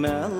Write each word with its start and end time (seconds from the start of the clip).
ما 0.00 0.39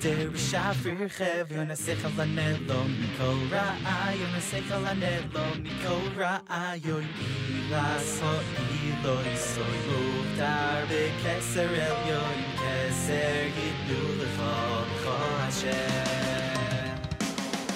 Derech 0.00 0.32
Shafir 0.32 1.10
Chev 1.10 1.48
Yonasechel 1.50 2.16
Anelo 2.16 2.80
Mikol 2.88 3.38
Ra'a 3.50 4.16
Yonasechel 4.16 4.84
Anelo 4.92 5.44
Mikol 5.62 6.04
Ra'a 6.16 6.62
Yoy 6.82 7.04
Ilas 7.52 8.10
Ho 8.22 8.32
Iloi 8.80 9.36
Soy 9.36 9.80
Uvdar 9.98 10.80
Bekeser 10.88 11.72
El 11.86 11.98
Yoy 12.08 12.38
Keser 12.60 13.40
Yidnu 13.56 14.00
Lechol 14.20 14.88
Cho 15.02 15.14
Hashem 15.42 16.96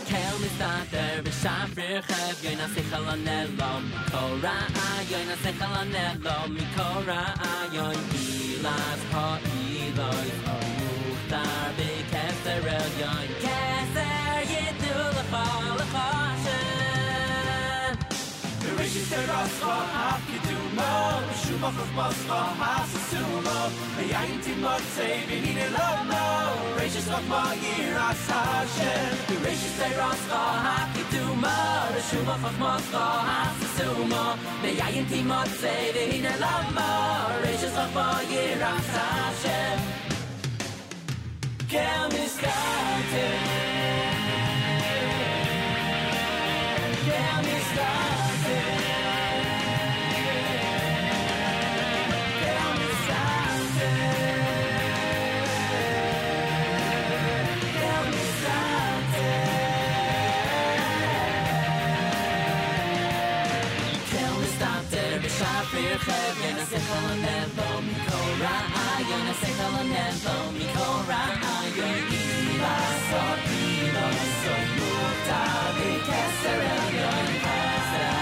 Kel 0.07 0.37
Mistater 0.41 1.15
B'Shafir 1.25 2.01
Chev 2.09 2.37
Yonasechel 2.47 3.07
Anelo 3.15 3.73
Mikol 3.91 4.33
Ra'a 4.41 4.89
Yonasechel 5.13 5.75
Anelo 5.83 6.39
mikora 6.57 7.05
Ra'a 7.05 7.53
Yoy 7.75 7.99
Ilas 8.17 9.03
Ho 9.13 9.27
Iloi 9.77 10.29
Soy 10.43 10.69
Uvdar 11.05 11.77
be. 11.77 11.94
B'keser 12.55 12.69
el 12.71 12.93
yoin 13.01 13.31
Keser 13.43 14.43
yidu 14.51 14.95
l'chol 15.15 15.67
l'choshen 15.79 16.63
Rishis 18.79 19.09
terascha 19.11 19.77
hakidumo 19.95 20.93
Shubach 21.41 21.81
of 21.83 21.91
Moscha 21.97 22.41
hasasumo 22.61 23.59
Meyayin 23.97 24.39
timot 24.45 24.83
say 24.95 25.17
v'hine 25.29 25.67
lomo 25.75 26.25
Rishis 26.79 27.09
of 27.09 27.25
Ma'ir 27.33 27.97
as 28.09 28.25
Hashem 28.29 29.13
Rishis 29.45 29.75
terascha 29.81 30.43
hakidumo 30.67 31.59
Shubach 32.09 32.45
of 32.51 32.57
Moscha 32.63 33.05
hasasumo 33.31 34.25
Meyayin 34.63 35.07
timot 35.07 35.51
say 35.61 35.85
v'hine 35.95 36.35
lomo 36.45 36.91
Rishis 37.43 37.77
of 37.77 37.91
Ma'ir 37.95 38.63
as 38.63 38.87
Hashem 38.99 39.79
Kel 39.79 39.84
Kel 41.75 42.07
mistater 42.09 43.35
Kel 47.05 47.39
mistater 47.47 48.69
Kel 64.11 64.35
mistater 64.39 65.15
b'shafir 65.25 65.99
chev 66.07 66.37
Yen 66.45 66.59
asechal 66.63 67.05
anelo 67.13 67.71
mikol 67.83 67.93
ra'ayon 67.93 67.93
asechal 67.93 67.94
anelo 67.94 67.94
ra'ayon 71.09 72.01
Ila 72.19 72.77
so 73.09 73.23
ilo 73.61 74.09
so 74.41 74.55
yukta 74.77 75.41
b'keser 75.77 76.61
elyon 76.75 77.29
keser 77.45 78.13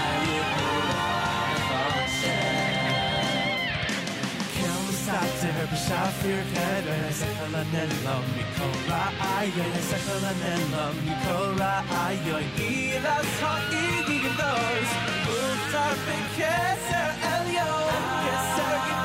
Sater 5.03 5.67
b'shafir 5.71 6.41
cheder 6.53 7.03
Sechel 7.19 7.55
anelo 7.61 8.17
mikol 8.33 8.75
ra'ayon 8.89 9.73
Sechel 9.89 10.23
anelo 10.31 10.85
mikol 11.03 11.49
ra'ayon 11.61 12.45
Ilas 12.71 13.33
ha'igigdos 13.43 14.89
Mutar 15.27 15.95
b'keser 16.07 17.09
elyon 17.35 18.03
Keser 18.23 18.75
gidol 18.85 19.02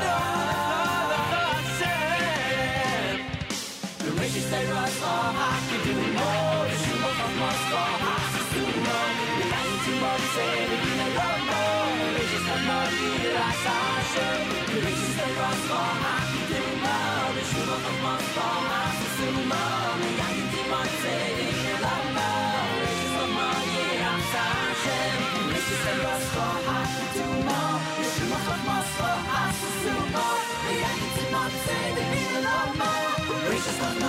The 4.48 4.56
rich 4.56 4.64
say 4.64 4.72
Rosh 4.72 5.00
Hakidumo 5.38 6.30
Shuma 6.80 7.10
from 7.18 7.32
Moscow 7.38 7.88
Hasisumo 8.04 8.98
The 9.36 9.44
Yain 9.52 9.74
Timon 9.84 10.20
say 10.34 10.56
The 10.68 10.76
Gina 10.84 11.06
Romo 11.16 11.62
The 11.98 12.08
rich 12.16 12.32
is 12.32 12.44
not 12.48 12.60
Mori 12.68 13.34
Ras 13.34 13.64
Hashem 13.68 14.40
The 14.74 14.80
rich 14.86 15.04
say 15.16 15.30
Rosh 15.38 15.68
Hakidumo 15.68 16.17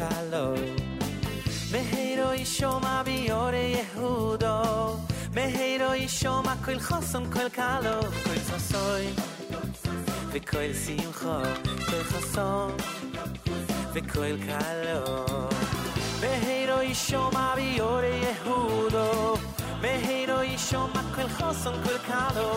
קלו. 0.00 0.54
מהירו 1.70 2.32
ישומע 2.32 3.02
ביורי 3.02 3.76
יהודו, 3.94 4.96
מהירו 5.34 5.94
ישומע 5.94 6.54
כל 6.64 6.78
חסון, 6.78 7.32
כל 7.32 7.48
קלו, 7.48 8.00
כל 8.24 8.38
חסון 8.50 9.14
וכל 10.32 10.72
שמחו, 10.86 11.42
כל 11.86 12.02
חסון 12.02 12.76
וכל 13.92 14.36
קלו. 14.46 15.24
מהירו 16.20 16.82
ישומע 16.82 17.54
ביורי 17.54 18.20
יהודו, 18.22 19.34
מהירו 19.80 20.42
ישומע 20.42 21.02
כל 21.14 21.28
חסון, 21.28 21.74
כל 21.84 21.98
קלו. 21.98 22.52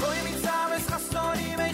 Koi 0.00 0.18
mit 0.26 0.38
zames 0.44 0.84
khasoni 0.90 1.56
mei 1.56 1.72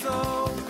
gimnoso 0.00 0.69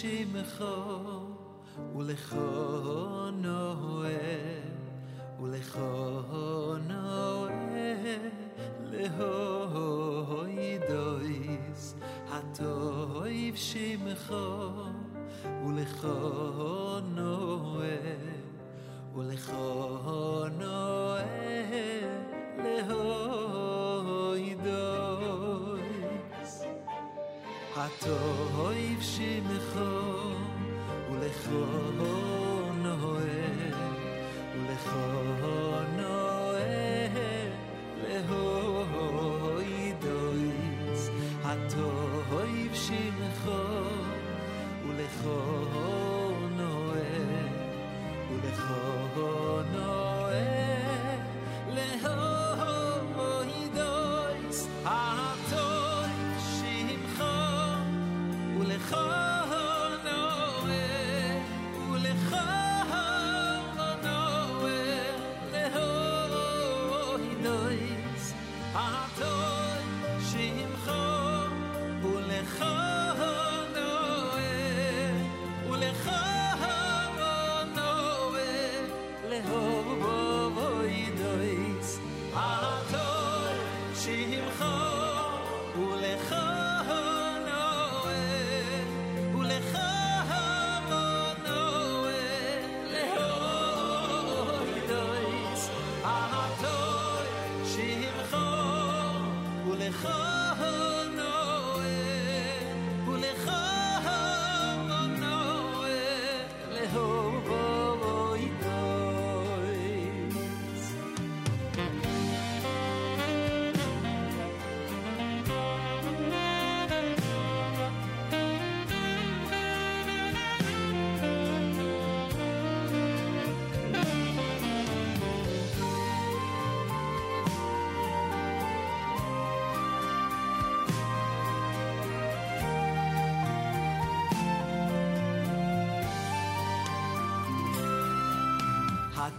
چی 0.00 0.24
می‌خواد 0.24 0.99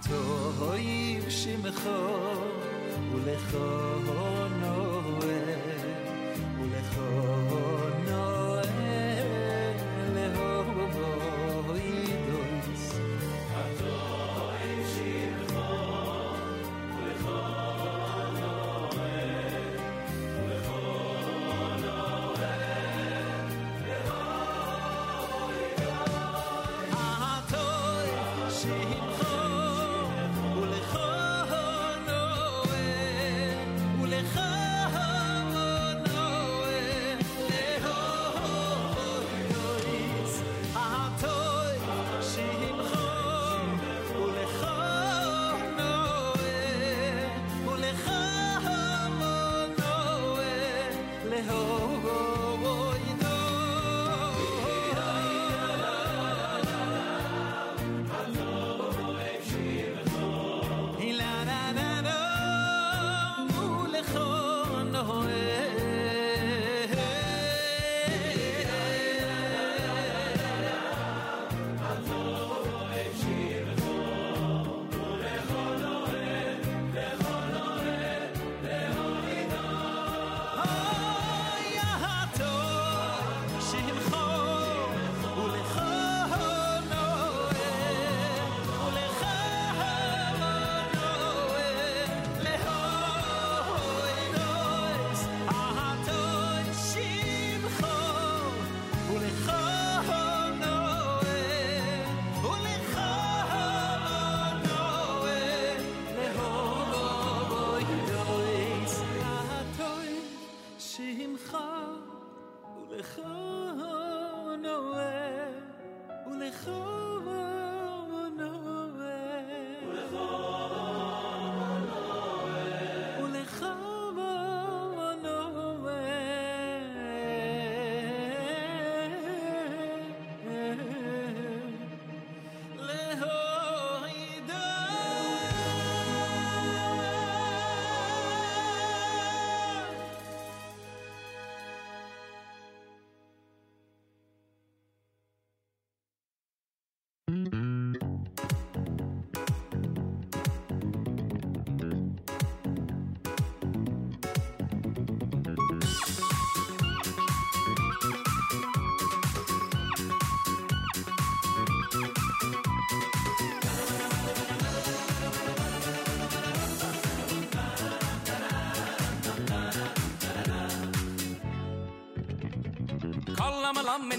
טויב 0.07 1.29
שימחע 1.29 1.89
און 1.89 3.21
לכון 3.25 4.63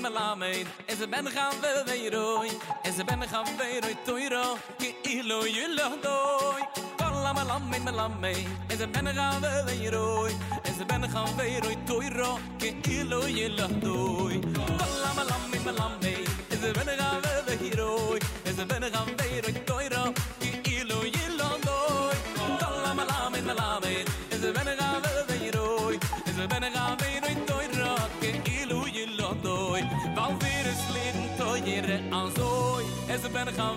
me 0.02 0.10
la 0.10 0.34
mein 0.34 0.66
es 0.88 1.00
a 1.00 1.06
ben 1.06 1.26
gaan 1.30 1.54
we 1.62 1.70
we 1.86 2.10
roi 2.10 2.50
es 2.82 2.98
a 2.98 3.04
ben 3.04 3.22
gaan 3.30 3.46
we 3.58 3.80
roi 3.80 3.96
toiro 4.04 4.58
ki 4.78 4.94
ilo 5.04 5.44
yulo 5.46 5.88
doi 6.02 6.62
kala 6.98 7.32
me 7.34 7.44
la 7.44 7.58
mein 7.58 7.84
me 7.84 7.92
la 7.92 8.08
mein 8.08 8.46
es 8.68 8.80
a 8.80 8.86
ben 8.86 9.06
gaan 9.14 9.40
we 9.42 9.50
we 9.66 9.90
roi 9.90 10.32
es 10.64 10.80
a 10.80 10.84
ben 10.84 11.04
gaan 11.12 11.36
we 11.38 11.60
roi 11.64 11.76
toiro 11.86 12.38
ki 12.58 12.70
ilo 12.98 13.20
yulo 13.38 13.68
doi 13.84 14.40
kala 14.56 15.01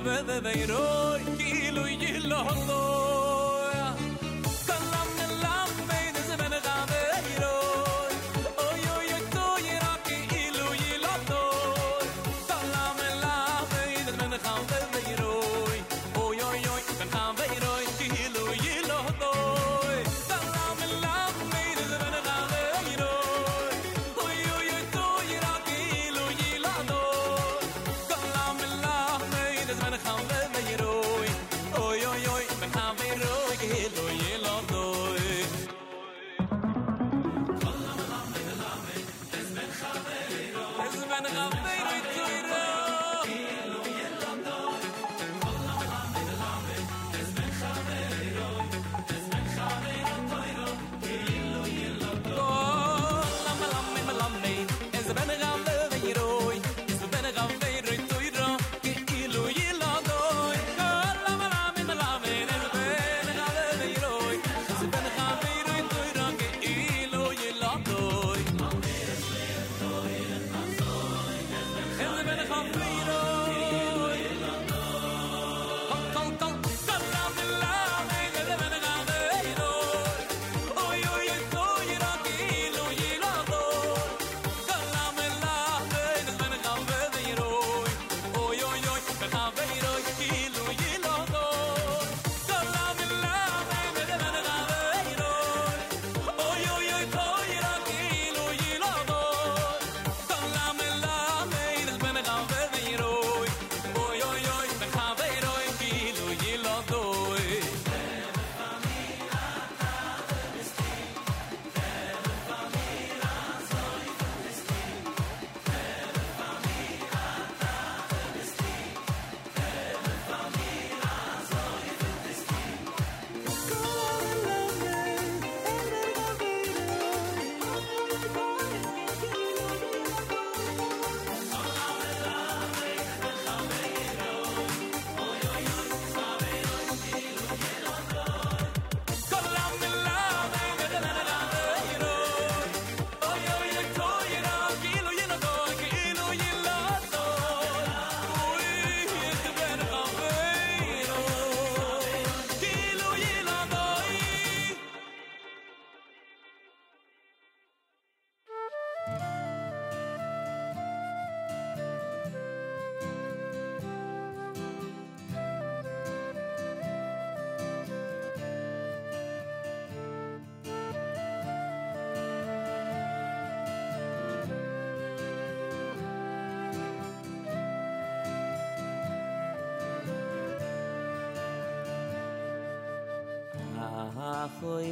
ve 0.05 0.17
de 0.27 0.37
de 0.45 0.53
ro 0.71 1.17
ki 1.37 1.71
lu 1.75 1.85
yi 2.01 2.13
lo 2.29 2.43
do 2.67 2.94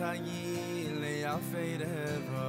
tayn 0.00 1.00
le 1.02 1.12
yafeder 1.24 2.20
va 2.32 2.39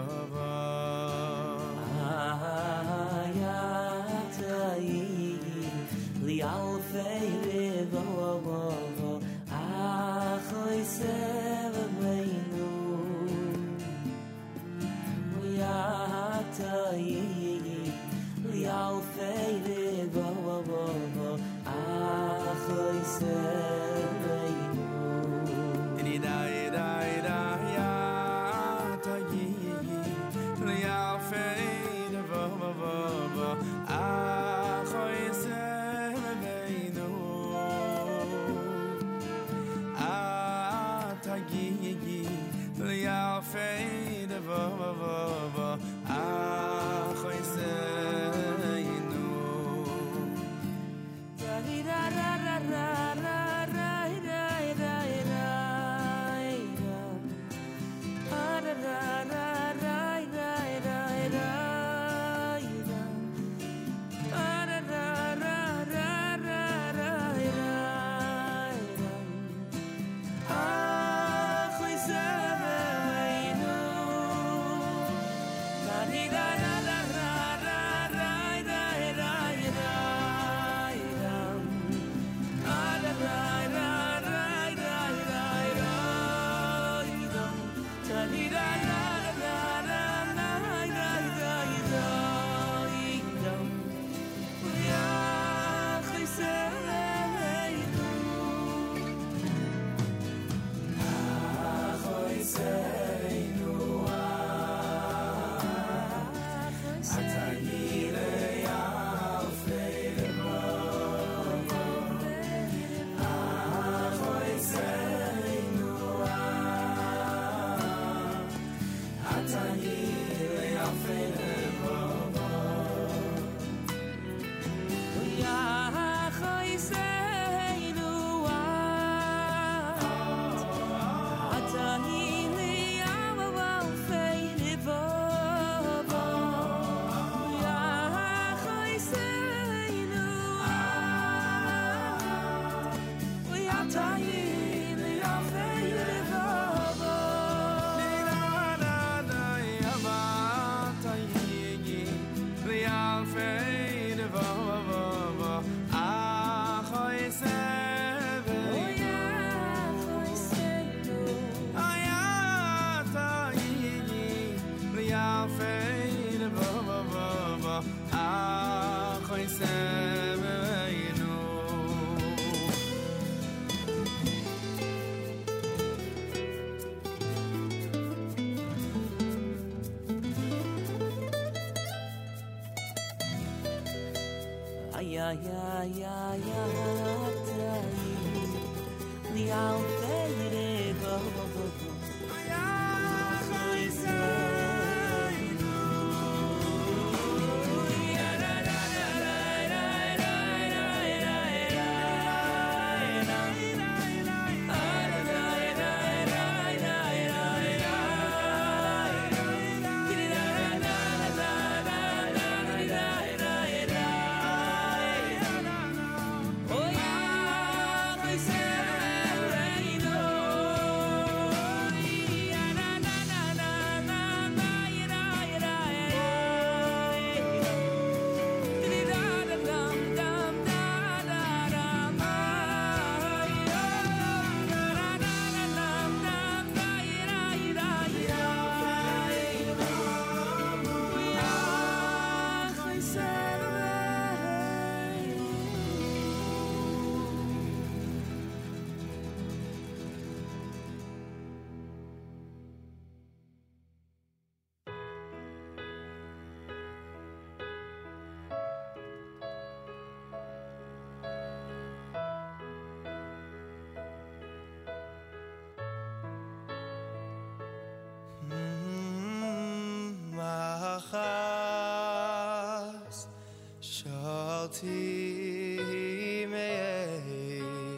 yeah. 185.40 185.71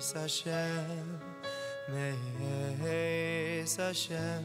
Meis 0.04 0.12
Hashem, 0.12 1.08
Meis 1.90 3.76
Hashem, 3.78 4.44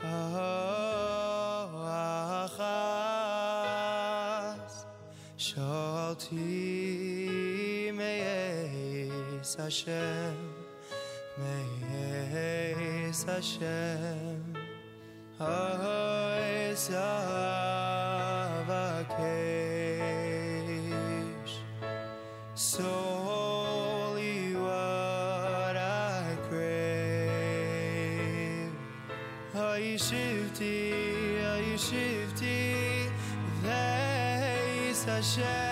Ha'achas, 0.00 0.86
Sholti 5.36 6.32
Meis 7.94 9.54
Hashem, 9.56 10.34
Meis 11.38 13.22
Hashem, 13.24 14.56
Ha'achas. 15.38 15.75
share. 35.36 35.65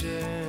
些。 0.00 0.45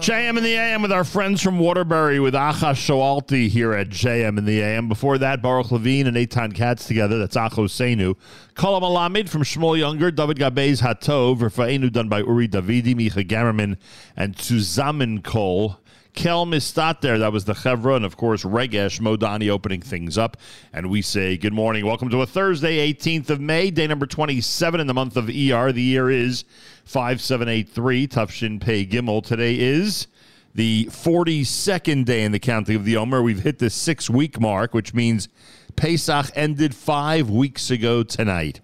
JM 0.00 0.38
in 0.38 0.42
the 0.42 0.54
AM 0.54 0.80
with 0.80 0.92
our 0.92 1.04
friends 1.04 1.42
from 1.42 1.58
Waterbury 1.58 2.20
with 2.20 2.32
Acha 2.32 2.72
Shoalti 2.72 3.48
here 3.48 3.74
at 3.74 3.90
JM 3.90 4.38
in 4.38 4.46
the 4.46 4.62
AM. 4.62 4.88
Before 4.88 5.18
that, 5.18 5.42
Baruch 5.42 5.70
Levine 5.70 6.06
and 6.06 6.16
Eitan 6.16 6.54
Katz 6.54 6.86
together. 6.86 7.18
That's 7.18 7.36
Acheinu. 7.36 8.16
Kolam 8.54 8.80
Alamid 8.80 9.28
from 9.28 9.42
Shmuel 9.42 9.94
Ungar, 9.94 10.14
David 10.14 10.38
Gabez 10.38 10.80
Hatov, 10.80 11.40
Rafaenu 11.40 11.92
done 11.92 12.08
by 12.08 12.20
Uri 12.20 12.48
Davidi, 12.48 12.94
Micha 12.94 13.28
Gamerman, 13.28 13.76
and 14.16 14.36
Zusammen 14.36 15.22
Kol. 15.22 15.79
Kel 16.14 16.46
Mistater. 16.46 17.18
That 17.18 17.32
was 17.32 17.44
the 17.44 17.54
Chevra, 17.54 17.96
and 17.96 18.04
of 18.04 18.16
course, 18.16 18.44
Regesh 18.44 19.00
Modani 19.00 19.48
opening 19.48 19.80
things 19.80 20.18
up. 20.18 20.36
And 20.72 20.90
we 20.90 21.02
say 21.02 21.36
good 21.36 21.52
morning. 21.52 21.86
Welcome 21.86 22.10
to 22.10 22.22
a 22.22 22.26
Thursday, 22.26 22.92
18th 22.92 23.30
of 23.30 23.40
May, 23.40 23.70
day 23.70 23.86
number 23.86 24.06
27 24.06 24.80
in 24.80 24.86
the 24.86 24.94
month 24.94 25.16
of 25.16 25.28
ER. 25.28 25.72
The 25.72 25.82
year 25.82 26.10
is 26.10 26.44
5783, 26.84 28.08
Tufshin 28.08 28.60
Pei 28.60 28.84
Gimel. 28.86 29.24
Today 29.24 29.58
is 29.58 30.06
the 30.54 30.86
42nd 30.86 32.04
day 32.04 32.24
in 32.24 32.32
the 32.32 32.38
counting 32.38 32.76
of 32.76 32.84
the 32.84 32.96
Omer. 32.96 33.22
We've 33.22 33.42
hit 33.42 33.58
the 33.58 33.70
six 33.70 34.10
week 34.10 34.40
mark, 34.40 34.74
which 34.74 34.92
means 34.92 35.28
Pesach 35.76 36.30
ended 36.34 36.74
five 36.74 37.30
weeks 37.30 37.70
ago 37.70 38.02
tonight. 38.02 38.60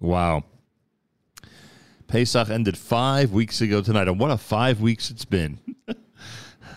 Wow. 0.00 0.44
Pesach 2.06 2.48
ended 2.48 2.78
five 2.78 3.32
weeks 3.32 3.60
ago 3.60 3.82
tonight. 3.82 4.06
And 4.06 4.20
what 4.20 4.30
a 4.30 4.38
five 4.38 4.80
weeks 4.80 5.10
it's 5.10 5.24
been. 5.24 5.58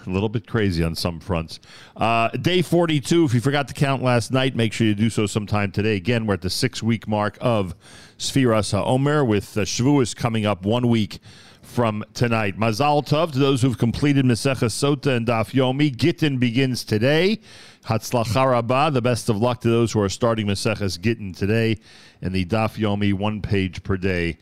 a 0.07 0.11
little 0.13 0.29
bit 0.29 0.47
crazy 0.47 0.83
on 0.83 0.95
some 0.95 1.19
fronts. 1.19 1.59
Uh, 1.95 2.29
day 2.29 2.61
42, 2.61 3.25
if 3.25 3.33
you 3.33 3.41
forgot 3.41 3.67
to 3.67 3.73
count 3.73 4.01
last 4.01 4.31
night, 4.31 4.55
make 4.55 4.73
sure 4.73 4.87
you 4.87 4.95
do 4.95 5.09
so 5.09 5.25
sometime 5.25 5.71
today. 5.71 5.95
Again, 5.95 6.25
we're 6.25 6.35
at 6.35 6.41
the 6.41 6.49
six 6.49 6.81
week 6.81 7.07
mark 7.07 7.37
of 7.41 7.75
Sfiras 8.17 8.73
HaOmer 8.73 9.25
with 9.25 9.57
uh, 9.57 9.61
Shavuos 9.61 10.15
coming 10.15 10.45
up 10.45 10.65
one 10.65 10.87
week 10.87 11.19
from 11.61 12.03
tonight. 12.13 12.57
Mazal 12.57 13.05
Tov 13.05 13.33
to 13.33 13.39
those 13.39 13.61
who've 13.61 13.77
completed 13.77 14.25
Maseches 14.25 14.73
Sota 14.73 15.15
and 15.15 15.27
Daf 15.27 15.51
Yomi. 15.51 15.95
Gittin 15.95 16.37
begins 16.37 16.83
today. 16.83 17.39
Hatzlacha 17.85 18.51
Rabbah, 18.51 18.89
the 18.91 19.01
best 19.01 19.29
of 19.29 19.37
luck 19.37 19.61
to 19.61 19.69
those 19.69 19.91
who 19.91 20.01
are 20.01 20.09
starting 20.09 20.47
Maseches 20.47 20.99
Gittin 20.99 21.33
today 21.33 21.77
and 22.21 22.33
the 22.33 22.45
Daf 22.45 22.77
Yomi 22.77 23.13
one 23.13 23.41
page 23.41 23.83
per 23.83 23.97
day 23.97 24.37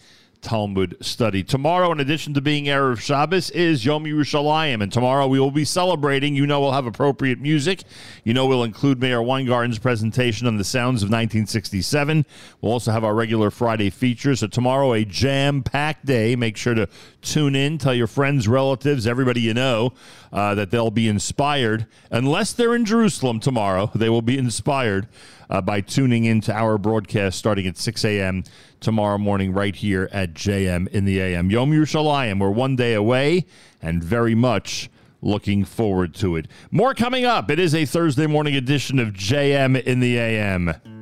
Talmud 0.46 0.96
study. 1.02 1.44
Tomorrow, 1.44 1.92
in 1.92 2.00
addition 2.00 2.36
to 2.36 2.42
being 2.42 2.66
Erev 2.66 3.00
Shabbos, 3.00 3.50
is 3.50 3.84
Yom 3.84 4.06
Yerushalayim, 4.06 4.84
and 4.84 4.94
tomorrow 4.94 5.26
we 5.26 5.40
will 5.40 5.50
be 5.50 5.66
celebrating. 5.66 6.36
You 6.36 6.46
know, 6.46 6.62
we'll 6.62 6.72
have 6.72 6.86
appropriate 6.86 7.42
music. 7.42 7.82
You 8.24 8.36
know, 8.36 8.46
we'll 8.46 8.64
include 8.64 9.02
Meir 9.02 9.22
Weingarten's 9.22 9.80
presentation 9.80 10.46
on 10.46 10.58
the 10.58 10.64
sounds 10.64 11.02
of 11.02 11.08
1967. 11.08 12.28
We'll 12.62 12.72
also 12.72 12.92
have 12.92 13.04
our 13.04 13.16
regular 13.16 13.50
Friday 13.50 13.90
features. 13.90 14.42
So 14.42 14.48
tomorrow, 14.48 14.94
a 14.94 15.04
jam-packed 15.04 16.06
day. 16.06 16.36
Make 16.36 16.58
sure 16.58 16.76
to 16.76 16.88
tune 17.24 17.56
in. 17.56 17.80
Tell 17.80 17.96
your 17.96 18.06
friends, 18.06 18.48
relatives, 18.48 19.08
everybody 19.08 19.42
you 19.42 19.56
know 19.56 19.94
uh, 20.36 20.54
that 20.54 20.70
they'll 20.70 20.92
be 20.92 21.08
inspired. 21.08 21.88
Unless 22.12 22.54
they're 22.54 22.76
in 22.76 22.84
Jerusalem 22.84 23.40
tomorrow, 23.40 23.90
they 23.96 24.10
will 24.10 24.22
be 24.22 24.38
inspired 24.38 25.08
uh, 25.50 25.62
by 25.62 25.80
tuning 25.80 26.26
in 26.26 26.42
to 26.42 26.54
our 26.54 26.78
broadcast 26.78 27.40
starting 27.40 27.66
at 27.66 27.78
6 27.78 28.04
a.m. 28.04 28.44
tomorrow 28.82 29.18
morning 29.18 29.54
right 29.54 29.76
here 29.76 30.10
at 30.12 30.34
JM 30.34 30.90
in 30.90 31.06
the 31.06 31.22
AM. 31.22 31.50
Yom 31.50 31.72
Yerushalayim, 31.72 32.42
we're 32.42 32.50
one 32.50 32.76
day 32.76 32.94
away 32.94 33.46
and 33.82 34.04
very 34.04 34.36
much 34.36 34.90
looking 35.22 35.64
forward 35.64 36.14
to 36.16 36.36
it. 36.36 36.48
More 36.70 36.94
coming 36.94 37.24
up. 37.24 37.50
It 37.50 37.58
is 37.58 37.74
a 37.74 37.86
Thursday 37.86 38.28
morning 38.28 38.56
edition 38.56 39.00
of 39.00 39.14
JM 39.14 39.82
in 39.84 40.02
the 40.02 40.18
AM. 40.18 40.95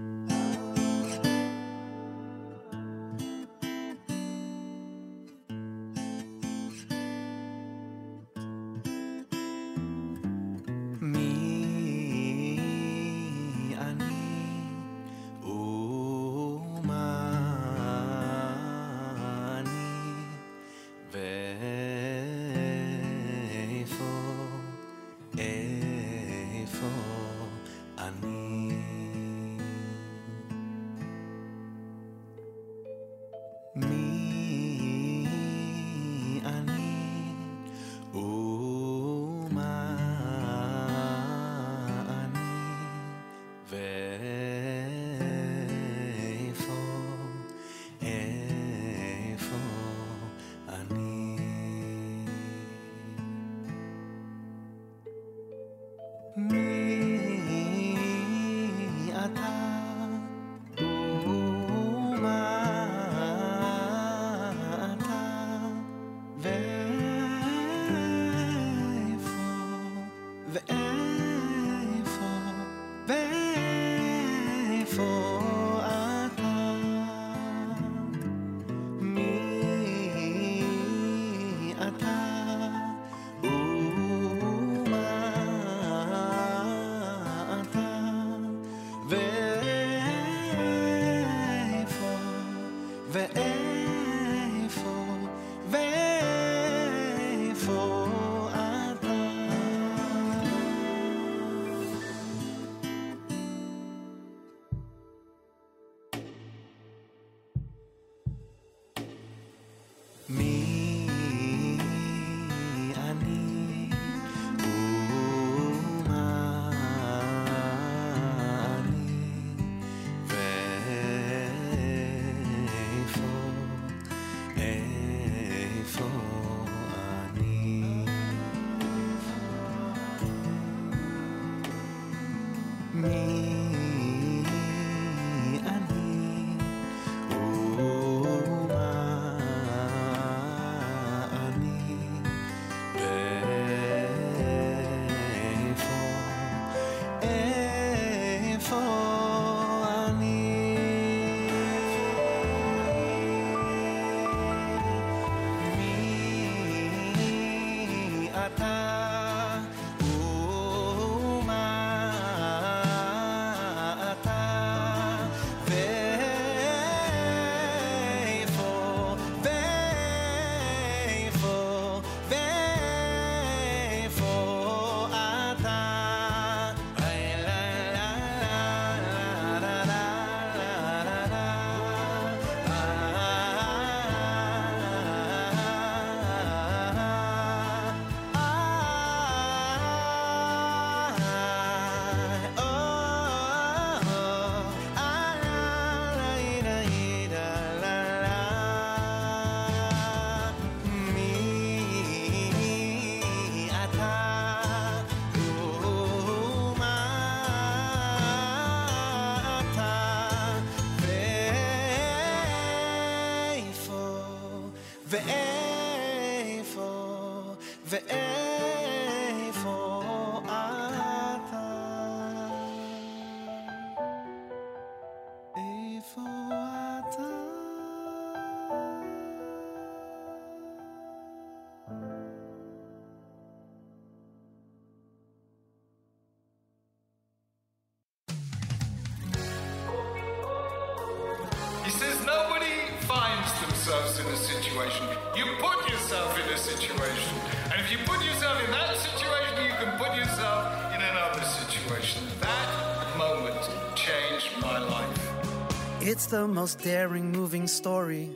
The 256.34 256.48
most 256.48 256.80
daring, 256.80 257.32
moving 257.32 257.68
story 257.68 258.28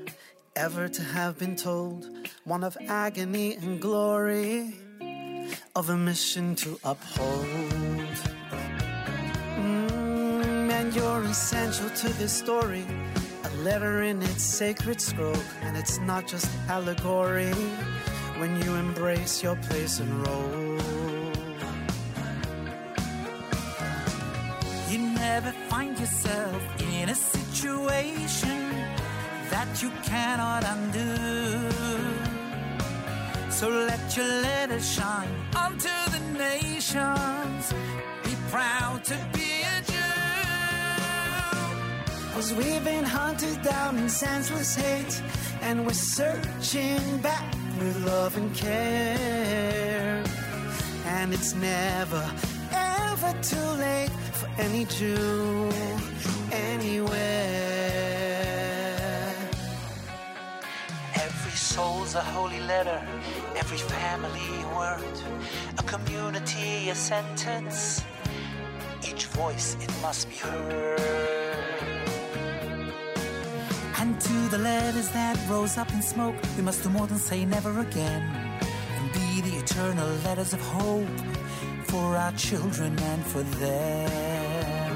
ever 0.55 0.87
to 0.87 1.01
have 1.01 1.35
been 1.39 1.55
told. 1.55 2.05
One 2.43 2.63
of 2.63 2.77
agony 2.87 3.55
and 3.55 3.81
glory, 3.81 4.75
of 5.75 5.89
a 5.89 5.97
mission 5.97 6.53
to 6.57 6.79
uphold. 6.83 7.47
Mm, 9.57 10.69
and 10.77 10.95
you're 10.95 11.23
essential 11.23 11.89
to 11.89 12.09
this 12.19 12.33
story. 12.33 12.85
A 13.45 13.49
letter 13.63 14.03
in 14.03 14.21
its 14.21 14.43
sacred 14.43 15.01
scroll, 15.01 15.41
and 15.63 15.75
it's 15.75 15.97
not 15.97 16.27
just 16.27 16.51
allegory 16.69 17.55
when 18.37 18.61
you 18.61 18.75
embrace 18.75 19.41
your 19.41 19.55
place 19.55 19.99
and 19.99 20.27
role. 20.27 20.56
Your 34.17 34.41
letter 34.41 34.79
shine 34.79 35.29
onto 35.55 35.95
the 36.13 36.19
nations. 36.33 37.73
Be 38.23 38.35
proud 38.49 39.03
to 39.05 39.17
be 39.31 39.61
a 39.75 39.81
Jew. 39.91 40.23
Cause 42.33 42.51
we've 42.55 42.83
been 42.83 43.03
hunted 43.03 43.61
down 43.61 43.97
in 43.97 44.09
senseless 44.09 44.75
hate, 44.75 45.21
and 45.61 45.85
we're 45.85 45.93
searching 45.93 47.17
back 47.21 47.53
with 47.79 48.05
love 48.05 48.35
and 48.37 48.55
care. 48.55 50.23
And 51.05 51.31
it's 51.31 51.53
never, 51.53 52.25
ever 52.71 53.33
too 53.43 53.69
late 53.85 54.11
for 54.39 54.49
any 54.57 54.85
Jew 54.85 55.69
anywhere. 56.51 57.26
Soul's 62.07 62.15
a 62.15 62.21
holy 62.31 62.59
letter, 62.61 63.01
every 63.55 63.77
family 63.77 64.65
word, 64.75 65.17
a 65.77 65.83
community 65.83 66.89
a 66.89 66.95
sentence. 66.95 68.03
Each 69.03 69.25
voice 69.25 69.75
it 69.81 69.91
must 70.01 70.29
be 70.29 70.35
heard. 70.35 70.99
And 73.99 74.21
to 74.21 74.49
the 74.49 74.57
letters 74.57 75.09
that 75.09 75.37
rose 75.49 75.77
up 75.77 75.91
in 75.91 76.01
smoke, 76.01 76.35
we 76.55 76.63
must 76.63 76.83
do 76.83 76.89
more 76.89 77.07
than 77.07 77.17
say 77.17 77.45
never 77.45 77.79
again, 77.79 78.23
and 78.97 79.13
be 79.13 79.41
the 79.41 79.57
eternal 79.57 80.09
letters 80.25 80.53
of 80.53 80.61
hope 80.61 81.19
for 81.85 82.15
our 82.15 82.31
children 82.33 82.97
and 82.99 83.25
for 83.25 83.43
them. 83.43 84.91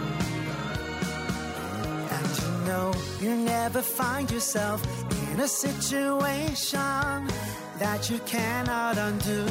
And 2.15 2.27
you 2.41 2.51
know 2.67 2.93
you 3.19 3.35
never 3.35 3.81
find 3.81 4.29
yourself 4.31 4.79
in 5.31 5.39
a 5.39 5.47
situation 5.47 7.27
that 7.79 8.09
you 8.09 8.19
cannot 8.25 8.97
undo. 8.97 9.47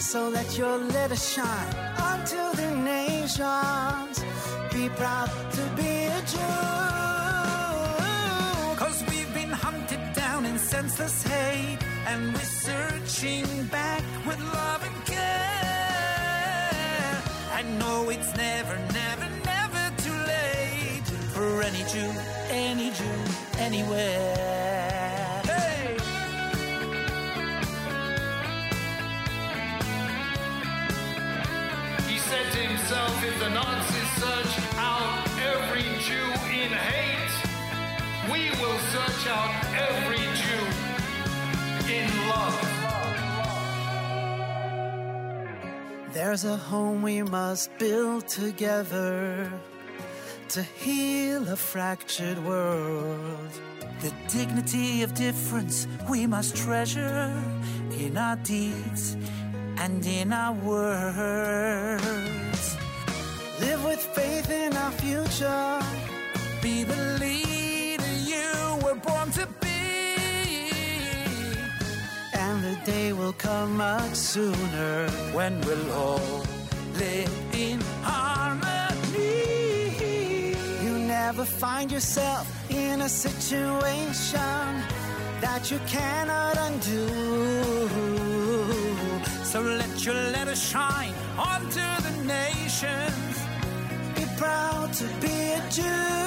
So 0.00 0.28
let 0.28 0.58
your 0.58 0.78
light 0.78 1.16
shine 1.18 1.74
unto 2.10 2.42
the 2.60 2.70
nations. 2.94 4.16
Be 4.72 4.88
proud 5.00 5.30
to 5.56 5.62
be 5.78 6.06
a 6.18 6.20
Jew. 6.32 6.64
Cause 8.82 8.98
we've 9.08 9.32
been 9.34 9.50
hunted 9.50 10.00
down 10.14 10.44
in 10.44 10.58
senseless 10.58 11.22
hate, 11.22 11.78
and 12.06 12.32
we're 12.34 12.52
searching 12.68 13.46
back 13.66 14.02
with 14.26 14.40
love 14.54 14.82
and 14.88 15.04
care. 15.06 15.16
I 17.58 17.62
know 17.78 18.10
it's 18.10 18.32
never, 18.36 18.76
never, 18.92 19.28
never 19.44 19.82
too 20.04 20.18
late 20.34 21.08
for 21.34 21.62
any 21.62 21.84
Jew, 21.92 22.12
any 22.56 22.90
Jew, 22.90 23.04
anywhere. 23.58 25.42
Hey! 25.44 25.96
He 32.08 32.18
said 32.18 32.46
to 32.52 32.58
himself, 32.58 33.24
if 33.24 33.38
the 33.38 33.50
Nazis 33.50 34.10
search 34.22 34.54
out 34.76 35.28
every 35.52 35.86
Jew 36.06 36.28
in 36.62 36.70
hate, 36.88 37.36
we 38.32 38.42
will 38.60 38.78
search 38.94 39.24
out 39.38 39.52
every 39.88 40.24
Jew 40.40 40.64
in 41.92 42.08
love. 42.32 42.62
There's 46.14 46.44
a 46.46 46.56
home 46.56 47.02
we 47.02 47.22
must 47.22 47.76
build 47.78 48.26
together 48.28 49.52
to 50.56 50.62
heal 50.62 51.46
a 51.48 51.56
fractured 51.56 52.42
world. 52.46 53.50
The 54.00 54.10
dignity 54.28 55.02
of 55.02 55.12
difference 55.12 55.86
we 56.08 56.26
must 56.26 56.56
treasure 56.56 57.30
in 57.98 58.16
our 58.16 58.36
deeds 58.36 59.18
and 59.76 60.06
in 60.06 60.32
our 60.32 60.54
words. 60.54 62.00
Live 63.60 63.84
with 63.84 64.00
faith 64.00 64.50
in 64.50 64.74
our 64.78 64.92
future. 64.92 65.82
Be 66.62 66.84
the 66.84 67.18
leader 67.20 68.14
you 68.24 68.78
were 68.82 68.94
born 68.94 69.30
to 69.32 69.46
be. 69.60 70.70
And 72.32 72.64
the 72.64 72.78
day 72.86 73.12
will 73.12 73.34
come 73.34 73.76
much 73.76 74.14
sooner 74.14 75.10
when 75.34 75.60
we'll 75.66 75.92
all 75.92 76.46
live 76.94 77.30
in 77.52 77.78
harmony. 78.02 78.75
You 81.26 81.32
never 81.32 81.44
find 81.44 81.90
yourself 81.90 82.46
in 82.70 83.00
a 83.00 83.08
situation 83.08 84.70
that 85.40 85.72
you 85.72 85.80
cannot 85.88 86.56
undo. 86.56 87.08
So 89.42 89.60
let 89.60 90.04
your 90.06 90.14
letter 90.14 90.54
shine 90.54 91.12
onto 91.36 91.88
the 92.06 92.14
nations. 92.22 93.36
Be 94.14 94.24
proud 94.36 94.92
to 95.00 95.04
be 95.20 95.36
a 95.58 95.62
Jew. 95.68 96.22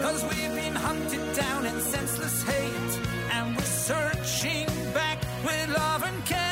Cause 0.00 0.22
we've 0.30 0.54
been 0.54 0.74
hunted 0.74 1.24
down 1.36 1.66
in 1.66 1.78
senseless 1.82 2.42
hate, 2.42 2.94
and 3.32 3.54
we're 3.54 3.72
searching 3.90 4.66
back 4.94 5.18
with 5.44 5.68
love 5.76 6.04
and 6.04 6.24
care. 6.24 6.43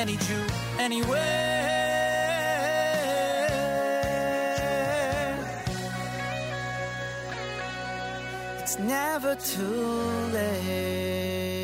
Any 0.00 0.16
Jew, 0.16 0.46
anywhere. 0.78 1.20
It's 8.60 8.78
never 8.78 9.34
too 9.34 10.00
late. 10.32 11.59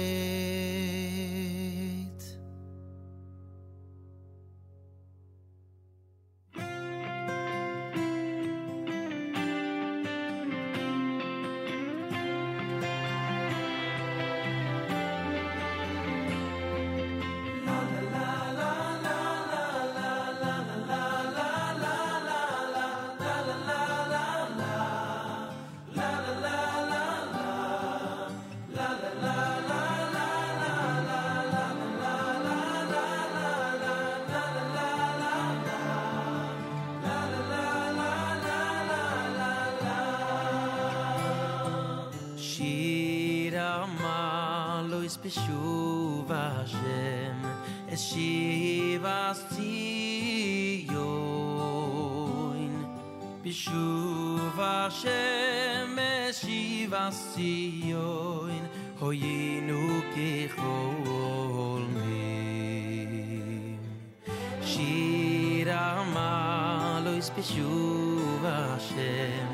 בשוב 67.38 68.44
השם 68.44 69.48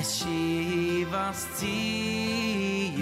es 0.00 0.10
shivas 0.18 1.40
tzioin 1.56 2.98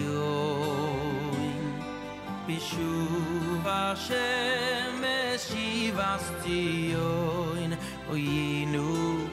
בשוב 2.47 3.65
השם 3.65 5.05
es 5.05 5.43
shivas 5.51 6.27
tzioin 6.43 7.73
oyinu 8.13 8.91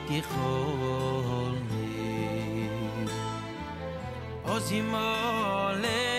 kichol 0.07 1.55
mir 1.69 3.09
ozimolem 4.53 6.12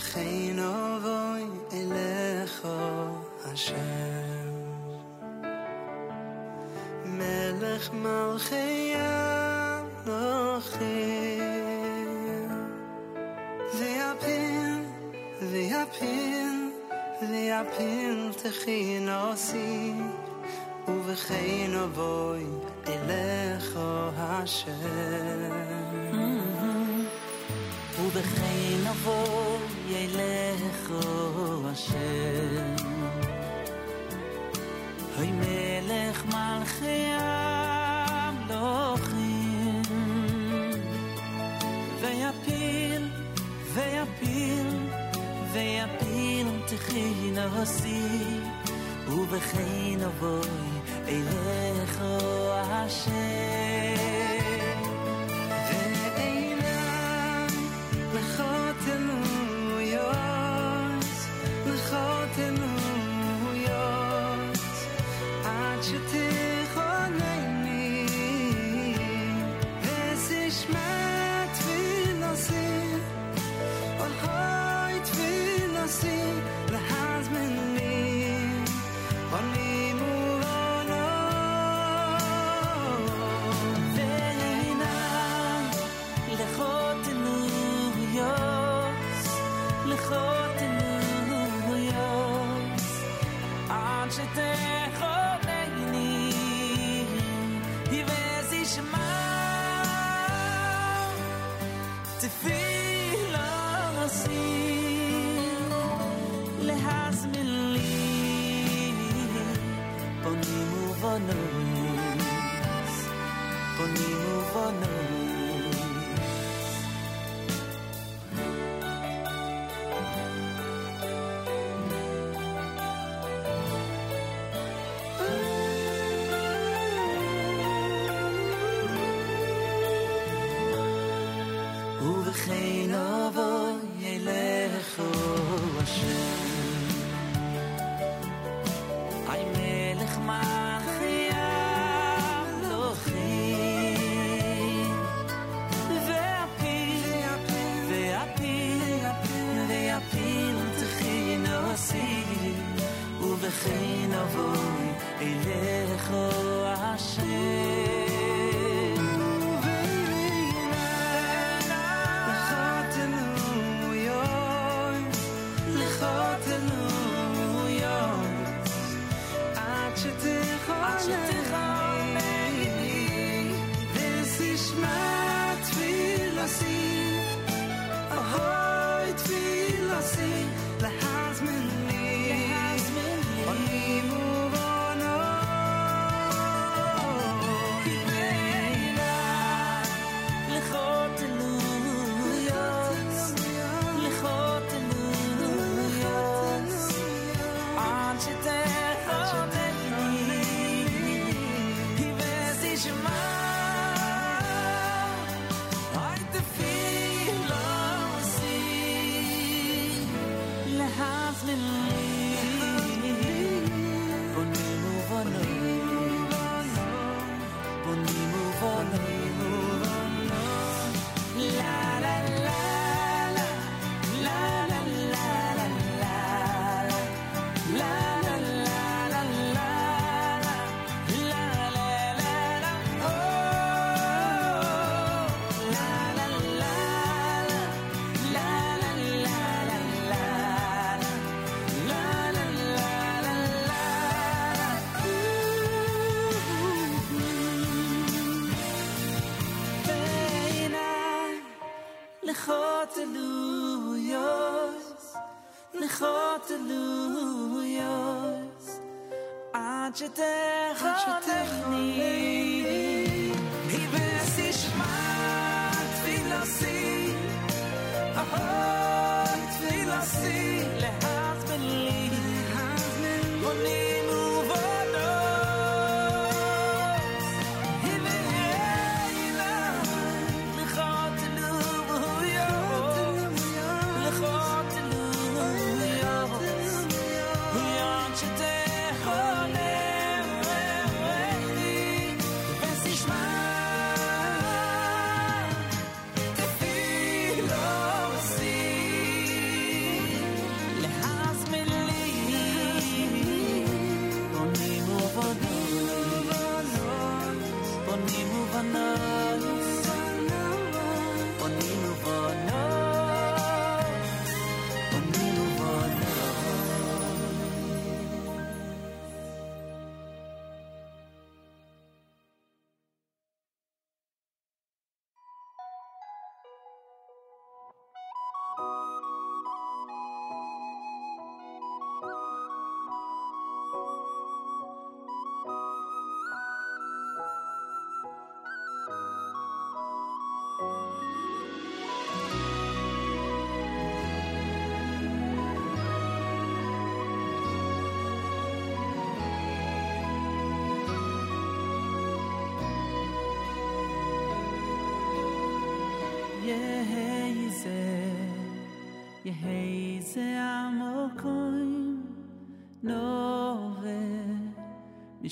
וכן 0.00 0.58
אבוי 0.58 1.44
אליך 1.72 2.68
השם 3.44 3.89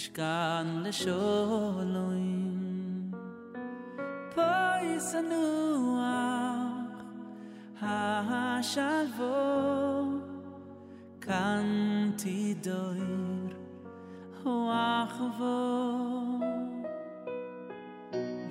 mishkan 0.08 0.82
le 0.84 0.90
sholoim 0.90 2.32
pois 4.34 5.14
anu 5.14 5.44
ha 7.80 8.60
shalvo 8.62 9.36
kan 11.20 12.14
ti 12.16 12.54
doir 12.54 13.50
ho 14.42 14.54
achvo 14.70 15.58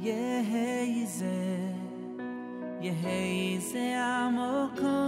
yehei 0.08 1.06
ze 1.18 1.40
yehei 2.86 3.60
ze 3.70 3.86
amokon 3.96 5.07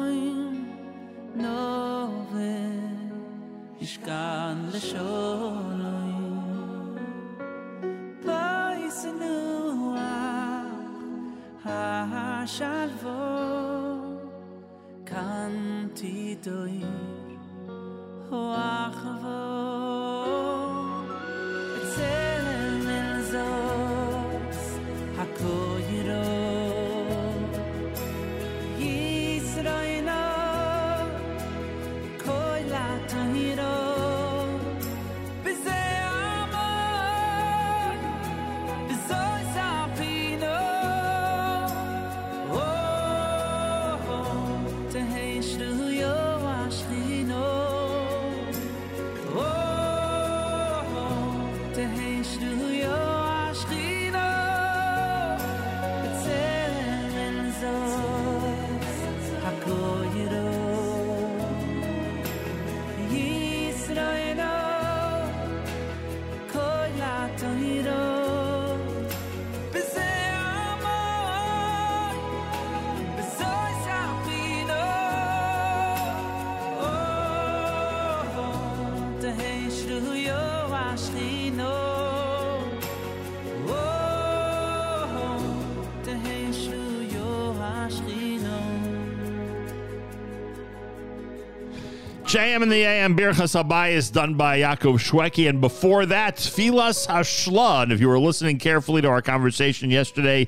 JM 92.29 92.61
in 92.61 92.69
the 92.69 92.83
AM, 92.83 93.17
Birchas 93.17 93.59
Habayis, 93.59 94.13
done 94.13 94.35
by 94.35 94.59
Yaakov 94.59 94.99
Shweki. 94.99 95.49
And 95.49 95.59
before 95.59 96.05
that, 96.05 96.35
Tfilas 96.35 97.07
Hashla. 97.07 97.81
And 97.81 97.91
if 97.91 97.99
you 97.99 98.07
were 98.07 98.19
listening 98.19 98.59
carefully 98.59 99.01
to 99.01 99.07
our 99.07 99.23
conversation 99.23 99.89
yesterday 99.89 100.47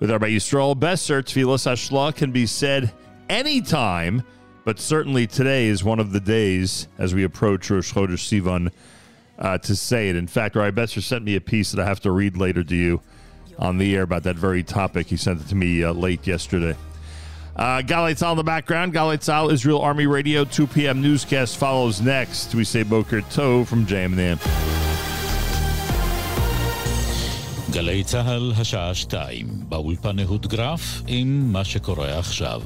with 0.00 0.10
Rabbi 0.10 0.28
Yisrael 0.28 0.78
Besser, 0.78 1.22
Tfilas 1.22 1.64
Hashla 1.64 2.14
can 2.14 2.30
be 2.30 2.44
said 2.44 2.92
anytime, 3.30 4.22
but 4.66 4.78
certainly 4.78 5.26
today 5.26 5.68
is 5.68 5.82
one 5.82 5.98
of 5.98 6.12
the 6.12 6.20
days 6.20 6.88
as 6.98 7.14
we 7.14 7.24
approach 7.24 7.70
Rosh 7.70 7.90
Chodesh 7.90 8.42
Sivan 8.42 8.70
uh, 9.38 9.56
to 9.56 9.74
say 9.74 10.10
it. 10.10 10.16
In 10.16 10.26
fact, 10.26 10.56
Rabbi 10.56 10.72
Besser 10.72 11.00
sent 11.00 11.24
me 11.24 11.36
a 11.36 11.40
piece 11.40 11.72
that 11.72 11.80
I 11.80 11.86
have 11.86 12.00
to 12.00 12.10
read 12.10 12.36
later 12.36 12.62
to 12.62 12.76
you 12.76 13.00
on 13.58 13.78
the 13.78 13.96
air 13.96 14.02
about 14.02 14.24
that 14.24 14.36
very 14.36 14.62
topic. 14.62 15.06
He 15.06 15.16
sent 15.16 15.40
it 15.40 15.48
to 15.48 15.54
me 15.54 15.82
uh, 15.82 15.94
late 15.94 16.26
yesterday. 16.26 16.76
Uh, 17.57 17.81
Galei 17.81 18.13
Tzal 18.13 18.31
in 18.31 18.37
the 18.37 18.43
background. 18.43 18.93
Galei 18.93 19.17
Tzal, 19.17 19.51
Israel 19.51 19.79
Army 19.81 20.07
Radio, 20.07 20.43
2 20.43 20.67
p.m. 20.67 21.01
newscast 21.01 21.57
follows 21.57 22.01
next. 22.01 22.55
We 22.55 22.63
say 22.63 22.83
Boker 22.83 23.21
Tov 23.21 23.67
from 23.67 23.85
JM 23.85 24.05
and 24.05 24.17
the 24.17 24.23
AM. 24.23 24.39
גלי 27.73 28.03
צה"ל, 28.03 28.53
השעה 28.57 28.93
שתיים, 28.93 29.47
באולפן 29.69 30.19
אהוד 30.19 30.47
גרף 30.47 31.01
עם 31.07 31.53
מה 31.53 31.63
שקורה 31.63 32.19
עכשיו. 32.19 32.61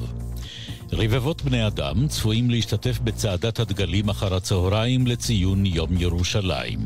רבבות 0.95 1.41
בני 1.41 1.67
אדם 1.67 2.07
צפויים 2.07 2.49
להשתתף 2.49 2.99
בצעדת 2.99 3.59
הדגלים 3.59 4.09
אחר 4.09 4.35
הצהריים 4.35 5.07
לציון 5.07 5.65
יום 5.65 5.89
ירושלים. 5.97 6.79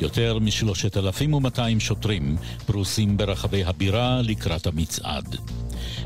יותר 0.00 0.38
מ-3,200 0.38 1.60
שוטרים 1.80 2.36
פרוסים 2.66 3.16
ברחבי 3.16 3.64
הבירה 3.64 4.22
לקראת 4.22 4.66
המצעד. 4.66 5.36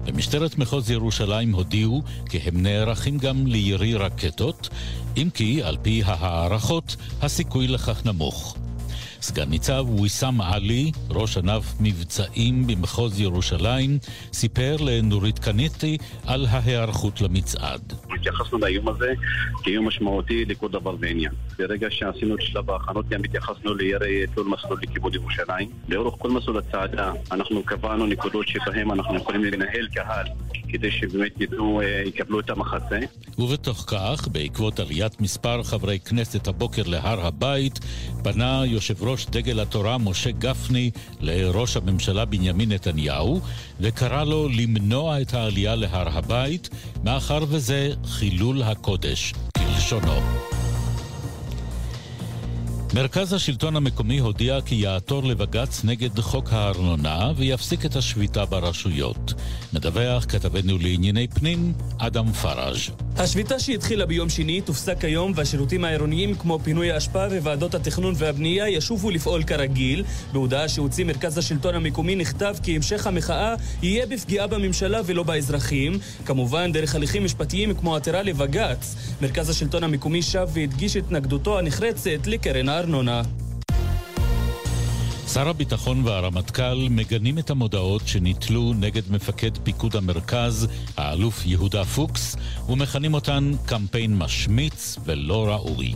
במשטרת 0.04 0.58
מחוז 0.58 0.90
ירושלים 0.90 1.54
הודיעו 1.54 2.02
כי 2.28 2.38
הם 2.38 2.62
נערכים 2.62 3.18
גם 3.18 3.46
לירי 3.46 3.94
רקטות, 3.94 4.68
אם 5.16 5.28
כי 5.34 5.62
על 5.62 5.76
פי 5.82 6.02
ההערכות 6.04 6.96
הסיכוי 7.22 7.68
לכך 7.68 8.06
נמוך. 8.06 8.56
סגן 9.26 9.48
ניצב 9.48 9.84
ויסאם 10.00 10.40
עלי, 10.40 10.92
ראש 11.10 11.36
ענף 11.36 11.74
מבצעים 11.80 12.66
במחוז 12.66 13.20
ירושלים, 13.20 13.98
סיפר 14.32 14.76
לנורית 14.80 15.38
קניטי 15.38 15.98
על 16.26 16.46
ההיערכות 16.50 17.20
למצעד. 17.20 17.92
התייחסנו 18.14 18.58
לאיום 18.58 18.88
הזה 18.88 19.12
כאיום 19.62 19.88
משמעותי 19.88 20.44
לכל 20.44 20.68
דבר 20.68 20.96
ועניין. 21.00 21.32
ברגע 21.58 21.90
שעשינו 21.90 22.34
את 22.34 22.42
שלב 22.42 22.70
ההכנות 22.70 23.08
גם 23.08 23.24
התייחסנו 23.24 23.74
לירי 23.74 24.26
תלול 24.34 24.46
מסלול 24.48 24.78
לכיוון 24.82 25.14
ירושלים. 25.14 25.70
לאורך 25.88 26.14
כל 26.18 26.30
מסלול 26.30 26.58
הצעדה 26.58 27.12
אנחנו 27.32 27.62
קבענו 27.62 28.06
נקודות 28.06 28.48
שבהן 28.48 28.90
אנחנו 28.90 29.16
יכולים 29.16 29.44
לנהל 29.44 29.88
קהל 29.94 30.26
כדי 30.68 30.90
שבאמת 30.90 31.40
ידעו, 31.40 31.80
אה, 31.80 32.02
יקבלו 32.06 32.40
את 32.40 32.50
המחסה. 32.50 32.98
ובתוך 33.38 33.84
כך, 33.86 34.28
בעקבות 34.28 34.80
עליית 34.80 35.20
מספר 35.20 35.62
חברי 35.62 35.98
כנסת 35.98 36.48
הבוקר 36.48 36.82
להר 36.86 37.26
הבית, 37.26 37.78
פנה 38.22 38.62
יושב 38.66 39.02
ראש 39.02 39.26
דגל 39.26 39.60
התורה 39.60 39.98
משה 39.98 40.30
גפני 40.30 40.90
לראש 41.20 41.76
הממשלה 41.76 42.24
בנימין 42.24 42.72
נתניהו, 42.72 43.40
וקרא 43.80 44.24
לו 44.24 44.48
למנוע 44.48 45.20
את 45.20 45.34
העלייה 45.34 45.74
להר 45.74 46.18
הבית, 46.18 46.68
מאחר 47.04 47.44
וזה 47.48 47.90
חילול 48.04 48.62
הקודש, 48.62 49.34
כלשונו. 49.58 50.53
מרכז 52.94 53.32
השלטון 53.32 53.76
המקומי 53.76 54.18
הודיע 54.18 54.60
כי 54.60 54.74
יעתור 54.74 55.24
לבג"ץ 55.24 55.84
נגד 55.84 56.20
חוק 56.20 56.52
הארנונה 56.52 57.32
ויפסיק 57.36 57.86
את 57.86 57.96
השביתה 57.96 58.44
ברשויות. 58.44 59.34
מדווח 59.72 60.24
כתבנו 60.28 60.78
לענייני 60.78 61.28
פנים, 61.28 61.72
אדם 61.98 62.32
פראז'. 62.32 62.90
השביתה 63.16 63.58
שהתחילה 63.58 64.06
ביום 64.06 64.28
שני 64.28 64.60
תופסק 64.60 65.04
היום 65.04 65.32
והשירותים 65.36 65.84
העירוניים 65.84 66.34
כמו 66.34 66.58
פינוי 66.58 66.92
האשפה 66.92 67.26
וועדות 67.42 67.74
התכנון 67.74 68.14
והבנייה 68.16 68.68
ישובו 68.68 69.10
לפעול 69.10 69.42
כרגיל. 69.42 70.04
בהודעה 70.32 70.68
שהוציא 70.68 71.04
מרכז 71.04 71.38
השלטון 71.38 71.74
המקומי 71.74 72.16
נכתב 72.16 72.54
כי 72.62 72.76
המשך 72.76 73.06
המחאה 73.06 73.54
יהיה 73.82 74.06
בפגיעה 74.06 74.46
בממשלה 74.46 75.00
ולא 75.06 75.22
באזרחים, 75.22 75.98
כמובן 76.26 76.72
דרך 76.72 76.94
הליכים 76.94 77.24
משפטיים 77.24 77.74
כמו 77.74 77.96
עתירה 77.96 78.22
לבג"ץ. 78.22 78.96
מרכז 79.22 79.50
השלטון 79.50 79.84
המקומי 79.84 80.22
שב 80.22 80.48
והדגיש 80.52 80.96
התנגדותו 80.96 81.58
הנחרצת 81.58 82.26
לקרן 82.26 82.68
הארנונה. 82.68 82.83
שר 85.34 85.48
הביטחון 85.48 86.02
והרמטכ"ל 86.04 86.88
מגנים 86.90 87.38
את 87.38 87.50
המודעות 87.50 88.02
שניתלו 88.06 88.72
נגד 88.72 89.02
מפקד 89.10 89.50
פיקוד 89.64 89.96
המרכז, 89.96 90.68
האלוף 90.96 91.46
יהודה 91.46 91.84
פוקס, 91.84 92.36
ומכנים 92.68 93.14
אותן 93.14 93.52
קמפיין 93.66 94.18
משמיץ 94.18 94.98
ולא 95.04 95.48
ראוי. 95.48 95.94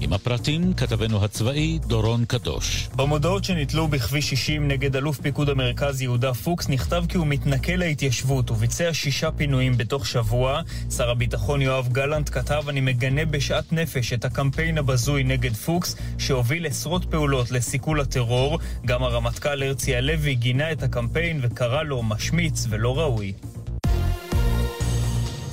עם 0.00 0.12
הפרטים, 0.12 0.74
כתבנו 0.74 1.24
הצבאי 1.24 1.78
דורון 1.86 2.24
קדוש. 2.24 2.88
במודעות 2.96 3.44
שניתלו 3.44 3.88
בכביש 3.88 4.30
60 4.30 4.68
נגד 4.68 4.96
אלוף 4.96 5.20
פיקוד 5.20 5.48
המרכז 5.48 6.02
יהודה 6.02 6.34
פוקס 6.34 6.68
נכתב 6.68 7.04
כי 7.08 7.16
הוא 7.16 7.26
מתנכל 7.26 7.72
להתיישבות 7.76 8.50
וביצע 8.50 8.90
שישה 8.92 9.30
פינויים 9.30 9.76
בתוך 9.76 10.06
שבוע. 10.06 10.60
שר 10.96 11.10
הביטחון 11.10 11.62
יואב 11.62 11.88
גלנט 11.92 12.30
כתב, 12.32 12.62
אני 12.68 12.80
מגנה 12.80 13.24
בשאט 13.24 13.72
נפש 13.72 14.12
את 14.12 14.24
הקמפיין 14.24 14.78
הבזוי 14.78 15.24
נגד 15.24 15.52
פוקס, 15.52 15.96
שהוביל 16.18 16.66
עשרות 16.66 17.04
פעולות 17.04 17.50
לסיכול 17.50 18.00
הטרור. 18.00 18.58
גם 18.86 19.02
הרמטכ"ל 19.02 19.62
הרצי 19.62 19.96
הלוי 19.96 20.34
גינה 20.34 20.72
את 20.72 20.82
הקמפיין 20.82 21.40
וקרא 21.42 21.82
לו 21.82 22.02
משמיץ 22.02 22.66
ולא 22.70 22.98
ראוי. 22.98 23.32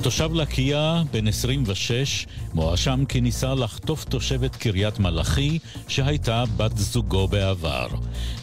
תושב 0.03 0.33
לקיה, 0.33 1.03
בן 1.13 1.27
26, 1.27 2.25
מואשם 2.53 3.03
כי 3.09 3.21
ניסה 3.21 3.55
לחטוף 3.55 4.03
תושבת 4.03 4.55
קריית 4.55 4.99
מלאכי 4.99 5.59
שהייתה 5.87 6.43
בת 6.57 6.77
זוגו 6.77 7.27
בעבר. 7.27 7.87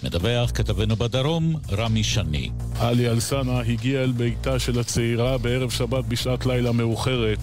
מדווח 0.02 0.50
כתבנו 0.54 0.96
בדרום, 0.96 1.54
רמי 1.72 2.04
שני. 2.04 2.50
עלי 2.78 3.08
אלסנה 3.08 3.60
הגיע 3.60 4.02
אל 4.02 4.12
ביתה 4.12 4.58
של 4.58 4.80
הצעירה 4.80 5.38
בערב 5.38 5.70
שבת 5.70 6.04
בשעת 6.04 6.46
לילה 6.46 6.72
מאוחרת. 6.72 7.38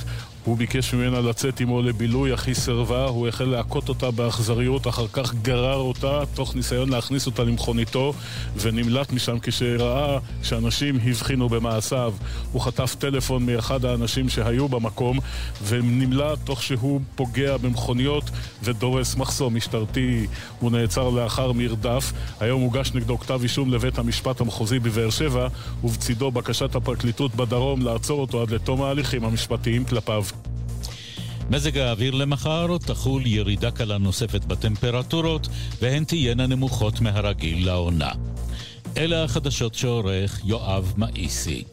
הוא 0.45 0.57
ביקש 0.57 0.93
ממנה 0.93 1.21
לצאת 1.21 1.59
עמו 1.59 1.81
לבילוי, 1.81 2.33
אך 2.33 2.47
היא 2.47 2.55
סירבה, 2.55 3.05
הוא 3.05 3.27
החל 3.27 3.43
להכות 3.43 3.89
אותה 3.89 4.11
באכזריות, 4.11 4.87
אחר 4.87 5.07
כך 5.13 5.33
גרר 5.33 5.75
אותה, 5.75 6.21
תוך 6.33 6.55
ניסיון 6.55 6.89
להכניס 6.89 7.25
אותה 7.25 7.43
למכוניתו, 7.43 8.13
ונמלט 8.57 9.11
משם 9.13 9.37
כשראה 9.41 10.17
שאנשים 10.43 10.99
הבחינו 11.05 11.49
במעשיו. 11.49 12.13
הוא 12.51 12.61
חטף 12.61 12.95
טלפון 12.95 13.45
מאחד 13.45 13.85
האנשים 13.85 14.29
שהיו 14.29 14.67
במקום, 14.67 15.19
ונמלט 15.67 16.39
תוך 16.43 16.63
שהוא 16.63 17.01
פוגע 17.15 17.57
במכוניות 17.57 18.23
ודורס 18.63 19.15
מחסום 19.15 19.55
משטרתי. 19.55 20.27
הוא 20.59 20.71
נעצר 20.71 21.09
לאחר 21.09 21.51
מרדף. 21.51 22.13
היום 22.39 22.61
הוגש 22.61 22.91
נגדו 22.93 23.17
כתב 23.17 23.39
אישום 23.43 23.73
לבית 23.73 23.97
המשפט 23.97 24.41
המחוזי 24.41 24.79
בבאר 24.79 25.09
שבע, 25.09 25.47
ובצידו 25.83 26.31
בקשת 26.31 26.75
הפרקליטות 26.75 27.35
בדרום 27.35 27.81
לעצור 27.81 28.21
אותו 28.21 28.41
עד 28.41 28.51
לתום 28.51 28.81
ההליכים 28.81 29.25
המשפטיים 29.25 29.85
כלפיו. 29.85 30.34
מזג 31.49 31.77
האוויר 31.77 32.15
למחר 32.15 32.77
תחול 32.77 33.25
ירידה 33.25 33.71
קלה 33.71 33.97
נוספת 33.97 34.45
בטמפרטורות, 34.45 35.47
והן 35.81 36.03
תהיינה 36.03 36.47
נמוכות 36.47 37.01
מהרגיל 37.01 37.65
לעונה. 37.65 38.11
אלה 38.97 39.23
החדשות 39.23 39.75
שעורך 39.75 40.41
יואב 40.43 40.93
מאיסי. 40.97 41.63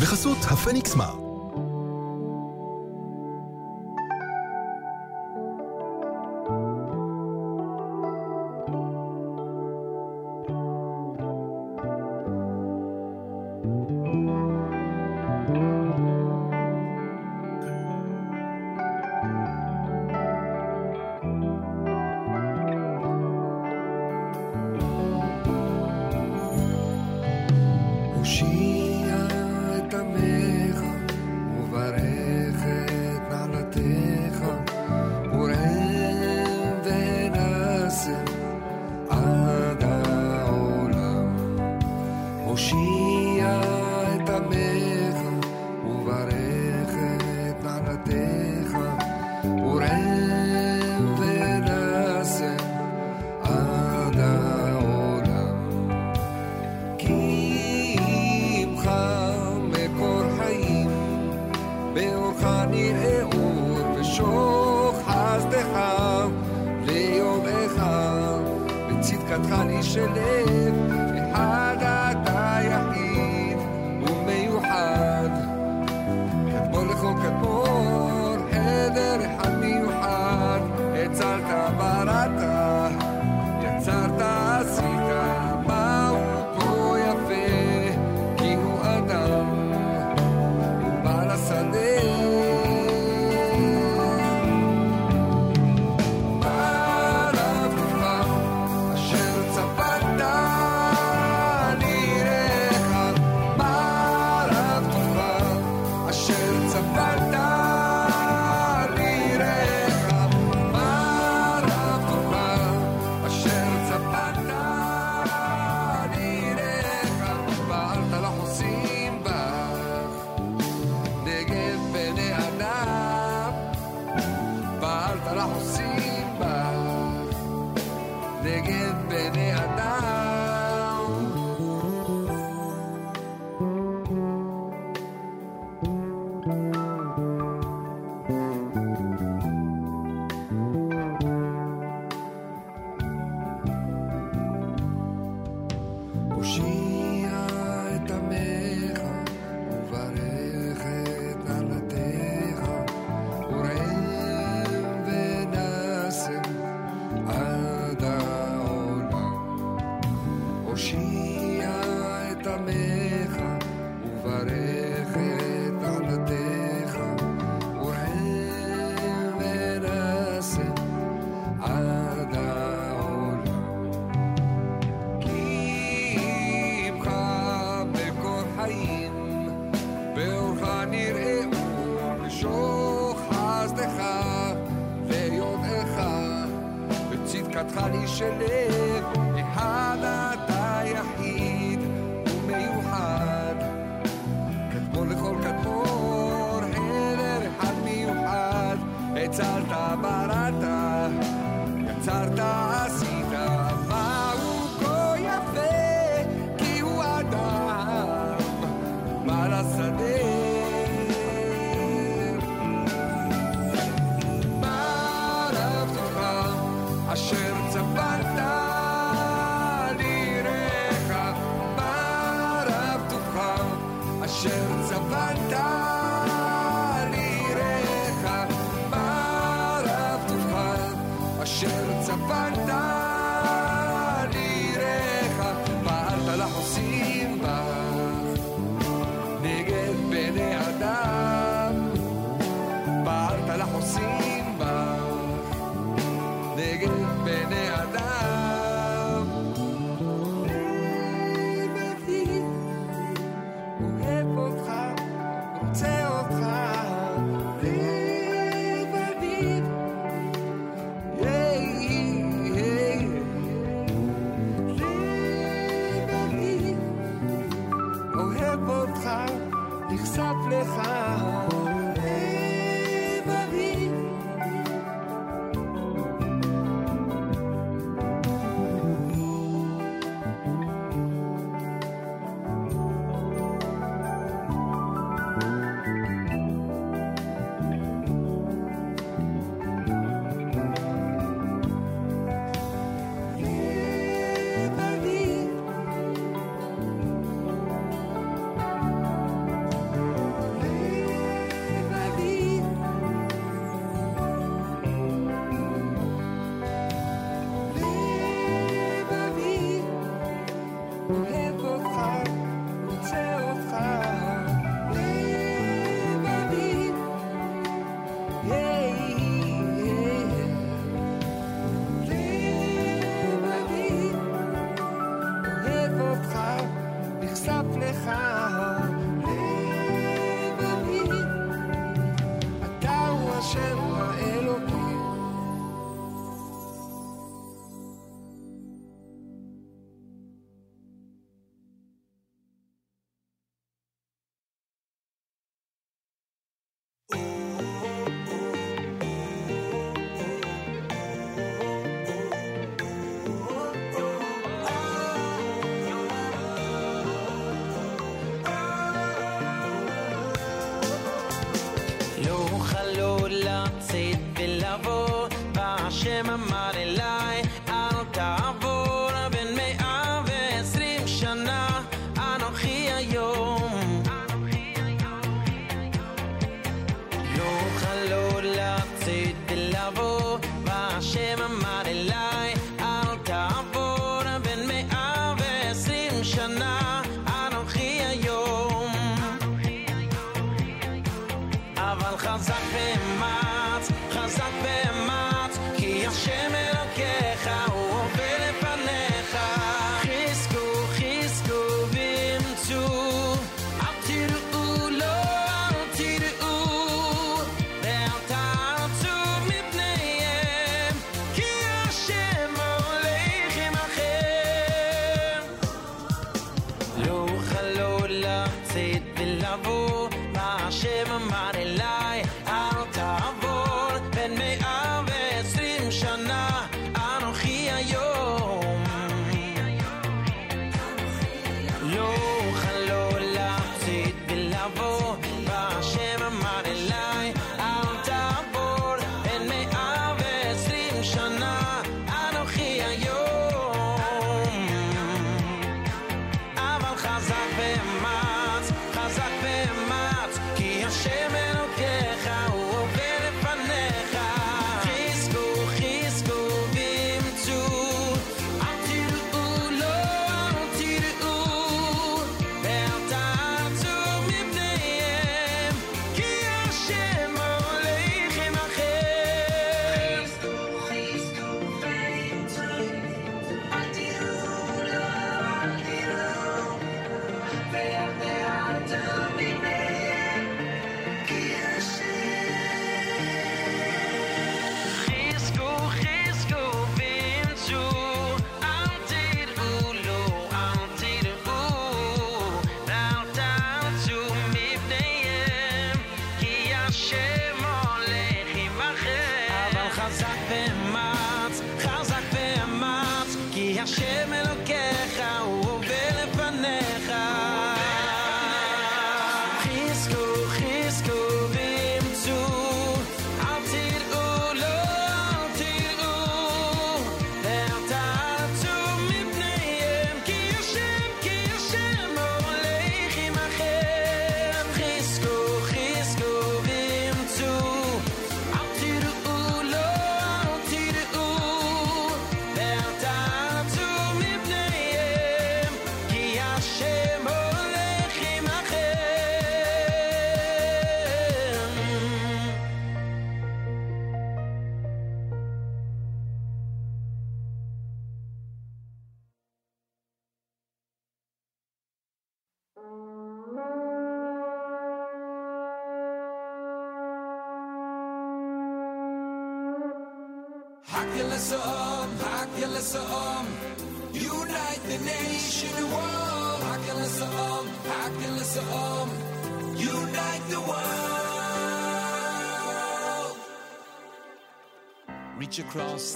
בחסות 0.00 0.38
הפניקס 0.50 0.94
מארט 0.94 1.25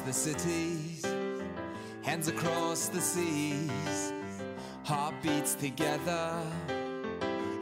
the 0.03 0.13
cities, 0.13 1.05
hands 2.03 2.29
across 2.29 2.89
the 2.89 3.01
seas, 3.01 4.13
heartbeats 4.85 5.55
together. 5.55 6.43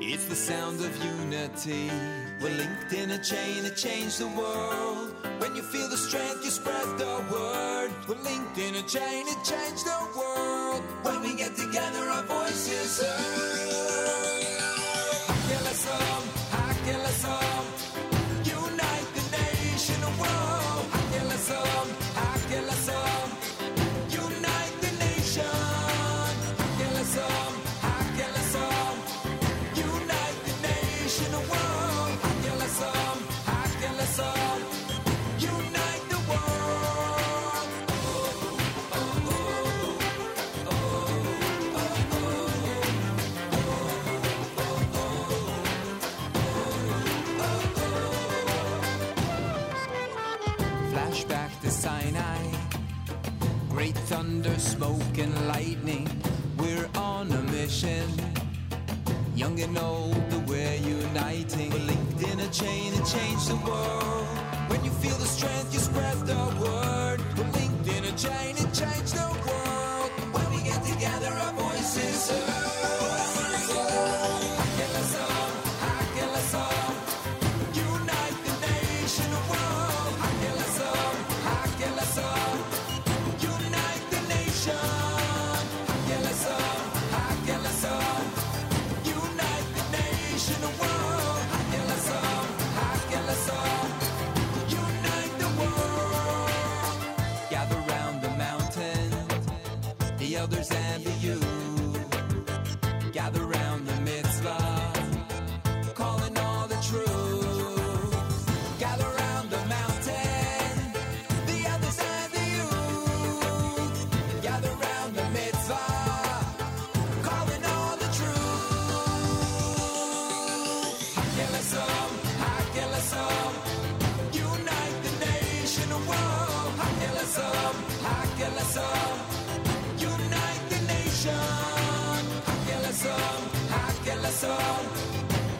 It's 0.00 0.26
the 0.26 0.34
sound 0.34 0.80
of 0.80 1.04
unity. 1.04 1.90
We're 2.40 2.56
linked 2.56 2.92
in 2.92 3.10
a 3.10 3.22
chain 3.22 3.64
to 3.64 3.74
change 3.74 4.18
the 4.18 4.28
world. 4.28 5.14
When 5.38 5.56
you 5.56 5.62
feel 5.62 5.88
the 5.88 5.96
strength, 5.96 6.44
you 6.44 6.50
spread 6.50 6.98
the 6.98 7.24
word. 7.32 7.90
We're 8.08 8.22
linked 8.22 8.58
in 8.58 8.76
a 8.76 8.82
chain 8.82 9.26
to 9.26 9.34
change 9.44 9.82
the 9.84 10.00
world. 10.16 10.82
When 11.02 11.22
we 11.22 11.36
get 11.36 11.56
together, 11.56 12.04
our 12.08 12.22
voices 12.22 13.02
heard. 13.02 13.57
smoke 54.78 55.18
and 55.18 55.48
lightning. 55.48 56.08
We're 56.56 56.88
on 56.94 57.32
a 57.32 57.42
mission. 57.50 58.08
Young 59.34 59.58
and 59.58 59.76
old, 59.76 60.48
we're 60.48 60.76
uniting. 60.76 61.70
We're 61.70 61.88
linked 61.92 62.22
in 62.22 62.38
a 62.38 62.48
chain 62.48 62.94
and 62.94 63.04
change 63.04 63.46
the 63.48 63.56
world. 63.68 64.26
When 64.70 64.84
you 64.84 64.92
feel 65.02 65.16
the 65.16 65.26
strength, 65.26 65.74
you 65.74 65.80
spread 65.80 66.18
the 66.18 66.42
word. 66.62 67.20
We're 67.36 67.52
linked 67.58 67.88
in 67.88 68.04
a 68.04 68.16
chain 68.16 68.54
and 68.56 68.72
change 68.72 69.10
the 69.18 69.26
world. 69.26 69.47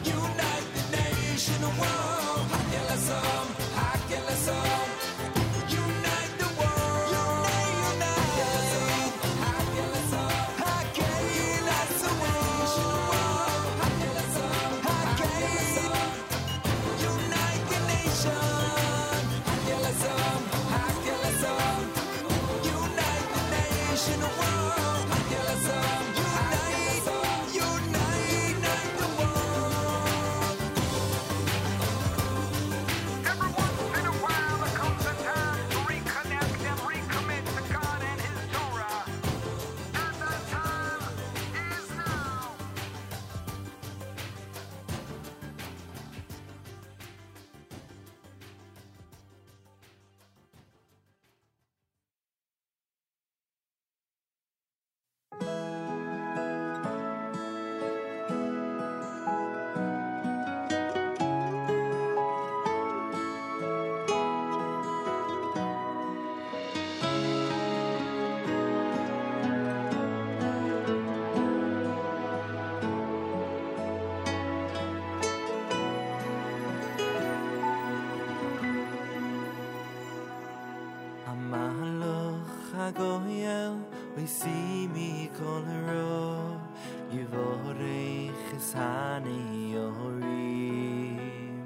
Unite 0.03 0.67
the 0.75 0.97
nation, 0.97 1.61
world. 1.79 2.18
see 84.29 84.87
me 84.93 85.27
color 85.37 86.59
יבורך 87.11 88.35
חסני 88.55 89.73
יורים 89.75 91.63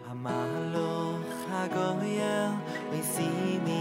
המלוך 0.08 1.26
הגויל 1.52 2.52
אוי 2.92 3.04
סימי 3.04 3.81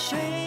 谁？ 0.00 0.39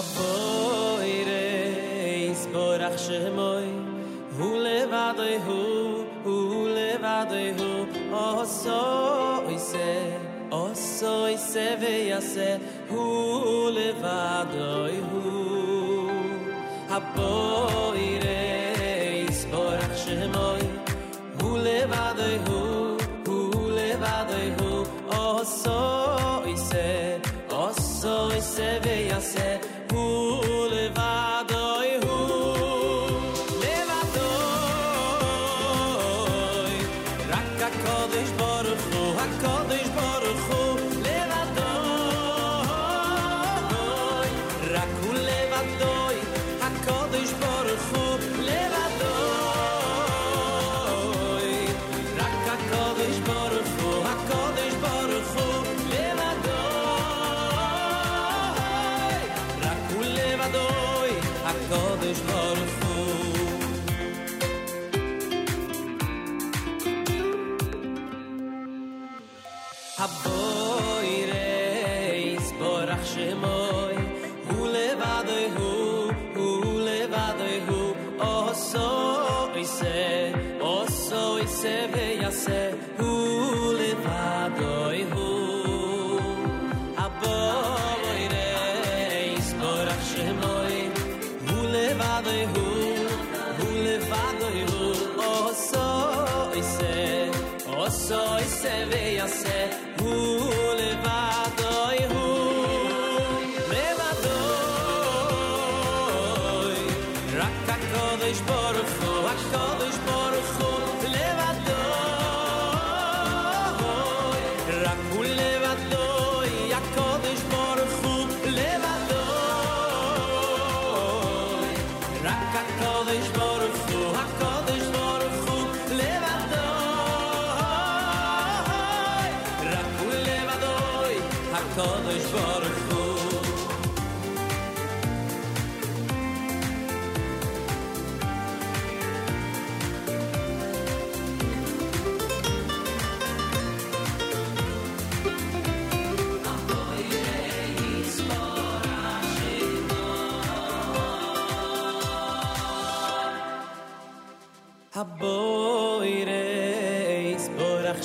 above. 0.00 0.39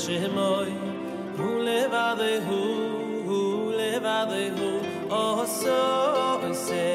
shemoy 0.05 0.71
hu 1.37 1.47
levade 1.67 2.31
hu 2.47 2.59
hu 3.27 3.39
levade 3.77 4.43
hu 4.57 4.67
o 5.19 5.45
so 5.59 5.79
ise 6.51 6.85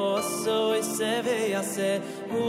o 0.00 0.04
so 0.42 0.58
ise 0.80 1.12
ve 1.26 1.38
ase 1.60 1.90
hu 2.30 2.42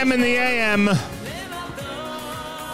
JM 0.00 0.14
in 0.14 0.20
the 0.22 0.34
AM. 0.34 0.86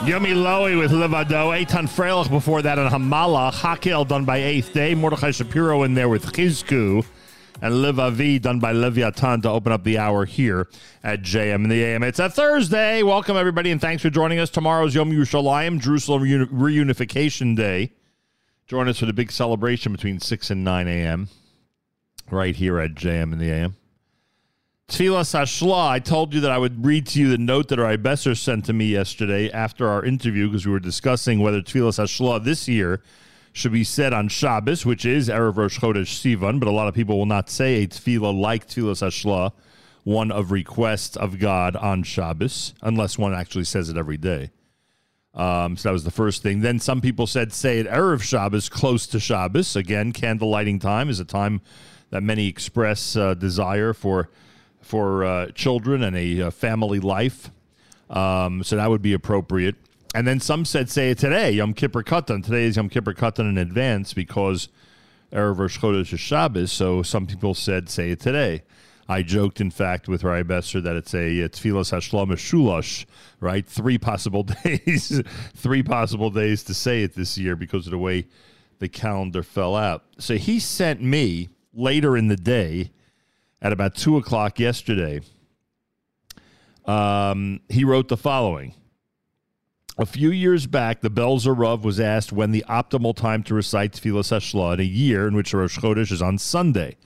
Yumi 0.06 0.32
Lowy 0.32 0.78
with 0.78 0.92
Levado. 0.92 1.50
Eitan 1.50 1.88
Freilich 1.88 2.30
before 2.30 2.62
that 2.62 2.78
on 2.78 2.88
Hamala. 2.88 3.52
Hakel 3.52 4.06
done 4.06 4.24
by 4.24 4.36
Eighth 4.36 4.72
Day. 4.72 4.94
Mordechai 4.94 5.32
Shapiro 5.32 5.82
in 5.82 5.94
there 5.94 6.08
with 6.08 6.26
Chizku. 6.26 7.04
And 7.60 7.74
Livavi 7.74 8.40
done 8.40 8.60
by 8.60 8.70
Leviathan 8.70 9.42
to 9.42 9.50
open 9.50 9.72
up 9.72 9.82
the 9.82 9.98
hour 9.98 10.24
here 10.24 10.68
at 11.02 11.22
JM 11.22 11.64
in 11.64 11.68
the 11.68 11.82
AM. 11.82 12.04
It's 12.04 12.20
a 12.20 12.30
Thursday. 12.30 13.02
Welcome, 13.02 13.36
everybody, 13.36 13.72
and 13.72 13.80
thanks 13.80 14.02
for 14.02 14.10
joining 14.10 14.38
us. 14.38 14.48
Tomorrow's 14.48 14.94
Yom 14.94 15.10
Yerushalayim, 15.10 15.80
Jerusalem 15.80 16.22
Reuni- 16.22 16.46
Reunification 16.46 17.56
Day. 17.56 17.92
Join 18.68 18.86
us 18.88 19.00
for 19.00 19.06
the 19.06 19.12
big 19.12 19.32
celebration 19.32 19.90
between 19.90 20.20
6 20.20 20.50
and 20.50 20.62
9 20.62 20.86
a.m. 20.86 21.28
right 22.30 22.54
here 22.54 22.78
at 22.78 22.94
JM 22.94 23.32
in 23.32 23.38
the 23.40 23.50
AM. 23.50 23.74
Tfilas 24.88 25.34
Hashla, 25.34 25.88
I 25.88 25.98
told 25.98 26.32
you 26.32 26.40
that 26.42 26.52
I 26.52 26.58
would 26.58 26.86
read 26.86 27.08
to 27.08 27.20
you 27.20 27.28
the 27.28 27.38
note 27.38 27.68
that 27.68 27.80
our 27.80 27.98
Besser 27.98 28.36
sent 28.36 28.66
to 28.66 28.72
me 28.72 28.86
yesterday 28.86 29.50
after 29.50 29.88
our 29.88 30.04
interview 30.04 30.46
because 30.46 30.64
we 30.64 30.70
were 30.70 30.78
discussing 30.78 31.40
whether 31.40 31.60
Tfilas 31.60 31.98
Hashla 31.98 32.44
this 32.44 32.68
year 32.68 33.02
should 33.52 33.72
be 33.72 33.82
said 33.82 34.12
on 34.12 34.28
Shabbos, 34.28 34.86
which 34.86 35.04
is 35.04 35.28
Erev 35.28 35.56
Rosh 35.56 35.80
Chodesh 35.80 36.14
Sivan, 36.14 36.60
but 36.60 36.68
a 36.68 36.70
lot 36.70 36.86
of 36.86 36.94
people 36.94 37.18
will 37.18 37.26
not 37.26 37.50
say 37.50 37.82
a 37.82 37.88
tefillah 37.88 38.38
like 38.38 38.68
Tfilas 38.68 39.02
Hashla, 39.02 39.50
one 40.04 40.30
of 40.30 40.52
request 40.52 41.16
of 41.16 41.40
God 41.40 41.74
on 41.74 42.04
Shabbos, 42.04 42.72
unless 42.80 43.18
one 43.18 43.34
actually 43.34 43.64
says 43.64 43.88
it 43.88 43.96
every 43.96 44.18
day. 44.18 44.52
Um, 45.34 45.76
so 45.76 45.88
that 45.88 45.94
was 45.94 46.04
the 46.04 46.12
first 46.12 46.44
thing. 46.44 46.60
Then 46.60 46.78
some 46.78 47.00
people 47.00 47.26
said 47.26 47.52
say 47.52 47.80
it 47.80 47.88
Erev 47.88 48.22
Shabbos, 48.22 48.68
close 48.68 49.08
to 49.08 49.18
Shabbos. 49.18 49.74
Again, 49.74 50.12
candle 50.12 50.48
lighting 50.48 50.78
time 50.78 51.08
is 51.08 51.18
a 51.18 51.24
time 51.24 51.60
that 52.10 52.22
many 52.22 52.46
express 52.46 53.16
uh, 53.16 53.34
desire 53.34 53.92
for 53.92 54.30
for 54.86 55.24
uh, 55.24 55.50
children 55.50 56.02
and 56.02 56.16
a 56.16 56.42
uh, 56.42 56.50
family 56.50 57.00
life. 57.00 57.50
Um, 58.08 58.62
so 58.62 58.76
that 58.76 58.88
would 58.88 59.02
be 59.02 59.12
appropriate. 59.12 59.74
And 60.14 60.26
then 60.26 60.40
some 60.40 60.64
said 60.64 60.88
say 60.88 61.10
it 61.10 61.18
today, 61.18 61.50
Yom 61.50 61.74
Kippur 61.74 62.02
Katan. 62.02 62.42
Today 62.44 62.64
is 62.64 62.76
Yom 62.76 62.88
Kippur 62.88 63.12
Katan 63.12 63.48
in 63.50 63.58
advance 63.58 64.14
because 64.14 64.68
Erev 65.32 65.58
Rosh 65.58 65.78
Chodesh 65.78 66.12
is 66.12 66.20
Shabbos. 66.20 66.72
So 66.72 67.02
some 67.02 67.26
people 67.26 67.54
said 67.54 67.90
say 67.90 68.12
it 68.12 68.20
today. 68.20 68.62
I 69.08 69.22
joked, 69.22 69.60
in 69.60 69.70
fact, 69.70 70.08
with 70.08 70.24
Rai 70.24 70.42
Besser 70.42 70.80
that 70.80 70.96
it's 70.96 71.14
a 71.14 71.44
uh, 71.44 71.48
Tfilas 71.48 71.92
Hashla 71.92 72.26
Meshulash, 72.26 73.04
right? 73.40 73.66
Three 73.66 73.98
possible 73.98 74.42
days, 74.64 75.22
three 75.54 75.82
possible 75.82 76.30
days 76.30 76.64
to 76.64 76.74
say 76.74 77.02
it 77.02 77.14
this 77.14 77.36
year 77.36 77.54
because 77.54 77.86
of 77.86 77.90
the 77.92 77.98
way 77.98 78.26
the 78.78 78.88
calendar 78.88 79.42
fell 79.42 79.76
out. 79.76 80.04
So 80.18 80.36
he 80.36 80.58
sent 80.58 81.02
me 81.02 81.48
later 81.72 82.16
in 82.16 82.28
the 82.28 82.36
day 82.36 82.90
at 83.60 83.72
about 83.72 83.94
two 83.94 84.16
o'clock 84.16 84.58
yesterday. 84.58 85.20
Um, 86.84 87.60
he 87.68 87.84
wrote 87.84 88.08
the 88.08 88.16
following. 88.16 88.74
A 89.98 90.04
few 90.04 90.30
years 90.30 90.66
back, 90.66 91.00
the 91.00 91.10
Belzer 91.10 91.56
Rav 91.56 91.82
was 91.82 91.98
asked 91.98 92.30
when 92.30 92.52
the 92.52 92.64
optimal 92.68 93.16
time 93.16 93.42
to 93.44 93.54
recite 93.54 93.92
Tfilas 93.92 94.30
Hashla 94.30 94.74
in 94.74 94.80
a 94.80 94.84
year 94.84 95.26
in 95.26 95.34
which 95.34 95.54
Rosh 95.54 95.78
Chodesh 95.78 96.12
is 96.12 96.20
on 96.20 96.36
Sunday. 96.36 96.96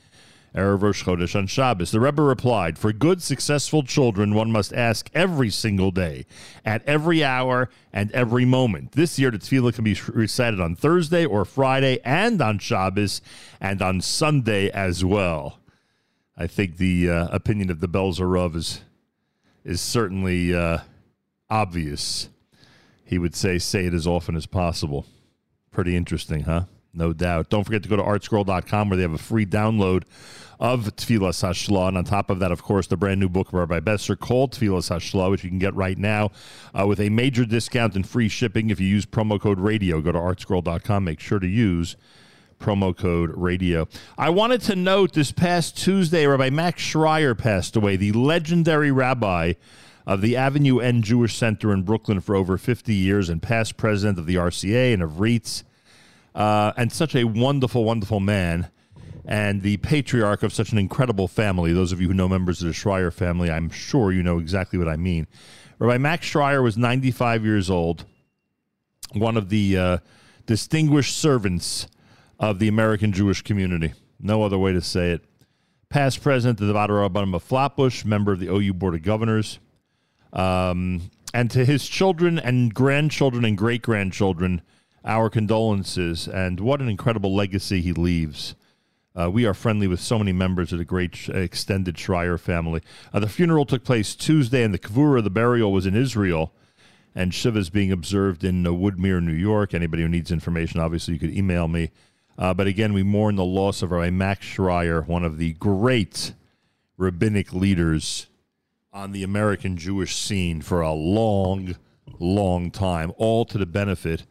Erev 0.55 0.83
Rosh 0.83 1.05
Chodesh 1.05 1.37
on 1.37 1.47
Shabbos. 1.47 1.93
The 1.93 2.01
Rebbe 2.01 2.21
replied, 2.21 2.77
For 2.77 2.93
good, 2.93 3.23
successful 3.23 3.85
children, 3.85 4.35
one 4.35 4.51
must 4.51 4.73
ask 4.73 5.09
every 5.15 5.51
single 5.51 5.93
day, 5.93 6.27
at 6.65 6.83
every 6.85 7.23
hour, 7.23 7.71
and 7.93 8.11
every 8.11 8.45
moment. 8.45 8.93
This 8.93 9.19
year, 9.19 9.31
the 9.31 9.39
tefillah 9.39 9.73
can 9.73 9.85
be 9.85 9.97
recited 10.09 10.61
on 10.61 10.75
Thursday 10.75 11.25
or 11.25 11.45
Friday, 11.45 12.01
and 12.05 12.43
on 12.43 12.59
Shabbos, 12.59 13.23
and 13.61 13.81
on 13.81 14.01
Sunday 14.01 14.69
as 14.71 15.05
well. 15.05 15.60
I 16.41 16.47
think 16.47 16.79
the 16.79 17.11
uh, 17.11 17.29
opinion 17.33 17.71
of 17.71 17.81
the 17.81 17.87
Belzer 17.87 18.33
Rav 18.33 18.57
is, 18.57 18.81
is 19.63 19.79
certainly 19.79 20.55
uh, 20.55 20.79
obvious. 21.51 22.31
He 23.05 23.19
would 23.19 23.37
say, 23.37 23.59
say 23.59 23.85
it 23.85 23.93
as 23.93 24.07
often 24.07 24.35
as 24.35 24.47
possible. 24.47 25.05
Pretty 25.71 25.95
interesting, 25.95 26.45
huh? 26.45 26.65
No 26.95 27.13
doubt. 27.13 27.51
Don't 27.51 27.65
forget 27.65 27.83
to 27.83 27.91
go 27.91 27.97
to 27.97 28.03
artscroll.com 28.03 28.89
where 28.89 28.97
they 28.97 29.03
have 29.03 29.13
a 29.13 29.19
free 29.19 29.45
download 29.45 30.05
of 30.59 30.97
Tfilas 30.97 31.47
Hashla. 31.47 31.89
And 31.89 31.99
on 31.99 32.05
top 32.05 32.31
of 32.31 32.39
that, 32.39 32.53
of 32.53 32.63
course, 32.63 32.87
the 32.87 32.97
brand 32.97 33.21
new 33.21 33.29
book 33.29 33.49
of 33.49 33.55
Rabbi 33.55 33.81
Besser 33.81 34.17
called 34.17 34.53
Tfilas 34.53 34.89
Hashla, 34.89 35.31
which 35.31 35.45
you 35.45 35.51
can 35.51 35.59
get 35.59 35.75
right 35.75 35.99
now 35.99 36.31
uh, 36.73 36.87
with 36.87 37.01
a 37.01 37.11
major 37.11 37.45
discount 37.45 37.97
and 37.97 38.09
free 38.09 38.31
shipping 38.31 38.71
if 38.71 38.81
you 38.81 38.87
use 38.87 39.05
promo 39.05 39.39
code 39.39 39.61
radio. 39.61 40.01
Go 40.01 40.13
to 40.13 40.19
artscroll.com. 40.19 41.05
Make 41.05 41.21
sure 41.21 41.39
to 41.39 41.47
use 41.47 41.97
promo 42.61 42.97
code 42.97 43.33
radio. 43.35 43.89
I 44.17 44.31
wanted 44.31 44.61
to 44.63 44.77
note 44.77 45.15
this 45.15 45.33
past 45.33 45.77
Tuesday, 45.77 46.27
Rabbi 46.27 46.51
Max 46.51 46.83
Schreier 46.83 47.37
passed 47.37 47.75
away, 47.75 47.97
the 47.97 48.13
legendary 48.13 48.93
rabbi 48.93 49.55
of 50.07 50.21
the 50.21 50.37
Avenue 50.37 50.79
N 50.79 51.03
Jewish 51.03 51.37
Center 51.37 51.73
in 51.73 51.83
Brooklyn 51.83 52.21
for 52.21 52.37
over 52.37 52.59
50 52.59 52.95
years 52.95 53.29
and 53.29 53.43
past 53.43 53.77
president 53.77 54.19
of 54.19 54.27
the 54.27 54.37
RCA 54.37 54.93
and 54.93 55.03
of 55.03 55.21
RIETS, 55.21 55.65
uh, 56.35 56.73
and 56.77 56.93
such 56.93 57.17
a 57.17 57.25
wonderful, 57.25 57.85
wonderful 57.85 58.21
man, 58.21 58.69
and 59.25 59.63
the 59.63 59.79
patriarch 59.79 60.43
of 60.43 60.53
such 60.53 60.73
an 60.73 60.79
incredible 60.79 61.29
family. 61.29 61.73
Those 61.73 61.93
of 61.93 62.01
you 62.01 62.09
who 62.09 62.15
know 62.15 62.29
members 62.29 62.63
of 62.63 62.69
the 62.69 62.75
Schreier 62.75 63.13
family, 63.13 63.51
I'm 63.51 63.71
sure 63.71 64.13
you 64.13 64.23
know 64.23 64.39
exactly 64.39 64.79
what 64.79 64.89
I 64.89 64.97
mean. 64.97 65.27
Rabbi 65.79 65.99
Max 65.99 66.31
Schreier 66.31 66.63
was 66.63 66.77
95 66.77 67.45
years 67.45 67.71
old. 67.71 68.05
one 69.13 69.37
of 69.37 69.49
the 69.49 69.77
uh, 69.77 69.99
distinguished 70.47 71.17
servants 71.17 71.87
of 72.41 72.59
the 72.59 72.69
American 72.69 73.13
Jewish 73.13 73.43
community. 73.43 73.93
No 74.19 74.43
other 74.43 74.59
way 74.59 74.73
to 74.73 74.81
say 74.81 75.13
it. 75.13 75.25
Past 75.91 76.23
president 76.23 76.61
of 76.61 76.67
the 76.67 76.73
Vaad 76.73 76.89
Harabbanim 76.89 77.35
of 77.35 77.43
Flatbush, 77.43 78.05
member 78.05 78.33
of 78.33 78.41
the 78.41 78.49
OU 78.49 78.75
Board 78.75 78.95
of 78.95 79.03
Governors. 79.03 79.59
Um, 80.33 81.11
and 81.35 81.51
to 81.51 81.65
his 81.65 81.87
children 81.87 82.39
and 82.39 82.73
grandchildren 82.75 83.45
and 83.45 83.59
great 83.59 83.83
grandchildren, 83.83 84.63
our 85.05 85.29
condolences. 85.29 86.27
And 86.27 86.61
what 86.61 86.81
an 86.81 86.89
incredible 86.89 87.35
legacy 87.35 87.83
he 87.83 87.93
leaves. 87.93 88.55
Uh, 89.15 89.31
we 89.31 89.45
are 89.45 89.55
friendly 89.55 89.87
with 89.87 90.01
so 90.01 90.19
many 90.19 90.33
members 90.33 90.73
of 90.73 90.79
the 90.79 90.85
great 90.85 91.29
extended 91.29 91.97
Schreier 91.97 92.39
family. 92.39 92.81
Uh, 93.13 93.21
the 93.21 93.29
funeral 93.29 93.67
took 93.67 93.85
place 93.85 94.15
Tuesday, 94.15 94.63
and 94.63 94.73
the 94.73 94.79
Kavura, 94.79 95.23
the 95.23 95.31
burial, 95.31 95.73
was 95.73 95.85
in 95.85 95.97
Israel. 95.97 96.55
And 97.13 97.35
Shiva 97.35 97.59
is 97.59 97.71
being 97.71 97.91
observed 97.91 98.45
in 98.45 98.65
uh, 98.65 98.71
Woodmere, 98.71 99.21
New 99.21 99.33
York. 99.33 99.75
Anybody 99.75 100.05
who 100.05 100.09
needs 100.09 100.31
information, 100.31 100.81
obviously, 100.81 101.15
you 101.15 101.21
could 101.21 101.37
email 101.37 101.67
me. 101.67 101.91
Uh, 102.39 102.55
but 102.55 102.67
again, 102.67 102.93
we 102.93 103.03
mourn 103.03 103.37
the 103.37 103.45
loss 103.45 103.83
of 103.83 103.91
Rabbi 103.91 104.11
Max 104.11 104.47
Schreier, 104.47 105.07
one 105.07 105.25
of 105.25 105.37
the 105.39 105.53
great 105.55 106.33
rabbinic 106.97 107.53
leaders 107.53 108.27
on 108.93 109.13
the 109.13 109.23
American 109.23 109.77
Jewish 109.77 110.17
scene 110.17 110.61
for 110.61 110.81
a 110.81 110.93
long, 110.93 111.77
long 112.19 112.71
time, 112.71 113.13
all 113.17 113.45
to 113.45 113.59
the 113.59 113.67
benefit 113.67 114.27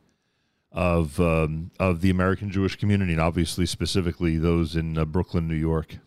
of 0.71 1.19
um, 1.19 1.71
of 1.79 2.01
the 2.01 2.09
American 2.09 2.51
Jewish 2.51 2.75
community, 2.75 3.13
and 3.13 3.21
obviously 3.21 3.65
specifically 3.65 4.37
those 4.37 4.75
in 4.75 4.97
uh, 4.97 5.05
Brooklyn, 5.05 5.47
New 5.47 5.55
York. 5.55 5.97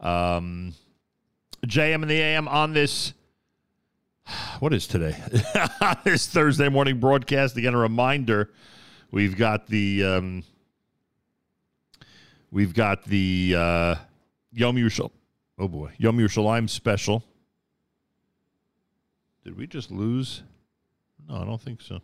Um, 0.00 0.74
JM 1.66 2.02
and 2.02 2.10
the 2.10 2.20
AM 2.20 2.48
on 2.48 2.72
this. 2.72 3.12
What 4.58 4.72
is 4.72 4.86
today? 4.86 5.14
this 6.04 6.26
Thursday 6.26 6.68
morning 6.70 6.98
broadcast. 6.98 7.56
Again, 7.56 7.74
a 7.74 7.78
reminder: 7.78 8.50
we've 9.10 9.36
got 9.36 9.66
the 9.66 10.02
um, 10.02 10.44
we've 12.50 12.74
got 12.74 13.04
the 13.04 13.54
uh, 13.56 13.94
Yom 14.52 14.76
Yerushalayim. 14.76 15.10
Oh 15.58 15.68
boy, 15.68 15.92
Yom 15.98 16.18
Yerushalayim 16.18 16.68
special. 16.68 17.24
Did 19.44 19.56
we 19.56 19.66
just 19.66 19.90
lose? 19.90 20.42
No, 21.28 21.36
I 21.36 21.44
don't 21.44 21.60
think 21.60 21.80
so. 21.80 22.00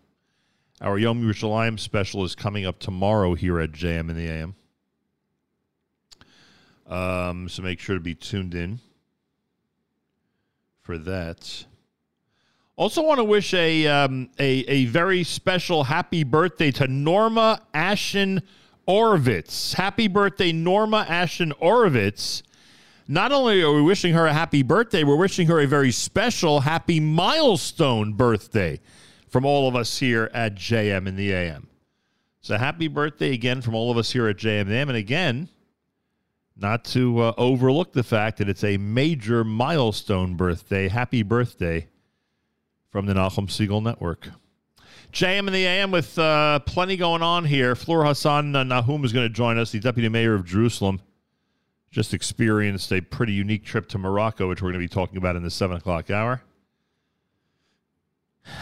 Our 0.81 0.99
Yom 0.99 1.23
Yerushalayim 1.23 1.79
special 1.79 2.25
is 2.25 2.35
coming 2.35 2.67
up 2.67 2.79
tomorrow 2.79 3.35
here 3.35 3.61
at 3.61 3.73
JM 3.73 4.11
in 4.11 4.17
the 4.17 4.29
AM. 4.29 4.55
Um, 6.87 7.49
so 7.49 7.63
make 7.63 7.79
sure 7.79 7.95
to 7.95 8.01
be 8.01 8.15
tuned 8.15 8.55
in 8.55 8.81
for 10.81 10.99
that. 10.99 11.65
Also, 12.77 13.03
want 13.03 13.19
to 13.19 13.25
wish 13.25 13.55
a, 13.55 13.87
um, 13.87 14.31
a 14.39 14.65
a 14.67 14.85
very 14.87 15.25
special 15.25 15.85
happy 15.85 16.25
birthday 16.25 16.71
to 16.73 16.89
Norma 16.89 17.61
Ashen 17.73 18.43
Orovitz. 18.87 19.75
Happy 19.75 20.09
birthday, 20.09 20.53
Norma 20.53 21.07
Ashen 21.09 21.53
Orovitz. 21.63 22.43
Not 23.09 23.33
only 23.33 23.63
are 23.63 23.73
we 23.73 23.83
wishing 23.83 24.15
her 24.15 24.27
a 24.27 24.33
happy 24.33 24.63
birthday, 24.63 25.05
we're 25.05 25.17
wishing 25.17 25.47
her 25.49 25.61
a 25.61 25.67
very 25.67 25.91
special 25.91 26.61
happy 26.61 27.01
milestone 27.01 28.13
birthday 28.15 28.81
from 29.29 29.45
all 29.45 29.69
of 29.69 29.77
us 29.77 29.99
here 29.99 30.31
at 30.33 30.55
JM 30.55 31.07
in 31.07 31.17
the 31.17 31.33
AM. 31.33 31.69
So 32.41 32.57
happy 32.57 32.89
birthday 32.89 33.33
again 33.33 33.61
from 33.63 33.75
all 33.75 33.91
of 33.91 33.97
us 33.97 34.13
here 34.13 34.29
at 34.29 34.37
JM 34.37 34.63
in 34.63 34.69
the 34.69 34.75
AM. 34.75 34.89
And 34.89 34.99
again, 34.99 35.49
not 36.57 36.85
to 36.87 37.21
uh, 37.21 37.35
overlook 37.39 37.93
the 37.93 38.03
fact 38.03 38.39
that 38.39 38.49
it's 38.49 38.65
a 38.65 38.77
major 38.77 39.45
milestone 39.45 40.37
birthday. 40.37 40.89
Happy 40.89 41.23
birthday 41.23 41.89
from 42.91 43.07
the 43.07 43.15
Nachum 43.15 43.47
Segal 43.49 43.83
Network. 43.83 44.29
JM 45.13 45.47
in 45.47 45.53
the 45.53 45.67
AM 45.67 45.91
with 45.91 46.19
uh, 46.19 46.59
plenty 46.61 46.97
going 46.97 47.23
on 47.23 47.45
here. 47.45 47.75
Fleur 47.75 48.05
Hassan-Nahoum 48.05 49.05
is 49.05 49.13
going 49.13 49.27
to 49.27 49.33
join 49.33 49.59
us, 49.59 49.71
the 49.71 49.79
deputy 49.79 50.09
mayor 50.09 50.35
of 50.35 50.47
Jerusalem. 50.47 51.01
Just 51.91 52.15
experienced 52.15 52.91
a 52.93 53.03
pretty 53.03 53.35
unique 53.35 53.65
trip 53.65 53.87
to 53.91 53.99
Morocco, 53.99 54.49
which 54.49 54.63
we're 54.63 54.71
going 54.73 54.81
to 54.81 54.89
be 54.89 54.93
talking 54.93 55.19
about 55.19 55.37
in 55.37 55.43
the 55.43 55.51
7 55.51 55.77
o'clock 55.77 56.11
hour. 56.11 56.43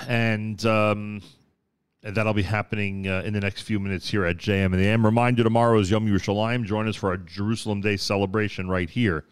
And, 0.09 0.64
um, 0.66 1.22
that'll 2.02 2.35
be 2.35 2.43
happening 2.43 3.06
uh, 3.06 3.22
in 3.24 3.32
the 3.32 3.40
next 3.40 3.62
few 3.62 3.78
minutes 3.78 4.10
here 4.10 4.24
at 4.24 4.36
JM 4.36 4.66
and 4.66 4.74
the 4.74 4.86
AM. 4.86 5.05
Reminder 5.05 5.44
tomorrow 5.44 5.78
is 5.78 5.89
Yom 5.89 6.09
Yerushalayim. 6.09 6.64
Join 6.64 6.89
us 6.89 6.97
for 6.97 7.10
our 7.10 7.16
Jerusalem 7.18 7.81
Day 7.81 7.97
celebration 7.97 8.68
right 8.68 8.90
here 8.90 9.24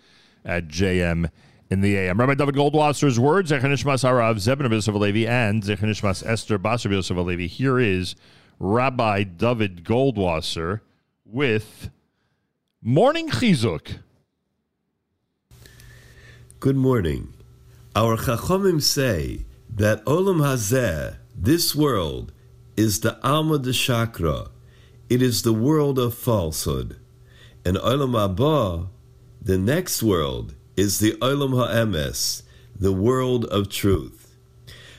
at 0.45 0.69
JM 0.69 1.31
in 1.71 1.81
the 1.81 1.97
AM. 1.97 2.19
Rabbi 2.19 2.35
David 2.35 2.55
Goldwasser's 2.55 3.21
words, 3.21 3.51
Zechanishmas 3.51 4.05
Harav 4.05 4.37
Zebin 4.37 4.71
Yosef 4.71 4.95
Alevi 4.95 5.27
and 5.29 5.63
Zechanishmas 5.63 6.27
Esther 6.27 6.59
Basar 6.59 6.91
Yosef 6.91 7.17
Alevi. 7.17 7.47
Here 7.47 7.79
is 7.79 8.15
Rabbi 8.59 9.25
David 9.25 9.85
Goldwasser 9.85 10.81
with 11.25 11.91
Morning 12.83 13.29
Chizuk. 13.29 13.99
Good 16.61 16.77
morning. 16.77 17.35
Our 17.95 18.17
Chachomim 18.17 18.83
say 18.83 19.45
that 19.69 20.05
Olam 20.07 20.39
Hazeh, 20.39 21.17
this 21.35 21.75
world, 21.75 22.33
is 22.77 23.01
the 23.01 23.19
Alma 23.27 23.59
de 23.59 23.73
Shakra. 23.73 24.49
It 25.09 25.23
is 25.23 25.43
the 25.43 25.53
world 25.53 25.99
of 25.99 26.15
falsehood. 26.15 26.99
And 27.65 27.77
Olam 27.77 28.13
Haba, 28.13 28.89
the 29.41 29.59
next 29.59 30.03
world, 30.03 30.55
is 30.79 31.01
the 31.01 31.11
Olam 31.15 31.57
Ha'emes, 31.57 32.45
the 32.79 32.93
world 32.93 33.45
of 33.47 33.69
truth. 33.69 34.37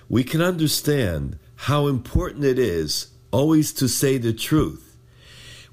We 0.10 0.26
can 0.26 0.42
understand 0.42 1.40
how 1.56 1.88
important 1.88 2.44
it 2.44 2.60
is 2.60 3.08
always 3.32 3.72
to 3.74 3.88
say 3.88 4.18
the 4.18 4.34
truth. 4.34 4.98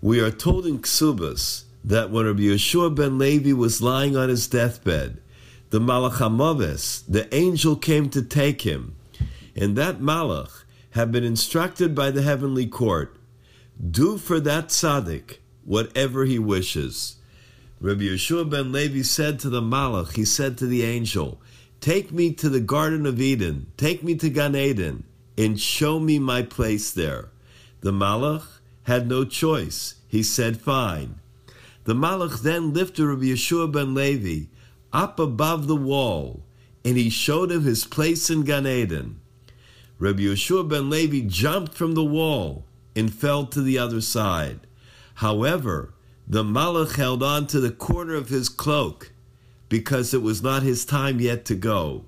We 0.01 0.21
are 0.21 0.31
told 0.31 0.65
in 0.65 0.79
Ksubas 0.79 1.65
that 1.83 2.11
when 2.11 2.25
Rabbi 2.25 2.43
Yehoshua 2.43 2.95
ben 2.95 3.19
Levi 3.19 3.53
was 3.53 3.83
lying 3.83 4.17
on 4.17 4.29
his 4.29 4.47
deathbed, 4.47 5.21
the 5.71 5.81
Malach 5.81 6.19
HaMaves, 6.19 7.03
the 7.09 7.35
angel 7.35 7.75
came 7.75 8.09
to 8.11 8.23
take 8.23 8.63
him, 8.63 8.95
and 9.57 9.75
that 9.75 9.99
Malach 9.99 10.63
had 10.91 11.11
been 11.11 11.25
instructed 11.25 11.97
by 11.97 12.13
the 12.13 12.23
heavenly 12.23 12.69
court, 12.69 13.17
do 13.91 14.19
for 14.19 14.39
that 14.39 14.69
tzaddik 14.69 15.39
whatever 15.65 16.27
he 16.27 16.39
wishes. 16.39 17.17
Rabbi 17.79 18.05
Yehoshua 18.05 18.49
ben 18.49 18.73
Levi 18.73 19.03
said 19.03 19.39
to 19.41 19.51
the 19.51 19.61
Malach, 19.61 20.15
he 20.15 20.25
said 20.25 20.57
to 20.59 20.67
the 20.67 20.83
angel, 20.83 21.39
Take 21.83 22.11
me 22.11 22.33
to 22.33 22.49
the 22.49 22.61
Garden 22.61 23.05
of 23.05 23.21
Eden, 23.21 23.71
take 23.77 24.03
me 24.03 24.15
to 24.15 24.31
Gan 24.31 24.57
Eden, 24.57 25.05
and 25.37 25.61
show 25.61 26.01
me 26.01 26.19
my 26.19 26.41
place 26.41 26.91
there. 26.91 27.29
The 27.83 27.93
Malach 27.93 28.47
had 28.85 29.07
no 29.07 29.27
choice. 29.27 29.97
He 30.09 30.23
said, 30.23 30.59
Fine. 30.59 31.21
The 31.85 31.95
Malach 31.95 32.41
then 32.41 32.73
lifted 32.73 33.07
Rabbi 33.07 33.25
Yehoshua 33.25 33.71
ben 33.71 33.95
Levi 33.95 34.47
up 34.95 35.19
above 35.19 35.67
the 35.67 35.77
wall, 35.77 36.43
and 36.83 36.97
he 36.97 37.11
showed 37.11 37.53
him 37.53 37.65
his 37.65 37.85
place 37.85 38.31
in 38.31 38.45
Gan 38.45 38.67
Eden. 38.67 39.21
Rabbi 39.99 40.23
Yehoshua 40.23 40.67
ben 40.67 40.89
Levi 40.89 41.29
jumped 41.29 41.75
from 41.75 41.93
the 41.93 42.05
wall 42.05 42.65
and 42.97 43.13
fell 43.13 43.45
to 43.45 43.61
the 43.61 43.79
other 43.79 44.01
side. 44.01 44.61
However, 45.17 45.93
the 46.29 46.43
Malach 46.43 46.97
held 46.97 47.23
on 47.23 47.47
to 47.47 47.61
the 47.61 47.71
corner 47.71 48.15
of 48.15 48.29
his 48.29 48.49
cloak 48.49 49.13
because 49.69 50.13
it 50.13 50.23
was 50.23 50.43
not 50.43 50.63
his 50.63 50.85
time 50.85 51.21
yet 51.21 51.45
to 51.45 51.55
go. 51.55 52.05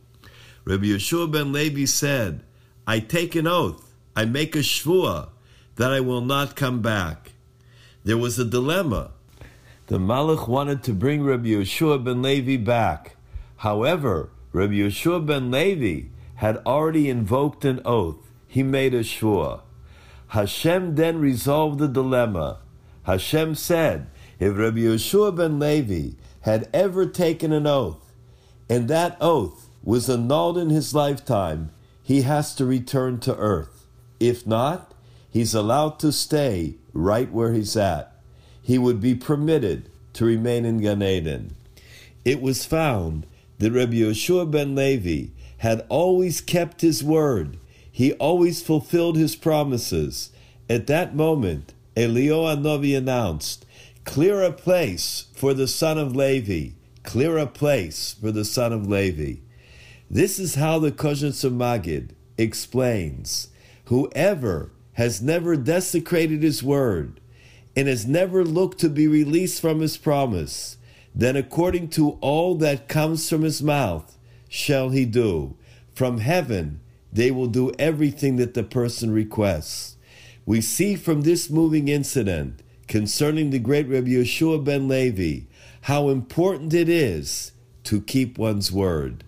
Rabbi 0.64 0.86
Yehoshua 0.86 1.30
ben 1.30 1.52
Levi 1.52 1.84
said, 1.84 2.42
I 2.86 2.98
take 2.98 3.34
an 3.34 3.46
oath, 3.46 3.94
I 4.16 4.24
make 4.24 4.56
a 4.56 4.60
shvua, 4.60 5.28
that 5.76 5.92
I 5.92 6.00
will 6.00 6.20
not 6.20 6.56
come 6.56 6.82
back. 6.82 7.32
There 8.04 8.18
was 8.18 8.38
a 8.38 8.44
dilemma. 8.44 9.12
The 9.86 9.98
Malach 9.98 10.48
wanted 10.48 10.82
to 10.84 10.92
bring 10.92 11.22
Rabbi 11.22 11.48
Yehoshua 11.48 12.02
ben 12.02 12.20
Levi 12.20 12.56
back. 12.56 13.16
However, 13.58 14.30
Rabbi 14.52 14.74
Yehoshua 14.74 15.24
ben 15.24 15.50
Levi 15.50 16.08
had 16.36 16.56
already 16.66 17.08
invoked 17.08 17.64
an 17.64 17.80
oath. 17.84 18.16
He 18.48 18.62
made 18.62 18.94
a 18.94 19.00
shvua. 19.00 19.60
Hashem 20.28 20.96
then 20.96 21.20
resolved 21.20 21.78
the 21.78 21.88
dilemma. 21.88 22.58
Hashem 23.08 23.54
said, 23.54 24.06
if 24.38 24.58
Rabbi 24.58 24.80
Yehoshua 24.80 25.34
ben 25.34 25.58
Levi 25.58 26.16
had 26.42 26.68
ever 26.74 27.06
taken 27.06 27.54
an 27.54 27.66
oath, 27.66 28.12
and 28.68 28.86
that 28.88 29.16
oath 29.18 29.70
was 29.82 30.10
annulled 30.10 30.58
in 30.58 30.68
his 30.68 30.94
lifetime, 30.94 31.70
he 32.02 32.20
has 32.20 32.54
to 32.56 32.66
return 32.66 33.18
to 33.20 33.34
earth. 33.34 33.86
If 34.20 34.46
not, 34.46 34.92
he's 35.30 35.54
allowed 35.54 35.98
to 36.00 36.12
stay 36.12 36.74
right 36.92 37.32
where 37.32 37.54
he's 37.54 37.78
at. 37.78 38.12
He 38.60 38.76
would 38.76 39.00
be 39.00 39.14
permitted 39.14 39.88
to 40.12 40.26
remain 40.26 40.66
in 40.66 40.82
Gan 40.82 41.02
Eden. 41.02 41.56
It 42.26 42.42
was 42.42 42.66
found 42.66 43.26
that 43.58 43.72
Rabbi 43.72 43.94
Yehoshua 43.94 44.50
ben 44.50 44.74
Levi 44.74 45.30
had 45.56 45.86
always 45.88 46.42
kept 46.42 46.82
his 46.82 47.02
word. 47.02 47.56
He 47.90 48.12
always 48.12 48.60
fulfilled 48.60 49.16
his 49.16 49.34
promises. 49.34 50.30
At 50.68 50.86
that 50.88 51.16
moment, 51.16 51.72
Eliyahu 51.98 52.62
Hanavi 52.62 52.96
announced, 52.96 53.66
Clear 54.04 54.40
a 54.42 54.52
place 54.52 55.26
for 55.34 55.52
the 55.52 55.66
son 55.66 55.98
of 55.98 56.14
Levi. 56.14 56.74
Clear 57.02 57.38
a 57.38 57.46
place 57.46 58.14
for 58.20 58.30
the 58.30 58.44
son 58.44 58.72
of 58.72 58.86
Levi. 58.86 59.40
This 60.08 60.38
is 60.38 60.54
how 60.54 60.78
the 60.78 60.88
of 60.88 61.52
Magid 61.52 62.10
explains. 62.38 63.48
Whoever 63.86 64.70
has 64.92 65.20
never 65.20 65.56
desecrated 65.56 66.44
his 66.44 66.62
word 66.62 67.20
and 67.74 67.88
has 67.88 68.06
never 68.06 68.44
looked 68.44 68.78
to 68.78 68.88
be 68.88 69.08
released 69.08 69.60
from 69.60 69.80
his 69.80 69.96
promise, 69.96 70.76
then 71.12 71.34
according 71.34 71.88
to 71.88 72.12
all 72.20 72.54
that 72.56 72.88
comes 72.88 73.28
from 73.28 73.42
his 73.42 73.60
mouth 73.60 74.16
shall 74.48 74.90
he 74.90 75.04
do. 75.04 75.56
From 75.94 76.18
heaven 76.18 76.80
they 77.12 77.32
will 77.32 77.48
do 77.48 77.72
everything 77.76 78.36
that 78.36 78.54
the 78.54 78.62
person 78.62 79.10
requests. 79.10 79.96
We 80.48 80.62
see 80.62 80.96
from 80.96 81.20
this 81.20 81.50
moving 81.50 81.88
incident 81.88 82.62
concerning 82.86 83.50
the 83.50 83.58
great 83.58 83.86
Rabbi 83.86 84.08
Yehoshua 84.08 84.64
ben 84.64 84.88
Levi 84.88 85.40
how 85.82 86.08
important 86.08 86.72
it 86.72 86.88
is 86.88 87.52
to 87.84 88.00
keep 88.00 88.38
one's 88.38 88.72
word. 88.72 89.24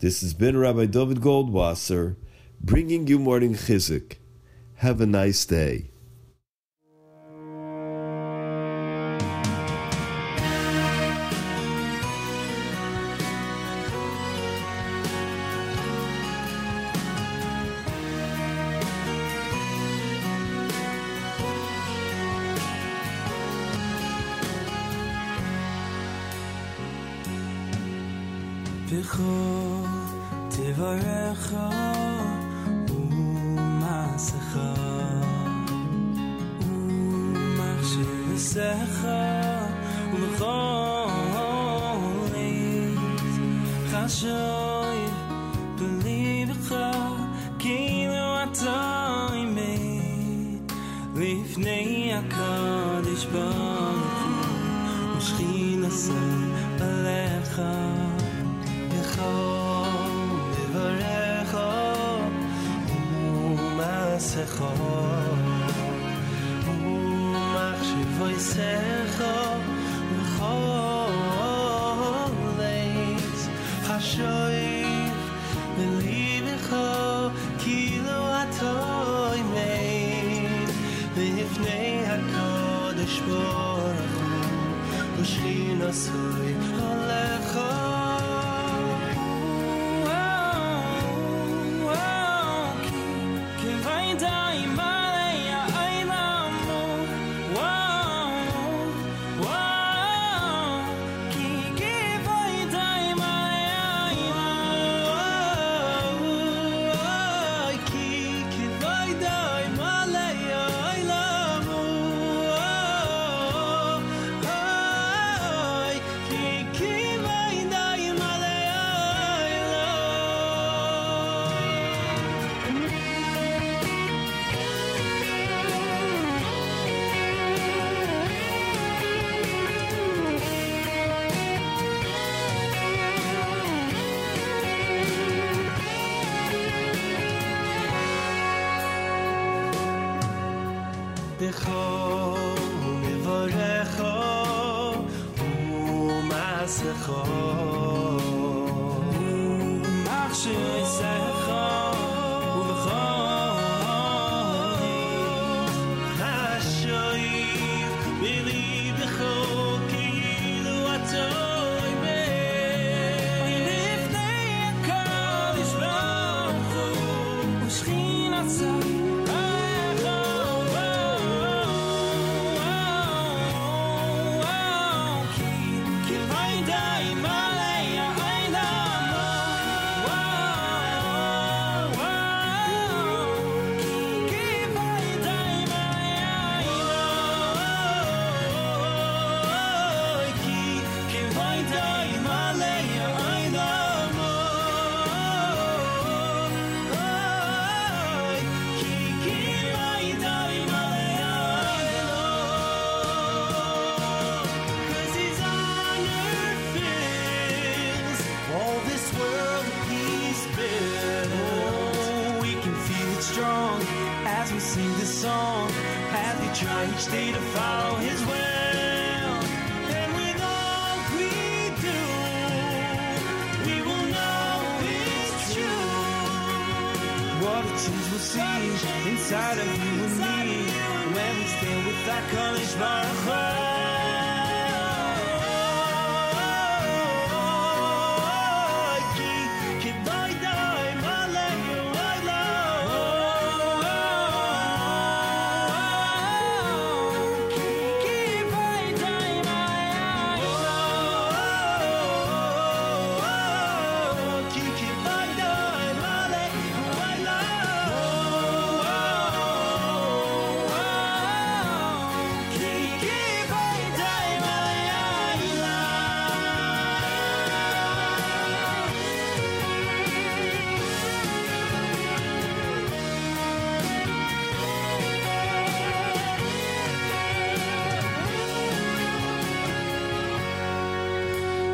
This 0.00 0.20
has 0.20 0.34
been 0.34 0.56
Rabbi 0.56 0.86
David 0.86 1.18
Goldwasser 1.18 2.16
bringing 2.60 3.06
you 3.06 3.20
morning 3.20 3.54
chizuk. 3.54 4.16
Have 4.78 5.00
a 5.00 5.06
nice 5.06 5.46
day. 5.46 5.91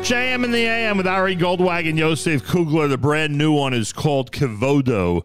JM 0.09 0.43
in 0.43 0.49
the 0.49 0.65
AM 0.65 0.97
with 0.97 1.05
Ari 1.05 1.35
Goldwagon, 1.35 1.95
Yosef 1.95 2.43
Kugler. 2.43 2.87
The 2.87 2.97
brand 2.97 3.37
new 3.37 3.51
one 3.51 3.75
is 3.75 3.93
called 3.93 4.31
Kivodo 4.31 5.21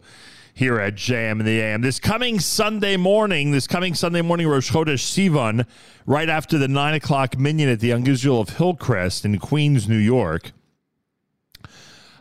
here 0.52 0.78
at 0.78 0.94
JM 0.94 1.40
in 1.40 1.47
the 1.47 1.59
AM. 1.59 1.81
This 1.81 1.98
coming 1.98 2.39
Sunday 2.39 2.98
morning, 2.98 3.51
this 3.51 3.66
coming 3.66 3.94
Sunday 3.94 4.20
morning, 4.20 4.47
Rosh 4.47 4.70
Chodesh 4.70 5.01
Sivan, 5.01 5.65
right 6.05 6.28
after 6.28 6.59
the 6.59 6.69
9 6.69 6.93
o'clock 6.93 7.39
minion 7.39 7.70
at 7.70 7.81
the 7.81 7.93
Israel 7.93 8.43
of 8.43 8.51
Hillcrest 8.59 9.24
in 9.24 9.39
Queens, 9.39 9.89
New 9.89 9.97
York. 9.97 10.52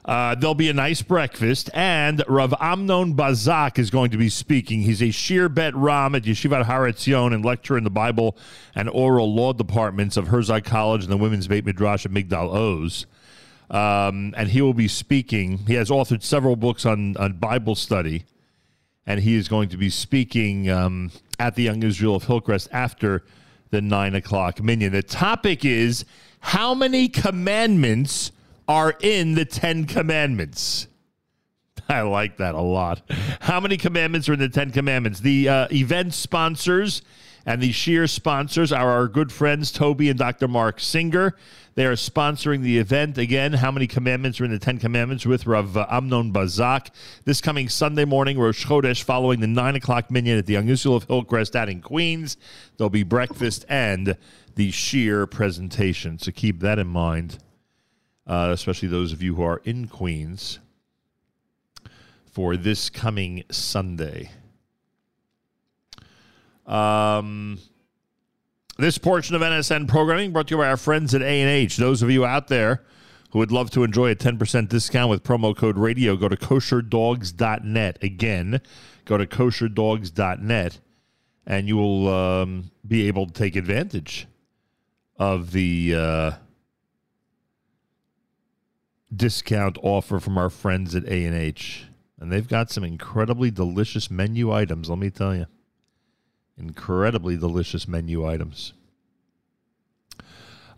Uh, 0.06 0.36
there'll 0.36 0.54
be 0.54 0.70
a 0.70 0.74
nice 0.74 1.02
breakfast, 1.02 1.70
and 1.74 2.24
Rav 2.28 2.54
Amnon 2.60 3.16
Bazak 3.16 3.80
is 3.80 3.90
going 3.90 4.12
to 4.12 4.18
be 4.18 4.28
speaking. 4.28 4.82
He's 4.82 5.02
a 5.02 5.12
Shir 5.12 5.48
Bet 5.48 5.74
Ram 5.76 6.14
at 6.14 6.24
Yeshivat 6.24 6.64
Har 6.64 6.82
Etzion 6.82 7.34
and 7.34 7.46
lecturer 7.46 7.78
in 7.78 7.86
the 7.86 7.90
Bible 7.90 8.38
and 8.76 8.90
oral 8.90 9.34
law 9.34 9.54
departments 9.54 10.18
of 10.18 10.28
Herzog 10.28 10.66
College 10.66 11.04
and 11.04 11.12
the 11.12 11.18
Women's 11.18 11.48
Beit 11.48 11.66
Midrash 11.66 12.06
at 12.06 12.12
Migdal 12.12 12.54
Oz. 12.54 13.06
Um, 13.72 14.34
and 14.36 14.50
he 14.50 14.62
will 14.62 14.74
be 14.74 14.90
speaking. 14.90 15.60
He 15.60 15.76
has 15.76 15.90
authored 15.90 16.22
several 16.22 16.58
books 16.58 16.86
on, 16.86 17.16
on 17.16 17.34
Bible 17.34 17.76
study, 17.76 18.26
and 19.08 19.22
he 19.22 19.36
is 19.36 19.48
going 19.48 19.70
to 19.70 19.78
be 19.78 19.90
speaking 19.90 20.70
um, 20.70 21.12
at 21.40 21.56
the 21.56 21.64
Young 21.64 21.82
Israel 21.82 22.16
of 22.16 22.26
Hillcrest 22.26 22.68
after 22.74 23.24
the 23.70 23.82
nine 23.82 24.16
o'clock 24.16 24.62
minion. 24.62 24.92
The 24.92 25.02
topic 25.02 25.64
is 25.64 26.04
how 26.42 26.74
many 26.74 27.08
commandments 27.08 28.34
are 28.68 28.96
in 29.02 29.36
the 29.36 29.46
Ten 29.46 29.86
Commandments. 29.86 30.88
I 31.90 32.02
like 32.02 32.38
that 32.38 32.56
a 32.56 32.62
lot. 32.62 33.02
How 33.42 33.60
many 33.60 33.78
commandments 33.78 34.30
are 34.30 34.34
in 34.34 34.40
the 34.40 34.50
Ten 34.50 34.72
Commandments? 34.72 35.20
The 35.20 35.50
uh, 35.50 35.68
event 35.72 36.14
sponsors 36.14 37.02
and 37.46 37.62
the 37.62 37.72
shiur 37.72 38.10
sponsors 38.10 38.72
are 38.72 38.90
our 38.90 39.08
good 39.08 39.32
friends 39.32 39.72
Toby 39.72 40.10
and 40.10 40.18
Dr. 40.18 40.48
Mark 40.48 40.80
Singer. 40.80 41.36
They 41.76 41.86
are 41.86 41.94
sponsoring 41.94 42.62
the 42.62 42.78
event. 42.78 43.18
Again, 43.18 43.54
how 43.54 43.72
many 43.72 43.88
commandments 43.88 44.40
are 44.40 44.46
in 44.46 44.52
the 44.52 44.60
Ten 44.60 44.78
Commandments 44.78 45.26
with 45.26 45.46
Rav 45.46 45.76
Amnon 45.76 46.32
Bazak 46.32 46.92
this 47.26 47.42
coming 47.42 47.68
Sunday 47.68 48.06
morning, 48.06 48.40
Rosh 48.40 48.66
Chodesh, 48.66 49.04
following 49.04 49.40
the 49.40 49.48
9 49.48 49.76
o'clock 49.76 50.10
minion 50.12 50.38
at 50.38 50.46
the 50.46 50.56
Israel 50.56 50.96
of 50.96 51.06
Hillcrest 51.06 51.56
out 51.56 51.70
in 51.70 51.82
Queens. 51.82 52.38
There'll 52.78 52.90
be 52.90 53.04
breakfast 53.04 53.66
and 53.68 54.16
the 54.56 54.72
shiur 54.72 55.30
presentation. 55.30 56.20
So 56.20 56.32
keep 56.32 56.60
that 56.60 56.80
in 56.80 56.88
mind 56.88 57.40
uh, 58.28 58.50
especially 58.52 58.88
those 58.88 59.14
of 59.14 59.22
you 59.22 59.36
who 59.36 59.44
are 59.44 59.62
in 59.64 59.88
Queens, 59.88 60.60
for 62.32 62.58
this 62.58 62.90
coming 62.90 63.44
Sunday. 63.52 64.32
Um, 66.66 67.60
this 68.78 68.98
portion 68.98 69.36
of 69.36 69.42
NSN 69.42 69.88
programming 69.88 70.32
brought 70.32 70.48
to 70.48 70.56
you 70.56 70.58
by 70.58 70.68
our 70.68 70.78
friends 70.78 71.14
at 71.14 71.22
A&H. 71.22 71.78
Those 71.78 72.02
of 72.02 72.10
you 72.10 72.26
out 72.26 72.48
there 72.48 72.84
who 73.32 73.40
would 73.40 73.52
love 73.52 73.70
to 73.72 73.84
enjoy 73.84 74.12
a 74.12 74.16
10% 74.16 74.70
discount 74.70 75.10
with 75.10 75.24
promo 75.24 75.56
code 75.56 75.78
radio, 75.78 76.16
go 76.16 76.28
to 76.30 76.38
kosherdogs.net. 76.38 77.98
Again, 78.04 78.62
go 79.06 79.18
to 79.18 79.26
kosherdogs.net, 79.26 80.80
and 81.46 81.68
you 81.68 81.78
will 81.78 82.08
um, 82.08 82.72
be 82.88 83.08
able 83.08 83.28
to 83.28 83.34
take 83.34 83.56
advantage 83.56 84.28
of 85.18 85.52
the... 85.52 85.96
Uh, 85.96 86.32
discount 89.16 89.78
offer 89.82 90.20
from 90.20 90.38
our 90.38 90.50
friends 90.50 90.96
at 90.96 91.06
A&H. 91.06 91.86
And 92.20 92.32
they've 92.32 92.48
got 92.48 92.72
some 92.72 92.84
incredibly 92.84 93.52
delicious 93.52 94.10
menu 94.10 94.52
items, 94.52 94.90
let 94.90 95.00
me 95.00 95.10
tell 95.10 95.36
you. 95.36 95.46
Incredibly 96.58 97.36
delicious 97.38 97.88
menu 97.88 98.26
items. 98.26 98.74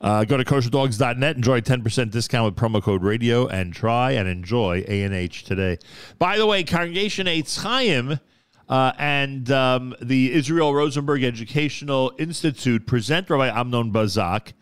Uh, 0.02 0.24
go 0.26 0.38
to 0.38 0.44
kosherdogs.net, 0.44 1.36
enjoy 1.36 1.58
a 1.58 1.62
10% 1.62 2.12
discount 2.12 2.46
with 2.46 2.56
promo 2.56 2.82
code 2.82 3.04
radio, 3.04 3.48
and 3.48 3.74
try 3.74 4.12
and 4.12 4.28
enjoy 4.28 4.84
A&H 4.88 5.44
today. 5.44 5.78
By 6.20 6.38
the 6.38 6.46
way, 6.46 6.64
Congregation 6.64 7.28
Eitz 7.28 7.62
Chaim 7.62 8.20
uh, 8.68 8.92
and 8.98 9.50
um, 9.52 9.96
the 10.02 10.34
Israel 10.34 10.74
Rosenberg 10.74 11.24
Educational 11.24 12.12
Institute 12.18 12.86
present 12.88 13.30
Rabbi 13.30 13.48
Amnon 13.48 13.92
Bazak 13.92 14.54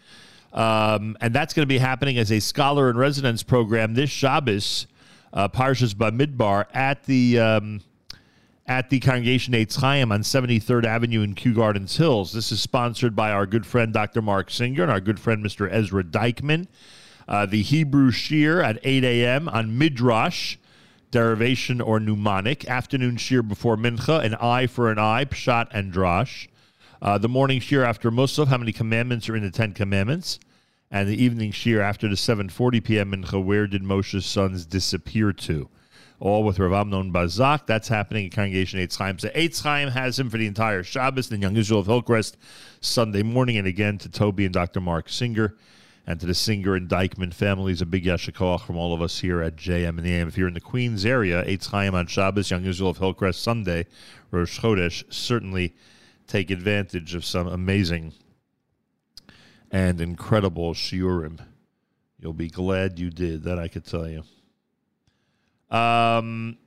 um, 0.53 1.17
and 1.19 1.33
that's 1.33 1.53
going 1.53 1.63
to 1.63 1.67
be 1.67 1.79
happening 1.79 2.17
as 2.17 2.31
a 2.31 2.39
scholar 2.39 2.89
in 2.89 2.97
residence 2.97 3.41
program 3.41 3.95
this 3.95 4.09
Shabbos, 4.09 4.87
uh, 5.33 5.49
Parshas 5.49 5.95
Bamidbar, 5.95 6.65
at 6.73 7.03
the 7.05 7.39
um, 7.39 7.81
at 8.65 8.89
the 8.89 8.99
Congregation 8.99 9.53
Eitz 9.53 9.79
Chaim 9.79 10.11
on 10.11 10.21
73rd 10.21 10.85
Avenue 10.85 11.21
in 11.21 11.33
Kew 11.33 11.53
Gardens 11.53 11.97
Hills. 11.97 12.31
This 12.31 12.51
is 12.51 12.61
sponsored 12.61 13.15
by 13.15 13.31
our 13.31 13.45
good 13.45 13.65
friend 13.65 13.91
Dr. 13.91 14.21
Mark 14.21 14.49
Singer 14.49 14.83
and 14.83 14.91
our 14.91 15.01
good 15.01 15.19
friend 15.19 15.43
Mr. 15.43 15.69
Ezra 15.69 16.03
Dykman. 16.03 16.67
Uh, 17.27 17.45
the 17.45 17.61
Hebrew 17.61 18.11
Shiur 18.11 18.63
at 18.63 18.79
8 18.83 19.03
a.m. 19.03 19.49
on 19.49 19.77
Midrash, 19.77 20.57
derivation 21.11 21.81
or 21.81 21.99
mnemonic. 21.99 22.65
Afternoon 22.69 23.17
Shiur 23.17 23.45
before 23.47 23.75
Mincha, 23.75 24.23
an 24.23 24.35
eye 24.35 24.67
for 24.67 24.91
an 24.91 24.99
eye, 24.99 25.25
Pshat 25.25 25.67
and 25.71 25.91
Drash. 25.91 26.47
Uh, 27.03 27.17
the 27.17 27.27
morning 27.27 27.59
shiur 27.59 27.85
after 27.85 28.09
Musaf, 28.09 28.47
how 28.47 28.57
many 28.57 28.71
commandments 28.71 29.27
are 29.27 29.35
in 29.35 29.43
the 29.43 29.51
Ten 29.51 29.73
Commandments? 29.73 30.39
And 30.89 31.09
the 31.09 31.21
evening 31.21 31.51
shiur 31.51 31.81
after 31.81 32.07
the 32.07 32.15
7.40 32.15 32.81
p.m. 32.81 33.11
Mincha, 33.11 33.43
where 33.43 33.67
did 33.67 33.83
Moshe's 33.83 34.25
sons 34.25 34.65
disappear 34.65 35.33
to? 35.33 35.67
All 36.21 36.45
with 36.45 36.59
Rav 36.59 36.71
Amnon 36.71 37.11
Bazak. 37.11 37.67
That's 37.67 37.89
happening 37.89 38.27
at 38.27 38.31
Congregation 38.31 38.79
Eitz 38.79 38.97
Chaim. 38.97 39.19
So 39.19 39.27
Eitz 39.31 39.61
Chaim 39.61 39.89
has 39.89 40.17
him 40.17 40.29
for 40.29 40.37
the 40.37 40.47
entire 40.47 40.81
Shabbos, 40.81 41.27
then 41.27 41.41
Young 41.41 41.57
Israel 41.57 41.81
of 41.81 41.87
Hillcrest 41.87 42.37
Sunday 42.79 43.21
morning. 43.21 43.57
And 43.57 43.67
again 43.67 43.97
to 43.97 44.07
Toby 44.07 44.45
and 44.45 44.53
Dr. 44.53 44.79
Mark 44.79 45.09
Singer 45.09 45.57
and 46.07 46.21
to 46.21 46.25
the 46.25 46.33
Singer 46.33 46.75
and 46.75 46.87
Dykeman 46.87 47.33
families. 47.33 47.81
A 47.81 47.85
big 47.85 48.05
yasher 48.05 48.31
koach 48.31 48.61
from 48.61 48.77
all 48.77 48.93
of 48.93 49.01
us 49.01 49.19
here 49.19 49.41
at 49.41 49.57
JM 49.57 49.89
and 49.89 50.05
the 50.05 50.13
AM. 50.13 50.29
If 50.29 50.37
you're 50.37 50.47
in 50.47 50.53
the 50.53 50.61
Queens 50.61 51.03
area, 51.03 51.43
Eitz 51.43 51.67
Chaim 51.67 51.95
on 51.95 52.07
Shabbos, 52.07 52.49
Young 52.49 52.63
Israel 52.63 52.91
of 52.91 52.99
Hillcrest 52.99 53.43
Sunday, 53.43 53.87
Rosh 54.31 54.57
Chodesh, 54.57 55.03
certainly– 55.11 55.73
take 56.27 56.51
advantage 56.51 57.15
of 57.15 57.25
some 57.25 57.47
amazing 57.47 58.13
and 59.71 59.99
incredible 59.99 60.73
shiurim. 60.73 61.39
You'll 62.19 62.33
be 62.33 62.47
glad 62.47 62.99
you 62.99 63.09
did. 63.09 63.43
That 63.43 63.59
I 63.59 63.67
could 63.67 63.85
tell 63.85 64.07
you. 64.07 64.23
Um, 65.75 66.57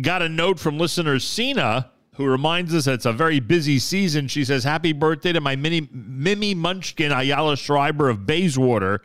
got 0.00 0.22
a 0.22 0.28
note 0.28 0.58
from 0.58 0.78
listener 0.78 1.18
Sina 1.18 1.90
who 2.14 2.24
reminds 2.24 2.74
us 2.74 2.86
that 2.86 2.94
it's 2.94 3.06
a 3.06 3.12
very 3.12 3.40
busy 3.40 3.78
season. 3.78 4.28
She 4.28 4.44
says, 4.44 4.64
"Happy 4.64 4.92
birthday 4.92 5.32
to 5.32 5.40
my 5.40 5.56
mini 5.56 5.88
Mimi 5.92 6.54
Munchkin 6.54 7.12
Ayala 7.12 7.56
Schreiber 7.56 8.08
of 8.08 8.26
Bayswater." 8.26 9.02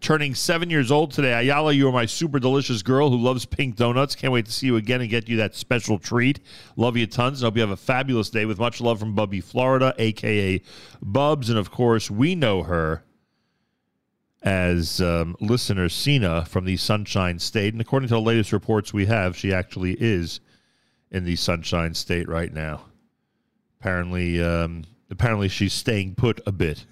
Turning 0.00 0.34
seven 0.34 0.70
years 0.70 0.90
old 0.90 1.10
today. 1.10 1.32
Ayala, 1.32 1.72
you 1.72 1.88
are 1.88 1.92
my 1.92 2.06
super 2.06 2.38
delicious 2.38 2.82
girl 2.82 3.10
who 3.10 3.16
loves 3.16 3.44
pink 3.44 3.76
donuts. 3.76 4.14
Can't 4.14 4.32
wait 4.32 4.46
to 4.46 4.52
see 4.52 4.66
you 4.66 4.76
again 4.76 5.00
and 5.00 5.10
get 5.10 5.28
you 5.28 5.36
that 5.38 5.54
special 5.54 5.98
treat. 5.98 6.40
Love 6.76 6.96
you 6.96 7.06
tons. 7.06 7.42
I 7.42 7.46
hope 7.46 7.56
you 7.56 7.60
have 7.62 7.70
a 7.70 7.76
fabulous 7.76 8.30
day 8.30 8.44
with 8.44 8.58
much 8.58 8.80
love 8.80 8.98
from 8.98 9.14
Bubby 9.14 9.40
Florida, 9.40 9.94
aka 9.98 10.60
Bubs. 11.02 11.50
And 11.50 11.58
of 11.58 11.70
course, 11.70 12.10
we 12.10 12.34
know 12.34 12.62
her 12.62 13.04
as 14.42 15.00
um, 15.00 15.36
listener 15.40 15.88
Sina 15.88 16.44
from 16.44 16.64
the 16.64 16.76
Sunshine 16.76 17.38
State. 17.38 17.74
And 17.74 17.80
according 17.80 18.08
to 18.08 18.14
the 18.14 18.20
latest 18.20 18.52
reports 18.52 18.92
we 18.92 19.06
have, 19.06 19.36
she 19.36 19.52
actually 19.52 19.92
is 19.94 20.40
in 21.10 21.24
the 21.24 21.36
Sunshine 21.36 21.94
State 21.94 22.28
right 22.28 22.52
now. 22.52 22.82
Apparently, 23.80 24.42
um, 24.42 24.84
apparently 25.10 25.48
she's 25.48 25.72
staying 25.72 26.14
put 26.14 26.40
a 26.46 26.52
bit. 26.52 26.84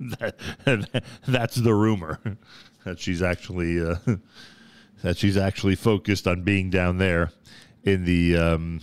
That, 0.00 1.02
that's 1.26 1.56
the 1.56 1.74
rumor 1.74 2.20
that 2.84 2.98
she's 2.98 3.22
actually 3.22 3.80
uh, 3.80 3.96
that 5.02 5.16
she's 5.16 5.36
actually 5.36 5.74
focused 5.74 6.26
on 6.26 6.42
being 6.42 6.70
down 6.70 6.98
there 6.98 7.30
in 7.84 8.04
the 8.04 8.36
um, 8.36 8.80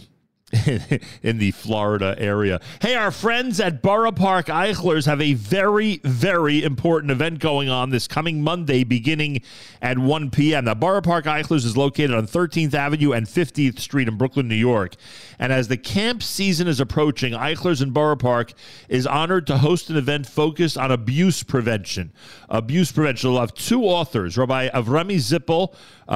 in 1.23 1.39
the 1.39 1.49
Florida 1.49 2.15
area. 2.19 2.61
Hey, 2.79 2.93
our 2.93 3.09
friends 3.09 3.59
at 3.59 3.81
Borough 3.81 4.11
Park 4.11 4.45
Eichlers 4.45 5.07
have 5.07 5.19
a 5.19 5.33
very, 5.33 5.99
very 6.03 6.63
important 6.63 7.11
event 7.11 7.39
going 7.39 7.67
on 7.67 7.89
this 7.89 8.07
coming 8.07 8.43
Monday 8.43 8.83
beginning 8.83 9.41
at 9.81 9.97
1 9.97 10.29
p.m. 10.29 10.65
Now, 10.65 10.75
Borough 10.75 11.01
Park 11.01 11.25
Eichlers 11.25 11.65
is 11.65 11.75
located 11.75 12.13
on 12.13 12.27
13th 12.27 12.75
Avenue 12.75 13.11
and 13.11 13.25
50th 13.25 13.79
Street 13.79 14.07
in 14.07 14.19
Brooklyn, 14.19 14.47
New 14.47 14.53
York. 14.53 14.93
And 15.39 15.51
as 15.51 15.67
the 15.67 15.77
camp 15.77 16.21
season 16.21 16.67
is 16.67 16.79
approaching, 16.79 17.33
Eichlers 17.33 17.81
in 17.81 17.89
Borough 17.89 18.15
Park 18.15 18.53
is 18.87 19.07
honored 19.07 19.47
to 19.47 19.57
host 19.57 19.89
an 19.89 19.97
event 19.97 20.27
focused 20.27 20.77
on 20.77 20.91
abuse 20.91 21.41
prevention. 21.41 22.13
Abuse 22.49 22.91
prevention. 22.91 23.31
They'll 23.31 23.39
have 23.39 23.55
two 23.55 23.83
authors, 23.83 24.37
Rabbi 24.37 24.69
Avrami 24.69 25.15
Zippel, 25.15 25.73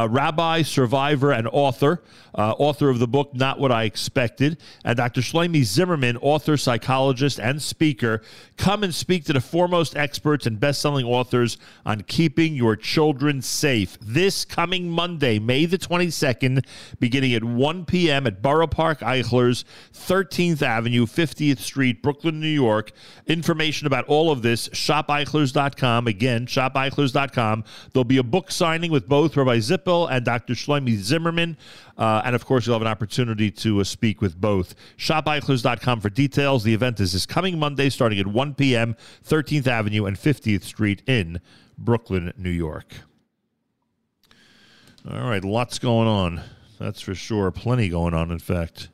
rabbi, 0.10 0.62
survivor, 0.62 1.32
and 1.32 1.48
author, 1.52 2.04
uh, 2.36 2.52
author 2.52 2.90
of 2.90 3.00
the 3.00 3.08
book 3.08 3.34
Not 3.34 3.60
What 3.60 3.72
I 3.72 3.84
Expected, 3.84 4.58
and 4.84 4.98
Dr. 4.98 5.22
Shlomi 5.22 5.64
Zimmerman, 5.64 6.18
author, 6.18 6.58
psychologist, 6.58 7.40
and 7.40 7.62
speaker, 7.62 8.22
come 8.58 8.84
and 8.84 8.94
speak 8.94 9.26
to 9.26 9.34
the 9.34 9.42
foremost 9.42 9.96
experts 9.96 10.46
and 10.46 10.60
best-selling 10.60 11.06
authors 11.06 11.58
on 11.86 12.02
keeping 12.02 12.56
your 12.56 12.76
children 12.76 13.42
safe. 13.42 13.98
This 14.00 14.46
coming 14.46 14.90
Monday, 14.90 15.40
May 15.40 15.66
the 15.66 15.78
22nd, 15.78 16.66
beginning 17.00 17.34
at 17.34 17.44
1 17.44 17.86
p.m. 17.86 18.28
at 18.28 18.42
Borough 18.42 18.68
Park 18.68 19.00
Eichlers, 19.00 19.64
13th 19.94 20.62
Avenue, 20.62 21.06
50th 21.06 21.60
Street, 21.60 22.04
Brooklyn, 22.04 22.40
New 22.40 22.48
York. 22.48 22.92
Information 23.28 23.88
about 23.88 24.06
all 24.06 24.32
of 24.32 24.42
this, 24.42 24.70
shopeichlers.com. 24.70 26.08
Again, 26.08 26.46
shopeichlers.com. 26.46 27.64
There'll 27.94 28.04
be 28.04 28.18
a 28.18 28.24
book 28.24 28.52
signing 28.52 28.92
with 28.92 29.08
both 29.08 29.36
Rabbi 29.36 29.60
Zippel 29.80 30.10
and 30.10 30.26
Dr. 30.26 30.54
Shlomi 30.54 30.98
Zimmerman. 30.98 31.58
Uh, 31.98 32.22
and 32.24 32.36
of 32.36 32.46
course, 32.46 32.66
you'll 32.66 32.76
have 32.76 32.82
an 32.82 32.88
opportunity 32.88 33.52
to 33.52 33.82
uh, 33.82 33.84
speak 33.84 34.22
with 34.22 34.40
both. 34.40 34.76
ShopEichlers.com 34.98 36.02
for 36.02 36.10
details. 36.10 36.64
The 36.64 36.74
event 36.74 37.00
is 37.00 37.14
this 37.14 37.26
coming 37.26 37.60
Monday 37.60 37.90
starting 37.90 38.20
at 38.20 38.28
1 38.28 38.56
p.m., 38.56 38.96
13th 39.28 39.68
Avenue 39.68 40.06
and 40.06 40.18
50th 40.18 40.64
Street 40.64 41.02
in 41.08 41.42
Brooklyn, 41.78 42.34
New 42.38 42.50
York. 42.50 42.94
All 45.10 45.30
right, 45.30 45.44
lots 45.44 45.80
going 45.80 46.08
on. 46.08 46.42
That's 46.80 47.02
for 47.02 47.16
sure. 47.16 47.52
Plenty 47.52 47.90
going 47.90 48.14
on, 48.14 48.32
in 48.32 48.40
fact. 48.40 48.90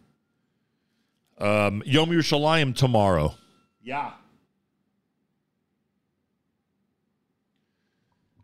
Um, 1.38 1.84
Yom 1.86 2.10
Yerushalayim 2.10 2.76
tomorrow. 2.76 3.36
Yeah. 3.84 4.12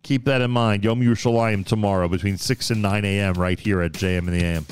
Keep 0.03 0.25
that 0.25 0.41
in 0.41 0.51
mind. 0.51 0.83
Yom 0.83 1.01
Yerushalayim 1.01 1.65
tomorrow 1.65 2.07
between 2.07 2.37
6 2.37 2.69
and 2.71 2.81
9 2.81 3.05
a.m. 3.05 3.33
right 3.35 3.59
here 3.59 3.81
at 3.81 3.91
JM 3.91 4.27
in 4.27 4.31
the 4.31 4.43
AM. 4.43 4.65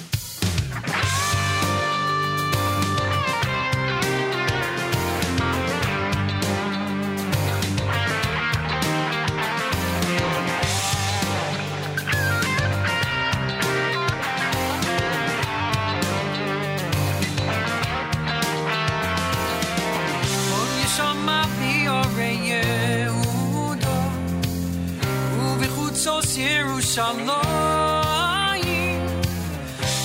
Yerushalayim 27.00 28.60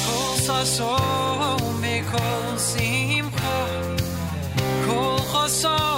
Kol 0.07 0.35
saso 0.47 0.95
mikol 1.83 2.55
simcha. 2.55 3.59
Kol 4.87 5.19
choson 5.31 5.94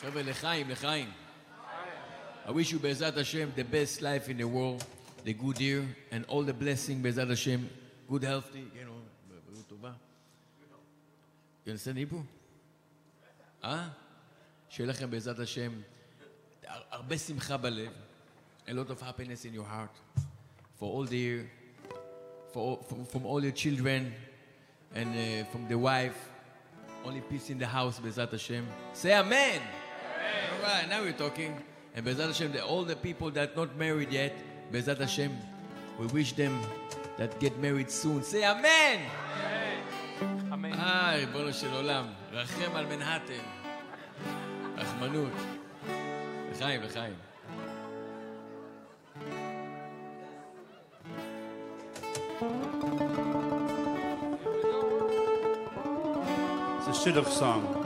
חבר'ה, 0.00 0.22
לחיים, 0.22 0.70
לחיים. 0.70 1.12
I 2.46 2.50
wish 2.52 2.72
you, 2.72 2.78
Bezat 2.78 3.14
Hashem, 3.16 3.52
the 3.54 3.62
best 3.64 4.00
life 4.00 4.28
in 4.28 4.38
the 4.38 4.48
world, 4.48 4.84
the 5.24 5.34
good 5.34 5.60
year, 5.60 5.84
and 6.10 6.24
all 6.26 6.42
the 6.42 6.54
blessing, 6.54 7.02
Bezat 7.02 7.28
Hashem, 7.28 7.68
good 8.08 8.24
health, 8.24 8.50
you 8.54 8.84
know, 8.84 9.02
בריאות 9.48 9.68
טובה. 9.68 9.92
You 11.66 11.70
understand 11.72 11.96
Hebrew? 11.98 12.22
אה? 13.64 13.88
שיהיה 14.68 14.88
לכם 14.90 15.10
בעזרת 15.10 15.38
השם 15.38 15.72
הר- 16.66 16.82
הרבה 16.90 17.18
שמחה 17.18 17.56
בלב, 17.56 17.92
a 18.66 18.70
lot 18.70 18.90
of 18.90 19.00
happiness 19.02 19.44
in 19.44 19.54
your 19.54 19.64
heart, 19.66 20.20
for 20.78 20.84
all 20.94 21.04
the 21.04 21.16
year, 21.16 21.46
for 22.52 22.58
all, 22.58 22.76
from, 22.88 23.04
from 23.04 23.26
all 23.26 23.42
your 23.44 23.52
children, 23.52 24.12
and 24.94 25.08
uh, 25.08 25.44
from 25.50 25.68
the 25.68 25.78
wife, 25.78 26.30
only 27.04 27.20
peace 27.20 27.50
in 27.50 27.58
the 27.58 27.66
house, 27.66 28.00
בעזרת 28.00 28.34
השם. 28.34 28.64
Say 28.94 29.12
amen! 29.12 29.60
All 29.60 30.66
right, 30.66 30.88
now 30.88 31.02
we're 31.02 31.12
talking. 31.12 31.52
And 31.96 32.04
בעזרת 32.04 32.30
השם, 32.30 32.52
the, 32.52 32.64
all 32.64 32.84
the 32.84 32.96
people 32.96 33.30
that 33.30 33.56
not 33.56 33.76
married 33.76 34.12
yet, 34.12 34.32
בעזרת 34.72 35.00
השם, 35.00 35.30
we 35.98 36.06
wish 36.06 36.32
them 36.32 36.52
that 37.18 37.38
get 37.40 37.58
married 37.58 37.90
soon. 37.90 38.22
Say 38.22 38.44
amen! 38.44 39.00
אמן. 40.52 40.72
אה, 40.72 41.16
ריבונו 41.16 41.52
של 41.52 41.72
עולם, 41.72 42.06
רחם 42.32 42.76
על 42.76 42.86
מנהטן. 42.86 43.44
רחמנות. 44.76 45.32
לחיים, 46.52 46.82
לחיים. 46.82 47.14
It's 52.42 53.43
a 56.95 57.09
shidduch 57.09 57.27
song. 57.27 57.81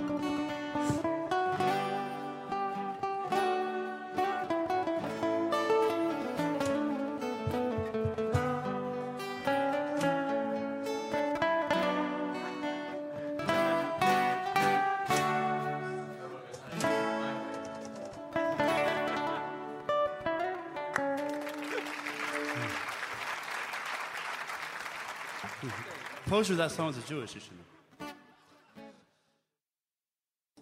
Poster 26.27 26.55
that 26.55 26.71
song 26.71 26.89
is 26.89 26.97
a 26.97 27.01
Jewish 27.01 27.35
issue. 27.35 27.51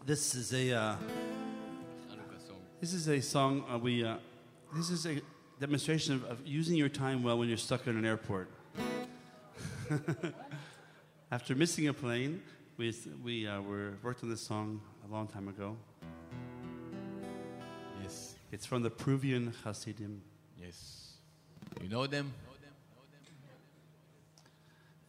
This 0.07 0.35
is 0.35 0.53
a 0.53 0.71
uh, 0.71 0.95
this 2.79 2.93
is 2.93 3.09
a 3.09 3.19
song 3.19 3.65
uh, 3.69 3.77
we 3.77 4.05
uh, 4.05 4.15
this 4.73 4.89
is 4.89 5.05
a 5.05 5.21
demonstration 5.59 6.15
of, 6.15 6.23
of 6.23 6.47
using 6.47 6.77
your 6.77 6.87
time 6.87 7.23
well 7.23 7.37
when 7.37 7.49
you're 7.49 7.57
stuck 7.57 7.87
in 7.87 7.97
an 7.97 8.05
airport. 8.05 8.47
After 11.31 11.55
missing 11.55 11.89
a 11.89 11.93
plane, 11.93 12.41
we 12.77 12.95
we 13.21 13.47
uh, 13.47 13.59
were 13.59 13.95
worked 14.01 14.23
on 14.23 14.29
this 14.29 14.39
song 14.39 14.79
a 15.05 15.11
long 15.11 15.27
time 15.27 15.49
ago. 15.49 15.75
Yes. 18.01 18.35
It's 18.53 18.65
from 18.65 18.83
the 18.83 18.89
Peruvian 18.89 19.53
Hasidim. 19.65 20.21
Yes. 20.57 21.17
You 21.81 21.89
know 21.89 22.07
them? 22.07 22.33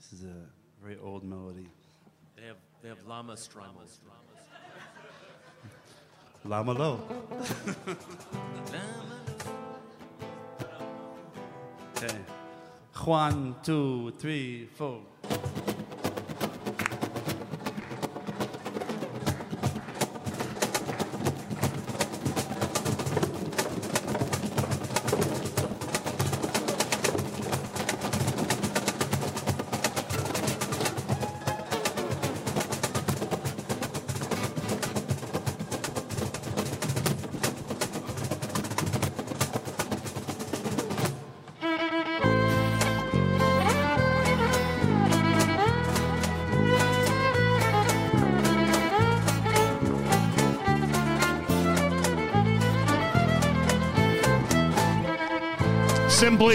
This 0.00 0.12
is 0.12 0.24
a 0.24 0.34
very 0.82 0.98
old 1.00 1.22
melody. 1.22 1.68
They 2.34 2.46
have 2.46 2.56
they 2.82 2.88
have 2.88 3.06
llama 3.06 3.34
strummers. 3.34 4.00
Lama 6.44 6.72
Lo. 6.72 7.00
Okay. 11.96 12.16
One, 13.04 13.56
two, 13.62 14.12
three, 14.18 14.66
four. 14.66 15.00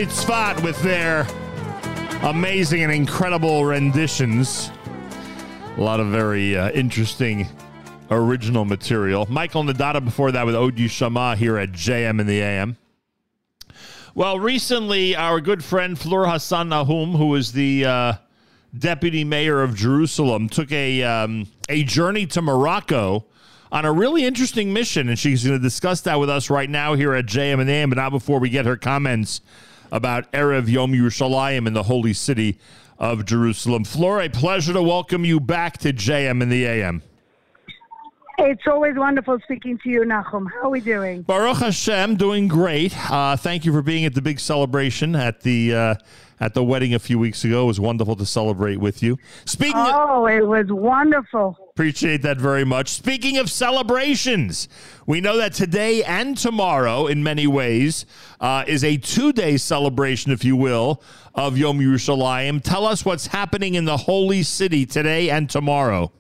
Tzfat 0.06 0.62
with 0.64 0.82
their 0.82 1.26
amazing 2.24 2.84
and 2.84 2.92
incredible 2.92 3.64
renditions. 3.64 4.70
A 5.78 5.82
lot 5.82 6.00
of 6.00 6.08
very 6.08 6.58
uh, 6.58 6.72
interesting 6.72 7.48
original 8.12 8.66
material. 8.66 9.26
Michael 9.30 9.64
Nadata 9.64 10.04
before 10.04 10.32
that 10.34 10.46
with 10.46 10.56
Odi 10.56 10.88
Shama 10.88 11.36
here 11.38 11.58
at 11.58 11.72
JM 11.72 12.20
in 12.20 12.28
the 12.28 12.42
AM. 12.42 12.76
Well, 14.14 14.40
recently, 14.40 15.16
our 15.16 15.40
good 15.40 15.64
friend 15.64 15.98
Fleur 15.98 16.26
Hassan-Nahoum, 16.26 17.16
who 17.16 17.34
is 17.36 17.54
the 17.54 17.86
uh, 17.86 18.14
deputy 18.78 19.24
mayor 19.24 19.62
of 19.62 19.74
Jerusalem, 19.74 20.50
took 20.50 20.72
a 20.72 21.02
um, 21.04 21.48
a 21.70 21.84
journey 21.84 22.26
to 22.28 22.42
Morocco 22.42 23.26
on 23.72 23.86
a 23.86 23.92
really 23.92 24.26
interesting 24.26 24.74
mission, 24.74 25.08
and 25.08 25.18
she's 25.18 25.46
going 25.46 25.58
to 25.58 25.64
discuss 25.64 26.02
that 26.02 26.20
with 26.20 26.30
us 26.30 26.50
right 26.50 26.70
now 26.70 26.94
here 26.94 27.14
at 27.14 27.26
JM 27.26 27.60
and 27.60 27.70
the 27.70 27.74
AM. 27.74 27.90
But 27.90 27.98
not 27.98 28.12
before 28.12 28.40
we 28.40 28.50
get 28.50 28.66
her 28.66 28.76
comments 28.76 29.40
about 29.94 30.30
Erev 30.32 30.68
Yom 30.68 30.92
Yerushalayim 30.92 31.68
in 31.68 31.74
the 31.74 31.84
holy 31.84 32.14
city 32.14 32.58
of 32.98 33.26
Jerusalem. 33.26 33.84
Fleur, 33.84 34.24
a 34.24 34.30
pleasure 34.30 34.74
to 34.74 34.82
welcome 34.82 35.24
you 35.24 35.40
back 35.40 35.78
to 35.78 35.94
JM 35.94 36.42
and 36.42 36.52
the 36.52 36.66
AM. 36.66 37.04
It's 38.40 38.64
always 38.66 38.96
wonderful 38.98 39.38
speaking 39.44 39.78
to 39.84 39.90
you, 39.90 40.02
Nachum. 40.02 40.48
How 40.52 40.64
are 40.64 40.70
we 40.70 40.82
doing? 40.82 41.22
Baruch 41.22 41.58
Hashem, 41.58 42.16
doing 42.16 42.48
great. 42.48 42.98
Uh, 43.10 43.38
thank 43.38 43.66
you 43.66 43.72
for 43.72 43.84
being 43.84 44.06
at 44.06 44.16
the 44.16 44.22
big 44.24 44.40
celebration 44.40 45.16
at 45.16 45.42
the 45.42 45.76
uh, 45.76 45.96
at 46.40 46.56
the 46.56 46.64
wedding 46.64 46.96
a 46.96 47.00
few 47.00 47.20
weeks 47.20 47.46
ago. 47.46 47.64
It 47.64 47.68
was 47.68 47.80
wonderful 47.80 48.16
to 48.16 48.26
celebrate 48.26 48.78
with 48.78 49.04
you. 49.04 49.20
Speaking, 49.46 49.80
of, 49.80 49.88
Oh, 49.92 50.26
it 50.26 50.46
was 50.46 50.66
wonderful. 50.70 51.63
Appreciate 51.76 52.22
that 52.22 52.38
very 52.38 52.64
much. 52.64 52.90
Speaking 52.90 53.40
of 53.40 53.50
celebrations, 53.50 54.70
we 55.08 55.20
know 55.20 55.38
that 55.38 55.54
today 55.54 56.04
and 56.04 56.38
tomorrow, 56.38 57.08
in 57.08 57.24
many 57.24 57.48
ways, 57.48 58.06
uh, 58.40 58.64
is 58.68 58.84
a 58.84 58.96
two 58.98 59.34
day 59.34 59.58
celebration, 59.58 60.32
if 60.32 60.46
you 60.46 60.56
will, 60.56 61.02
of 61.34 61.58
Yom 61.58 61.80
Yerushalayim. 61.80 62.62
Tell 62.62 62.86
us 62.86 63.04
what's 63.04 63.26
happening 63.26 63.74
in 63.74 63.86
the 63.86 63.98
holy 63.98 64.44
city 64.44 64.86
today 64.86 65.32
and 65.32 65.50
tomorrow. 65.50 66.12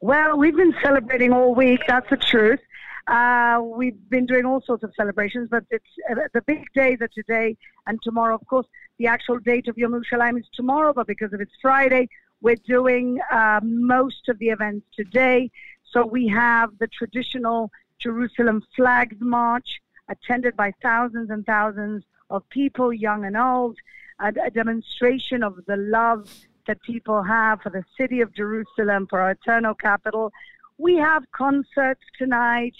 Well, 0.00 0.38
we've 0.38 0.56
been 0.56 0.74
celebrating 0.82 1.34
all 1.34 1.54
week. 1.54 1.80
That's 1.86 2.08
the 2.08 2.16
truth. 2.16 2.60
Uh, 3.06 3.60
we've 3.62 4.08
been 4.08 4.24
doing 4.24 4.46
all 4.46 4.62
sorts 4.62 4.82
of 4.82 4.94
celebrations, 4.96 5.48
but 5.50 5.64
it's 5.70 5.84
uh, 6.10 6.14
the 6.32 6.40
big 6.40 6.64
days 6.74 7.02
are 7.02 7.08
today 7.08 7.54
and 7.86 8.00
tomorrow. 8.02 8.34
Of 8.34 8.46
course, 8.46 8.66
the 8.98 9.08
actual 9.08 9.40
date 9.40 9.68
of 9.68 9.76
Yom 9.76 9.92
Yerushalayim 9.92 10.38
is 10.38 10.46
tomorrow, 10.54 10.94
but 10.94 11.06
because 11.06 11.34
of 11.34 11.42
it's 11.42 11.52
Friday, 11.60 12.08
we're 12.40 12.56
doing 12.56 13.20
uh, 13.30 13.60
most 13.62 14.28
of 14.28 14.38
the 14.38 14.48
events 14.48 14.86
today. 14.94 15.50
So 15.90 16.06
we 16.06 16.28
have 16.28 16.70
the 16.78 16.86
traditional 16.86 17.70
Jerusalem 17.98 18.62
Flags 18.74 19.16
March, 19.20 19.80
attended 20.08 20.56
by 20.56 20.72
thousands 20.82 21.30
and 21.30 21.44
thousands 21.44 22.04
of 22.30 22.48
people, 22.48 22.92
young 22.92 23.24
and 23.24 23.36
old, 23.36 23.76
a, 24.20 24.32
a 24.44 24.50
demonstration 24.50 25.42
of 25.42 25.58
the 25.66 25.76
love 25.76 26.28
that 26.66 26.80
people 26.82 27.22
have 27.22 27.60
for 27.62 27.70
the 27.70 27.84
city 27.98 28.20
of 28.20 28.34
Jerusalem, 28.34 29.06
for 29.08 29.20
our 29.20 29.32
eternal 29.32 29.74
capital. 29.74 30.32
We 30.78 30.96
have 30.96 31.30
concerts 31.32 32.02
tonight 32.16 32.74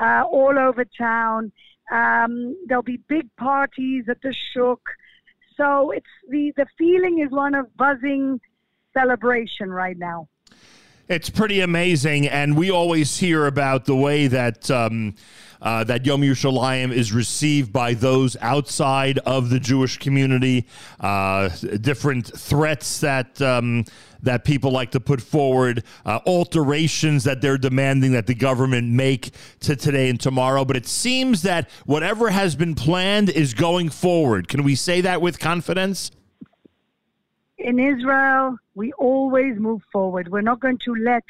uh, 0.00 0.24
all 0.30 0.58
over 0.58 0.84
town. 0.84 1.52
Um, 1.90 2.56
there'll 2.66 2.82
be 2.82 3.00
big 3.08 3.34
parties 3.36 4.04
at 4.08 4.22
the 4.22 4.32
Shuk. 4.32 4.80
So 5.56 5.90
it's 5.90 6.06
the, 6.28 6.52
the 6.56 6.66
feeling 6.78 7.18
is 7.18 7.30
one 7.30 7.54
of 7.54 7.76
buzzing 7.76 8.40
celebration 8.94 9.70
right 9.70 9.98
now. 9.98 10.28
It's 11.08 11.28
pretty 11.28 11.60
amazing, 11.60 12.28
and 12.28 12.56
we 12.56 12.70
always 12.70 13.18
hear 13.18 13.46
about 13.46 13.84
the 13.84 13.96
way 13.96 14.28
that 14.28 14.70
um, 14.70 15.14
uh, 15.60 15.84
that 15.84 16.06
Yom 16.06 16.22
Yerushalayim 16.22 16.92
is 16.92 17.12
received 17.12 17.72
by 17.72 17.94
those 17.94 18.36
outside 18.40 19.18
of 19.20 19.50
the 19.50 19.60
Jewish 19.60 19.98
community, 19.98 20.66
uh, 21.00 21.48
different 21.80 22.26
threats 22.26 23.00
that. 23.00 23.40
Um, 23.42 23.84
that 24.24 24.44
people 24.44 24.70
like 24.70 24.92
to 24.92 25.00
put 25.00 25.20
forward, 25.20 25.82
uh, 26.06 26.20
alterations 26.26 27.24
that 27.24 27.40
they're 27.40 27.58
demanding 27.58 28.12
that 28.12 28.28
the 28.28 28.34
government 28.36 28.88
make 28.88 29.32
to 29.58 29.74
today 29.74 30.08
and 30.08 30.20
tomorrow. 30.20 30.64
But 30.64 30.76
it 30.76 30.86
seems 30.86 31.42
that 31.42 31.68
whatever 31.86 32.30
has 32.30 32.54
been 32.54 32.76
planned 32.76 33.30
is 33.30 33.52
going 33.52 33.88
forward. 33.88 34.46
Can 34.46 34.62
we 34.62 34.76
say 34.76 35.00
that 35.00 35.20
with 35.20 35.40
confidence? 35.40 36.12
In 37.62 37.78
Israel, 37.78 38.58
we 38.74 38.92
always 38.92 39.58
move 39.58 39.82
forward. 39.92 40.28
We're 40.28 40.40
not 40.42 40.60
going 40.60 40.78
to 40.78 40.94
let 40.94 41.24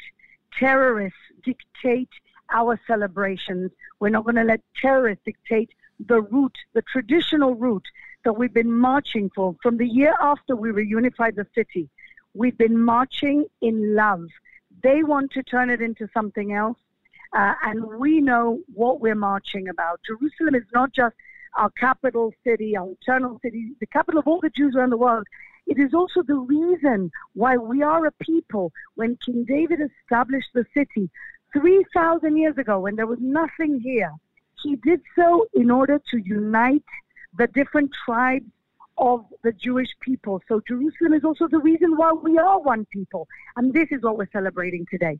terrorists 0.57 1.19
dictate 1.43 2.09
our 2.51 2.79
celebrations. 2.87 3.71
We're 3.99 4.09
not 4.09 4.23
going 4.25 4.35
to 4.35 4.43
let 4.43 4.61
terrorists 4.81 5.23
dictate 5.25 5.69
the 5.99 6.21
route, 6.21 6.57
the 6.73 6.81
traditional 6.81 7.55
route 7.55 7.85
that 8.25 8.33
we've 8.33 8.53
been 8.53 8.71
marching 8.71 9.29
for 9.35 9.55
from 9.61 9.77
the 9.77 9.87
year 9.87 10.15
after 10.21 10.55
we 10.55 10.69
reunified 10.69 11.35
the 11.35 11.47
city. 11.53 11.89
We've 12.33 12.57
been 12.57 12.79
marching 12.79 13.45
in 13.61 13.95
love. 13.95 14.25
They 14.81 15.03
want 15.03 15.31
to 15.31 15.43
turn 15.43 15.69
it 15.69 15.81
into 15.81 16.07
something 16.13 16.53
else. 16.53 16.77
Uh, 17.33 17.53
and 17.63 17.83
we 17.85 18.21
know 18.21 18.59
what 18.73 19.01
we're 19.01 19.15
marching 19.15 19.67
about. 19.67 19.99
Jerusalem 20.05 20.55
is 20.55 20.63
not 20.73 20.93
just 20.93 21.15
our 21.55 21.69
capital 21.71 22.31
city, 22.43 22.75
our 22.77 22.89
eternal 22.91 23.39
city, 23.41 23.73
the 23.79 23.85
capital 23.87 24.19
of 24.19 24.27
all 24.27 24.39
the 24.39 24.49
Jews 24.49 24.75
around 24.75 24.91
the 24.91 24.97
world. 24.97 25.27
It 25.67 25.79
is 25.79 25.93
also 25.93 26.23
the 26.23 26.35
reason 26.35 27.11
why 27.33 27.57
we 27.57 27.81
are 27.81 28.05
a 28.05 28.11
people. 28.11 28.71
When 28.95 29.17
King 29.17 29.45
David 29.45 29.79
established 29.81 30.49
the 30.53 30.65
city 30.73 31.09
3,000 31.53 32.37
years 32.37 32.57
ago, 32.57 32.79
when 32.79 32.95
there 32.95 33.07
was 33.07 33.19
nothing 33.21 33.79
here, 33.79 34.11
he 34.61 34.75
did 34.77 35.01
so 35.15 35.47
in 35.53 35.71
order 35.71 36.01
to 36.11 36.17
unite 36.17 36.83
the 37.37 37.47
different 37.47 37.91
tribes 38.05 38.45
of 38.97 39.25
the 39.43 39.51
Jewish 39.51 39.89
people. 39.99 40.41
So 40.47 40.61
Jerusalem 40.67 41.13
is 41.13 41.23
also 41.23 41.47
the 41.47 41.59
reason 41.59 41.97
why 41.97 42.11
we 42.11 42.37
are 42.37 42.59
one 42.59 42.85
people. 42.91 43.27
And 43.55 43.73
this 43.73 43.87
is 43.91 44.01
what 44.01 44.17
we're 44.17 44.29
celebrating 44.31 44.85
today. 44.89 45.19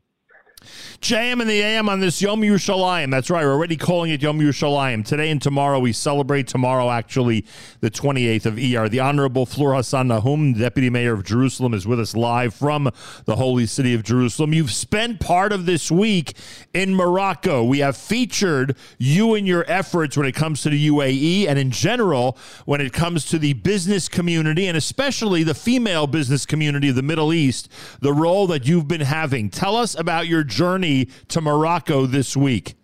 JM 1.00 1.40
and 1.40 1.50
the 1.50 1.60
AM 1.60 1.88
on 1.88 2.00
this 2.00 2.22
Yom 2.22 2.40
Yerushalayim. 2.40 3.10
That's 3.10 3.30
right. 3.30 3.44
We're 3.44 3.52
already 3.52 3.76
calling 3.76 4.10
it 4.10 4.22
Yom 4.22 4.38
Yerushalayim. 4.40 5.04
Today 5.04 5.30
and 5.30 5.40
tomorrow, 5.40 5.78
we 5.78 5.92
celebrate 5.92 6.46
tomorrow, 6.46 6.90
actually, 6.90 7.44
the 7.80 7.90
28th 7.90 8.46
of 8.46 8.58
ER. 8.58 8.88
The 8.88 9.00
Honorable 9.00 9.46
Fleur 9.46 9.74
Hassan-Nahoum, 9.74 10.54
Deputy 10.54 10.90
Mayor 10.90 11.14
of 11.14 11.24
Jerusalem, 11.24 11.74
is 11.74 11.86
with 11.86 12.00
us 12.00 12.16
live 12.16 12.54
from 12.54 12.90
the 13.24 13.36
holy 13.36 13.66
city 13.66 13.94
of 13.94 14.02
Jerusalem. 14.02 14.52
You've 14.52 14.72
spent 14.72 15.20
part 15.20 15.52
of 15.52 15.66
this 15.66 15.90
week 15.90 16.34
in 16.72 16.94
Morocco. 16.94 17.64
We 17.64 17.80
have 17.80 17.96
featured 17.96 18.76
you 18.98 19.34
and 19.34 19.46
your 19.46 19.64
efforts 19.68 20.16
when 20.16 20.26
it 20.26 20.34
comes 20.34 20.62
to 20.62 20.70
the 20.70 20.88
UAE 20.88 21.46
and 21.48 21.58
in 21.58 21.70
general 21.70 22.36
when 22.64 22.80
it 22.80 22.92
comes 22.92 23.26
to 23.26 23.38
the 23.38 23.52
business 23.52 24.08
community 24.08 24.66
and 24.66 24.76
especially 24.76 25.42
the 25.42 25.54
female 25.54 26.06
business 26.06 26.46
community 26.46 26.88
of 26.88 26.96
the 26.96 27.02
Middle 27.02 27.32
East, 27.32 27.68
the 28.00 28.12
role 28.12 28.46
that 28.46 28.66
you've 28.66 28.88
been 28.88 29.00
having. 29.00 29.50
Tell 29.50 29.76
us 29.76 29.98
about 29.98 30.26
your 30.26 30.44
journey 30.54 31.08
to 31.28 31.40
Morocco 31.40 32.06
this 32.06 32.36
week. 32.36 32.74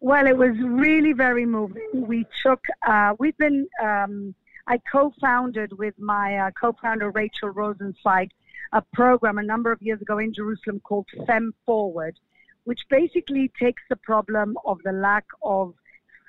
Well, 0.00 0.26
it 0.26 0.36
was 0.36 0.56
really 0.58 1.12
very 1.12 1.46
moving. 1.46 1.88
We 1.92 2.26
took, 2.44 2.64
uh, 2.86 3.14
we've 3.18 3.36
been, 3.38 3.68
um, 3.82 4.34
I 4.66 4.78
co 4.90 5.12
founded 5.20 5.78
with 5.78 5.94
my 5.98 6.36
uh, 6.38 6.50
co 6.60 6.74
founder 6.80 7.10
Rachel 7.10 7.52
Rosenzweig 7.52 8.30
a 8.72 8.82
program 8.92 9.38
a 9.38 9.42
number 9.42 9.70
of 9.70 9.82
years 9.82 10.00
ago 10.00 10.18
in 10.18 10.32
Jerusalem 10.32 10.80
called 10.80 11.06
Fem 11.26 11.52
Forward, 11.66 12.18
which 12.64 12.80
basically 12.88 13.50
takes 13.60 13.82
the 13.90 13.96
problem 13.96 14.56
of 14.64 14.78
the 14.84 14.92
lack 14.92 15.26
of 15.42 15.74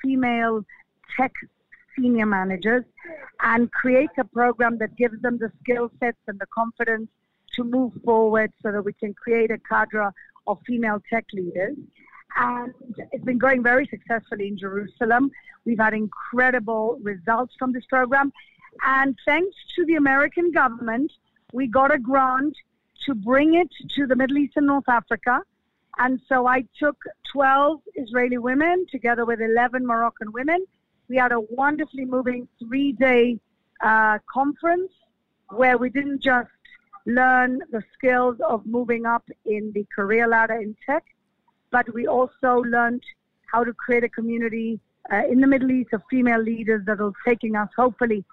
female 0.03 0.65
tech 1.15 1.31
senior 1.95 2.25
managers 2.25 2.83
and 3.41 3.71
creates 3.71 4.13
a 4.17 4.23
program 4.23 4.77
that 4.79 4.95
gives 4.97 5.21
them 5.21 5.37
the 5.37 5.51
skill 5.61 5.89
sets 5.99 6.17
and 6.27 6.39
the 6.39 6.47
confidence 6.53 7.09
to 7.55 7.63
move 7.63 7.93
forward 8.03 8.51
so 8.61 8.71
that 8.71 8.83
we 8.83 8.93
can 8.93 9.13
create 9.13 9.51
a 9.51 9.57
cadre 9.57 10.09
of 10.47 10.59
female 10.65 11.01
tech 11.09 11.25
leaders. 11.33 11.77
And 12.35 12.73
it's 13.11 13.23
been 13.23 13.37
going 13.37 13.61
very 13.61 13.87
successfully 13.87 14.47
in 14.47 14.57
Jerusalem. 14.57 15.31
We've 15.65 15.79
had 15.79 15.93
incredible 15.93 16.99
results 17.01 17.53
from 17.59 17.73
this 17.73 17.85
program. 17.85 18.33
And 18.83 19.15
thanks 19.25 19.55
to 19.75 19.85
the 19.85 19.95
American 19.95 20.51
government, 20.51 21.11
we 21.51 21.67
got 21.67 21.93
a 21.93 21.99
grant 21.99 22.55
to 23.05 23.13
bring 23.13 23.53
it 23.53 23.69
to 23.95 24.07
the 24.07 24.15
Middle 24.15 24.37
East 24.37 24.53
and 24.55 24.67
North 24.67 24.89
Africa. 24.89 25.41
And 25.99 26.19
so 26.27 26.47
I 26.47 26.65
took 26.79 26.97
12 27.31 27.81
Israeli 27.95 28.39
women 28.39 28.87
together 28.91 29.25
with 29.25 29.41
11 29.41 29.85
Moroccan 29.85 30.31
women. 30.31 30.65
We 31.07 31.17
had 31.17 31.31
a 31.31 31.39
wonderfully 31.39 32.05
moving 32.05 32.47
three 32.59 32.93
day 32.93 33.39
uh, 33.81 34.17
conference 34.31 34.91
where 35.49 35.77
we 35.77 35.89
didn't 35.89 36.21
just 36.21 36.49
learn 37.05 37.59
the 37.71 37.83
skills 37.93 38.37
of 38.47 38.65
moving 38.65 39.05
up 39.05 39.27
in 39.45 39.71
the 39.73 39.85
career 39.95 40.27
ladder 40.27 40.55
in 40.55 40.75
tech, 40.85 41.03
but 41.71 41.91
we 41.93 42.07
also 42.07 42.63
learned 42.63 43.03
how 43.51 43.63
to 43.63 43.73
create 43.73 44.03
a 44.03 44.09
community 44.09 44.79
uh, 45.11 45.23
in 45.29 45.41
the 45.41 45.47
Middle 45.47 45.71
East 45.71 45.93
of 45.93 46.01
female 46.09 46.41
leaders 46.41 46.85
that 46.85 46.99
are 46.99 47.11
taking 47.25 47.55
us 47.55 47.69
hopefully 47.75 48.23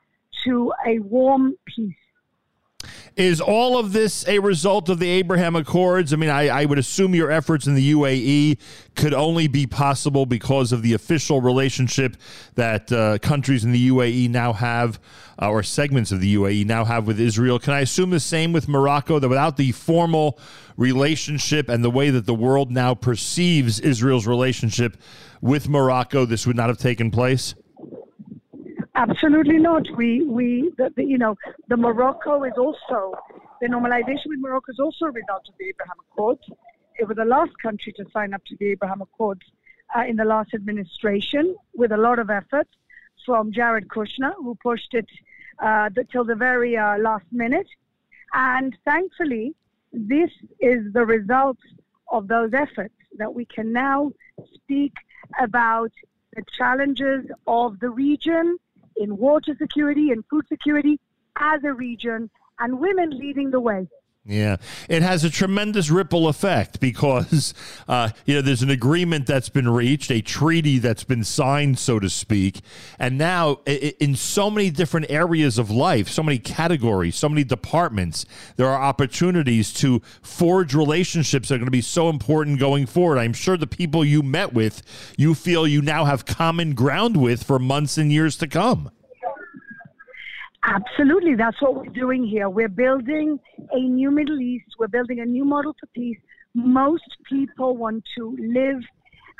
to 0.45 0.73
a 0.87 0.99
warm 1.01 1.57
peace. 1.67 1.95
Is 3.17 3.41
all 3.41 3.79
of 3.79 3.93
this 3.93 4.27
a 4.29 4.39
result 4.39 4.89
of 4.89 4.99
the 4.99 5.09
Abraham 5.09 5.57
Accords? 5.57 6.13
I 6.13 6.17
mean, 6.17 6.31
I, 6.31 6.49
I, 6.49 6.65
would 6.65 6.79
assume 6.79 7.15
your 7.15 7.31
efforts 7.31 7.67
in 7.67 7.75
the 7.75 7.93
UAE 7.93 8.59
could 8.95 9.13
only 9.13 9.49
be 9.49 9.67
possible 9.67 10.27
because 10.27 10.73
of 10.73 10.83
the 10.83 10.95
official 10.95 11.41
relationship 11.41 12.17
that 12.55 12.91
uh, 12.93 13.19
countries 13.19 13.65
in 13.65 13.73
the 13.73 13.89
UAE 13.89 14.31
now 14.31 14.53
have, 14.53 15.01
uh, 15.41 15.51
or 15.51 15.63
segments 15.63 16.13
of 16.13 16.21
the 16.21 16.35
UAE 16.37 16.65
now 16.67 16.85
have 16.85 17.07
with 17.07 17.19
Israel. 17.19 17.59
Can 17.59 17.73
I 17.73 17.81
assume 17.81 18.11
the 18.11 18.21
same 18.21 18.53
with 18.53 18.69
Morocco, 18.69 19.19
that 19.19 19.29
without 19.29 19.57
the 19.57 19.73
formal 19.73 20.39
relationship 20.77 21.69
and 21.69 21.85
the 21.85 21.91
way 21.91 22.11
that 22.11 22.27
the 22.27 22.35
world 22.35 22.71
now 22.71 22.95
perceives 22.95 23.81
Israel's 23.81 24.27
relationship 24.27 24.97
with 25.41 25.69
Morocco, 25.69 26.25
this 26.25 26.47
would 26.47 26.57
not 26.57 26.69
have 26.69 26.79
taken 26.79 27.11
place? 27.11 27.55
Absolutely 29.01 29.57
not. 29.57 29.87
We, 29.97 30.23
we, 30.25 30.71
the, 30.77 30.93
the, 30.95 31.03
you 31.03 31.17
know, 31.17 31.35
the 31.69 31.77
Morocco 31.79 32.45
is 32.45 32.53
also 32.59 33.15
the 33.63 33.67
normalization 33.67 34.27
with 34.27 34.41
Morocco 34.41 34.73
is 34.73 34.79
also 34.79 35.07
a 35.07 35.11
result 35.11 35.49
of 35.49 35.55
the 35.59 35.69
Abraham 35.71 35.97
Accords. 36.13 36.43
It 36.99 37.09
was 37.09 37.17
the 37.17 37.25
last 37.25 37.53
country 37.63 37.95
to 37.95 38.05
sign 38.13 38.35
up 38.35 38.45
to 38.45 38.57
the 38.61 38.73
Abraham 38.73 39.01
Accords 39.01 39.41
uh, 39.97 40.03
in 40.03 40.17
the 40.17 40.27
last 40.27 40.53
administration, 40.53 41.57
with 41.75 41.93
a 41.93 41.97
lot 41.97 42.19
of 42.19 42.29
effort 42.29 42.69
from 43.25 43.53
Jared 43.53 43.89
Kushner, 43.89 44.35
who 44.37 44.55
pushed 44.63 44.93
it 44.93 45.09
uh, 45.61 45.89
the, 45.95 46.05
till 46.13 46.25
the 46.25 46.35
very 46.35 46.77
uh, 46.77 46.99
last 46.99 47.25
minute. 47.33 47.69
And 48.35 48.77
thankfully, 48.85 49.55
this 49.95 50.31
is 50.61 50.93
the 50.93 51.07
result 51.07 51.57
of 52.13 52.29
those 52.29 52.53
efforts 52.53 52.95
that 53.17 53.33
we 53.33 53.47
can 53.47 53.73
now 53.73 54.13
speak 54.53 54.93
about 55.41 55.93
the 56.37 56.43
challenges 56.59 57.25
of 57.47 57.81
the 57.81 57.89
region 57.89 58.59
in 59.01 59.17
water 59.17 59.57
security 59.59 60.11
and 60.11 60.25
food 60.31 60.47
security 60.47 61.01
as 61.39 61.65
a 61.65 61.73
region, 61.73 62.31
and 62.59 62.79
women 62.79 63.11
leading 63.11 63.51
the 63.51 63.59
way. 63.59 63.89
Yeah, 64.27 64.57
it 64.91 65.01
has 65.01 65.25
a 65.25 65.31
tremendous 65.31 65.89
ripple 65.89 66.29
effect 66.29 66.79
because 66.79 67.55
uh, 67.89 68.11
you 68.27 68.35
know 68.35 68.43
there's 68.43 68.61
an 68.61 68.69
agreement 68.69 69.27
that's 69.27 69.49
been 69.49 69.67
reached, 69.67 70.11
a 70.11 70.21
treaty 70.21 70.79
that's 70.79 71.05
been 71.05 71.25
signed, 71.25 71.79
so 71.79 71.99
to 71.99 72.11
speak, 72.11 72.61
and 72.99 73.17
now 73.17 73.55
in 73.65 74.15
so 74.15 74.51
many 74.51 74.69
different 74.69 75.07
areas 75.09 75.57
of 75.57 75.71
life, 75.71 76.11
so 76.11 76.23
many 76.23 76.39
categories, 76.39 77.17
so 77.17 77.31
many 77.31 77.45
departments, 77.45 78.27
there 78.57 78.69
are 78.69 78.83
opportunities 78.83 79.73
to 79.73 80.03
forge 80.21 80.75
relationships 80.75 81.49
that 81.49 81.55
are 81.55 81.59
going 81.59 81.67
to 81.67 81.71
be 81.71 81.81
so 81.81 82.11
important 82.11 82.61
going 82.61 82.85
forward. 82.85 83.17
I'm 83.17 83.33
sure 83.33 83.57
the 83.57 83.67
people 83.67 84.05
you 84.05 84.23
met 84.23 84.53
with, 84.53 84.83
you 85.17 85.35
feel 85.35 85.67
you 85.67 85.81
now 85.81 86.05
have 86.05 86.27
common 86.27 86.75
ground 86.75 87.17
with 87.17 87.43
for 87.43 87.59
months 87.59 87.97
and 87.97 88.13
years 88.13 88.37
to 88.37 88.47
come. 88.47 88.91
Absolutely, 90.63 91.35
that's 91.37 91.61
what 91.63 91.75
we're 91.75 91.93
doing 91.93 92.23
here. 92.23 92.51
We're 92.51 92.69
building 92.69 93.41
a 93.73 93.81
new 93.81 94.11
Middle 94.11 94.41
East. 94.41 94.67
We're 94.79 94.89
building 94.89 95.21
a 95.21 95.25
new 95.25 95.45
model 95.45 95.75
for 95.81 95.87
peace. 95.95 96.19
Most 96.55 97.17
people 97.25 97.77
want 97.77 98.05
to 98.19 98.37
live 98.39 98.83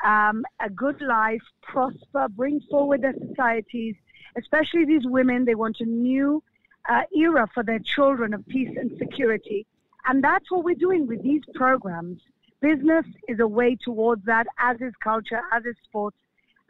um, 0.03 0.43
a 0.59 0.69
good 0.69 0.99
life, 1.01 1.41
prosper, 1.61 2.27
bring 2.29 2.59
forward 2.71 3.03
their 3.03 3.13
societies, 3.27 3.95
especially 4.35 4.85
these 4.85 5.05
women. 5.05 5.45
They 5.45 5.53
want 5.53 5.77
a 5.79 5.85
new 5.85 6.43
uh, 6.89 7.03
era 7.15 7.47
for 7.53 7.63
their 7.63 7.79
children 7.79 8.33
of 8.33 8.47
peace 8.47 8.75
and 8.75 8.91
security. 8.97 9.67
And 10.07 10.23
that's 10.23 10.49
what 10.49 10.63
we're 10.63 10.73
doing 10.73 11.05
with 11.05 11.21
these 11.21 11.43
programs. 11.53 12.19
Business 12.61 13.05
is 13.27 13.39
a 13.39 13.47
way 13.47 13.75
towards 13.75 14.25
that, 14.25 14.47
as 14.57 14.81
is 14.81 14.93
culture, 15.03 15.41
as 15.51 15.65
is 15.65 15.75
sports. 15.83 16.17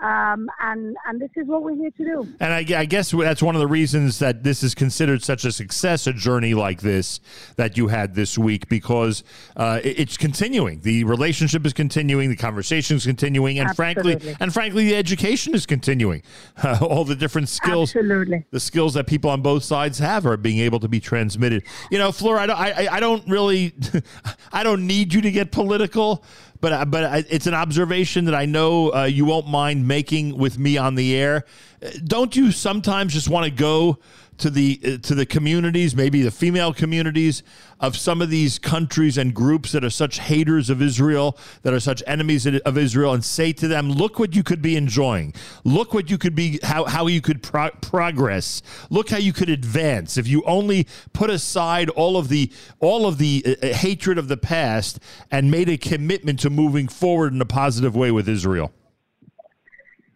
Um, 0.02 0.50
and 0.60 0.96
and 1.08 1.22
this 1.22 1.30
is 1.36 1.48
what 1.48 1.62
we're 1.64 1.76
here 1.76 1.92
to 1.92 2.04
do. 2.04 2.28
And 2.40 2.52
I, 2.54 2.80
I 2.80 2.86
guess 2.86 3.12
that's 3.12 3.44
one 3.44 3.56
of 3.56 3.60
the 3.62 3.68
reasons 3.68 4.18
that 4.20 4.44
this 4.44 4.64
is 4.64 4.74
considered 4.74 5.24
such 5.24 5.46
a 5.46 5.52
success, 5.52 6.08
a 6.08 6.14
journey 6.14 6.54
like 6.56 6.82
this 6.82 7.20
that 7.56 7.78
you 7.78 7.88
had 7.88 8.16
this 8.16 8.38
week, 8.38 8.68
because 8.68 9.24
uh, 9.56 9.80
it- 9.84 10.00
it's 10.00 10.18
continuing. 10.18 10.82
The 10.82 11.04
relationship 11.04 11.66
is 11.68 11.74
continuing, 11.74 12.30
the 12.30 12.36
conversation 12.36 12.98
is 12.98 13.06
continuing, 13.06 13.60
and 13.60 13.76
frankly, 13.76 14.18
and 14.40 14.52
frankly, 14.52 14.86
the 14.86 14.96
education 14.96 15.54
is 15.54 15.66
continuing. 15.68 16.24
Uh, 16.64 16.80
all 16.90 17.06
the 17.06 17.16
different 17.16 17.48
skills, 17.50 17.96
Absolutely. 17.96 18.44
the 18.50 18.60
skills 18.60 18.96
that 18.96 19.06
people 19.06 19.30
on 19.30 19.42
both 19.44 19.64
sides 19.64 20.00
have 20.00 20.26
are 20.26 20.36
being 20.38 20.60
able 20.60 20.80
to 20.80 20.88
be 20.88 21.00
transmitted. 21.00 21.64
You 21.92 22.00
know, 22.00 22.12
don't, 22.12 22.50
I, 22.50 22.72
I- 22.72 22.96
I 22.96 23.00
don't 23.00 23.28
really, 23.28 23.74
I 24.52 24.64
don't 24.64 24.88
need 24.88 25.14
you 25.14 25.22
to 25.22 25.32
get 25.32 25.52
political, 25.52 26.24
but 26.62 26.90
but 26.90 27.04
I- 27.04 27.26
it's 27.30 27.48
an 27.48 27.54
observation 27.54 28.26
that 28.26 28.36
I 28.36 28.46
know 28.46 28.94
uh, 28.94 29.04
you 29.04 29.26
won't 29.26 29.48
mind 29.48 29.88
making 29.88 30.38
with 30.38 30.58
me 30.58 30.78
on 30.78 30.96
the 30.96 31.16
air. 31.16 31.46
Uh, 31.84 31.90
Don't 32.04 32.36
you 32.36 32.52
sometimes 32.52 33.14
just 33.14 33.28
want 33.30 33.46
to 33.46 33.52
go 33.52 33.98
to 34.42 34.50
the 34.50 34.80
uh, 34.84 34.98
to 35.08 35.16
the 35.16 35.26
communities, 35.26 35.96
maybe 35.96 36.22
the 36.22 36.32
female 36.32 36.74
communities 36.74 37.44
of 37.80 37.96
some 37.96 38.22
of 38.22 38.30
these 38.30 38.60
countries 38.60 39.18
and 39.18 39.34
groups 39.34 39.72
that 39.72 39.84
are 39.84 39.90
such 39.90 40.20
haters 40.20 40.70
of 40.70 40.82
Israel, 40.82 41.38
that 41.62 41.74
are 41.74 41.80
such 41.80 42.04
enemies 42.06 42.46
of 42.46 42.78
Israel, 42.78 43.14
and 43.14 43.24
say 43.24 43.54
to 43.54 43.68
them, 43.68 43.92
"Look 43.92 44.20
what 44.20 44.36
you 44.36 44.44
could 44.44 44.62
be 44.62 44.76
enjoying. 44.76 45.34
Look 45.64 45.94
what 45.94 46.10
you 46.10 46.18
could 46.18 46.36
be 46.36 46.60
how 46.64 46.86
how 46.86 47.08
you 47.08 47.22
could 47.22 47.42
pro- 47.44 47.72
progress. 47.82 48.62
Look 48.90 49.10
how 49.10 49.18
you 49.18 49.32
could 49.32 49.50
advance 49.50 50.18
if 50.18 50.28
you 50.28 50.44
only 50.46 50.88
put 51.14 51.30
aside 51.30 51.90
all 51.90 52.18
of 52.18 52.28
the 52.28 52.52
all 52.80 53.06
of 53.08 53.18
the 53.18 53.44
uh, 53.46 53.68
uh, 53.68 53.74
hatred 53.74 54.18
of 54.18 54.28
the 54.28 54.38
past 54.38 55.00
and 55.30 55.52
made 55.52 55.70
a 55.70 55.78
commitment 55.78 56.40
to 56.40 56.50
moving 56.50 56.88
forward 56.88 57.34
in 57.34 57.42
a 57.42 57.46
positive 57.46 57.96
way 57.96 58.12
with 58.12 58.28
Israel." 58.28 58.72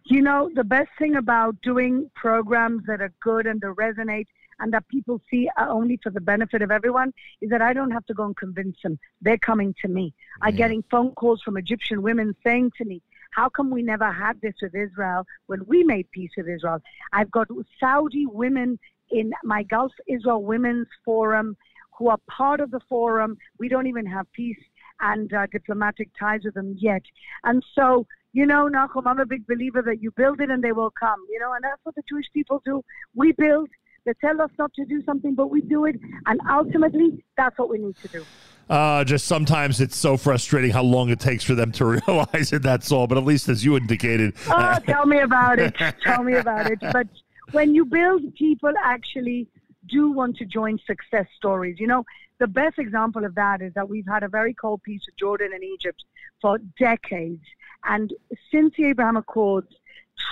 You 0.08 0.22
know, 0.22 0.48
the 0.54 0.62
best 0.62 0.90
thing 1.00 1.16
about 1.16 1.60
doing 1.62 2.08
programs 2.14 2.84
that 2.86 3.00
are 3.00 3.12
good 3.20 3.46
and 3.46 3.60
that 3.60 3.74
resonate 3.74 4.28
and 4.60 4.72
that 4.72 4.86
people 4.86 5.20
see 5.28 5.48
are 5.56 5.68
only 5.68 5.98
for 6.00 6.10
the 6.10 6.20
benefit 6.20 6.62
of 6.62 6.70
everyone 6.70 7.12
is 7.40 7.50
that 7.50 7.60
I 7.60 7.72
don't 7.72 7.90
have 7.90 8.06
to 8.06 8.14
go 8.14 8.24
and 8.24 8.36
convince 8.36 8.76
them. 8.84 9.00
They're 9.20 9.36
coming 9.36 9.74
to 9.82 9.88
me. 9.88 10.14
I'm 10.42 10.54
getting 10.54 10.84
phone 10.92 11.10
calls 11.16 11.42
from 11.42 11.56
Egyptian 11.56 12.02
women 12.02 12.36
saying 12.44 12.70
to 12.78 12.84
me, 12.84 13.02
how 13.32 13.48
come 13.48 13.68
we 13.68 13.82
never 13.82 14.12
had 14.12 14.40
this 14.40 14.54
with 14.62 14.76
Israel 14.76 15.26
when 15.46 15.66
we 15.66 15.82
made 15.82 16.08
peace 16.12 16.30
with 16.36 16.48
Israel? 16.48 16.80
I've 17.12 17.32
got 17.32 17.48
Saudi 17.80 18.26
women 18.26 18.78
in 19.10 19.32
my 19.42 19.64
Gulf 19.64 19.92
Israel 20.06 20.44
Women's 20.44 20.86
Forum 21.04 21.56
who 21.98 22.10
are 22.10 22.18
part 22.30 22.60
of 22.60 22.70
the 22.70 22.80
forum. 22.88 23.36
We 23.58 23.68
don't 23.68 23.88
even 23.88 24.06
have 24.06 24.30
peace 24.32 24.56
and 25.00 25.32
uh, 25.32 25.46
diplomatic 25.50 26.10
ties 26.18 26.42
with 26.44 26.54
them 26.54 26.76
yet. 26.78 27.02
And 27.44 27.64
so, 27.74 28.06
you 28.36 28.44
know, 28.44 28.68
Nachum, 28.68 29.06
I'm 29.06 29.18
a 29.18 29.24
big 29.24 29.46
believer 29.46 29.80
that 29.80 30.02
you 30.02 30.10
build 30.10 30.42
it 30.42 30.50
and 30.50 30.62
they 30.62 30.72
will 30.72 30.90
come, 30.90 31.18
you 31.30 31.40
know, 31.40 31.54
and 31.54 31.64
that's 31.64 31.80
what 31.84 31.94
the 31.94 32.02
Jewish 32.06 32.26
people 32.34 32.60
do. 32.66 32.84
We 33.14 33.32
build, 33.32 33.70
they 34.04 34.12
tell 34.20 34.42
us 34.42 34.50
not 34.58 34.74
to 34.74 34.84
do 34.84 35.02
something, 35.06 35.34
but 35.34 35.46
we 35.46 35.62
do 35.62 35.86
it. 35.86 35.96
And 36.26 36.38
ultimately, 36.50 37.24
that's 37.38 37.58
what 37.58 37.70
we 37.70 37.78
need 37.78 37.96
to 37.96 38.08
do. 38.08 38.26
Uh, 38.68 39.04
just 39.04 39.24
sometimes 39.26 39.80
it's 39.80 39.96
so 39.96 40.18
frustrating 40.18 40.70
how 40.70 40.82
long 40.82 41.08
it 41.08 41.18
takes 41.18 41.44
for 41.44 41.54
them 41.54 41.72
to 41.72 41.84
realize 42.06 42.52
it. 42.52 42.62
That's 42.62 42.92
all. 42.92 43.06
But 43.06 43.16
at 43.16 43.24
least, 43.24 43.48
as 43.48 43.64
you 43.64 43.74
indicated, 43.74 44.34
Oh, 44.50 44.78
tell 44.86 45.06
me 45.06 45.20
about 45.20 45.58
it. 45.58 45.74
tell 46.04 46.22
me 46.22 46.34
about 46.34 46.70
it. 46.70 46.78
But 46.92 47.08
when 47.52 47.74
you 47.74 47.86
build, 47.86 48.34
people 48.34 48.74
actually 48.84 49.48
do 49.88 50.12
want 50.12 50.36
to 50.36 50.44
join 50.44 50.78
success 50.86 51.24
stories. 51.38 51.76
You 51.80 51.86
know, 51.86 52.04
the 52.38 52.48
best 52.48 52.78
example 52.78 53.24
of 53.24 53.34
that 53.36 53.62
is 53.62 53.72
that 53.76 53.88
we've 53.88 54.06
had 54.06 54.24
a 54.24 54.28
very 54.28 54.52
cold 54.52 54.82
peace 54.82 55.00
with 55.06 55.16
Jordan 55.16 55.52
and 55.54 55.64
Egypt 55.64 56.04
for 56.42 56.58
decades. 56.78 57.40
And 57.86 58.12
since 58.50 58.74
the 58.76 58.86
Abraham 58.86 59.16
Accords, 59.16 59.68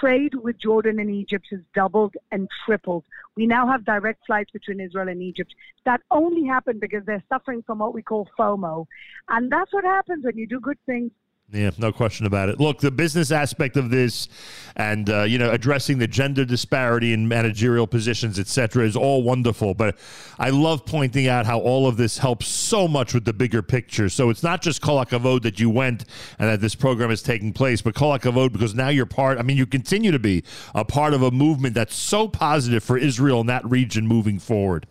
trade 0.01 0.35
with 0.35 0.59
Jordan 0.59 0.99
and 0.99 1.11
Egypt 1.11 1.47
has 1.51 1.61
doubled 1.75 2.15
and 2.33 2.49
tripled. 2.65 3.05
We 3.37 3.47
now 3.47 3.67
have 3.67 3.85
direct 3.85 4.25
flights 4.27 4.51
between 4.51 4.81
Israel 4.81 5.09
and 5.09 5.23
Egypt. 5.23 5.55
That 5.85 6.01
only 6.11 6.47
happened 6.47 6.81
because 6.81 7.05
they're 7.05 7.23
suffering 7.29 7.63
from 7.67 7.79
what 7.79 7.95
we 7.95 8.03
call 8.03 8.29
FOMO. 8.39 8.87
And 9.29 9.51
that's 9.51 9.73
what 9.73 9.85
happens 9.85 10.25
when 10.25 10.39
you 10.39 10.47
do 10.47 10.61
good 10.61 10.79
things 10.87 11.11
Yeah, 11.53 11.71
no 11.79 11.93
question 11.93 12.27
about 12.27 12.49
it. 12.49 12.59
Look, 12.59 12.81
the 12.81 12.91
business 12.91 13.31
aspect 13.31 13.77
of 13.77 13.91
this, 13.91 14.29
and 14.75 15.09
uh, 15.09 15.23
you 15.23 15.39
know, 15.39 15.53
addressing 15.53 15.99
the 15.99 16.09
gender 16.09 16.45
disparity 16.45 17.13
in 17.13 17.29
managerial 17.29 17.87
positions, 17.87 18.41
et 18.41 18.49
cetera, 18.49 18.85
is 18.85 18.97
all 18.97 19.23
wonderful. 19.23 19.73
But 19.73 19.97
I 20.39 20.51
love 20.51 20.85
pointing 20.85 21.29
out 21.29 21.47
how 21.47 21.61
all 21.61 21.87
of 21.87 21.97
this 21.97 22.19
helps 22.19 22.49
so 22.49 22.89
much 22.89 23.15
with 23.15 23.25
the 23.25 23.33
bigger 23.33 23.63
picture. 23.63 24.09
So 24.09 24.31
it's 24.31 24.43
not 24.43 24.63
just 24.63 24.81
Kol 24.81 25.05
Hakavod 25.05 25.43
that 25.43 25.61
you 25.61 25.71
went 25.71 26.07
and 26.41 26.49
that 26.49 26.61
this 26.61 26.75
program 26.75 27.13
is 27.13 27.23
taking 27.23 27.53
place, 27.53 27.83
but 27.83 27.95
Kol 27.95 28.19
Hakavod 28.19 28.53
because 28.53 28.75
now 28.75 28.89
you're 28.89 29.07
part. 29.07 29.39
I 29.39 29.43
mean, 29.43 29.57
you 29.57 29.67
continue 29.67 30.11
to 30.11 30.19
be 30.19 30.43
a 30.75 30.85
part 30.85 31.15
of 31.15 31.23
a 31.23 31.31
movement 31.31 31.75
that's 31.75 31.95
so 31.95 32.27
positive 32.27 32.83
for 32.83 32.99
Israel 32.99 33.41
and 33.41 33.49
that 33.49 33.65
region 33.65 34.09
moving 34.09 34.41
forward. 34.41 34.89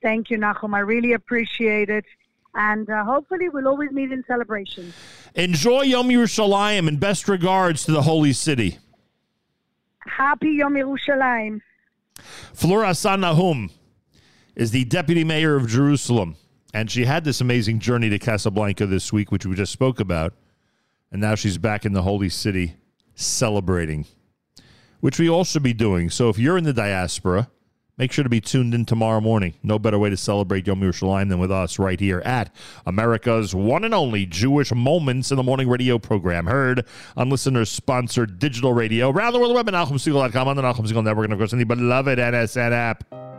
Thank 0.00 0.30
you, 0.30 0.38
Nachum. 0.38 0.74
I 0.74 0.78
really 0.78 1.12
appreciate 1.12 1.90
it. 1.90 2.04
And 2.58 2.88
uh, 2.88 3.04
hopefully, 3.04 3.50
we'll 3.50 3.68
always 3.68 3.90
meet 3.92 4.10
in 4.10 4.24
celebration. 4.26 4.94
Enjoy 5.34 5.82
Yom 5.82 6.08
Yerushalayim 6.08 6.88
and 6.88 6.98
best 6.98 7.28
regards 7.28 7.84
to 7.84 7.92
the 7.92 8.00
holy 8.00 8.32
city. 8.32 8.78
Happy 10.06 10.52
Yom 10.52 10.72
Yerushalayim. 10.72 11.60
Fleur 12.54 12.86
Hassan-Nahoum 12.86 13.70
is 14.54 14.70
the 14.70 14.86
deputy 14.86 15.22
mayor 15.22 15.56
of 15.56 15.68
Jerusalem, 15.68 16.36
and 16.72 16.90
she 16.90 17.04
had 17.04 17.24
this 17.24 17.42
amazing 17.42 17.78
journey 17.78 18.08
to 18.08 18.18
Casablanca 18.18 18.86
this 18.86 19.12
week, 19.12 19.30
which 19.30 19.44
we 19.44 19.54
just 19.54 19.72
spoke 19.72 20.00
about, 20.00 20.32
and 21.12 21.20
now 21.20 21.34
she's 21.34 21.58
back 21.58 21.84
in 21.84 21.92
the 21.92 22.02
holy 22.02 22.30
city 22.30 22.76
celebrating, 23.14 24.06
which 25.00 25.18
we 25.18 25.28
all 25.28 25.44
should 25.44 25.62
be 25.62 25.74
doing. 25.74 26.08
So 26.08 26.30
if 26.30 26.38
you're 26.38 26.56
in 26.56 26.64
the 26.64 26.72
diaspora, 26.72 27.50
make 27.98 28.12
sure 28.12 28.22
to 28.22 28.28
be 28.30 28.40
tuned 28.40 28.74
in 28.74 28.84
tomorrow 28.84 29.20
morning. 29.20 29.54
No 29.62 29.78
better 29.78 29.98
way 29.98 30.10
to 30.10 30.16
celebrate 30.16 30.66
Yom 30.66 30.80
Yerushalayim 30.80 31.28
than 31.28 31.38
with 31.38 31.50
us 31.50 31.78
right 31.78 31.98
here 31.98 32.20
at 32.20 32.54
America's 32.84 33.54
one 33.54 33.84
and 33.84 33.94
only 33.94 34.26
Jewish 34.26 34.72
Moments 34.72 35.30
in 35.30 35.36
the 35.36 35.42
Morning 35.42 35.68
radio 35.68 35.98
program, 35.98 36.46
heard 36.46 36.84
on 37.16 37.30
listeners-sponsored 37.30 38.38
digital 38.38 38.72
radio 38.72 39.10
around 39.10 39.32
the 39.32 39.38
world 39.38 39.54
web 39.54 39.68
at 39.68 39.74
NachumSegal.com 39.74 40.48
on 40.48 40.56
the 40.56 40.62
Nachum 40.62 40.86
Segal 40.86 41.04
Network, 41.04 41.24
and 41.24 41.32
of 41.32 41.38
course 41.38 41.52
on 41.52 41.58
the 41.58 41.64
beloved 41.64 42.18
NSN 42.18 42.72
app. 42.72 43.35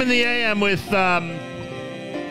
In 0.00 0.08
the 0.08 0.22
AM 0.22 0.60
with 0.60 0.90
um, 0.94 1.28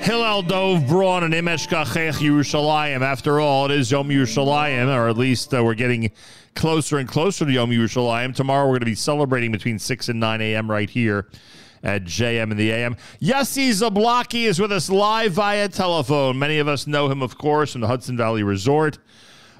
Hillel 0.01 0.41
Dov 0.41 0.87
Braun 0.87 1.23
and 1.23 1.35
Im 1.35 1.45
Eshkachech 1.45 2.13
Yerushalayim. 2.13 3.01
After 3.01 3.39
all, 3.39 3.65
it 3.65 3.71
is 3.71 3.91
Yom 3.91 4.09
Yerushalayim, 4.09 4.87
or 4.87 5.07
at 5.07 5.17
least 5.19 5.53
uh, 5.53 5.63
we're 5.63 5.75
getting 5.75 6.09
closer 6.55 6.97
and 6.97 7.07
closer 7.07 7.45
to 7.45 7.51
Yom 7.51 7.69
Yerushalayim. 7.69 8.33
Tomorrow 8.33 8.65
we're 8.65 8.71
going 8.71 8.79
to 8.79 8.85
be 8.85 8.95
celebrating 8.95 9.51
between 9.51 9.77
6 9.77 10.09
and 10.09 10.19
9 10.19 10.41
a.m. 10.41 10.71
right 10.71 10.89
here 10.89 11.29
at 11.83 12.05
JM 12.05 12.49
in 12.49 12.57
the 12.57 12.71
AM. 12.71 12.95
Yossi 13.21 13.69
Zablocki 13.69 14.45
is 14.45 14.59
with 14.59 14.71
us 14.71 14.89
live 14.89 15.33
via 15.33 15.69
telephone. 15.69 16.39
Many 16.39 16.57
of 16.57 16.67
us 16.67 16.87
know 16.87 17.07
him, 17.07 17.21
of 17.21 17.37
course, 17.37 17.73
from 17.73 17.81
the 17.81 17.87
Hudson 17.87 18.17
Valley 18.17 18.41
Resort, 18.41 18.97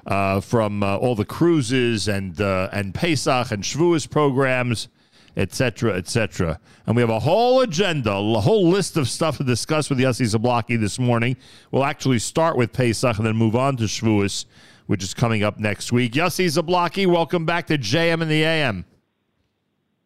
uh, 0.04 0.40
from 0.40 0.82
uh, 0.82 0.96
all 0.96 1.14
the 1.14 1.24
cruises 1.24 2.08
and 2.08 2.40
uh, 2.40 2.70
and 2.72 2.92
Pesach 2.92 3.52
and 3.52 3.62
Shavuos 3.62 4.10
programs, 4.10 4.88
etc., 5.36 5.94
etc. 5.94 6.58
And 6.86 6.96
we 6.96 7.02
have 7.02 7.10
a 7.10 7.20
whole 7.20 7.60
agenda, 7.60 8.12
a 8.12 8.40
whole 8.40 8.68
list 8.68 8.96
of 8.96 9.08
stuff 9.08 9.36
to 9.38 9.44
discuss 9.44 9.88
with 9.88 9.98
Yossi 9.98 10.26
Zablocki 10.26 10.78
this 10.78 10.98
morning. 10.98 11.36
We'll 11.70 11.84
actually 11.84 12.18
start 12.18 12.56
with 12.56 12.72
Pesach 12.72 13.16
and 13.18 13.26
then 13.26 13.36
move 13.36 13.56
on 13.56 13.76
to 13.78 13.84
Shavuos, 13.84 14.46
which 14.86 15.02
is 15.02 15.14
coming 15.14 15.42
up 15.42 15.58
next 15.58 15.92
week. 15.92 16.12
Yossi 16.12 16.46
Zablocki, 16.46 17.06
welcome 17.06 17.46
back 17.46 17.66
to 17.68 17.78
JM 17.78 18.22
in 18.22 18.28
the 18.28 18.42
AM. 18.42 18.84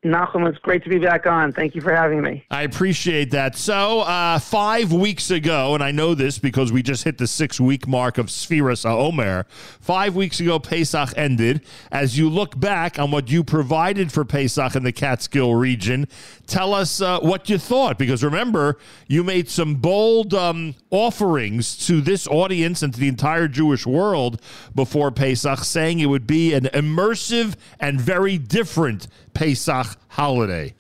Nachum, 0.05 0.47
it's 0.47 0.59
great 0.59 0.85
to 0.85 0.91
be 0.91 0.99
back 0.99 1.27
on. 1.27 1.53
Thank 1.53 1.75
you 1.75 1.81
for 1.81 1.95
having 1.95 2.21
me. 2.21 2.45
I 2.51 2.63
appreciate 2.63 3.31
that. 3.31 3.57
So, 3.57 4.01
uh, 4.01 4.39
five 4.39 4.93
weeks 4.93 5.31
ago, 5.31 5.75
and 5.75 5.83
I 5.83 5.93
know 5.93 6.15
this 6.15 6.39
because 6.39 6.71
we 6.71 6.83
just 6.83 7.05
hit 7.05 7.17
the 7.17 7.27
six 7.27 7.59
week 7.59 7.89
mark 7.89 8.19
of 8.19 8.27
Sefiras 8.27 8.85
Omer. 8.85 9.47
Five 9.81 10.15
weeks 10.15 10.41
ago, 10.41 10.59
Pesach 10.59 11.11
ended. 11.17 11.63
As 11.91 12.19
you 12.19 12.29
look 12.29 12.61
back 12.61 12.99
on 12.99 13.11
what 13.11 13.31
you 13.31 13.43
provided 13.43 14.13
for 14.13 14.27
Pesach 14.27 14.77
in 14.77 14.83
the 14.83 14.93
Catskill 14.93 15.55
region, 15.55 16.07
tell 16.47 16.75
us 16.75 17.01
uh, 17.01 17.21
what 17.21 17.49
you 17.49 17.57
thought. 17.57 17.99
Because 17.99 18.23
remember, 18.23 18.79
you 19.09 19.25
made 19.25 19.49
some 19.49 19.77
bold 19.77 20.35
um, 20.35 20.75
offerings 20.91 21.87
to 21.87 22.03
this 22.03 22.27
audience 22.29 22.83
and 22.83 22.93
to 22.93 23.01
the 23.01 23.09
entire 23.09 23.49
Jewish 23.49 23.87
world 23.87 24.41
before 24.75 25.11
Pesach, 25.11 25.61
saying 25.61 26.01
it 26.01 26.07
would 26.07 26.27
be 26.27 26.53
an 26.53 26.65
immersive 26.75 27.55
and 27.81 27.99
very 27.99 28.37
different 28.37 29.09
Pesach 29.35 29.87
holiday. 30.09 30.75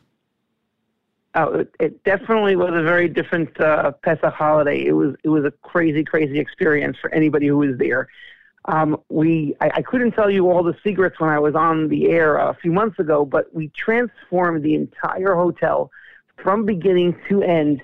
Oh, 1.34 1.60
it, 1.60 1.74
it 1.80 2.04
definitely 2.04 2.54
was 2.54 2.70
a 2.74 2.82
very 2.82 3.08
different 3.08 3.60
uh, 3.60 3.90
Pesach 4.02 4.32
holiday. 4.32 4.84
It 4.84 4.92
was 4.92 5.16
it 5.24 5.28
was 5.28 5.44
a 5.44 5.50
crazy, 5.50 6.04
crazy 6.04 6.38
experience 6.38 6.96
for 7.00 7.12
anybody 7.12 7.48
who 7.48 7.58
was 7.58 7.76
there. 7.76 8.08
Um, 8.66 9.00
we 9.08 9.54
I, 9.60 9.70
I 9.74 9.82
couldn't 9.82 10.12
tell 10.12 10.30
you 10.30 10.50
all 10.50 10.62
the 10.62 10.76
secrets 10.84 11.18
when 11.18 11.30
I 11.30 11.38
was 11.38 11.54
on 11.54 11.88
the 11.88 12.08
air 12.10 12.36
a 12.36 12.54
few 12.54 12.72
months 12.72 12.98
ago, 12.98 13.24
but 13.24 13.52
we 13.52 13.68
transformed 13.68 14.62
the 14.62 14.74
entire 14.74 15.34
hotel 15.34 15.90
from 16.36 16.64
beginning 16.64 17.16
to 17.28 17.42
end 17.42 17.82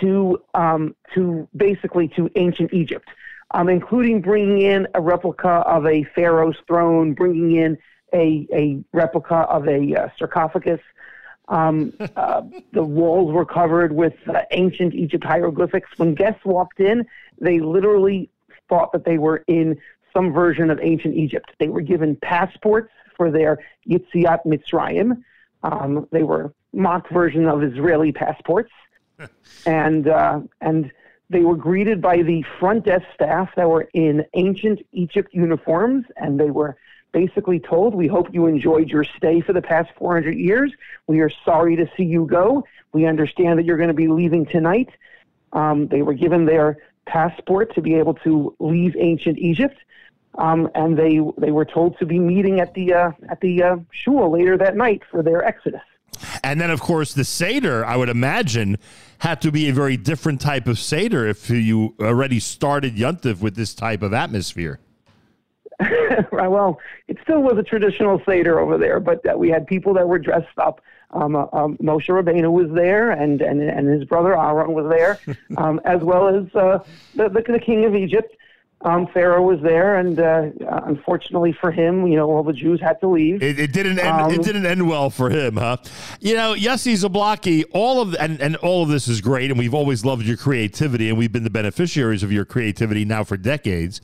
to 0.00 0.42
um, 0.54 0.96
to 1.14 1.46
basically 1.54 2.08
to 2.08 2.30
ancient 2.34 2.72
Egypt, 2.72 3.08
um, 3.52 3.68
including 3.68 4.20
bringing 4.20 4.62
in 4.62 4.88
a 4.94 5.00
replica 5.00 5.48
of 5.48 5.86
a 5.86 6.04
pharaoh's 6.14 6.56
throne, 6.66 7.12
bringing 7.12 7.56
in 7.56 7.78
a 8.14 8.46
a 8.52 8.84
replica 8.92 9.34
of 9.34 9.68
a 9.68 9.94
uh, 9.94 10.08
sarcophagus. 10.18 10.80
Um, 11.48 11.92
uh, 12.16 12.42
the 12.72 12.82
walls 12.82 13.32
were 13.32 13.46
covered 13.46 13.92
with 13.92 14.14
uh, 14.28 14.42
ancient 14.50 14.94
Egypt 14.94 15.24
hieroglyphics. 15.24 15.88
When 15.96 16.14
guests 16.14 16.44
walked 16.44 16.80
in, 16.80 17.06
they 17.40 17.60
literally 17.60 18.30
thought 18.68 18.92
that 18.92 19.04
they 19.04 19.18
were 19.18 19.44
in 19.46 19.78
some 20.12 20.32
version 20.32 20.70
of 20.70 20.80
ancient 20.80 21.14
Egypt. 21.14 21.52
They 21.58 21.68
were 21.68 21.82
given 21.82 22.16
passports 22.16 22.90
for 23.16 23.30
their 23.30 23.58
Yetziat 23.88 24.44
Mitzrayim. 24.44 25.22
Um, 25.62 26.08
they 26.10 26.22
were 26.22 26.52
mock 26.72 27.08
version 27.10 27.46
of 27.46 27.62
Israeli 27.62 28.12
passports, 28.12 28.72
and 29.66 30.08
uh, 30.08 30.40
and 30.60 30.90
they 31.28 31.40
were 31.40 31.56
greeted 31.56 32.00
by 32.00 32.22
the 32.22 32.44
front 32.60 32.84
desk 32.84 33.04
staff 33.14 33.50
that 33.56 33.68
were 33.68 33.88
in 33.94 34.24
ancient 34.34 34.80
Egypt 34.92 35.34
uniforms, 35.34 36.04
and 36.16 36.38
they 36.38 36.50
were 36.50 36.76
basically 37.16 37.58
told, 37.58 37.94
"We 37.94 38.08
hope 38.08 38.26
you 38.34 38.46
enjoyed 38.46 38.90
your 38.90 39.04
stay 39.04 39.40
for 39.40 39.54
the 39.54 39.62
past 39.62 39.88
400 39.98 40.34
years. 40.36 40.70
We 41.06 41.20
are 41.20 41.30
sorry 41.46 41.74
to 41.76 41.86
see 41.96 42.04
you 42.04 42.26
go. 42.26 42.64
We 42.92 43.06
understand 43.06 43.58
that 43.58 43.64
you're 43.64 43.78
going 43.78 43.94
to 43.96 44.02
be 44.04 44.08
leaving 44.08 44.44
tonight." 44.44 44.90
Um, 45.54 45.88
they 45.88 46.02
were 46.02 46.12
given 46.12 46.44
their 46.44 46.76
passport 47.06 47.74
to 47.74 47.80
be 47.80 47.94
able 47.94 48.14
to 48.26 48.54
leave 48.58 48.94
ancient 48.98 49.38
Egypt, 49.38 49.78
um, 50.36 50.68
and 50.74 50.98
they 50.98 51.14
they 51.38 51.52
were 51.52 51.64
told 51.64 51.98
to 52.00 52.04
be 52.04 52.18
meeting 52.18 52.60
at 52.60 52.74
the 52.74 52.92
uh, 52.92 53.12
at 53.30 53.40
the 53.40 53.62
uh, 53.62 53.76
shul 53.90 54.30
later 54.30 54.58
that 54.58 54.76
night 54.76 55.00
for 55.10 55.22
their 55.22 55.42
exodus. 55.42 55.86
And 56.44 56.60
then, 56.60 56.70
of 56.70 56.80
course, 56.80 57.14
the 57.14 57.24
Seder, 57.24 57.84
I 57.84 57.96
would 57.96 58.08
imagine, 58.08 58.76
had 59.18 59.40
to 59.42 59.50
be 59.50 59.68
a 59.68 59.72
very 59.72 59.96
different 59.96 60.40
type 60.40 60.66
of 60.66 60.78
Seder 60.78 61.26
if 61.26 61.48
you 61.50 61.94
already 62.00 62.40
started 62.40 62.96
Yuntiv 62.96 63.40
with 63.40 63.54
this 63.56 63.74
type 63.74 64.02
of 64.02 64.12
atmosphere. 64.12 64.80
right, 66.32 66.48
well, 66.48 66.80
it 67.08 67.18
still 67.22 67.42
was 67.42 67.58
a 67.58 67.62
traditional 67.62 68.20
Seder 68.24 68.58
over 68.58 68.78
there, 68.78 69.00
but 69.00 69.26
uh, 69.28 69.36
we 69.36 69.50
had 69.50 69.66
people 69.66 69.94
that 69.94 70.08
were 70.08 70.18
dressed 70.18 70.58
up. 70.58 70.80
Um, 71.10 71.36
uh, 71.36 71.46
um, 71.52 71.76
Moshe 71.78 72.08
Rabbeinu 72.08 72.50
was 72.50 72.70
there, 72.72 73.10
and, 73.10 73.40
and, 73.40 73.60
and 73.62 73.88
his 73.88 74.04
brother 74.04 74.38
Aaron 74.38 74.72
was 74.72 74.88
there, 74.88 75.18
um, 75.56 75.80
as 75.84 76.00
well 76.02 76.28
as 76.28 76.54
uh, 76.54 76.78
the, 77.14 77.28
the, 77.28 77.42
the 77.52 77.60
king 77.60 77.84
of 77.84 77.94
Egypt. 77.94 78.34
Um, 78.82 79.06
Pharaoh 79.06 79.42
was 79.42 79.60
there, 79.62 79.96
and 79.96 80.20
uh, 80.20 80.50
unfortunately 80.84 81.52
for 81.52 81.70
him, 81.70 82.06
you 82.06 82.14
know, 82.14 82.30
all 82.30 82.42
the 82.42 82.52
Jews 82.52 82.78
had 82.80 83.00
to 83.00 83.08
leave. 83.08 83.42
It, 83.42 83.58
it 83.58 83.72
didn't 83.72 83.98
end. 83.98 84.20
Um, 84.20 84.30
it 84.30 84.42
didn't 84.42 84.66
end 84.66 84.86
well 84.86 85.08
for 85.08 85.30
him, 85.30 85.56
huh? 85.56 85.78
You 86.20 86.34
know, 86.34 86.54
Yossi 86.54 86.92
Zablocki, 86.92 87.64
all 87.72 88.02
of 88.02 88.14
and, 88.16 88.38
and 88.40 88.54
all 88.56 88.82
of 88.82 88.90
this 88.90 89.08
is 89.08 89.22
great, 89.22 89.50
and 89.50 89.58
we've 89.58 89.74
always 89.74 90.04
loved 90.04 90.26
your 90.26 90.36
creativity, 90.36 91.08
and 91.08 91.16
we've 91.16 91.32
been 91.32 91.44
the 91.44 91.50
beneficiaries 91.50 92.22
of 92.22 92.30
your 92.30 92.44
creativity 92.44 93.06
now 93.06 93.24
for 93.24 93.38
decades. 93.38 94.02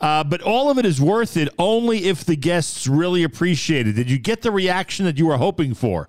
Uh, 0.00 0.24
but 0.24 0.40
all 0.40 0.70
of 0.70 0.78
it 0.78 0.86
is 0.86 1.00
worth 1.00 1.36
it 1.36 1.48
only 1.58 2.04
if 2.04 2.24
the 2.24 2.36
guests 2.36 2.86
really 2.86 3.22
appreciate 3.22 3.86
it. 3.86 3.92
Did 3.92 4.10
you 4.10 4.18
get 4.18 4.40
the 4.40 4.50
reaction 4.50 5.04
that 5.04 5.18
you 5.18 5.26
were 5.26 5.36
hoping 5.36 5.74
for? 5.74 6.08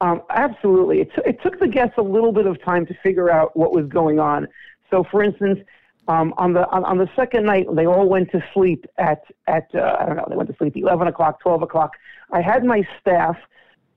Um, 0.00 0.22
absolutely. 0.30 1.00
It, 1.00 1.10
t- 1.14 1.22
it 1.26 1.42
took 1.42 1.58
the 1.58 1.66
guests 1.66 1.94
a 1.98 2.02
little 2.02 2.30
bit 2.30 2.46
of 2.46 2.62
time 2.62 2.86
to 2.86 2.94
figure 3.02 3.30
out 3.30 3.56
what 3.56 3.72
was 3.72 3.86
going 3.86 4.20
on. 4.20 4.46
So, 4.90 5.02
for 5.10 5.22
instance, 5.22 5.60
um, 6.06 6.34
on 6.36 6.52
the 6.52 6.68
on, 6.68 6.84
on 6.84 6.98
the 6.98 7.08
second 7.16 7.46
night, 7.46 7.66
they 7.74 7.86
all 7.86 8.08
went 8.08 8.30
to 8.32 8.44
sleep 8.52 8.84
at 8.98 9.24
at 9.46 9.68
uh, 9.74 9.96
I 9.98 10.06
don't 10.06 10.16
know. 10.16 10.26
They 10.28 10.36
went 10.36 10.50
to 10.50 10.56
sleep 10.56 10.76
eleven 10.76 11.08
o'clock, 11.08 11.40
twelve 11.40 11.62
o'clock. 11.62 11.92
I 12.30 12.42
had 12.42 12.64
my 12.64 12.86
staff 13.00 13.36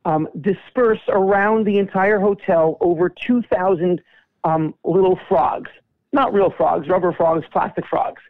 um, 0.06 0.28
disperse 0.40 1.02
around 1.10 1.66
the 1.66 1.78
entire 1.78 2.20
hotel 2.20 2.78
over 2.80 3.10
two 3.10 3.42
thousand 3.54 4.02
um, 4.46 4.74
little 4.86 5.20
frogs, 5.28 5.70
not 6.14 6.34
real 6.34 6.50
frogs, 6.50 6.88
rubber 6.88 7.12
frogs, 7.12 7.46
plastic 7.52 7.86
frogs. 7.88 8.22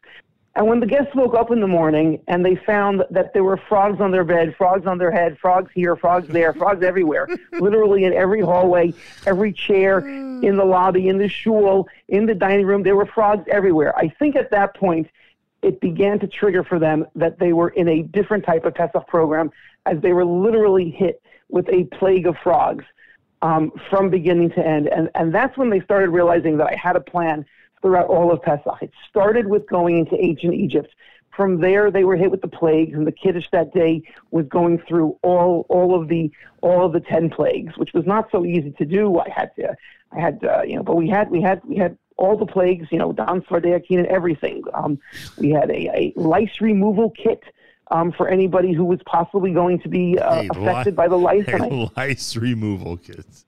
And 0.57 0.65
when 0.65 0.79
the 0.79 0.87
guests 0.87 1.13
woke 1.13 1.35
up 1.35 1.51
in 1.51 1.59
the 1.59 1.67
morning 1.67 2.19
and 2.27 2.43
they 2.43 2.55
found 2.55 3.03
that 3.11 3.31
there 3.31 3.43
were 3.43 3.57
frogs 3.69 4.01
on 4.01 4.09
their 4.09 4.23
bed, 4.23 4.55
frogs 4.57 4.87
on 4.87 4.97
their 4.97 5.11
head, 5.11 5.37
frogs 5.39 5.69
here, 5.75 5.95
frogs 5.95 6.27
there, 6.29 6.51
frogs 6.51 6.83
everywhere, 6.83 7.27
literally 7.59 8.05
in 8.05 8.13
every 8.13 8.41
hallway, 8.41 8.91
every 9.27 9.53
chair, 9.53 9.99
in 9.99 10.57
the 10.57 10.65
lobby, 10.65 11.09
in 11.09 11.19
the 11.19 11.29
shul, 11.29 11.87
in 12.07 12.25
the 12.25 12.33
dining 12.33 12.65
room, 12.65 12.81
there 12.81 12.95
were 12.95 13.05
frogs 13.05 13.47
everywhere. 13.51 13.95
I 13.95 14.09
think 14.09 14.35
at 14.35 14.49
that 14.49 14.75
point, 14.75 15.07
it 15.61 15.79
began 15.79 16.19
to 16.21 16.27
trigger 16.27 16.63
for 16.63 16.79
them 16.79 17.05
that 17.13 17.37
they 17.37 17.53
were 17.53 17.69
in 17.69 17.87
a 17.87 18.01
different 18.01 18.43
type 18.43 18.65
of 18.65 18.73
Pesach 18.73 19.05
program 19.07 19.51
as 19.85 20.01
they 20.01 20.13
were 20.13 20.25
literally 20.25 20.89
hit 20.89 21.21
with 21.49 21.69
a 21.69 21.83
plague 21.83 22.25
of 22.25 22.35
frogs 22.43 22.83
um, 23.43 23.71
from 23.91 24.09
beginning 24.09 24.49
to 24.51 24.65
end. 24.65 24.87
And, 24.87 25.11
and 25.13 25.33
that's 25.33 25.55
when 25.55 25.69
they 25.69 25.81
started 25.81 26.09
realizing 26.09 26.57
that 26.57 26.67
I 26.67 26.75
had 26.75 26.95
a 26.95 27.01
plan 27.01 27.45
throughout 27.81 28.07
all 28.07 28.31
of 28.31 28.41
Pesach. 28.41 28.77
It 28.81 28.91
started 29.09 29.47
with 29.47 29.67
going 29.69 29.97
into 29.99 30.15
ancient 30.23 30.53
Egypt. 30.53 30.93
From 31.35 31.61
there, 31.61 31.91
they 31.91 32.03
were 32.03 32.15
hit 32.15 32.31
with 32.31 32.41
the 32.41 32.47
plagues, 32.47 32.95
and 32.97 33.05
the 33.05 33.11
Kiddush 33.11 33.45
that 33.51 33.71
day 33.71 34.01
was 34.31 34.47
going 34.47 34.79
through 34.87 35.17
all 35.21 35.67
all 35.69 35.99
of 35.99 36.07
the 36.07 36.31
all 36.61 36.83
of 36.83 36.93
the 36.93 36.99
ten 36.99 37.29
plagues, 37.29 37.77
which 37.77 37.93
was 37.93 38.05
not 38.07 38.29
so 38.31 38.43
easy 38.43 38.71
to 38.71 38.85
do. 38.85 39.19
I 39.19 39.29
had 39.29 39.51
to, 39.57 39.75
I 40.11 40.19
had, 40.19 40.43
uh, 40.43 40.63
you 40.63 40.75
know, 40.77 40.83
but 40.83 40.95
we 40.95 41.07
had 41.07 41.29
we 41.29 41.39
had 41.41 41.61
we 41.63 41.75
had 41.75 41.95
all 42.17 42.35
the 42.37 42.47
plagues, 42.47 42.87
you 42.91 42.97
know, 42.97 43.13
Dam 43.13 43.41
Tzfardeia 43.43 43.85
Kinim 43.87 43.99
and 43.99 44.07
everything. 44.07 44.63
Um, 44.73 44.97
we 45.37 45.51
had 45.51 45.69
a, 45.69 45.87
a 45.95 46.13
lice 46.15 46.59
removal 46.59 47.11
kit 47.11 47.43
um, 47.91 48.11
for 48.11 48.27
anybody 48.27 48.73
who 48.73 48.83
was 48.85 48.99
possibly 49.05 49.51
going 49.53 49.79
to 49.81 49.89
be 49.89 50.17
uh, 50.17 50.41
Hey, 50.41 50.49
affected 50.49 50.93
li- 50.93 50.95
by 50.95 51.07
the 51.07 51.17
lice. 51.17 51.45
and 51.47 51.61
I- 51.61 51.89
lice 51.95 52.35
removal 52.35 52.97
kits. 52.97 53.45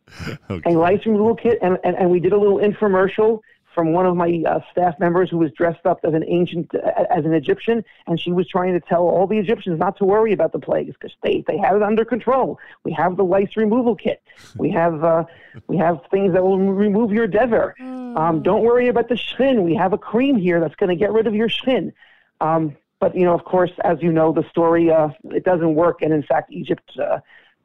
Okay. 0.52 0.72
a 0.72 0.78
lice 0.78 1.04
removal 1.08 1.34
kit, 1.36 1.58
and, 1.64 1.80
and, 1.84 1.96
and 1.96 2.12
we 2.12 2.20
did 2.20 2.34
a 2.34 2.38
little 2.38 2.60
infomercial 2.60 3.40
from 3.74 3.94
one 3.94 4.06
of 4.06 4.16
my 4.16 4.44
uh, 4.48 4.60
staff 4.72 5.00
members 5.00 5.30
who 5.30 5.38
was 5.38 5.52
dressed 5.52 5.86
up 5.86 6.00
as 6.04 6.14
an 6.14 6.24
ancient, 6.28 6.74
uh, 6.74 7.06
as 7.10 7.26
an 7.26 7.34
Egyptian, 7.34 7.84
and 8.08 8.20
she 8.20 8.32
was 8.32 8.48
trying 8.48 8.74
to 8.74 8.80
tell 8.80 9.04
all 9.04 9.28
the 9.28 9.38
Egyptians 9.38 9.80
not 9.80 9.98
to 9.98 10.06
worry 10.06 10.34
about 10.34 10.52
the 10.52 10.60
plagues 10.60 10.94
because 10.94 11.16
they, 11.22 11.44
they 11.48 11.58
have 11.58 11.76
it 11.76 11.84
under 11.84 12.04
control. 12.04 12.60
We 12.84 12.91
have 12.94 13.18
the 13.18 13.24
lice 13.24 13.56
removal 13.56 13.96
kit. 13.96 14.22
We 14.58 14.70
have 14.72 15.04
uh, 15.04 15.26
we 15.68 15.78
have 15.78 16.02
things 16.12 16.34
that 16.34 16.44
will 16.44 16.60
remove 16.60 17.12
your 17.12 17.28
dever. 17.28 17.76
Um, 17.80 18.41
don't 18.41 18.64
worry 18.64 18.88
about 18.88 19.10
the 19.10 19.16
shchin. 19.16 19.64
We 19.64 19.76
have 19.76 19.94
a 19.94 19.98
cream 19.98 20.36
here 20.36 20.60
that's 20.60 20.76
going 20.76 20.90
to 20.90 20.96
get 20.96 21.12
rid 21.12 21.28
of 21.28 21.36
your 21.36 21.50
shchin. 21.50 21.94
Um, 22.41 22.76
but 23.00 23.16
you 23.16 23.24
know, 23.24 23.34
of 23.34 23.46
course, 23.46 23.72
as 23.84 24.02
you 24.02 24.12
know, 24.12 24.34
the 24.34 24.44
story 24.50 24.91
uh, 24.91 25.10
it 25.26 25.44
doesn't 25.44 25.76
work, 25.76 26.02
and 26.02 26.14
in 26.14 26.24
fact, 26.24 26.52
Egypt 26.52 26.91
uh, 27.00 27.20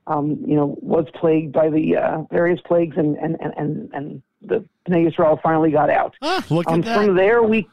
um, 0.06 0.42
you 0.46 0.54
know, 0.54 0.76
was 0.80 1.06
plagued 1.14 1.52
by 1.52 1.70
the 1.70 1.96
uh, 1.96 2.22
various 2.30 2.60
plagues, 2.60 2.96
and 2.96 3.16
and 3.16 3.36
and 3.40 3.54
and, 3.56 3.90
and 3.94 4.22
the 4.46 4.64
Bnei 4.88 5.08
Israel 5.08 5.38
finally 5.42 5.70
got 5.70 5.90
out. 5.90 6.14
look 6.50 6.68
um, 6.68 6.80
at 6.80 6.84
that. 6.84 7.04
From 7.04 7.16
there, 7.16 7.42
we 7.42 7.68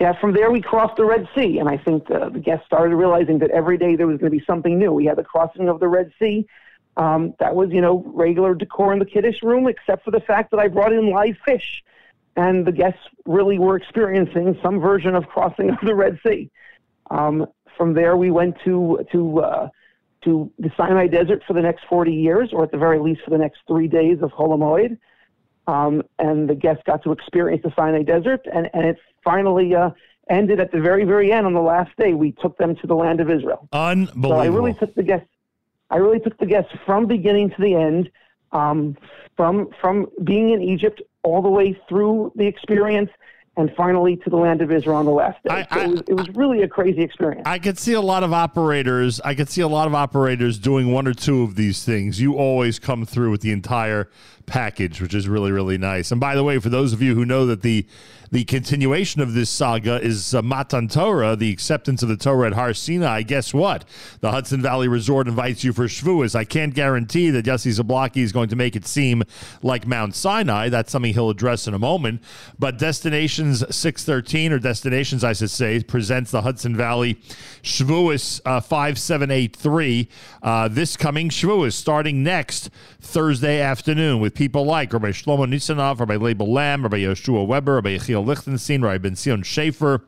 yeah, 0.00 0.18
from 0.20 0.34
there 0.34 0.50
we 0.50 0.60
crossed 0.60 0.96
the 0.96 1.04
Red 1.04 1.26
Sea, 1.34 1.58
and 1.58 1.68
I 1.68 1.78
think 1.78 2.10
uh, 2.10 2.28
the 2.28 2.38
guests 2.38 2.66
started 2.66 2.94
realizing 2.94 3.38
that 3.38 3.50
every 3.50 3.78
day 3.78 3.96
there 3.96 4.06
was 4.06 4.18
going 4.18 4.30
to 4.30 4.38
be 4.38 4.44
something 4.44 4.78
new. 4.78 4.92
We 4.92 5.06
had 5.06 5.16
the 5.16 5.24
crossing 5.24 5.68
of 5.68 5.80
the 5.80 5.88
Red 5.88 6.12
Sea. 6.18 6.46
Um, 6.98 7.34
that 7.40 7.54
was, 7.54 7.70
you 7.70 7.80
know, 7.80 8.02
regular 8.06 8.54
decor 8.54 8.92
in 8.92 8.98
the 8.98 9.06
kiddush 9.06 9.42
room, 9.42 9.66
except 9.66 10.04
for 10.04 10.10
the 10.10 10.20
fact 10.20 10.50
that 10.50 10.60
I 10.60 10.68
brought 10.68 10.92
in 10.92 11.10
live 11.10 11.36
fish, 11.44 11.82
and 12.36 12.66
the 12.66 12.72
guests 12.72 13.00
really 13.24 13.58
were 13.58 13.76
experiencing 13.76 14.58
some 14.62 14.80
version 14.80 15.14
of 15.14 15.26
crossing 15.28 15.70
of 15.70 15.78
the 15.82 15.94
Red 15.94 16.18
Sea. 16.26 16.50
Um, 17.10 17.46
from 17.76 17.94
there, 17.94 18.16
we 18.16 18.30
went 18.30 18.56
to 18.64 19.06
to 19.12 19.40
uh, 19.40 19.68
to 20.24 20.50
the 20.58 20.70
Sinai 20.76 21.06
Desert 21.06 21.42
for 21.46 21.54
the 21.54 21.62
next 21.62 21.84
40 21.88 22.12
years, 22.12 22.50
or 22.52 22.64
at 22.64 22.70
the 22.70 22.78
very 22.78 22.98
least 22.98 23.22
for 23.22 23.30
the 23.30 23.38
next 23.38 23.60
three 23.66 23.88
days 23.88 24.18
of 24.22 24.30
Chol 24.32 24.50
Hamoed. 24.50 24.98
Um, 25.66 26.02
and 26.18 26.48
the 26.48 26.54
guests 26.54 26.82
got 26.86 27.02
to 27.02 27.12
experience 27.12 27.62
the 27.64 27.72
Sinai 27.74 28.02
Desert, 28.02 28.46
and, 28.52 28.70
and 28.72 28.86
it 28.86 28.98
finally 29.24 29.74
uh, 29.74 29.90
ended 30.30 30.60
at 30.60 30.72
the 30.72 30.80
very, 30.80 31.04
very 31.04 31.32
end 31.32 31.46
on 31.46 31.54
the 31.54 31.60
last 31.60 31.90
day. 31.96 32.14
We 32.14 32.32
took 32.32 32.56
them 32.58 32.76
to 32.76 32.86
the 32.86 32.94
land 32.94 33.20
of 33.20 33.30
Israel. 33.30 33.68
Unbelievable. 33.72 34.30
So 34.30 34.36
I 34.36 34.46
really 34.46 34.74
took 34.74 34.94
the 34.94 35.02
guests. 35.02 35.28
I 35.90 35.96
really 35.96 36.20
took 36.20 36.38
the 36.38 36.46
guests 36.46 36.72
from 36.84 37.06
beginning 37.06 37.50
to 37.50 37.60
the 37.60 37.74
end, 37.74 38.10
um, 38.52 38.96
from 39.36 39.70
from 39.80 40.06
being 40.24 40.50
in 40.50 40.62
Egypt 40.62 41.00
all 41.22 41.42
the 41.42 41.48
way 41.48 41.78
through 41.88 42.32
the 42.36 42.46
experience, 42.46 43.10
and 43.56 43.72
finally 43.76 44.16
to 44.16 44.30
the 44.30 44.36
land 44.36 44.62
of 44.62 44.70
Israel 44.70 44.96
on 44.96 45.04
the 45.04 45.12
last 45.12 45.42
day. 45.44 45.66
so 45.72 45.80
it, 45.80 45.88
was, 45.88 46.02
it 46.08 46.14
was 46.14 46.28
really 46.30 46.62
a 46.62 46.68
crazy 46.68 47.02
experience. 47.02 47.42
I 47.46 47.58
could 47.58 47.78
see 47.78 47.94
a 47.94 48.00
lot 48.00 48.22
of 48.22 48.32
operators. 48.32 49.20
I 49.20 49.34
could 49.34 49.48
see 49.48 49.62
a 49.62 49.68
lot 49.68 49.86
of 49.86 49.94
operators 49.94 50.58
doing 50.58 50.92
one 50.92 51.06
or 51.06 51.14
two 51.14 51.42
of 51.42 51.54
these 51.54 51.84
things. 51.84 52.20
You 52.20 52.34
always 52.34 52.78
come 52.78 53.06
through 53.06 53.30
with 53.30 53.40
the 53.40 53.52
entire 53.52 54.10
package, 54.46 55.00
which 55.00 55.14
is 55.14 55.28
really 55.28 55.52
really 55.52 55.78
nice. 55.78 56.10
And 56.10 56.20
by 56.20 56.34
the 56.34 56.44
way, 56.44 56.58
for 56.58 56.68
those 56.68 56.92
of 56.92 57.02
you 57.02 57.14
who 57.14 57.24
know 57.24 57.46
that 57.46 57.62
the 57.62 57.86
the 58.30 58.44
continuation 58.44 59.20
of 59.20 59.34
this 59.34 59.50
saga 59.50 60.02
is 60.02 60.34
uh, 60.34 60.42
Matan 60.42 60.88
Torah, 60.88 61.36
the 61.36 61.52
acceptance 61.52 62.02
of 62.02 62.08
the 62.08 62.16
Torah 62.16 62.48
at 62.48 62.52
Har 62.54 62.74
Sinai. 62.74 63.22
Guess 63.22 63.54
what? 63.54 63.84
The 64.20 64.32
Hudson 64.32 64.60
Valley 64.60 64.88
Resort 64.88 65.28
invites 65.28 65.62
you 65.62 65.72
for 65.72 65.84
Shavuos. 65.84 66.34
I 66.34 66.44
can't 66.44 66.74
guarantee 66.74 67.30
that 67.30 67.44
Yossi 67.44 67.78
Zablocki 67.78 68.22
is 68.22 68.32
going 68.32 68.48
to 68.48 68.56
make 68.56 68.74
it 68.74 68.86
seem 68.86 69.22
like 69.62 69.86
Mount 69.86 70.14
Sinai. 70.14 70.68
That's 70.68 70.90
something 70.90 71.12
he'll 71.12 71.30
address 71.30 71.66
in 71.66 71.74
a 71.74 71.78
moment. 71.78 72.22
But 72.58 72.78
Destinations 72.78 73.64
613, 73.74 74.52
or 74.52 74.58
Destinations, 74.58 75.22
I 75.22 75.32
should 75.32 75.50
say, 75.50 75.82
presents 75.82 76.30
the 76.30 76.42
Hudson 76.42 76.76
Valley 76.76 77.14
Shavuos 77.62 78.40
uh, 78.44 78.60
5783 78.60 80.08
uh, 80.42 80.68
this 80.68 80.96
coming 80.96 81.28
Shavuos, 81.28 81.74
starting 81.74 82.22
next 82.22 82.70
Thursday 83.00 83.60
afternoon 83.60 84.20
with 84.20 84.34
people 84.36 84.64
like 84.64 84.92
Rabbi 84.92 85.10
Shlomo 85.10 85.46
Nisanov, 85.46 85.98
Rabbi 85.98 86.16
Label 86.16 86.52
Lam, 86.52 86.82
Rabbi 86.82 86.98
Yoshua 86.98 87.46
Weber, 87.46 87.76
Rabbi 87.76 87.96
Yechiel 87.96 88.24
Lichtenstein, 88.24 88.82
Rabbi 88.82 88.98
Ben 88.98 89.16
Sion 89.16 89.42
Shafier, 89.42 90.02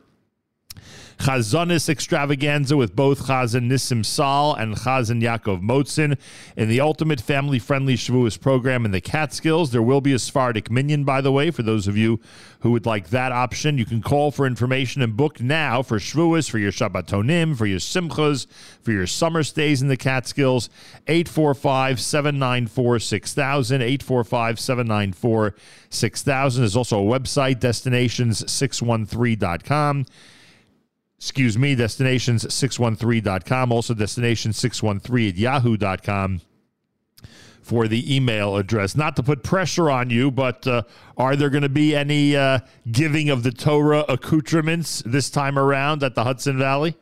Chazonis 1.19 1.89
extravaganza 1.89 2.77
with 2.77 2.95
both 2.95 3.27
Chazan 3.27 3.69
Nissim 3.69 4.05
Sal 4.05 4.53
and 4.53 4.75
Chazan 4.75 5.21
Yaakov 5.21 5.61
Motzen. 5.61 6.17
In 6.55 6.69
the 6.69 6.79
ultimate 6.79 7.19
family 7.19 7.59
friendly 7.59 7.95
Shavuos 7.95 8.39
program 8.39 8.85
in 8.85 8.91
the 8.91 9.01
Catskills, 9.01 9.71
there 9.71 9.81
will 9.81 9.99
be 9.99 10.13
a 10.13 10.19
Sephardic 10.19 10.71
minyan, 10.71 11.03
by 11.03 11.19
the 11.19 11.33
way, 11.33 11.51
for 11.51 11.61
those 11.61 11.89
of 11.89 11.97
you 11.97 12.21
who 12.61 12.71
would 12.71 12.85
like 12.85 13.09
that 13.09 13.33
option. 13.33 13.77
You 13.77 13.83
can 13.83 14.01
call 14.01 14.31
for 14.31 14.47
information 14.47 15.01
and 15.01 15.17
book 15.17 15.41
now 15.41 15.83
for 15.83 15.99
Shavuos, 15.99 16.49
for 16.49 16.57
your 16.57 16.71
Shabbatonim, 16.71 17.57
for 17.57 17.65
your 17.65 17.79
Simchas, 17.79 18.47
for 18.81 18.93
your 18.93 19.05
summer 19.05 19.43
stays 19.43 19.81
in 19.81 19.89
the 19.89 19.97
Catskills. 19.97 20.69
845 21.07 21.99
794 21.99 22.99
6000. 22.99 23.81
845 23.81 24.57
794 24.57 25.53
6000. 25.89 26.61
There's 26.61 26.77
also 26.77 26.97
a 26.97 27.19
website, 27.19 27.59
destinations613.com 27.59 30.05
excuse 31.19 31.57
me, 31.57 31.75
destinations613.com, 31.75 33.73
also 33.73 33.93
destination613 33.93 35.29
at 35.29 35.35
yahoo.com 35.35 36.39
for 37.61 37.89
the 37.89 38.15
email 38.15 38.55
address. 38.55 38.95
Not 38.95 39.17
to 39.17 39.23
put 39.23 39.43
pressure 39.43 39.89
on 39.91 40.09
you, 40.09 40.31
but 40.31 40.65
uh, 40.65 40.83
are 41.17 41.35
there 41.35 41.49
going 41.49 41.63
to 41.63 41.69
be 41.69 41.93
any 41.93 42.37
uh, 42.37 42.59
giving 42.89 43.29
of 43.29 43.43
the 43.43 43.51
Torah 43.51 44.05
accoutrements 44.07 45.03
this 45.05 45.29
time 45.29 45.59
around 45.59 46.03
at 46.03 46.15
the 46.15 46.23
Hudson 46.23 46.57
Valley? 46.57 46.95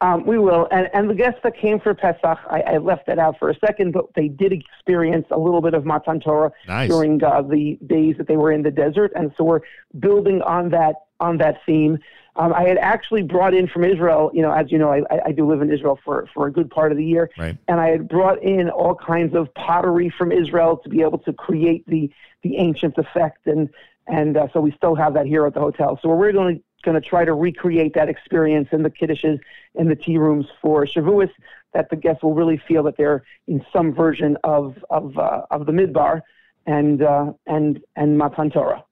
Um, 0.00 0.24
we 0.24 0.38
will. 0.38 0.66
And, 0.70 0.88
and 0.94 1.10
the 1.10 1.14
guests 1.14 1.40
that 1.42 1.54
came 1.58 1.78
for 1.78 1.92
Pesach, 1.92 2.38
I, 2.48 2.62
I 2.66 2.76
left 2.78 3.06
that 3.08 3.18
out 3.18 3.38
for 3.38 3.50
a 3.50 3.58
second, 3.58 3.92
but 3.92 4.06
they 4.14 4.28
did 4.28 4.52
experience 4.52 5.26
a 5.30 5.38
little 5.38 5.60
bit 5.60 5.74
of 5.74 5.84
Matan 5.84 6.18
Torah 6.20 6.50
Nice. 6.66 6.88
during 6.88 7.22
uh, 7.22 7.42
the 7.42 7.78
days 7.86 8.14
that 8.16 8.26
they 8.26 8.38
were 8.38 8.52
in 8.52 8.62
the 8.62 8.70
desert. 8.70 9.12
And 9.14 9.32
so 9.36 9.44
we're 9.44 9.60
building 9.98 10.40
on 10.40 10.70
that 10.70 10.96
on 11.20 11.38
that 11.38 11.58
theme. 11.64 11.98
Um, 12.38 12.52
I 12.52 12.64
had 12.64 12.78
actually 12.78 13.22
brought 13.22 13.54
in 13.54 13.66
from 13.66 13.82
Israel, 13.84 14.30
you 14.34 14.42
know, 14.42 14.52
as 14.52 14.70
you 14.70 14.78
know, 14.78 14.90
I, 14.92 15.02
I- 15.26 15.32
do 15.32 15.46
live 15.46 15.62
in 15.62 15.72
Israel 15.72 15.98
for, 16.04 16.28
for 16.34 16.46
a 16.46 16.52
good 16.52 16.70
part 16.70 16.92
of 16.92 16.98
the 16.98 17.04
year. 17.04 17.30
Right. 17.38 17.56
And 17.68 17.80
I 17.80 17.88
had 17.88 18.08
brought 18.08 18.42
in 18.42 18.68
all 18.70 18.94
kinds 18.94 19.34
of 19.34 19.52
pottery 19.54 20.12
from 20.18 20.32
Israel 20.32 20.78
to 20.78 20.88
be 20.88 21.00
able 21.02 21.18
to 21.18 21.32
create 21.32 21.86
the, 21.86 22.10
the 22.42 22.56
ancient 22.56 22.96
effect. 22.98 23.46
And, 23.46 23.68
and 24.06 24.36
uh, 24.36 24.48
so 24.52 24.60
we 24.60 24.72
still 24.72 24.94
have 24.94 25.14
that 25.14 25.26
here 25.26 25.46
at 25.46 25.54
the 25.54 25.60
hotel. 25.60 25.98
So 26.02 26.08
we're 26.08 26.32
going 26.32 26.56
to 26.56 26.62
going 26.86 27.00
to 27.00 27.06
try 27.06 27.24
to 27.24 27.34
recreate 27.34 27.94
that 27.94 28.08
experience 28.08 28.68
in 28.70 28.82
the 28.84 28.90
kiddushes 28.90 29.40
in 29.74 29.88
the 29.88 29.96
tea 29.96 30.18
rooms 30.18 30.46
for 30.62 30.86
Shavuos, 30.86 31.30
that 31.74 31.90
the 31.90 31.96
guests 31.96 32.22
will 32.22 32.34
really 32.34 32.62
feel 32.68 32.82
that 32.84 32.96
they're 32.96 33.24
in 33.48 33.64
some 33.72 33.92
version 33.92 34.38
of 34.44 34.76
of 34.88 35.18
uh, 35.18 35.42
of 35.50 35.66
the 35.66 35.72
Midbar 35.72 36.20
and 36.66 37.02
uh, 37.02 37.32
and 37.46 37.80
and 37.96 38.16
Matan 38.16 38.50
Torah. 38.50 38.84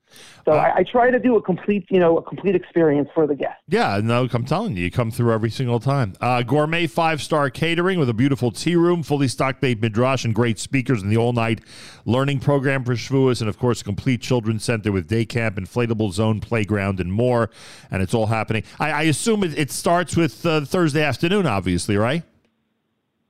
So 0.45 0.53
I, 0.53 0.77
I 0.77 0.83
try 0.83 1.11
to 1.11 1.19
do 1.19 1.37
a 1.37 1.43
complete, 1.43 1.87
you 1.91 1.99
know, 1.99 2.19
a 2.19 2.23
complete 2.23 2.55
experience 2.55 3.09
for 3.15 3.27
the 3.27 3.35
guests. 3.35 3.63
Yeah, 3.69 4.01
no, 4.03 4.29
I'm 4.33 4.45
telling 4.45 4.77
you, 4.77 4.85
you 4.85 4.91
come 4.91 5.11
through 5.11 5.33
every 5.33 5.51
single 5.51 5.81
time. 5.81 6.15
Uh, 6.21 6.43
gourmet 6.43 6.87
five 6.87 7.23
star 7.23 7.49
catering 7.51 7.99
with 7.99 8.09
a 8.09 8.15
beautiful 8.15 8.51
tea 8.51 8.77
room, 8.77 9.03
fully 9.03 9.29
stocked 9.29 9.61
Beit 9.61 9.81
Midrash, 9.81 10.25
and 10.25 10.35
great 10.35 10.59
speakers 10.59 11.03
in 11.03 11.09
the 11.09 11.17
all 11.17 11.33
night 11.33 11.61
learning 12.05 12.41
program 12.41 12.85
for 12.85 12.95
Shavuos, 12.95 13.41
and 13.41 13.49
of 13.49 13.59
course, 13.59 13.81
a 13.81 13.85
complete 13.85 14.21
children's 14.21 14.65
center 14.65 14.93
with 14.93 15.09
day 15.09 15.25
camp, 15.25 15.57
inflatable 15.57 16.13
zone, 16.13 16.41
playground, 16.41 17.01
and 17.01 17.13
more. 17.13 17.51
And 17.91 18.03
it's 18.03 18.15
all 18.15 18.27
happening. 18.27 18.65
I, 18.79 18.91
I 18.91 19.03
assume 19.05 19.45
it, 19.45 19.59
it 19.59 19.71
starts 19.71 20.17
with 20.17 20.45
uh, 20.45 20.63
Thursday 20.63 21.03
afternoon, 21.03 21.47
obviously, 21.47 21.97
right? 21.97 22.23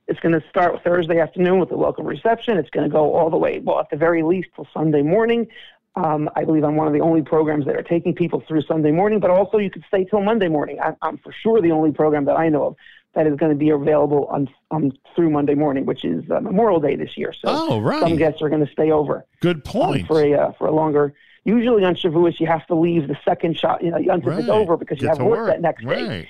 It's 0.07 0.19
going 0.19 0.39
to 0.39 0.47
start 0.49 0.83
Thursday 0.83 1.19
afternoon 1.19 1.59
with 1.59 1.71
a 1.71 1.77
welcome 1.77 2.05
reception. 2.05 2.57
It's 2.57 2.69
going 2.69 2.87
to 2.87 2.93
go 2.93 3.15
all 3.15 3.31
the 3.31 3.37
way, 3.37 3.59
well, 3.63 3.79
at 3.79 3.89
the 3.89 3.97
very 3.97 4.21
least, 4.21 4.49
till 4.55 4.67
Sunday 4.71 5.01
morning. 5.01 5.47
Um, 5.97 6.29
I 6.35 6.43
believe 6.43 6.63
I'm 6.65 6.75
one 6.75 6.87
of 6.87 6.93
the 6.93 6.99
only 6.99 7.21
programs 7.21 7.65
that 7.65 7.75
are 7.75 7.83
taking 7.83 8.13
people 8.13 8.43
through 8.47 8.63
Sunday 8.63 8.91
morning, 8.91 9.19
but 9.21 9.29
also 9.31 9.57
you 9.59 9.69
could 9.69 9.85
stay 9.87 10.03
till 10.03 10.21
Monday 10.21 10.49
morning. 10.49 10.79
I, 10.81 10.93
I'm 11.01 11.17
for 11.19 11.31
sure 11.31 11.61
the 11.61 11.71
only 11.71 11.91
program 11.93 12.25
that 12.25 12.37
I 12.37 12.49
know 12.49 12.65
of 12.65 12.75
that 13.13 13.27
is 13.27 13.37
going 13.37 13.51
to 13.51 13.57
be 13.57 13.69
available 13.69 14.25
on, 14.25 14.49
on 14.71 14.91
through 15.15 15.29
Monday 15.29 15.55
morning, 15.55 15.85
which 15.85 16.03
is 16.03 16.29
uh, 16.29 16.41
Memorial 16.41 16.81
Day 16.81 16.97
this 16.97 17.15
year. 17.17 17.31
So 17.31 17.43
Oh, 17.45 17.79
right. 17.79 18.01
some 18.01 18.17
guests 18.17 18.41
are 18.41 18.49
going 18.49 18.65
to 18.65 18.71
stay 18.73 18.91
over. 18.91 19.25
Good 19.39 19.57
um, 19.57 19.61
point. 19.61 20.07
for 20.07 20.21
a 20.21 20.33
uh, 20.33 20.51
for 20.57 20.67
a 20.67 20.71
longer. 20.73 21.13
Usually 21.45 21.85
on 21.85 21.95
Shavuos, 21.95 22.39
you 22.41 22.47
have 22.47 22.65
to 22.67 22.75
leave 22.75 23.07
the 23.07 23.17
second 23.23 23.55
shot, 23.55 23.81
you 23.83 23.91
know, 23.91 23.97
until 23.97 24.37
it's 24.37 24.49
over 24.49 24.75
because 24.77 24.99
you 24.99 25.07
Get 25.07 25.19
have 25.19 25.25
work, 25.25 25.37
work. 25.41 25.47
that 25.49 25.61
next 25.61 25.85
day. 25.85 26.03
Right. 26.07 26.27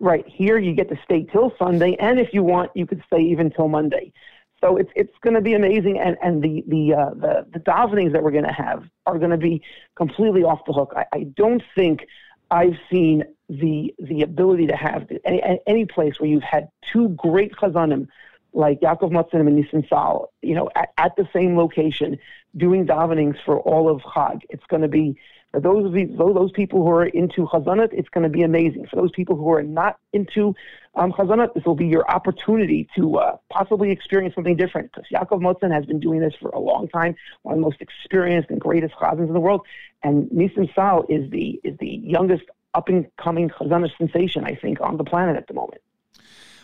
Right 0.00 0.26
here, 0.26 0.58
you 0.58 0.72
get 0.74 0.88
to 0.88 0.98
stay 1.04 1.22
till 1.24 1.52
Sunday, 1.58 1.96
and 2.00 2.18
if 2.18 2.34
you 2.34 2.42
want, 2.42 2.72
you 2.74 2.84
could 2.86 3.02
stay 3.06 3.20
even 3.20 3.50
till 3.50 3.68
Monday. 3.68 4.12
So 4.60 4.76
it's 4.76 4.90
it's 4.96 5.12
going 5.22 5.34
to 5.34 5.40
be 5.40 5.54
amazing, 5.54 5.98
and 5.98 6.16
and 6.22 6.42
the 6.42 6.64
the 6.66 6.94
uh, 6.94 7.10
the 7.10 7.46
the 7.52 7.58
davenings 7.58 8.12
that 8.12 8.22
we're 8.22 8.30
going 8.30 8.44
to 8.44 8.52
have 8.52 8.84
are 9.04 9.18
going 9.18 9.30
to 9.30 9.36
be 9.36 9.62
completely 9.96 10.44
off 10.44 10.60
the 10.66 10.72
hook. 10.72 10.92
I, 10.96 11.04
I 11.12 11.22
don't 11.24 11.62
think 11.74 12.06
I've 12.50 12.78
seen 12.90 13.24
the 13.48 13.94
the 13.98 14.22
ability 14.22 14.66
to 14.68 14.76
have 14.76 15.06
any 15.24 15.60
any 15.66 15.84
place 15.84 16.18
where 16.18 16.28
you've 16.28 16.42
had 16.42 16.68
two 16.92 17.10
great 17.10 17.52
chazanim 17.52 18.08
like 18.56 18.80
Yaakov 18.80 19.12
Matzanim 19.12 19.48
and 19.48 19.56
Nisan 19.56 19.86
Sal, 19.86 20.32
you 20.40 20.54
know, 20.54 20.70
at, 20.74 20.88
at 20.96 21.16
the 21.16 21.28
same 21.32 21.58
location 21.58 22.18
doing 22.56 22.86
davenings 22.86 23.36
for 23.44 23.60
all 23.60 23.90
of 23.90 24.00
Chag. 24.00 24.40
It's 24.48 24.64
going 24.68 24.80
to 24.80 24.88
be 24.88 25.18
those 25.60 25.92
those, 26.18 26.52
people 26.52 26.82
who 26.82 26.90
are 26.90 27.06
into 27.06 27.46
Chazanat, 27.46 27.92
it's 27.92 28.08
going 28.08 28.24
to 28.24 28.30
be 28.30 28.42
amazing. 28.42 28.86
For 28.86 28.96
those 28.96 29.10
people 29.12 29.36
who 29.36 29.50
are 29.52 29.62
not 29.62 29.98
into 30.12 30.54
um, 30.94 31.12
this 31.54 31.64
will 31.64 31.74
be 31.74 31.86
your 31.86 32.10
opportunity 32.10 32.88
to 32.96 33.18
uh, 33.18 33.36
possibly 33.50 33.90
experience 33.90 34.34
something 34.34 34.56
different. 34.56 34.90
Because 34.92 35.06
Yaakov 35.12 35.40
Motzen 35.40 35.72
has 35.72 35.84
been 35.84 36.00
doing 36.00 36.20
this 36.20 36.32
for 36.40 36.48
a 36.50 36.58
long 36.58 36.88
time, 36.88 37.14
one 37.42 37.54
of 37.54 37.58
the 37.58 37.62
most 37.62 37.80
experienced 37.80 38.50
and 38.50 38.60
greatest 38.60 38.94
Chazans 38.94 39.28
in 39.28 39.34
the 39.34 39.40
world. 39.40 39.60
And 40.02 40.30
Nisan 40.32 40.68
Sal 40.74 41.04
is 41.08 41.30
the 41.30 41.60
is 41.64 41.76
the 41.78 42.00
youngest 42.02 42.44
up 42.74 42.88
and 42.88 43.06
coming 43.16 43.50
Chazanah 43.50 43.90
sensation, 43.98 44.44
I 44.44 44.54
think, 44.54 44.80
on 44.80 44.96
the 44.96 45.04
planet 45.04 45.36
at 45.36 45.48
the 45.48 45.54
moment. 45.54 45.82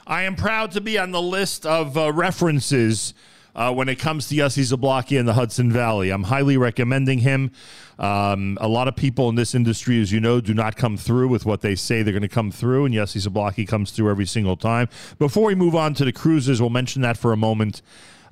I 0.06 0.22
am 0.22 0.34
proud 0.34 0.72
to 0.72 0.80
be 0.80 0.98
on 0.98 1.12
the 1.12 1.22
list 1.22 1.64
of 1.64 1.96
uh, 1.96 2.12
references 2.12 3.14
uh, 3.54 3.72
when 3.72 3.88
it 3.88 3.98
comes 3.98 4.28
to 4.28 4.34
Yossi 4.34 4.62
Zablocki 4.62 5.18
in 5.18 5.26
the 5.26 5.34
Hudson 5.34 5.70
Valley. 5.70 6.10
I'm 6.10 6.24
highly 6.24 6.56
recommending 6.56 7.18
him. 7.18 7.50
Um, 7.98 8.58
a 8.60 8.68
lot 8.68 8.88
of 8.88 8.96
people 8.96 9.28
in 9.28 9.34
this 9.34 9.54
industry, 9.54 10.00
as 10.00 10.10
you 10.10 10.20
know, 10.20 10.40
do 10.40 10.54
not 10.54 10.76
come 10.76 10.96
through 10.96 11.28
with 11.28 11.44
what 11.44 11.60
they 11.60 11.74
say 11.74 12.02
they're 12.02 12.12
going 12.12 12.22
to 12.22 12.28
come 12.28 12.50
through, 12.50 12.86
and 12.86 12.94
Yossi 12.94 13.26
Zablocki 13.26 13.66
comes 13.66 13.90
through 13.90 14.10
every 14.10 14.26
single 14.26 14.56
time. 14.56 14.88
Before 15.18 15.44
we 15.44 15.54
move 15.54 15.74
on 15.74 15.94
to 15.94 16.04
the 16.04 16.12
cruises, 16.12 16.60
we'll 16.60 16.70
mention 16.70 17.02
that 17.02 17.16
for 17.16 17.32
a 17.32 17.36
moment. 17.36 17.82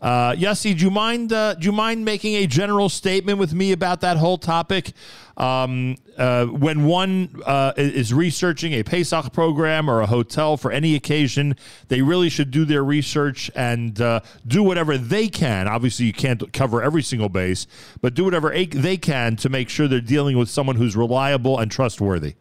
Uh, 0.01 0.35
do 0.35 0.71
you 0.77 0.91
mind? 0.91 1.33
Uh, 1.33 1.55
do 1.55 1.67
you 1.67 1.73
mind 1.73 2.05
making 2.05 2.35
a 2.37 2.47
general 2.47 2.89
statement 2.89 3.39
with 3.39 3.53
me 3.53 3.73
about 3.73 4.01
that 4.01 4.17
whole 4.17 4.39
topic? 4.39 4.93
Um, 5.37 5.97
uh, 6.19 6.47
when 6.47 6.85
one 6.85 7.41
uh, 7.47 7.73
is 7.77 8.13
researching 8.13 8.75
a 8.75 8.83
Pesach 8.83 9.33
program 9.33 9.89
or 9.89 10.01
a 10.01 10.07
hotel 10.07 10.57
for 10.57 10.71
any 10.71 10.95
occasion, 10.95 11.57
they 11.89 12.03
really 12.03 12.29
should 12.29 12.51
do 12.51 12.65
their 12.65 12.85
research 12.85 13.51
and 13.55 13.99
uh, 14.01 14.21
do 14.47 14.63
whatever 14.63 14.99
they 14.99 15.29
can. 15.29 15.67
Obviously, 15.67 16.07
you 16.07 16.13
can't 16.13 16.53
cover 16.53 16.83
every 16.83 17.03
single 17.03 17.31
base, 17.31 17.67
but 18.03 18.15
do 18.15 18.25
whatever 18.25 18.51
they 18.51 18.97
can 18.97 19.37
to 19.37 19.49
make 19.49 19.69
sure 19.69 19.89
they're 19.89 20.01
dealing 20.01 20.37
with 20.37 20.51
someone 20.51 20.77
who's 20.77 20.95
reliable 20.95 21.59
and 21.59 21.71
trustworthy. 21.71 22.35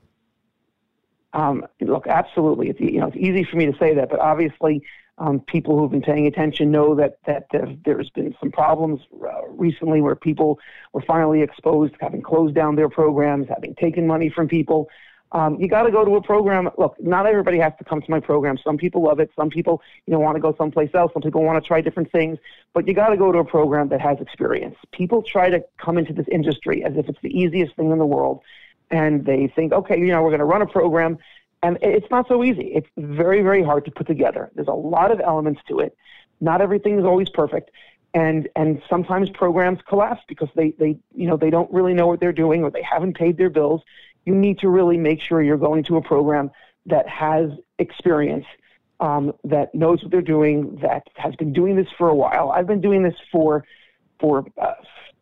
Um, 1.34 1.66
look, 1.80 2.08
absolutely. 2.08 2.70
It's, 2.70 2.80
you 2.80 3.00
know, 3.00 3.08
it's 3.08 3.18
easy 3.18 3.44
for 3.44 3.56
me 3.58 3.66
to 3.68 3.78
say 3.78 3.94
that, 3.94 4.10
but 4.10 4.20
obviously, 4.20 4.84
um, 5.20 5.42
people 5.42 5.78
who've 5.78 5.92
been 5.92 6.02
paying 6.02 6.26
attention 6.28 6.72
know 6.72 6.96
that 6.96 7.20
that 7.28 7.48
there, 7.52 7.76
there's 7.86 8.10
been 8.10 8.34
some 8.40 8.52
problems 8.52 9.02
uh, 9.22 9.48
recently 9.50 10.02
where 10.02 10.16
people 10.16 10.60
were 10.94 11.02
finally 11.02 11.42
exposed, 11.42 11.94
having 12.00 12.22
closed 12.22 12.56
down 12.56 12.76
their 12.76 12.90
programs, 12.90 13.48
having 13.50 13.76
taken 13.76 14.08
money 14.08 14.30
from 14.30 14.48
people. 14.48 14.90
Um, 15.32 15.60
you 15.60 15.68
got 15.68 15.84
to 15.84 15.92
go 15.92 16.04
to 16.04 16.16
a 16.16 16.24
program. 16.24 16.70
Look, 16.78 16.96
not 17.00 17.28
everybody 17.28 17.60
has 17.60 17.74
to 17.78 17.84
come 17.84 18.02
to 18.02 18.10
my 18.10 18.20
program. 18.20 18.58
Some 18.64 18.78
people 18.78 19.04
love 19.04 19.20
it. 19.20 19.30
Some 19.36 19.50
people, 19.50 19.82
you 20.08 20.14
know, 20.14 20.20
want 20.20 20.38
to 20.38 20.42
go 20.42 20.56
someplace 20.58 20.90
else. 20.96 21.12
Some 21.14 21.22
people 21.22 21.44
want 21.44 21.62
to 21.64 21.68
try 21.68 21.82
different 21.82 22.12
things. 22.12 22.40
But 22.74 22.88
you 22.88 22.96
got 22.96 23.10
to 23.10 23.18
go 23.18 23.32
to 23.32 23.40
a 23.40 23.46
program 23.46 23.90
that 23.90 24.02
has 24.02 24.20
experience. 24.20 24.76
People 24.92 25.22
try 25.22 25.52
to 25.52 25.64
come 25.78 26.00
into 26.00 26.14
this 26.14 26.26
industry 26.32 26.84
as 26.84 26.94
if 26.96 27.08
it's 27.10 27.20
the 27.22 27.30
easiest 27.30 27.76
thing 27.76 27.92
in 27.92 28.00
the 28.00 28.08
world, 28.08 28.42
and 28.90 29.24
they 29.24 29.52
think, 29.56 29.72
okay, 29.72 30.00
you 30.00 30.08
know, 30.08 30.24
we're 30.24 30.30
going 30.30 30.40
to 30.40 30.46
run 30.46 30.64
a 30.64 30.68
program, 30.68 31.20
and 31.62 31.78
it's 31.82 32.10
not 32.10 32.28
so 32.28 32.44
easy. 32.44 32.72
It's 32.74 32.88
very, 32.98 33.42
very 33.42 33.64
hard 33.64 33.86
to 33.86 33.92
put 33.92 34.08
together. 34.08 34.50
There's 34.56 34.68
a 34.68 34.74
lot 34.74 35.12
of 35.12 35.20
elements 35.20 35.62
to 35.68 35.80
it. 35.80 35.96
Not 36.40 36.62
everything 36.62 36.98
is 36.98 37.06
always 37.06 37.30
perfect, 37.30 37.72
and 38.14 38.48
and 38.56 38.82
sometimes 38.90 39.30
programs 39.30 39.80
collapse 39.88 40.22
because 40.28 40.50
they 40.56 40.72
they 40.72 40.98
you 41.14 41.28
know 41.28 41.36
they 41.36 41.50
don't 41.50 41.72
really 41.72 41.94
know 41.94 42.08
what 42.08 42.20
they're 42.20 42.32
doing 42.32 42.64
or 42.64 42.72
they 42.72 42.82
haven't 42.82 43.18
paid 43.18 43.38
their 43.38 43.50
bills. 43.50 43.82
You 44.26 44.36
need 44.36 44.60
to 44.60 44.70
really 44.70 44.98
make 44.98 45.22
sure 45.22 45.42
you're 45.42 45.58
going 45.58 45.84
to 45.86 45.98
a 45.98 46.02
program 46.02 46.52
that 46.86 47.08
has 47.10 47.50
experience, 47.78 48.46
um, 49.00 49.34
that 49.44 49.74
knows 49.76 50.02
what 50.02 50.12
they're 50.12 50.22
doing, 50.22 50.78
that 50.82 51.04
has 51.16 51.36
been 51.36 51.52
doing 51.52 51.76
this 51.76 51.88
for 51.98 52.10
a 52.10 52.16
while. 52.16 52.52
I've 52.52 52.68
been 52.68 52.82
doing 52.82 53.04
this 53.04 53.16
for 53.32 53.66
for 54.20 54.46
uh, 54.58 54.74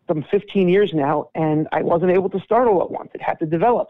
some 0.07 0.24
15 0.30 0.69
years 0.69 0.93
now, 0.93 1.30
and 1.35 1.67
I 1.72 1.82
wasn't 1.82 2.11
able 2.11 2.30
to 2.30 2.40
start 2.40 2.67
all 2.67 2.83
at 2.83 2.91
once. 2.91 3.09
It 3.14 3.22
had 3.22 3.40
to 3.40 3.45
develop. 3.45 3.90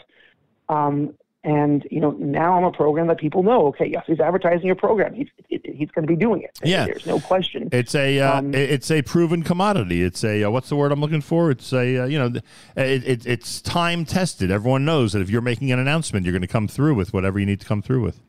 Um, 0.70 1.14
and 1.48 1.88
you 1.90 2.02
know, 2.02 2.12
now 2.12 2.58
I'm 2.58 2.66
a 2.66 2.74
program 2.74 3.08
that 3.08 3.20
people 3.20 3.42
know. 3.42 3.68
Okay, 3.68 3.88
yes, 3.88 4.04
he's 4.06 4.20
advertising 4.20 4.68
your 4.68 4.76
program. 4.76 5.14
He's 5.14 5.30
he's 5.48 5.90
going 5.92 6.06
to 6.06 6.08
be 6.08 6.18
doing 6.18 6.42
it. 6.42 6.60
Yeah. 6.62 6.86
there's 6.86 7.06
no 7.06 7.22
question. 7.22 7.70
It's 7.72 7.96
a 7.96 8.20
uh, 8.20 8.40
Um, 8.40 8.54
it's 8.54 8.92
a 8.92 9.02
proven 9.02 9.44
commodity. 9.44 10.04
It's 10.04 10.26
a 10.26 10.44
uh, 10.44 10.50
what's 10.50 10.68
the 10.68 10.76
word 10.76 10.92
I'm 10.92 11.00
looking 11.00 11.22
for? 11.22 11.50
It's 11.50 11.72
a 11.72 12.00
uh, 12.00 12.06
you 12.06 12.20
know 12.20 12.42
it, 12.76 13.08
it, 13.08 13.26
it's 13.26 13.62
time 13.62 14.04
tested. 14.04 14.52
Everyone 14.52 14.84
knows 14.84 15.14
that 15.14 15.22
if 15.22 15.30
you're 15.30 15.42
making 15.42 15.72
an 15.72 15.80
announcement, 15.80 16.26
you're 16.26 16.34
going 16.34 16.42
to 16.42 16.48
come 16.48 16.68
through 16.68 16.96
with 16.96 17.14
whatever 17.14 17.40
you 17.40 17.46
need 17.46 17.62
to 17.62 17.66
come 17.66 17.82
through 17.82 18.02
with. 18.02 18.20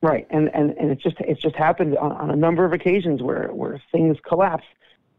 Right, 0.00 0.28
and 0.30 0.48
and 0.54 0.70
and 0.78 0.92
it's 0.92 1.02
just 1.02 1.16
it's 1.18 1.42
just 1.42 1.56
happened 1.56 1.98
on, 1.98 2.12
on 2.12 2.30
a 2.30 2.36
number 2.36 2.64
of 2.64 2.72
occasions 2.72 3.20
where 3.20 3.48
where 3.48 3.82
things 3.90 4.16
collapse. 4.24 4.64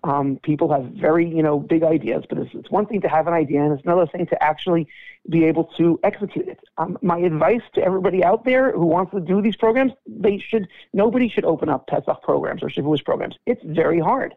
Um, 0.04 0.40
people 0.42 0.72
have 0.74 0.86
very 0.94 1.28
you 1.28 1.44
know 1.44 1.60
big 1.60 1.84
ideas, 1.84 2.24
but 2.28 2.40
it's, 2.40 2.52
it's 2.54 2.72
one 2.72 2.86
thing 2.88 3.02
to 3.02 3.08
have 3.08 3.28
an 3.28 3.34
idea, 3.34 3.64
and 3.64 3.74
it's 3.74 3.84
another 3.84 4.08
thing 4.08 4.26
to 4.28 4.44
actually 4.44 4.88
be 5.30 5.46
able 5.46 5.66
to 5.78 6.00
execute 6.04 6.48
it. 6.48 6.60
Um, 6.78 6.98
my 7.02 7.20
advice 7.20 7.62
to 7.76 7.84
everybody 7.84 8.24
out 8.24 8.44
there 8.44 8.72
who 8.72 8.86
wants 8.86 9.12
to 9.12 9.20
do 9.20 9.42
these 9.42 9.56
programs, 9.56 9.94
they 10.08 10.40
should 10.40 10.68
nobody 10.94 11.30
should 11.30 11.46
open 11.46 11.70
up 11.70 11.88
Pesach 11.88 12.22
programs 12.24 12.64
or 12.64 12.70
Shavuos 12.70 13.04
programs. 13.06 13.36
It's 13.46 13.62
very 13.64 14.00
hard. 14.00 14.34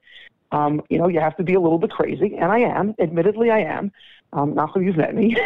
Um, 0.52 0.83
you 0.89 0.99
know, 0.99 1.09
you 1.09 1.18
have 1.18 1.36
to 1.39 1.43
be 1.43 1.55
a 1.55 1.60
little 1.60 1.78
bit 1.78 1.91
crazy, 1.91 2.36
and 2.36 2.52
I 2.52 2.60
am. 2.60 2.94
Admittedly, 3.01 3.51
I 3.51 3.60
am. 3.60 3.91
Um, 4.33 4.55
not 4.55 4.75
that 4.75 4.83
you've 4.83 4.97
met 4.97 5.15
me. 5.15 5.34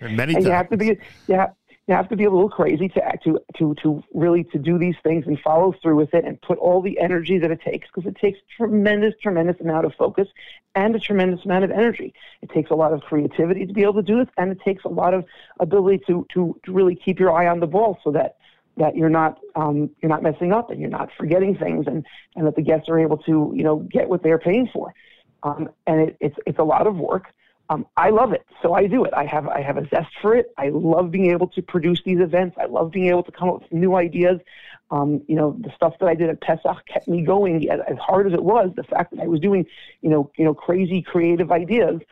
Many 0.00 0.34
and 0.34 0.44
you 0.44 0.50
have 0.50 0.68
to 0.70 0.76
be 0.76 0.98
have, 1.28 1.54
you 1.86 1.94
have 1.94 2.08
to 2.08 2.16
be 2.16 2.24
a 2.24 2.30
little 2.30 2.48
crazy 2.48 2.88
to 2.88 3.00
to 3.24 3.38
to 3.58 3.74
to 3.82 4.02
really 4.14 4.44
to 4.44 4.58
do 4.58 4.78
these 4.78 4.94
things 5.02 5.26
and 5.26 5.38
follow 5.40 5.74
through 5.82 5.96
with 5.96 6.14
it 6.14 6.24
and 6.24 6.40
put 6.40 6.58
all 6.58 6.80
the 6.80 6.98
energy 6.98 7.38
that 7.38 7.50
it 7.50 7.60
takes 7.60 7.88
because 7.88 8.08
it 8.08 8.16
takes 8.16 8.38
tremendous 8.56 9.14
tremendous 9.22 9.60
amount 9.60 9.84
of 9.84 9.94
focus 9.94 10.28
and 10.74 10.96
a 10.96 10.98
tremendous 10.98 11.44
amount 11.44 11.64
of 11.64 11.70
energy. 11.70 12.14
It 12.42 12.50
takes 12.50 12.70
a 12.70 12.74
lot 12.74 12.92
of 12.92 13.02
creativity 13.02 13.66
to 13.66 13.72
be 13.72 13.82
able 13.82 13.94
to 13.94 14.02
do 14.02 14.18
this, 14.18 14.28
and 14.38 14.50
it 14.50 14.60
takes 14.64 14.84
a 14.84 14.88
lot 14.88 15.12
of 15.12 15.24
ability 15.60 16.02
to 16.06 16.26
to, 16.32 16.58
to 16.64 16.72
really 16.72 16.94
keep 16.94 17.20
your 17.20 17.32
eye 17.32 17.48
on 17.48 17.60
the 17.60 17.66
ball 17.66 17.98
so 18.02 18.10
that 18.12 18.36
that 18.76 18.96
you're 18.96 19.10
not 19.10 19.38
um, 19.54 19.90
you're 20.00 20.10
not 20.10 20.22
messing 20.22 20.52
up 20.52 20.70
and 20.70 20.80
you're 20.80 20.90
not 20.90 21.10
forgetting 21.18 21.56
things 21.56 21.86
and 21.86 22.06
and 22.34 22.46
that 22.46 22.56
the 22.56 22.62
guests 22.62 22.88
are 22.88 22.98
able 22.98 23.18
to 23.18 23.52
you 23.54 23.62
know 23.62 23.80
get 23.90 24.08
what 24.08 24.22
they're 24.22 24.38
paying 24.38 24.68
for. 24.72 24.94
Um, 25.42 25.68
and 25.86 26.00
it, 26.00 26.16
it's 26.20 26.36
it's 26.46 26.58
a 26.58 26.64
lot 26.64 26.86
of 26.86 26.96
work. 26.96 27.26
Um, 27.70 27.86
I 27.96 28.10
love 28.10 28.32
it, 28.32 28.44
so 28.62 28.74
I 28.74 28.86
do 28.86 29.04
it. 29.04 29.14
I 29.14 29.24
have 29.24 29.48
I 29.48 29.62
have 29.62 29.78
a 29.78 29.88
zest 29.88 30.10
for 30.20 30.36
it. 30.36 30.52
I 30.58 30.68
love 30.68 31.10
being 31.10 31.30
able 31.30 31.48
to 31.48 31.62
produce 31.62 32.02
these 32.04 32.20
events. 32.20 32.56
I 32.60 32.66
love 32.66 32.90
being 32.90 33.08
able 33.08 33.22
to 33.22 33.32
come 33.32 33.48
up 33.48 33.62
with 33.62 33.72
new 33.72 33.94
ideas. 33.96 34.38
Um, 34.90 35.22
you 35.28 35.34
know, 35.34 35.56
the 35.58 35.72
stuff 35.74 35.94
that 36.00 36.06
I 36.06 36.14
did 36.14 36.28
at 36.28 36.42
Pesach 36.42 36.86
kept 36.86 37.08
me 37.08 37.22
going. 37.22 37.68
As, 37.70 37.80
as 37.88 37.96
hard 37.96 38.26
as 38.26 38.34
it 38.34 38.42
was, 38.42 38.70
the 38.76 38.82
fact 38.82 39.12
that 39.12 39.20
I 39.20 39.26
was 39.26 39.40
doing, 39.40 39.64
you 40.02 40.10
know, 40.10 40.30
you 40.36 40.44
know, 40.44 40.52
crazy 40.52 41.00
creative 41.00 41.50
ideas, 41.50 42.02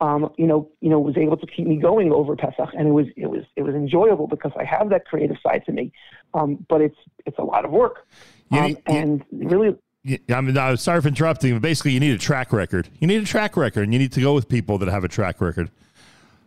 um, 0.00 0.32
you 0.38 0.46
know, 0.46 0.70
you 0.80 0.88
know, 0.88 1.00
was 1.00 1.16
able 1.16 1.36
to 1.36 1.46
keep 1.46 1.66
me 1.66 1.76
going 1.76 2.12
over 2.12 2.36
Pesach, 2.36 2.70
and 2.78 2.86
it 2.86 2.92
was 2.92 3.06
it 3.16 3.26
was 3.28 3.44
it 3.56 3.62
was 3.62 3.74
enjoyable 3.74 4.28
because 4.28 4.52
I 4.56 4.64
have 4.64 4.90
that 4.90 5.06
creative 5.06 5.38
side 5.42 5.64
to 5.66 5.72
me. 5.72 5.92
Um, 6.34 6.64
but 6.68 6.80
it's 6.82 6.98
it's 7.26 7.38
a 7.38 7.44
lot 7.44 7.64
of 7.64 7.72
work, 7.72 8.06
um, 8.52 8.76
and 8.86 9.24
really. 9.32 9.76
Yeah, 10.02 10.18
I 10.30 10.40
mean, 10.40 10.56
I'm 10.56 10.78
sorry 10.78 11.02
for 11.02 11.08
interrupting, 11.08 11.52
but 11.54 11.62
basically, 11.62 11.92
you 11.92 12.00
need 12.00 12.14
a 12.14 12.18
track 12.18 12.52
record. 12.52 12.88
You 13.00 13.06
need 13.06 13.22
a 13.22 13.26
track 13.26 13.56
record, 13.56 13.84
and 13.84 13.92
you 13.92 13.98
need 13.98 14.12
to 14.12 14.20
go 14.20 14.32
with 14.32 14.48
people 14.48 14.78
that 14.78 14.88
have 14.88 15.04
a 15.04 15.08
track 15.08 15.40
record. 15.42 15.70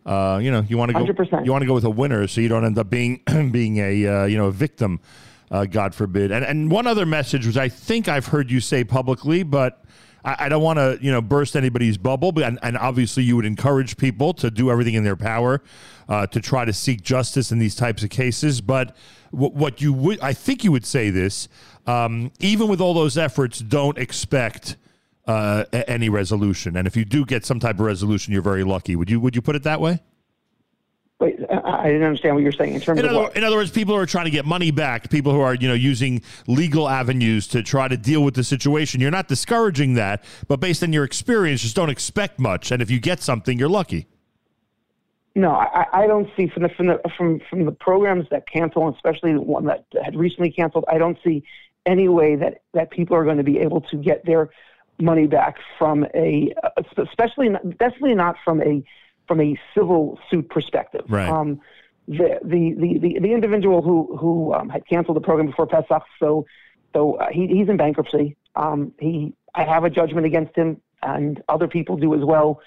Uh, 0.06 0.40
you 0.42 0.52
know, 0.52 0.62
you 0.68 0.78
want 0.78 0.90
to 0.90 0.94
go. 0.94 1.06
100%. 1.06 1.46
You 1.46 1.52
want 1.52 1.62
to 1.62 1.68
go 1.68 1.76
with 1.76 1.84
a 1.84 1.90
winner, 1.90 2.28
so 2.28 2.42
you 2.42 2.48
don't 2.48 2.66
end 2.66 2.78
up 2.80 2.90
being 2.90 3.22
being 3.52 3.78
a 3.78 4.08
uh, 4.08 4.26
you 4.26 4.38
know 4.38 4.48
a 4.48 4.52
victim. 4.52 5.00
Uh, 5.52 5.66
God 5.66 5.94
forbid. 5.94 6.32
And 6.32 6.44
and 6.44 6.72
one 6.72 6.88
other 6.88 7.06
message, 7.06 7.46
which 7.46 7.58
I 7.58 7.70
think 7.70 8.08
I've 8.08 8.26
heard 8.26 8.50
you 8.50 8.60
say 8.60 8.84
publicly, 8.84 9.44
but 9.44 9.84
I, 10.24 10.46
I 10.46 10.50
don't 10.50 10.64
want 10.64 10.78
to 10.78 10.98
you 11.02 11.12
know 11.12 11.22
burst 11.22 11.56
anybody's 11.56 11.98
bubble. 11.98 12.32
But 12.32 12.44
and, 12.44 12.60
and 12.64 12.78
obviously, 12.78 13.24
you 13.24 13.36
would 13.36 13.46
encourage 13.46 13.98
people 13.98 14.34
to 14.36 14.50
do 14.52 14.72
everything 14.72 14.94
in 14.94 15.04
their 15.04 15.16
power 15.16 15.62
uh, 16.10 16.28
to 16.28 16.40
try 16.42 16.66
to 16.66 16.74
seek 16.74 17.02
justice 17.02 17.52
in 17.52 17.60
these 17.60 17.76
types 17.76 18.04
of 18.04 18.10
cases. 18.10 18.62
But 18.62 18.96
what, 19.32 19.54
what 19.54 19.82
you 19.82 19.94
would, 19.94 20.20
I 20.22 20.34
think, 20.34 20.64
you 20.64 20.72
would 20.72 20.86
say 20.86 21.10
this. 21.10 21.48
Um, 21.86 22.32
even 22.40 22.68
with 22.68 22.80
all 22.80 22.94
those 22.94 23.18
efforts, 23.18 23.60
don't 23.60 23.98
expect 23.98 24.78
uh, 25.28 25.66
a- 25.74 25.90
any 25.90 26.10
resolution. 26.10 26.78
And 26.78 26.88
if 26.88 26.96
you 26.96 27.04
do 27.06 27.26
get 27.26 27.46
some 27.46 27.60
type 27.60 27.76
of 27.76 27.86
resolution, 27.86 28.32
you're 28.34 28.42
very 28.42 28.64
lucky. 28.64 28.96
Would 28.96 29.10
you 29.10 29.20
Would 29.20 29.36
you 29.36 29.42
put 29.42 29.56
it 29.56 29.64
that 29.64 29.82
way? 29.82 30.02
Wait, 31.20 31.40
I, 31.50 31.88
didn't 31.88 32.04
understand 32.04 32.36
what 32.36 32.44
you're 32.44 32.52
saying 32.52 32.74
in 32.74 32.82
terms 32.82 33.00
In 33.00 33.06
of 33.06 33.16
other, 33.16 33.32
in 33.34 33.44
other 33.44 33.56
words, 33.56 33.72
people 33.72 33.96
who 33.96 34.02
are 34.02 34.06
trying 34.06 34.26
to 34.26 34.32
get 34.32 34.46
money 34.46 34.72
back, 34.72 35.10
people 35.10 35.32
who 35.32 35.40
are 35.40 35.54
you 35.54 35.68
know 35.68 35.74
using 35.74 36.22
legal 36.48 36.90
avenues 36.90 37.48
to 37.50 37.64
try 37.64 37.88
to 37.88 37.96
deal 37.96 38.24
with 38.24 38.34
the 38.34 38.44
situation. 38.44 39.00
You're 39.00 39.12
not 39.12 39.28
discouraging 39.28 39.94
that, 39.94 40.24
but 40.48 40.60
based 40.60 40.84
on 40.84 40.92
your 40.92 41.04
experience, 41.04 41.62
just 41.62 41.76
don't 41.76 41.90
expect 41.90 42.40
much. 42.40 42.72
And 42.72 42.82
if 42.82 42.92
you 42.92 43.00
get 43.00 43.22
something, 43.22 43.58
you're 43.58 43.70
lucky. 43.70 44.08
No, 45.36 45.52
I, 45.52 45.86
I 45.94 46.08
don't 46.08 46.30
see 46.36 46.48
from 46.48 46.64
the 46.64 46.70
from 46.70 46.88
the 46.88 47.02
from 47.18 47.40
from 47.50 47.66
the 47.66 47.72
programs 47.72 48.28
that 48.30 48.46
cancel, 48.52 48.90
especially 48.90 49.34
the 49.34 49.42
one 49.42 49.66
that 49.66 49.86
had 50.04 50.16
recently 50.16 50.52
canceled. 50.52 50.86
I 50.92 50.98
don't 50.98 51.18
see 51.24 51.44
any 51.86 52.08
way 52.08 52.36
that 52.36 52.62
that 52.74 52.92
people 52.92 53.16
are 53.16 53.24
going 53.24 53.38
to 53.38 53.44
be 53.44 53.60
able 53.60 53.82
to 53.82 53.98
get 53.98 54.26
their 54.26 54.50
money 55.00 55.26
back 55.26 55.58
from 55.80 56.06
a, 56.14 56.54
especially 56.98 57.50
not, 57.50 57.78
definitely 57.78 58.16
not 58.16 58.36
from 58.46 58.62
a 58.62 58.84
from 59.28 59.42
a 59.42 59.58
civil 59.74 60.20
suit 60.30 60.50
perspective. 60.50 61.06
Right. 61.08 61.30
Um, 61.30 61.62
the, 62.08 62.40
the, 62.44 62.74
the, 63.00 63.20
the, 63.20 63.34
individual 63.34 63.82
who 63.82 64.18
who 64.18 64.54
um, 64.54 64.68
had 64.68 64.86
canceled 64.86 65.16
the 65.16 65.22
program 65.22 65.48
before 65.48 65.68
Pesach, 65.68 66.04
so 66.20 66.46
so 66.94 67.16
uh, 67.16 67.30
he, 67.32 67.48
he's 67.48 67.70
in 67.70 67.78
bankruptcy. 67.78 68.36
Um, 68.56 68.94
he 69.00 69.34
I 69.56 69.64
have 69.64 69.86
a 69.86 69.90
judgment 69.90 70.26
against 70.26 70.56
him, 70.56 70.82
and 71.02 71.42
other 71.48 71.68
people 71.68 71.96
do 71.96 72.14
as 72.14 72.22
well, 72.22 72.60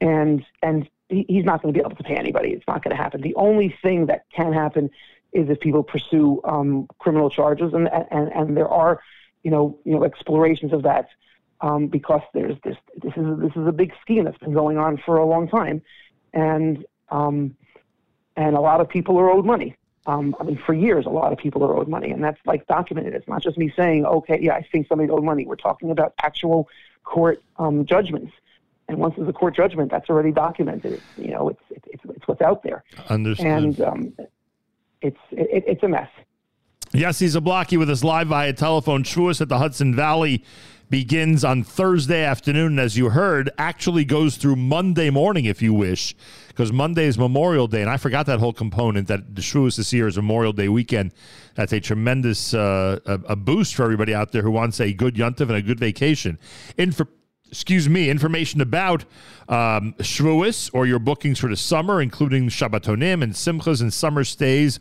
and 0.00 0.44
and 0.62 0.88
he, 1.08 1.24
he's 1.28 1.44
not 1.44 1.62
going 1.62 1.72
to 1.72 1.78
be 1.78 1.82
able 1.84 1.96
to 1.96 2.02
pay 2.02 2.16
anybody. 2.16 2.50
It's 2.50 2.66
not 2.68 2.84
going 2.84 2.94
to 2.94 3.02
happen. 3.02 3.22
The 3.22 3.34
only 3.36 3.74
thing 3.82 4.06
that 4.06 4.24
can 4.34 4.52
happen 4.52 4.90
is 5.32 5.48
if 5.48 5.60
people 5.60 5.82
pursue 5.82 6.40
um, 6.44 6.86
criminal 6.98 7.30
charges, 7.30 7.72
and, 7.72 7.88
and 7.88 8.28
and 8.32 8.56
there 8.56 8.68
are, 8.68 9.00
you 9.42 9.50
know, 9.50 9.78
you 9.84 9.92
know, 9.92 10.04
explorations 10.04 10.74
of 10.74 10.82
that, 10.82 11.08
um, 11.62 11.86
because 11.86 12.20
there's 12.34 12.58
this 12.62 12.76
this 13.02 13.14
is 13.16 13.38
this 13.38 13.52
is 13.56 13.66
a 13.66 13.72
big 13.72 13.92
scheme 14.02 14.24
that's 14.24 14.38
been 14.38 14.52
going 14.52 14.76
on 14.76 14.98
for 14.98 15.16
a 15.16 15.24
long 15.24 15.48
time, 15.48 15.80
and 16.34 16.84
um, 17.10 17.56
and 18.36 18.54
a 18.56 18.60
lot 18.60 18.80
of 18.80 18.88
people 18.88 19.18
are 19.18 19.30
owed 19.30 19.46
money, 19.46 19.76
Um, 20.06 20.34
I 20.40 20.44
mean, 20.44 20.56
for 20.66 20.74
years, 20.74 21.06
a 21.06 21.10
lot 21.10 21.32
of 21.32 21.38
people 21.38 21.62
are 21.64 21.76
owed 21.76 21.88
money, 21.88 22.10
and 22.10 22.22
that's 22.22 22.40
like 22.44 22.66
documented. 22.66 23.14
It's 23.14 23.28
not 23.28 23.42
just 23.42 23.56
me 23.56 23.72
saying, 23.76 24.04
okay, 24.04 24.38
yeah, 24.40 24.54
I 24.54 24.66
think 24.72 24.88
somebody 24.88 25.08
owed 25.10 25.22
money. 25.22 25.46
We're 25.46 25.54
talking 25.56 25.90
about 25.90 26.12
actual 26.22 26.68
court 27.04 27.42
um, 27.58 27.86
judgments. 27.86 28.32
And 28.88 28.98
once 28.98 29.14
there's 29.16 29.28
a 29.28 29.32
court 29.32 29.54
judgment, 29.54 29.90
that's 29.92 30.10
already 30.10 30.32
documented. 30.32 30.94
It's, 30.94 31.02
you 31.16 31.30
know, 31.30 31.48
it's, 31.48 31.62
it's, 31.70 31.86
it's, 31.86 32.02
it's 32.16 32.28
what's 32.28 32.42
out 32.42 32.64
there. 32.64 32.82
Understood. 33.08 33.46
And 33.46 33.80
um, 33.80 34.12
it's, 35.00 35.16
it, 35.30 35.64
it's 35.68 35.82
a 35.84 35.88
mess. 35.88 36.08
Yossi 36.92 37.28
Zablocki 37.28 37.78
with 37.78 37.88
us 37.88 38.02
live 38.02 38.26
via 38.26 38.52
telephone. 38.52 39.04
Shavuos 39.04 39.40
at 39.40 39.48
the 39.48 39.58
Hudson 39.58 39.94
Valley 39.94 40.44
begins 40.92 41.42
on 41.42 41.64
Thursday 41.64 42.22
afternoon, 42.22 42.78
as 42.78 42.98
you 42.98 43.08
heard, 43.08 43.48
actually 43.56 44.04
goes 44.04 44.36
through 44.36 44.56
Monday 44.56 45.08
morning, 45.08 45.46
if 45.46 45.62
you 45.62 45.72
wish, 45.72 46.14
because 46.48 46.70
Monday 46.70 47.06
is 47.06 47.16
Memorial 47.16 47.66
Day, 47.66 47.80
and 47.80 47.88
I 47.88 47.96
forgot 47.96 48.26
that 48.26 48.40
whole 48.40 48.52
component 48.52 49.08
that 49.08 49.34
the 49.34 49.40
Shavuos 49.40 49.78
this 49.78 49.90
year 49.94 50.06
is 50.06 50.16
Memorial 50.16 50.52
Day 50.52 50.68
weekend. 50.68 51.14
That's 51.54 51.72
a 51.72 51.80
tremendous 51.80 52.52
uh, 52.52 52.98
a, 53.06 53.14
a 53.28 53.36
boost 53.36 53.74
for 53.74 53.84
everybody 53.84 54.14
out 54.14 54.32
there 54.32 54.42
who 54.42 54.50
wants 54.50 54.80
a 54.80 54.92
good 54.92 55.14
yuntiv 55.14 55.48
and 55.48 55.52
a 55.52 55.62
good 55.62 55.80
vacation. 55.80 56.38
Info, 56.76 57.08
excuse 57.48 57.88
me, 57.88 58.10
information 58.10 58.60
about 58.60 59.06
um, 59.48 59.94
Shavuos 59.98 60.68
or 60.74 60.84
your 60.84 60.98
bookings 60.98 61.38
for 61.38 61.48
the 61.48 61.56
summer, 61.56 62.02
including 62.02 62.50
Shabbatonim 62.50 63.22
and 63.22 63.32
Simchas 63.32 63.80
and 63.80 63.90
summer 63.90 64.24
stays 64.24 64.78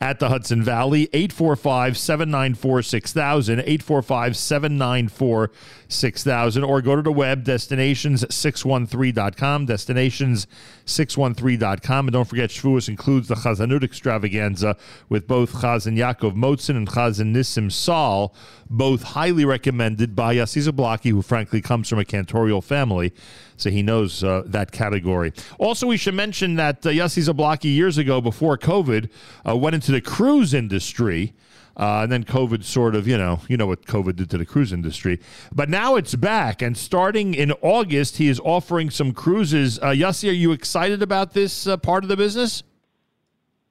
at 0.00 0.18
the 0.18 0.28
Hudson 0.28 0.60
Valley. 0.62 1.08
845 1.12 1.98
794 1.98 2.82
6000. 2.82 3.60
845 3.60 4.36
794 4.36 5.50
6000. 5.88 6.64
Or 6.64 6.82
go 6.82 6.96
to 6.96 7.02
the 7.02 7.12
web, 7.12 7.44
destinations613.com. 7.44 9.66
Destinations613.com. 9.66 12.06
And 12.06 12.12
don't 12.12 12.28
forget, 12.28 12.50
Shavuos 12.50 12.88
includes 12.88 13.28
the 13.28 13.36
Chazanut 13.36 13.82
extravaganza 13.82 14.76
with 15.08 15.26
both 15.26 15.54
Chazan 15.54 15.96
Yaakov 15.96 16.34
Motzen 16.34 16.76
and 16.76 16.86
Chazan 16.88 17.34
Nissim 17.34 17.72
Saul, 17.72 18.34
both 18.70 19.02
highly 19.02 19.44
recommended 19.44 20.14
by 20.14 20.36
Yossi 20.36 20.68
Zablocki, 20.68 21.10
who 21.10 21.22
frankly 21.22 21.60
comes 21.60 21.88
from 21.88 21.98
a 21.98 22.04
cantorial 22.04 22.62
family 22.62 23.12
so 23.60 23.70
he 23.70 23.82
knows 23.82 24.24
uh, 24.24 24.42
that 24.46 24.72
category. 24.72 25.32
Also, 25.58 25.86
we 25.86 25.96
should 25.96 26.14
mention 26.14 26.56
that 26.56 26.84
uh, 26.86 26.90
Yossi 26.90 27.22
Zablocki 27.22 27.74
years 27.74 27.98
ago, 27.98 28.20
before 28.20 28.56
COVID, 28.56 29.08
uh, 29.46 29.56
went 29.56 29.74
into 29.74 29.92
the 29.92 30.00
cruise 30.00 30.54
industry. 30.54 31.34
Uh, 31.76 32.02
and 32.02 32.10
then 32.10 32.24
COVID 32.24 32.64
sort 32.64 32.96
of, 32.96 33.06
you 33.06 33.16
know, 33.16 33.40
you 33.46 33.56
know 33.56 33.66
what 33.66 33.86
COVID 33.86 34.16
did 34.16 34.28
to 34.30 34.38
the 34.38 34.44
cruise 34.44 34.72
industry. 34.72 35.20
But 35.52 35.68
now 35.68 35.94
it's 35.94 36.16
back, 36.16 36.60
and 36.60 36.76
starting 36.76 37.34
in 37.34 37.52
August, 37.62 38.16
he 38.16 38.26
is 38.26 38.40
offering 38.40 38.90
some 38.90 39.12
cruises. 39.12 39.78
Uh, 39.78 39.90
Yossi, 39.90 40.28
are 40.28 40.32
you 40.32 40.50
excited 40.50 41.02
about 41.02 41.34
this 41.34 41.68
uh, 41.68 41.76
part 41.76 42.02
of 42.02 42.08
the 42.08 42.16
business? 42.16 42.64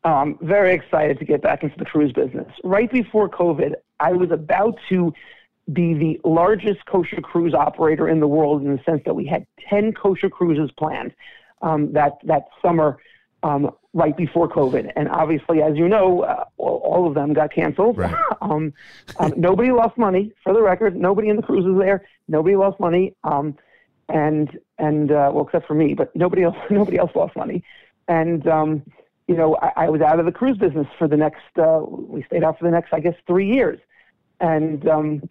I'm 0.06 0.38
very 0.42 0.74
excited 0.74 1.20
to 1.20 1.26
get 1.26 1.42
back 1.42 1.64
into 1.64 1.78
the 1.78 1.84
cruise 1.84 2.14
business. 2.14 2.48
Right 2.64 2.90
before 2.90 3.28
COVID, 3.28 3.74
I 4.00 4.14
was 4.14 4.32
about 4.32 4.76
to 4.88 5.14
be 5.72 5.94
the 5.94 6.20
largest 6.24 6.86
kosher 6.86 7.22
cruise 7.22 7.54
operator 7.54 8.08
in 8.08 8.20
the 8.20 8.28
world 8.28 8.62
in 8.62 8.76
the 8.76 8.84
sense 8.84 9.02
that 9.06 9.16
we 9.16 9.26
had 9.26 9.46
10 9.70 9.94
kosher 9.94 10.30
cruises 10.30 10.72
planned 10.78 11.14
um, 11.62 11.92
that, 11.94 12.14
that 12.24 12.48
summer 12.62 12.98
um, 13.44 13.72
right 13.94 14.16
before 14.16 14.48
COVID. 14.48 14.92
And 14.96 15.10
obviously, 15.10 15.62
as 15.62 15.76
you 15.76 15.88
know, 15.88 16.22
uh, 16.22 16.46
all, 16.58 17.08
of 17.08 17.14
them 17.16 17.34
got 17.34 17.54
canceled. 17.54 18.00
um, 18.42 18.74
um, 19.20 19.34
nobody 19.36 19.72
lost 19.72 19.98
money, 19.98 20.32
for 20.44 20.54
the 20.54 20.62
record. 20.62 20.96
Nobody 20.96 21.30
in 21.30 21.36
the 21.36 21.42
cruises 21.42 21.78
there. 21.78 22.06
Nobody 22.28 22.56
lost 22.56 22.80
money. 22.80 23.14
Um, 23.24 23.58
and, 24.10 24.58
and 24.78 25.12
uh, 25.12 25.32
well, 25.34 25.46
except 25.46 25.68
for 25.68 25.74
me, 25.74 25.94
but 25.94 26.16
nobody 26.16 26.44
else, 26.44 26.56
nobody 26.70 26.98
else 26.98 27.12
lost 27.16 27.36
money. 27.36 27.64
And, 28.08 28.48
um, 28.48 28.84
you 29.28 29.36
know, 29.36 29.58
I, 29.62 29.86
I 29.86 29.90
was 29.90 30.02
out 30.02 30.20
of 30.20 30.26
the 30.26 30.32
cruise 30.32 30.58
business 30.58 30.88
for 30.98 31.08
the 31.08 31.18
next, 31.18 31.44
uh, 31.58 31.82
we 31.86 32.24
stayed 32.24 32.44
out 32.44 32.58
for 32.58 32.66
the 32.66 32.72
next, 32.72 32.94
I 32.94 33.02
guess, 33.02 33.16
three 33.28 33.52
years. 33.54 33.80
And, 34.40 34.88
um, 34.88 35.30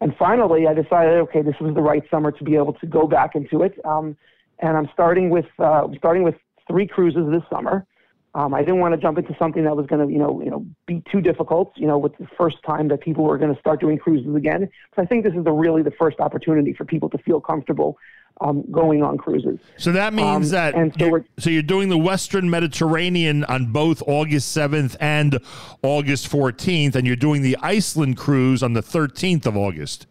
and 0.00 0.14
finally, 0.16 0.66
I 0.66 0.74
decided, 0.74 1.14
okay, 1.22 1.42
this 1.42 1.56
was 1.60 1.74
the 1.74 1.82
right 1.82 2.02
summer 2.10 2.30
to 2.30 2.44
be 2.44 2.54
able 2.54 2.72
to 2.74 2.86
go 2.86 3.06
back 3.06 3.34
into 3.34 3.62
it. 3.62 3.78
Um, 3.84 4.16
and 4.60 4.76
I'm 4.76 4.88
starting 4.92 5.30
with 5.30 5.46
uh, 5.58 5.88
starting 5.96 6.22
with 6.22 6.36
three 6.68 6.86
cruises 6.86 7.30
this 7.30 7.42
summer. 7.50 7.86
Um, 8.34 8.54
I 8.54 8.60
didn't 8.60 8.78
want 8.78 8.94
to 8.94 9.00
jump 9.00 9.18
into 9.18 9.34
something 9.38 9.64
that 9.64 9.74
was 9.74 9.86
going 9.86 10.06
to, 10.06 10.12
you 10.12 10.18
know, 10.18 10.40
you 10.42 10.50
know, 10.50 10.64
be 10.86 11.02
too 11.10 11.20
difficult. 11.20 11.72
You 11.76 11.86
know, 11.86 11.98
with 11.98 12.16
the 12.18 12.28
first 12.36 12.58
time 12.64 12.88
that 12.88 13.00
people 13.00 13.24
were 13.24 13.38
going 13.38 13.52
to 13.52 13.60
start 13.60 13.80
doing 13.80 13.98
cruises 13.98 14.34
again. 14.36 14.68
So 14.94 15.02
I 15.02 15.06
think 15.06 15.24
this 15.24 15.34
is 15.34 15.44
the 15.44 15.52
really 15.52 15.82
the 15.82 15.92
first 15.92 16.20
opportunity 16.20 16.72
for 16.72 16.84
people 16.84 17.08
to 17.10 17.18
feel 17.18 17.40
comfortable 17.40 17.96
um, 18.40 18.64
going 18.70 19.02
on 19.02 19.18
cruises. 19.18 19.58
So 19.76 19.92
that 19.92 20.14
means 20.14 20.46
Um, 20.46 20.50
that 20.52 20.74
and 20.74 20.94
so 20.98 21.06
you're, 21.06 21.24
so 21.38 21.50
you're 21.50 21.62
doing 21.62 21.88
the 21.88 21.98
Western 21.98 22.48
Mediterranean 22.50 23.44
on 23.44 23.72
both 23.72 24.02
August 24.06 24.56
7th 24.56 24.96
and 25.00 25.38
August 25.82 26.30
14th, 26.30 26.94
and 26.94 27.06
you're 27.06 27.16
doing 27.16 27.42
the 27.42 27.56
Iceland 27.62 28.16
cruise 28.16 28.62
on 28.62 28.72
the 28.74 28.82
13th 28.82 29.46
of 29.46 29.56
August. 29.56 30.06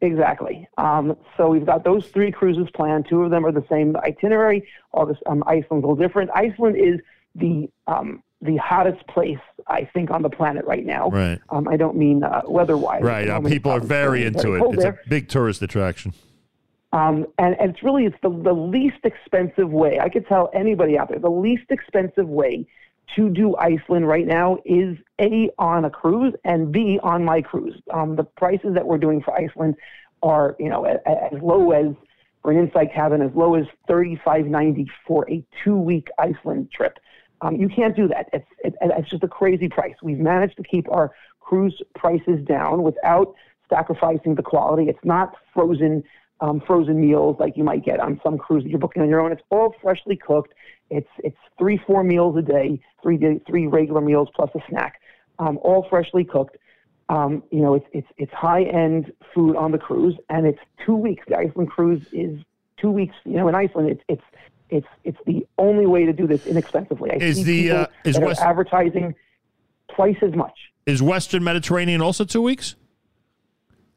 Exactly. 0.00 0.68
Um, 0.78 1.16
so 1.36 1.48
we've 1.48 1.66
got 1.66 1.82
those 1.82 2.06
three 2.08 2.30
cruises 2.30 2.68
planned. 2.72 3.06
Two 3.08 3.22
of 3.22 3.30
them 3.30 3.44
are 3.44 3.50
the 3.50 3.64
same 3.68 3.96
itinerary. 3.96 4.66
August, 4.92 5.20
um, 5.26 5.42
Iceland's 5.46 5.84
a 5.84 5.88
little 5.88 5.96
different. 5.96 6.30
Iceland 6.34 6.76
is 6.76 7.00
the 7.34 7.68
um, 7.86 8.22
the 8.40 8.56
hottest 8.58 9.04
place 9.08 9.38
I 9.66 9.84
think 9.92 10.12
on 10.12 10.22
the 10.22 10.30
planet 10.30 10.64
right 10.64 10.86
now. 10.86 11.10
Right. 11.10 11.40
Um, 11.50 11.66
I 11.66 11.76
don't 11.76 11.96
mean 11.96 12.22
uh, 12.22 12.42
weather-wise. 12.46 13.02
Right. 13.02 13.28
Uh, 13.28 13.40
people 13.40 13.72
are 13.72 13.80
very 13.80 14.20
very 14.20 14.26
into 14.26 14.54
it. 14.54 14.62
It's 14.74 14.82
there. 14.84 15.00
a 15.04 15.08
big 15.08 15.28
tourist 15.28 15.60
attraction. 15.62 16.14
Um, 16.92 17.26
and, 17.38 17.54
and 17.60 17.70
it's 17.70 17.82
really 17.82 18.06
it's 18.06 18.16
the, 18.22 18.30
the 18.30 18.52
least 18.52 19.04
expensive 19.04 19.70
way. 19.70 20.00
I 20.00 20.08
could 20.08 20.26
tell 20.26 20.50
anybody 20.54 20.96
out 20.98 21.08
there 21.10 21.18
the 21.18 21.30
least 21.30 21.64
expensive 21.70 22.28
way 22.28 22.66
to 23.16 23.28
do 23.28 23.56
Iceland 23.56 24.06
right 24.08 24.26
now 24.26 24.58
is 24.64 24.96
a 25.20 25.50
on 25.58 25.84
a 25.84 25.90
cruise 25.90 26.34
and 26.44 26.72
b 26.72 26.98
on 27.02 27.24
my 27.24 27.42
cruise. 27.42 27.80
Um, 27.92 28.16
the 28.16 28.24
prices 28.24 28.74
that 28.74 28.86
we're 28.86 28.98
doing 28.98 29.22
for 29.22 29.38
Iceland 29.38 29.76
are 30.22 30.56
you 30.58 30.68
know 30.68 30.86
a- 30.86 31.00
a- 31.06 31.34
as 31.34 31.42
low 31.42 31.72
as 31.72 31.94
for 32.42 32.52
an 32.52 32.58
inside 32.58 32.92
cabin 32.94 33.20
as 33.20 33.32
low 33.34 33.54
as 33.54 33.66
thirty 33.86 34.16
five 34.24 34.46
ninety 34.46 34.86
for 35.06 35.30
a 35.30 35.44
two 35.62 35.76
week 35.76 36.08
Iceland 36.18 36.70
trip. 36.72 36.98
Um, 37.40 37.56
you 37.56 37.68
can't 37.68 37.94
do 37.94 38.08
that. 38.08 38.30
It's 38.32 38.48
it, 38.64 38.74
it's 38.80 39.10
just 39.10 39.22
a 39.22 39.28
crazy 39.28 39.68
price. 39.68 39.94
We've 40.02 40.18
managed 40.18 40.56
to 40.56 40.62
keep 40.62 40.90
our 40.90 41.12
cruise 41.40 41.80
prices 41.94 42.44
down 42.46 42.82
without 42.82 43.34
sacrificing 43.68 44.34
the 44.34 44.42
quality. 44.42 44.88
It's 44.88 45.04
not 45.04 45.34
frozen 45.52 46.02
um, 46.40 46.60
frozen 46.66 47.00
meals 47.00 47.36
like 47.40 47.56
you 47.56 47.64
might 47.64 47.84
get 47.84 48.00
on 48.00 48.20
some 48.22 48.38
cruise 48.38 48.62
that 48.64 48.70
you're 48.70 48.78
booking 48.78 49.02
on 49.02 49.08
your 49.08 49.20
own. 49.20 49.32
It's 49.32 49.42
all 49.50 49.74
freshly 49.82 50.16
cooked. 50.16 50.54
It's 50.90 51.08
it's 51.18 51.36
three 51.58 51.78
four 51.86 52.04
meals 52.04 52.36
a 52.36 52.42
day, 52.42 52.80
three 53.02 53.16
day, 53.16 53.40
three 53.46 53.66
regular 53.66 54.00
meals 54.00 54.28
plus 54.34 54.50
a 54.54 54.60
snack, 54.68 55.00
um, 55.38 55.58
all 55.62 55.86
freshly 55.88 56.24
cooked. 56.24 56.56
Um, 57.08 57.42
you 57.50 57.60
know, 57.60 57.74
it's 57.74 57.86
it's 57.92 58.08
it's 58.16 58.32
high 58.32 58.62
end 58.62 59.12
food 59.34 59.56
on 59.56 59.72
the 59.72 59.78
cruise, 59.78 60.14
and 60.28 60.46
it's 60.46 60.60
two 60.84 60.94
weeks. 60.94 61.24
The 61.28 61.36
Iceland 61.38 61.70
cruise 61.70 62.06
is 62.12 62.38
two 62.76 62.90
weeks. 62.90 63.14
You 63.24 63.36
know, 63.36 63.48
in 63.48 63.54
Iceland, 63.54 63.90
it's 63.90 64.02
it's 64.08 64.22
it's 64.70 64.86
it's 65.04 65.18
the 65.26 65.46
only 65.58 65.86
way 65.86 66.04
to 66.04 66.12
do 66.12 66.26
this 66.26 66.46
inexpensively. 66.46 67.10
I 67.10 67.16
Is 67.16 67.44
the 67.44 67.70
uh, 67.70 67.86
is 68.04 68.18
West- 68.18 68.40
advertising 68.40 69.14
twice 69.94 70.18
as 70.22 70.34
much. 70.34 70.56
Is 70.86 71.02
Western 71.02 71.44
Mediterranean 71.44 72.00
also 72.00 72.24
two 72.24 72.42
weeks? 72.42 72.76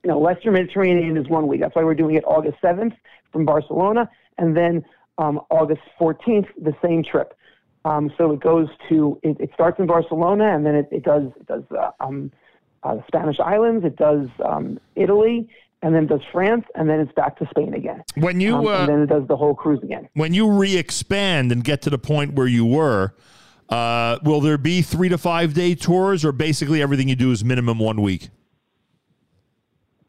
No, 0.03 0.17
Western 0.17 0.53
Mediterranean 0.53 1.15
is 1.17 1.27
one 1.27 1.47
week. 1.47 1.61
That's 1.61 1.75
why 1.75 1.83
we're 1.83 1.95
doing 1.95 2.15
it 2.15 2.23
August 2.25 2.57
7th 2.63 2.95
from 3.31 3.45
Barcelona, 3.45 4.09
and 4.37 4.57
then 4.57 4.83
um, 5.17 5.39
August 5.49 5.81
14th, 5.99 6.47
the 6.61 6.73
same 6.83 7.03
trip. 7.03 7.37
Um, 7.85 8.11
so 8.17 8.31
it 8.31 8.39
goes 8.39 8.67
to, 8.89 9.19
it, 9.23 9.39
it 9.39 9.51
starts 9.53 9.79
in 9.79 9.87
Barcelona, 9.87 10.55
and 10.55 10.65
then 10.65 10.75
it, 10.75 10.87
it 10.91 11.03
does, 11.03 11.23
it 11.39 11.47
does 11.47 11.63
uh, 11.77 11.91
um, 11.99 12.31
uh, 12.83 12.95
the 12.95 13.03
Spanish 13.07 13.39
islands, 13.39 13.85
it 13.85 13.95
does 13.95 14.27
um, 14.43 14.79
Italy, 14.95 15.47
and 15.83 15.95
then 15.95 16.03
it 16.03 16.09
does 16.09 16.21
France, 16.31 16.65
and 16.75 16.89
then 16.89 16.99
it's 16.99 17.11
back 17.13 17.37
to 17.37 17.47
Spain 17.49 17.73
again. 17.73 18.03
When 18.15 18.39
you, 18.39 18.55
Um, 18.55 18.67
uh, 18.67 18.79
and 18.81 18.89
then 18.89 19.01
it 19.01 19.07
does 19.07 19.27
the 19.27 19.37
whole 19.37 19.55
cruise 19.55 19.81
again. 19.83 20.09
When 20.13 20.33
you 20.33 20.51
re-expand 20.51 21.51
and 21.51 21.63
get 21.63 21.81
to 21.83 21.89
the 21.89 21.97
point 21.97 22.33
where 22.33 22.47
you 22.47 22.65
were, 22.65 23.15
uh, 23.69 24.19
will 24.23 24.41
there 24.41 24.57
be 24.57 24.81
three 24.81 25.09
to 25.09 25.17
five 25.17 25.53
day 25.53 25.75
tours, 25.75 26.25
or 26.25 26.31
basically 26.31 26.81
everything 26.81 27.07
you 27.07 27.15
do 27.15 27.31
is 27.31 27.43
minimum 27.43 27.79
one 27.79 28.01
week? 28.01 28.29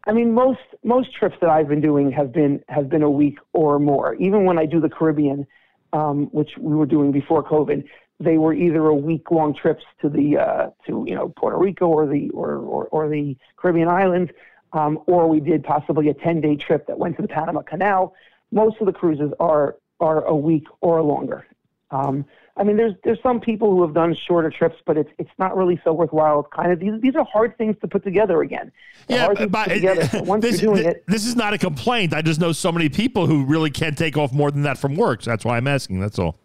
I 0.07 0.13
mean, 0.13 0.33
most 0.33 0.61
most 0.83 1.15
trips 1.15 1.37
that 1.41 1.51
I've 1.51 1.69
been 1.69 1.81
doing 1.81 2.11
have 2.13 2.33
been 2.33 2.63
have 2.69 2.89
been 2.89 3.03
a 3.03 3.11
week 3.11 3.39
or 3.53 3.79
more. 3.79 4.15
Even 4.15 4.45
when 4.45 4.59
I 4.59 4.67
do 4.67 4.81
the 4.81 4.89
Caribbean, 4.89 5.47
um, 5.93 6.27
which 6.33 6.51
we 6.59 6.75
were 6.75 6.87
doing 6.87 7.13
before 7.13 7.45
COVID, 7.45 7.85
they 8.19 8.37
were 8.37 8.53
either 8.53 8.87
a 8.87 8.95
week 8.95 9.31
long 9.31 9.55
trips 9.55 9.85
to 10.01 10.09
the 10.09 10.39
uh, 10.39 10.71
to 10.87 11.05
you 11.07 11.15
know 11.15 11.29
Puerto 11.37 11.57
Rico 11.57 11.87
or 11.87 12.07
the 12.07 12.31
or 12.31 12.57
or, 12.57 12.87
or 12.87 13.09
the 13.09 13.37
Caribbean 13.57 13.89
islands, 13.89 14.33
um, 14.73 14.99
or 15.07 15.29
we 15.29 15.39
did 15.39 15.63
possibly 15.63 16.09
a 16.09 16.15
ten 16.15 16.41
day 16.41 16.57
trip 16.57 16.87
that 16.89 16.99
went 16.99 17.17
to 17.17 17.23
the 17.23 17.29
Panama 17.29 17.63
Canal. 17.63 18.15
Most 18.51 18.81
of 18.81 18.87
the 18.87 18.93
cruises 18.93 19.33
are 19.39 19.77
are 20.01 20.25
a 20.25 20.35
week 20.35 20.65
or 20.81 21.01
longer. 21.03 21.47
Um, 21.93 22.25
I 22.57 22.65
mean, 22.65 22.77
there's 22.77 22.93
there's 23.03 23.19
some 23.23 23.41
people 23.41 23.71
who 23.71 23.81
have 23.83 23.95
done 23.95 24.15
shorter 24.15 24.51
trips, 24.51 24.77
but 24.85 24.99
it's 24.99 25.09
it's 25.19 25.31
not 25.39 25.57
really 25.57 25.81
so 25.85 25.93
worthwhile. 25.93 26.41
It's 26.41 26.51
kind 26.55 26.71
of 26.71 26.81
these 26.81 26.93
these 27.01 27.17
are 27.17 27.25
hard 27.25 27.57
things 27.57 27.77
to 27.81 27.89
put 27.89 28.05
together 28.05 28.43
again. 28.43 28.71
They're 29.09 29.35
things 29.35 29.51
to 29.53 29.65
together. 29.69 30.05
So 30.05 30.23
once 30.25 30.43
this, 30.43 30.61
you're 30.61 30.75
doing 30.75 30.85
thi- 30.85 30.91
it, 30.91 31.05
this 31.07 31.25
is 31.25 31.35
not 31.35 31.55
a 31.55 31.59
complaint. 31.59 32.13
I 32.13 32.21
just 32.21 32.41
know 32.41 32.53
so 32.53 32.71
many 32.71 32.91
people 32.91 33.27
who 33.27 33.47
really 33.47 33.71
can't 33.71 33.97
take 33.97 34.19
off 34.19 34.33
more 34.33 34.51
than 34.51 34.63
that 34.63 34.77
from 34.77 34.97
work. 34.97 35.23
So 35.23 35.31
that's 35.31 35.47
why 35.47 35.57
I'm 35.57 35.67
asking. 35.67 36.01
That's 36.01 36.19
all. 36.19 36.39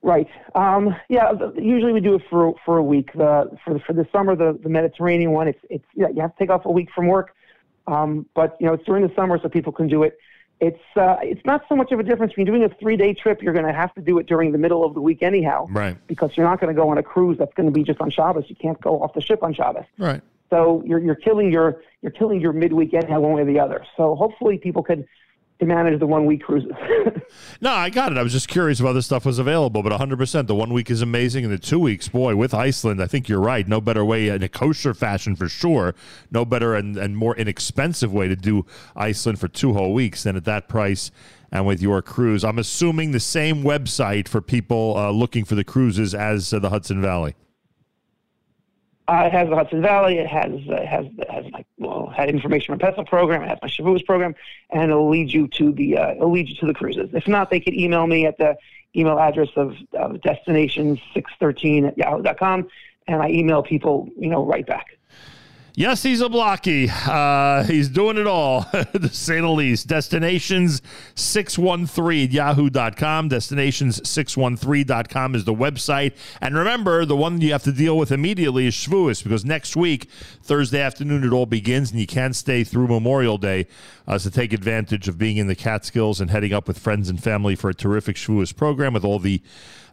Right. 0.00 0.28
Um, 0.54 0.94
yeah. 1.10 1.32
Usually 1.56 1.92
we 1.92 2.00
do 2.00 2.14
it 2.14 2.22
for 2.30 2.54
for 2.64 2.78
a 2.78 2.82
week. 2.82 3.12
The 3.12 3.50
for 3.64 3.78
for 3.80 3.92
the 3.92 4.06
summer, 4.10 4.34
the, 4.34 4.58
the 4.62 4.70
Mediterranean 4.70 5.32
one, 5.32 5.48
it's 5.48 5.60
it's 5.68 5.84
yeah, 5.94 6.08
you 6.08 6.22
have 6.22 6.34
to 6.34 6.38
take 6.38 6.48
off 6.48 6.64
a 6.64 6.70
week 6.70 6.88
from 6.94 7.06
work. 7.06 7.34
Um, 7.86 8.24
but 8.34 8.56
you 8.60 8.66
know, 8.66 8.72
it's 8.72 8.84
during 8.84 9.06
the 9.06 9.14
summer, 9.14 9.38
so 9.42 9.50
people 9.50 9.72
can 9.72 9.88
do 9.88 10.04
it. 10.04 10.18
It's 10.58 10.80
uh, 10.96 11.16
it's 11.22 11.44
not 11.44 11.64
so 11.68 11.76
much 11.76 11.92
of 11.92 12.00
a 12.00 12.02
difference. 12.02 12.34
When 12.36 12.46
you're 12.46 12.56
doing 12.56 12.70
a 12.70 12.74
three 12.74 12.96
day 12.96 13.12
trip, 13.12 13.42
you're 13.42 13.52
going 13.52 13.66
to 13.66 13.72
have 13.74 13.92
to 13.94 14.00
do 14.00 14.18
it 14.18 14.26
during 14.26 14.52
the 14.52 14.58
middle 14.58 14.84
of 14.84 14.94
the 14.94 15.00
week 15.02 15.22
anyhow, 15.22 15.66
Right. 15.70 15.96
because 16.06 16.30
you're 16.34 16.46
not 16.46 16.60
going 16.60 16.74
to 16.74 16.80
go 16.80 16.88
on 16.88 16.96
a 16.96 17.02
cruise 17.02 17.36
that's 17.38 17.52
going 17.54 17.66
to 17.66 17.72
be 17.72 17.82
just 17.82 18.00
on 18.00 18.08
Shabbos. 18.10 18.44
You 18.48 18.56
can't 18.56 18.80
go 18.80 19.02
off 19.02 19.12
the 19.12 19.20
ship 19.20 19.42
on 19.42 19.52
Shabbos. 19.52 19.84
Right. 19.98 20.22
So 20.48 20.82
you're 20.86 20.98
you're 21.00 21.14
killing 21.14 21.52
your 21.52 21.82
you're 22.00 22.12
killing 22.12 22.40
your 22.40 22.52
midweek 22.54 22.94
anyhow, 22.94 23.20
one 23.20 23.32
way 23.32 23.42
or 23.42 23.44
the 23.44 23.60
other. 23.60 23.84
So 23.98 24.14
hopefully 24.14 24.56
people 24.56 24.82
could 24.82 25.06
to 25.58 25.66
manage 25.66 25.98
the 26.00 26.06
one 26.06 26.26
week 26.26 26.42
cruises. 26.42 26.72
No, 27.60 27.70
I 27.70 27.90
got 27.90 28.12
it. 28.12 28.18
I 28.18 28.22
was 28.22 28.32
just 28.32 28.48
curious 28.48 28.80
if 28.80 28.86
other 28.86 29.02
stuff 29.02 29.24
was 29.24 29.38
available, 29.38 29.82
but 29.82 29.92
100%. 29.92 30.46
The 30.46 30.54
one 30.54 30.72
week 30.72 30.90
is 30.90 31.02
amazing, 31.02 31.44
and 31.44 31.52
the 31.52 31.58
two 31.58 31.78
weeks, 31.78 32.08
boy, 32.08 32.36
with 32.36 32.52
Iceland, 32.52 33.02
I 33.02 33.06
think 33.06 33.28
you're 33.28 33.40
right. 33.40 33.66
No 33.66 33.80
better 33.80 34.04
way 34.04 34.28
in 34.28 34.42
a 34.42 34.48
kosher 34.48 34.94
fashion 34.94 35.36
for 35.36 35.48
sure. 35.48 35.94
No 36.30 36.44
better 36.44 36.74
and, 36.74 36.96
and 36.96 37.16
more 37.16 37.36
inexpensive 37.36 38.12
way 38.12 38.28
to 38.28 38.36
do 38.36 38.66
Iceland 38.94 39.38
for 39.38 39.48
two 39.48 39.72
whole 39.72 39.94
weeks 39.94 40.22
than 40.22 40.36
at 40.36 40.44
that 40.44 40.68
price 40.68 41.10
and 41.50 41.66
with 41.66 41.80
your 41.80 42.02
cruise. 42.02 42.44
I'm 42.44 42.58
assuming 42.58 43.12
the 43.12 43.20
same 43.20 43.62
website 43.62 44.28
for 44.28 44.40
people 44.40 44.94
uh, 44.96 45.10
looking 45.10 45.44
for 45.44 45.54
the 45.54 45.64
cruises 45.64 46.14
as 46.14 46.52
uh, 46.52 46.58
the 46.58 46.70
Hudson 46.70 47.00
Valley. 47.00 47.34
Uh, 49.08 49.22
it 49.26 49.32
has 49.32 49.48
the 49.48 49.54
Hudson 49.54 49.80
Valley. 49.82 50.18
It 50.18 50.26
has 50.26 50.52
uh, 50.68 50.84
has 50.84 51.06
has 51.28 51.44
like 51.52 51.66
well, 51.78 52.08
had 52.08 52.28
information 52.28 52.72
on 52.72 52.80
Pesach 52.80 53.06
program. 53.06 53.42
It 53.42 53.48
has 53.48 53.58
my 53.62 53.68
Shavuos 53.68 54.04
program, 54.04 54.34
and 54.70 54.90
it'll 54.90 55.08
lead 55.08 55.32
you 55.32 55.46
to 55.48 55.72
the 55.72 55.96
uh, 55.96 56.10
it'll 56.12 56.32
lead 56.32 56.48
you 56.48 56.56
to 56.56 56.66
the 56.66 56.74
cruises. 56.74 57.10
If 57.12 57.28
not, 57.28 57.50
they 57.50 57.60
could 57.60 57.74
email 57.74 58.06
me 58.08 58.26
at 58.26 58.36
the 58.38 58.56
email 58.96 59.18
address 59.18 59.50
of, 59.54 59.76
of 59.92 60.20
destination 60.22 61.00
six 61.14 61.30
thirteen 61.38 61.84
at 61.84 61.96
yahoo.com, 61.96 62.68
and 63.06 63.22
I 63.22 63.28
email 63.28 63.62
people 63.62 64.08
you 64.18 64.28
know 64.28 64.44
right 64.44 64.66
back. 64.66 64.95
Yossi 65.76 66.16
Zablocki. 66.16 66.88
Uh, 66.88 67.62
he's 67.64 67.90
doing 67.90 68.16
it 68.16 68.26
all, 68.26 68.62
to 68.72 69.10
say 69.10 69.42
the 69.42 69.48
least. 69.48 69.86
Destinations 69.86 70.80
613 71.16 72.24
at 72.24 72.32
yahoo.com. 72.32 73.28
Destinations613.com 73.28 75.34
is 75.34 75.44
the 75.44 75.52
website. 75.52 76.14
And 76.40 76.56
remember, 76.56 77.04
the 77.04 77.14
one 77.14 77.42
you 77.42 77.52
have 77.52 77.62
to 77.64 77.72
deal 77.72 77.98
with 77.98 78.10
immediately 78.10 78.66
is 78.66 78.74
Shavuos, 78.74 79.22
because 79.22 79.44
next 79.44 79.76
week, 79.76 80.08
Thursday 80.42 80.80
afternoon, 80.80 81.24
it 81.24 81.32
all 81.34 81.44
begins, 81.44 81.90
and 81.90 82.00
you 82.00 82.06
can't 82.06 82.34
stay 82.34 82.64
through 82.64 82.88
Memorial 82.88 83.36
Day 83.36 83.66
uh, 84.06 84.18
to 84.18 84.30
take 84.30 84.54
advantage 84.54 85.08
of 85.08 85.18
being 85.18 85.36
in 85.36 85.46
the 85.46 85.54
Catskills 85.54 86.22
and 86.22 86.30
heading 86.30 86.54
up 86.54 86.68
with 86.68 86.78
friends 86.78 87.10
and 87.10 87.22
family 87.22 87.54
for 87.54 87.68
a 87.68 87.74
terrific 87.74 88.16
Shavuos 88.16 88.56
program 88.56 88.94
with 88.94 89.04
all 89.04 89.18
the 89.18 89.42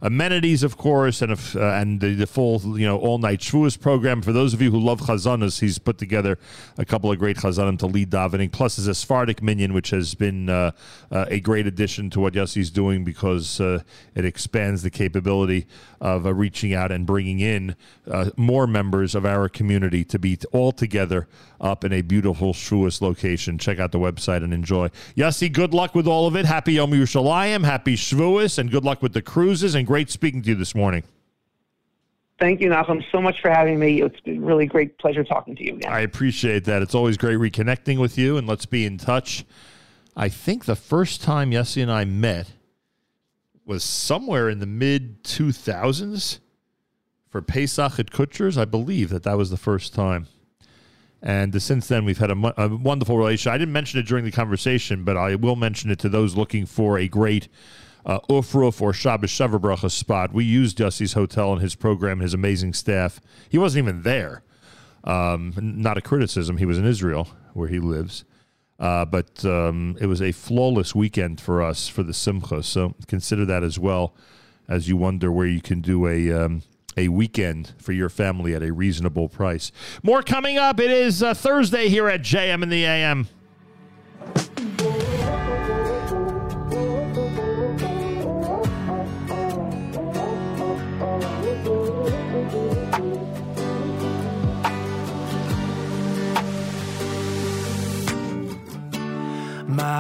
amenities, 0.04 0.64
of 0.64 0.78
course, 0.78 1.22
and 1.22 1.32
if, 1.32 1.56
uh, 1.56 1.62
and 1.62 2.02
the, 2.02 2.14
the 2.14 2.28
full 2.28 2.78
you 2.78 2.86
know 2.86 3.00
all 3.00 3.18
night 3.18 3.40
Shavuos 3.40 3.80
program. 3.80 4.22
For 4.22 4.34
those 4.34 4.54
of 4.54 4.62
you 4.62 4.70
who 4.70 4.80
love 4.80 5.00
chazanas, 5.02 5.62
he's 5.62 5.80
put 5.80 5.98
together 5.98 6.38
a 6.78 6.86
couple 6.86 7.12
of 7.12 7.18
great 7.18 7.38
chazanim 7.38 7.80
to 7.80 7.88
lead 7.88 8.12
davening. 8.12 8.52
Plus, 8.52 8.76
his 8.76 8.96
Sephardic 8.98 9.42
minyan, 9.42 9.74
which 9.74 9.90
has 9.90 10.14
been 10.14 10.50
uh, 10.50 10.72
uh, 11.12 11.26
a 11.30 11.40
great 11.40 11.66
addition 11.66 12.10
to 12.12 12.20
what 12.20 12.34
Yossi's 12.34 12.70
doing 12.70 13.04
because 13.04 13.60
uh, 13.60 13.80
it 14.14 14.26
expands 14.26 14.84
the 14.84 14.92
capability 14.92 15.66
of 16.02 16.26
uh, 16.26 16.34
reaching 16.34 16.74
out 16.74 16.92
and 16.92 17.06
bringing 17.06 17.40
in 17.40 17.76
uh, 18.12 18.30
more 18.36 18.68
members 18.68 19.16
of 19.16 19.26
our 19.26 19.48
community 19.48 20.04
to 20.04 20.20
be 20.20 20.38
all 20.52 20.74
together 20.74 21.28
up 21.62 21.86
in 21.86 21.94
a 21.94 22.02
beautiful 22.02 22.54
Shavuos 22.54 23.02
location. 23.02 23.58
Check 23.58 23.80
out 23.80 23.94
the 23.94 24.00
website 24.00 24.44
and 24.44 24.54
enjoy. 24.54 24.90
Yossi, 25.16 25.52
good 25.52 25.74
luck 25.74 25.96
with 25.96 26.08
all 26.08 26.28
of 26.28 26.36
it. 26.36 26.46
Happy 26.46 26.74
Yom 26.74 26.92
Yerushalayim, 26.92 27.64
happy 27.64 27.96
Shavuos, 27.96 28.58
and 28.58 28.70
good 28.70 28.84
luck 28.84 29.02
with 29.02 29.14
the 29.14 29.22
cruises. 29.22 29.74
And 29.74 29.88
great 29.94 30.10
speaking 30.10 30.42
to 30.42 30.50
you 30.50 30.56
this 30.56 30.74
morning. 30.74 31.04
Thank 32.40 32.62
you, 32.62 32.70
Nachum, 32.72 33.04
so 33.12 33.22
much 33.22 33.40
for 33.40 33.52
having 33.52 33.78
me. 33.78 34.02
It's 34.02 34.20
been 34.22 34.44
really 34.44 34.66
great 34.66 34.98
pleasure 34.98 35.24
talking 35.24 35.56
to 35.56 35.64
you 35.64 35.76
again. 35.76 35.94
I 35.94 36.00
appreciate 36.00 36.66
that. 36.66 36.82
It's 36.82 36.96
always 36.96 37.16
great 37.16 37.38
reconnecting 37.38 38.00
with 38.00 38.18
you, 38.18 38.36
and 38.36 38.48
let's 38.48 38.66
be 38.66 38.88
in 38.88 38.98
touch. 38.98 39.46
I 40.18 40.30
think 40.30 40.66
the 40.66 40.76
first 40.76 41.22
time 41.22 41.52
Yossi 41.52 41.80
and 41.80 41.92
I 41.92 42.06
met 42.06 42.54
was 43.68 43.84
somewhere 43.84 44.50
in 44.50 44.58
the 44.58 44.66
mid 44.66 45.24
2000s 45.26 46.40
for 47.30 47.44
Pesach 47.44 48.00
at 48.00 48.10
Kutsher's. 48.10 48.58
I 48.58 48.66
believe 48.66 49.12
that 49.12 49.22
that 49.22 49.38
was 49.38 49.52
the 49.52 49.58
first 49.58 49.94
time. 49.94 50.26
And 51.22 51.62
since 51.62 51.88
then, 51.88 52.04
we've 52.04 52.18
had 52.18 52.32
a, 52.32 52.54
a 52.58 52.76
wonderful 52.76 53.16
relationship. 53.16 53.54
I 53.54 53.60
didn't 53.60 53.74
mention 53.74 54.00
it 54.00 54.08
during 54.08 54.26
the 54.26 54.32
conversation, 54.32 55.04
but 55.04 55.18
I 55.18 55.36
will 55.36 55.56
mention 55.56 55.92
it 55.92 56.00
to 56.00 56.10
those 56.10 56.36
looking 56.36 56.66
for 56.66 56.98
a 56.98 57.08
great 57.08 57.48
uh, 58.06 58.20
Ufruf 58.30 58.82
or 58.82 58.94
Shabbos 58.94 59.32
Shavuot 59.32 59.90
spot. 59.92 60.34
We 60.34 60.44
used 60.44 60.78
Yossi's 60.78 61.14
hotel 61.14 61.54
and 61.54 61.62
his 61.62 61.76
program 61.76 62.14
and 62.14 62.24
his 62.24 62.34
amazing 62.34 62.74
staff. 62.74 63.20
He 63.50 63.58
wasn't 63.58 63.86
even 63.86 64.02
there. 64.04 64.44
Um, 65.04 65.54
not 65.58 65.98
a 65.98 66.02
criticism. 66.02 66.58
He 66.58 66.66
was 66.66 66.78
in 66.78 66.86
Israel, 66.86 67.28
where 67.54 67.68
he 67.68 67.80
lives. 67.80 68.24
Uh, 68.80 69.06
but 69.06 69.46
um, 69.46 69.98
it 70.02 70.08
was 70.08 70.22
a 70.22 70.32
flawless 70.32 70.96
weekend 70.96 71.40
for 71.40 71.62
us 71.62 71.88
for 71.88 72.04
the 72.04 72.14
Simcha. 72.14 72.64
So 72.64 72.96
consider 73.08 73.46
that 73.46 73.64
as 73.64 73.78
well 73.78 74.16
as 74.68 74.88
you 74.88 74.98
wonder 74.98 75.32
where 75.32 75.48
you 75.48 75.62
can 75.62 75.82
do 75.82 76.08
a 76.08 76.32
um, 76.32 76.64
a 76.96 77.08
weekend 77.08 77.74
for 77.78 77.92
your 77.92 78.10
family 78.10 78.54
at 78.54 78.62
a 78.62 78.72
reasonable 78.72 79.30
price. 79.30 79.72
More 80.04 80.22
coming 80.22 80.58
up. 80.58 80.80
It 80.80 80.92
is 80.92 81.24
uh, 81.24 81.34
Thursday 81.34 81.90
here 81.90 82.08
at 82.08 82.22
JM 82.22 82.64
in 82.64 82.70
the 82.70 82.86
AM. 82.86 83.28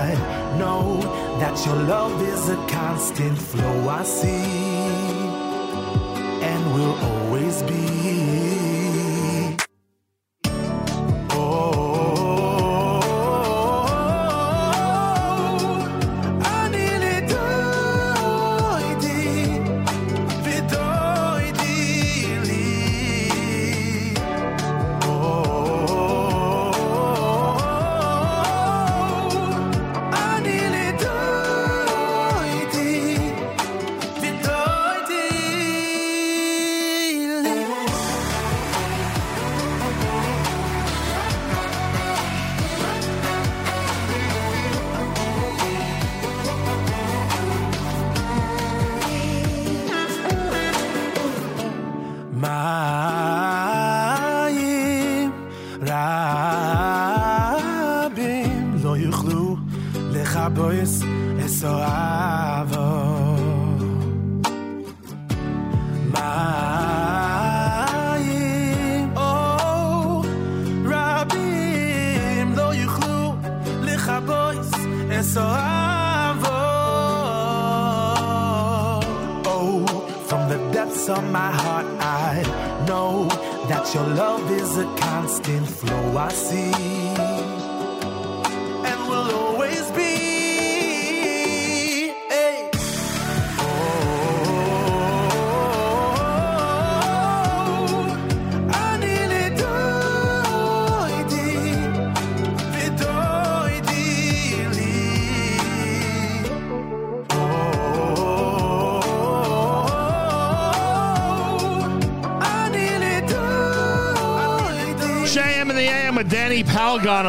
I 0.00 0.14
know 0.56 0.98
that 1.40 1.66
your 1.66 1.76
love 1.76 2.22
is 2.22 2.48
a 2.48 2.56
constant 2.68 3.36
flow 3.36 3.88
I 3.90 4.02
see 4.02 4.46
and 6.50 6.74
will 6.74 6.96
always 7.04 7.62
be. 7.64 8.69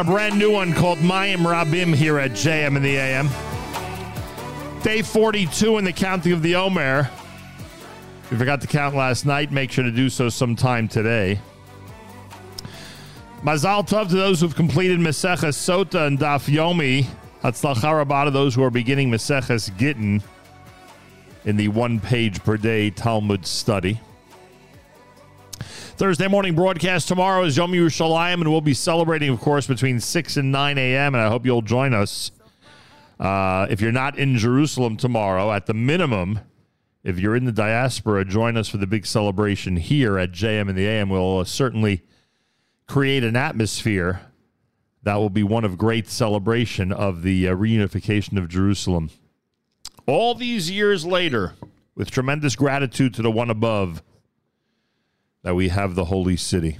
A 0.02 0.04
brand 0.04 0.36
new 0.36 0.50
one 0.50 0.72
called 0.72 0.98
Mayim 0.98 1.46
Rabim 1.46 1.94
here 1.94 2.18
at 2.18 2.32
JM 2.32 2.76
in 2.76 2.82
the 2.82 2.96
AM. 2.96 3.28
Day 4.82 5.00
42 5.00 5.78
in 5.78 5.84
the 5.84 5.92
counting 5.92 6.32
of 6.32 6.42
the 6.42 6.56
Omer. 6.56 7.08
If 8.24 8.32
you 8.32 8.36
forgot 8.36 8.60
to 8.62 8.66
count 8.66 8.96
last 8.96 9.26
night, 9.26 9.52
make 9.52 9.70
sure 9.70 9.84
to 9.84 9.92
do 9.92 10.08
so 10.08 10.28
sometime 10.28 10.88
today. 10.88 11.40
Mazal 13.44 13.86
Tov 13.86 14.08
to 14.08 14.16
those 14.16 14.40
who've 14.40 14.56
completed 14.56 14.98
Maseches 14.98 15.54
Sota 15.54 16.08
and 16.08 16.18
Daf 16.18 16.52
Yomi. 16.52 17.06
Hatzlacha 17.44 17.96
Rabbah 17.96 18.24
to 18.24 18.30
those 18.32 18.56
who 18.56 18.64
are 18.64 18.70
beginning 18.70 19.08
Maseches 19.08 19.70
Gittin 19.78 20.20
in 21.44 21.56
the 21.56 21.68
one 21.68 22.00
page 22.00 22.42
per 22.42 22.56
day 22.56 22.90
Talmud 22.90 23.46
study. 23.46 24.00
Thursday 25.96 26.26
morning 26.26 26.54
broadcast 26.54 27.06
tomorrow 27.06 27.44
is 27.44 27.58
Yom 27.58 27.72
Yerushalayim, 27.72 28.34
and 28.34 28.50
we'll 28.50 28.62
be 28.62 28.72
celebrating, 28.72 29.28
of 29.28 29.38
course, 29.40 29.66
between 29.66 30.00
6 30.00 30.36
and 30.38 30.50
9 30.50 30.78
a.m., 30.78 31.14
and 31.14 31.22
I 31.22 31.28
hope 31.28 31.44
you'll 31.44 31.60
join 31.60 31.92
us. 31.92 32.30
Uh, 33.20 33.66
if 33.68 33.82
you're 33.82 33.92
not 33.92 34.18
in 34.18 34.38
Jerusalem 34.38 34.96
tomorrow, 34.96 35.52
at 35.52 35.66
the 35.66 35.74
minimum, 35.74 36.40
if 37.04 37.18
you're 37.18 37.36
in 37.36 37.44
the 37.44 37.52
diaspora, 37.52 38.24
join 38.24 38.56
us 38.56 38.68
for 38.68 38.78
the 38.78 38.86
big 38.86 39.04
celebration 39.04 39.76
here 39.76 40.18
at 40.18 40.32
JM 40.32 40.70
in 40.70 40.76
the 40.76 40.86
AM. 40.86 41.10
We'll 41.10 41.40
uh, 41.40 41.44
certainly 41.44 42.02
create 42.88 43.22
an 43.22 43.36
atmosphere 43.36 44.22
that 45.02 45.16
will 45.16 45.30
be 45.30 45.42
one 45.42 45.64
of 45.64 45.76
great 45.76 46.08
celebration 46.08 46.90
of 46.90 47.22
the 47.22 47.48
uh, 47.48 47.54
reunification 47.54 48.38
of 48.38 48.48
Jerusalem. 48.48 49.10
All 50.06 50.34
these 50.34 50.70
years 50.70 51.04
later, 51.04 51.52
with 51.94 52.10
tremendous 52.10 52.56
gratitude 52.56 53.12
to 53.14 53.22
the 53.22 53.30
one 53.30 53.50
above, 53.50 54.02
that 55.42 55.54
we 55.54 55.68
have 55.68 55.94
the 55.94 56.06
holy 56.06 56.36
city. 56.36 56.78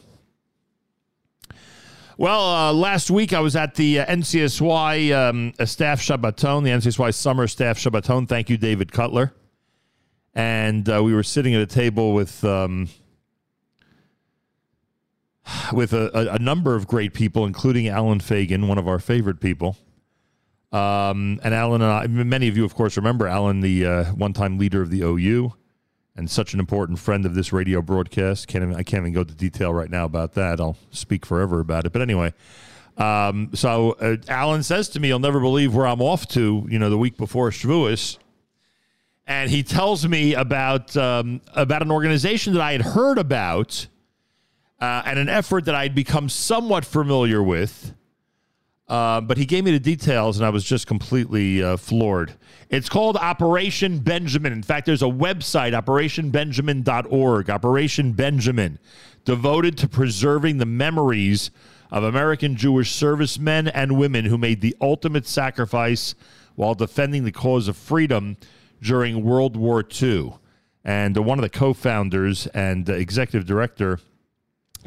Well, 2.19 2.41
uh, 2.43 2.73
last 2.73 3.11
week 3.11 3.33
I 3.33 3.41
was 3.41 3.57
at 3.57 3.75
the 3.75 4.01
uh, 4.01 4.07
NCSY 4.07 5.13
um, 5.13 5.53
staff 5.67 6.01
Shabbaton, 6.01 6.63
the 6.63 6.71
NCSY 6.71 7.15
summer 7.15 7.47
staff 7.47 7.79
Shabbaton. 7.79 8.29
Thank 8.29 8.51
you, 8.51 8.57
David 8.57 8.93
Cutler. 8.93 9.33
And 10.35 10.89
uh, 10.89 11.03
we 11.03 11.15
were 11.15 11.23
sitting 11.23 11.55
at 11.55 11.61
a 11.61 11.67
table 11.67 12.15
with 12.15 12.45
um, 12.45 12.89
with 15.73 15.93
a, 15.93 16.11
a, 16.17 16.35
a 16.35 16.39
number 16.39 16.75
of 16.75 16.87
great 16.87 17.15
people, 17.15 17.45
including 17.45 17.89
Alan 17.89 18.21
Fagin, 18.21 18.69
one 18.69 18.79
of 18.79 18.87
our 18.87 18.99
favorite 18.99 19.41
people. 19.41 19.77
Um, 20.71 21.39
and 21.43 21.53
Alan 21.53 21.83
and 21.83 21.91
I, 21.91 22.07
many 22.07 22.49
of 22.49 22.57
you, 22.57 22.65
of 22.65 22.75
course, 22.75 22.97
remember 22.97 23.27
Alan, 23.27 23.61
the 23.61 23.85
uh, 23.85 24.05
one-time 24.13 24.59
leader 24.59 24.81
of 24.81 24.91
the 24.91 25.03
OU 25.03 25.53
and 26.17 26.31
such 26.31 26.55
an 26.55 26.61
important 26.61 26.99
friend 26.99 27.25
of 27.25 27.35
this 27.35 27.53
radio 27.53 27.81
broadcast. 27.81 28.49
Can't 28.49 28.65
even, 28.65 28.77
I 28.77 28.83
can't 28.83 29.03
even 29.03 29.13
go 29.13 29.21
into 29.23 29.35
detail 29.35 29.73
right 29.73 29.91
now 29.91 30.05
about 30.05 30.35
that. 30.35 30.61
I'll 30.61 30.77
speak 30.91 31.25
forever 31.25 31.61
about 31.61 31.87
it. 31.87 31.93
But 31.93 32.03
anyway, 32.03 32.35
um, 32.99 33.51
so 33.55 33.93
uh, 33.93 34.17
Alan 34.29 34.63
says 34.63 34.89
to 34.91 35.01
me, 35.01 35.09
"You'll 35.09 35.19
never 35.19 35.41
believe 35.41 35.75
where 35.75 35.87
I'm 35.87 36.03
off 36.03 36.29
to." 36.29 36.67
You 36.69 36.79
know, 36.79 36.91
the 36.91 36.99
week 36.99 37.17
before 37.17 37.51
Shavuos, 37.51 38.19
and 39.27 39.51
he 39.51 39.63
tells 39.63 40.07
me 40.07 40.35
about 40.35 40.97
um, 40.97 41.41
about 41.55 41.83
an 41.83 41.91
organization 41.91 42.53
that 42.55 42.63
I 42.63 42.73
had 42.73 42.83
heard 42.83 43.19
about 43.19 43.87
uh, 44.81 45.03
and 45.07 45.19
an 45.19 45.29
effort 45.29 45.65
that 45.65 45.75
I'd 45.75 45.95
become 45.95 46.29
somewhat 46.29 46.85
familiar 46.85 47.43
with. 47.43 47.95
Uh, 48.93 49.23
but 49.23 49.39
he 49.39 49.47
gave 49.47 49.65
me 49.65 49.71
the 49.71 49.81
details, 49.81 50.37
and 50.37 50.45
I 50.45 50.51
was 50.51 50.65
just 50.65 50.87
completely 50.87 51.63
uh, 51.63 51.79
floored. 51.79 52.35
It's 52.69 52.91
called 52.91 53.17
Operation 53.17 54.01
Benjamin. 54.01 54.53
In 54.53 54.63
fact, 54.63 54.85
there's 54.85 55.01
a 55.01 55.07
website, 55.07 55.73
operationbenjamin.org, 55.73 57.49
Operation 57.49 58.13
Benjamin, 58.13 58.79
devoted 59.25 59.79
to 59.79 59.89
preserving 59.89 60.59
the 60.59 60.67
memories 60.67 61.51
of 61.91 62.05
American 62.05 62.55
Jewish 62.55 62.93
servicemen 62.93 63.69
and 63.69 63.97
women 63.97 64.27
who 64.27 64.37
made 64.37 64.61
the 64.61 64.77
ultimate 64.79 65.27
sacrifice 65.27 66.15
while 66.55 66.75
defending 66.75 67.25
the 67.25 67.33
cause 67.33 67.69
of 67.69 67.79
freedom 67.79 68.37
during 68.83 69.25
World 69.25 69.57
War 69.57 69.83
II. 70.03 70.35
And 70.85 71.17
uh, 71.17 71.23
one 71.23 71.39
of 71.39 71.43
the 71.43 71.49
co 71.49 71.73
founders 71.73 72.47
and 72.49 72.91
uh, 72.91 72.93
executive 72.93 73.47
director, 73.47 74.01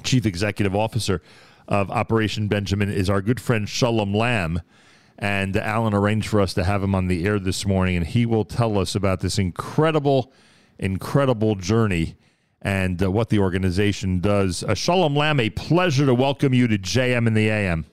chief 0.03 0.27
executive 0.27 0.75
officer 0.75 1.23
of 1.67 1.89
Operation 1.91 2.47
Benjamin 2.47 2.91
is 2.91 3.09
our 3.09 3.21
good 3.21 3.39
friend 3.39 3.67
Shalom 3.67 4.13
Lamm. 4.13 4.61
And 5.17 5.55
Alan 5.55 5.93
arranged 5.93 6.27
for 6.27 6.41
us 6.41 6.53
to 6.55 6.63
have 6.63 6.83
him 6.83 6.93
on 6.93 7.07
the 7.07 7.25
air 7.25 7.39
this 7.39 7.65
morning, 7.65 7.95
and 7.95 8.05
he 8.05 8.25
will 8.25 8.43
tell 8.43 8.77
us 8.77 8.95
about 8.95 9.21
this 9.21 9.39
incredible, 9.39 10.33
incredible 10.77 11.55
journey 11.55 12.17
and 12.61 13.01
uh, 13.01 13.09
what 13.09 13.29
the 13.29 13.39
organization 13.39 14.19
does. 14.19 14.63
Uh, 14.63 14.73
Shalom 14.73 15.15
Lamm, 15.15 15.39
a 15.39 15.49
pleasure 15.51 16.05
to 16.05 16.13
welcome 16.13 16.53
you 16.53 16.67
to 16.67 16.77
JM 16.77 17.27
in 17.27 17.33
the 17.33 17.47
AM. 17.47 17.85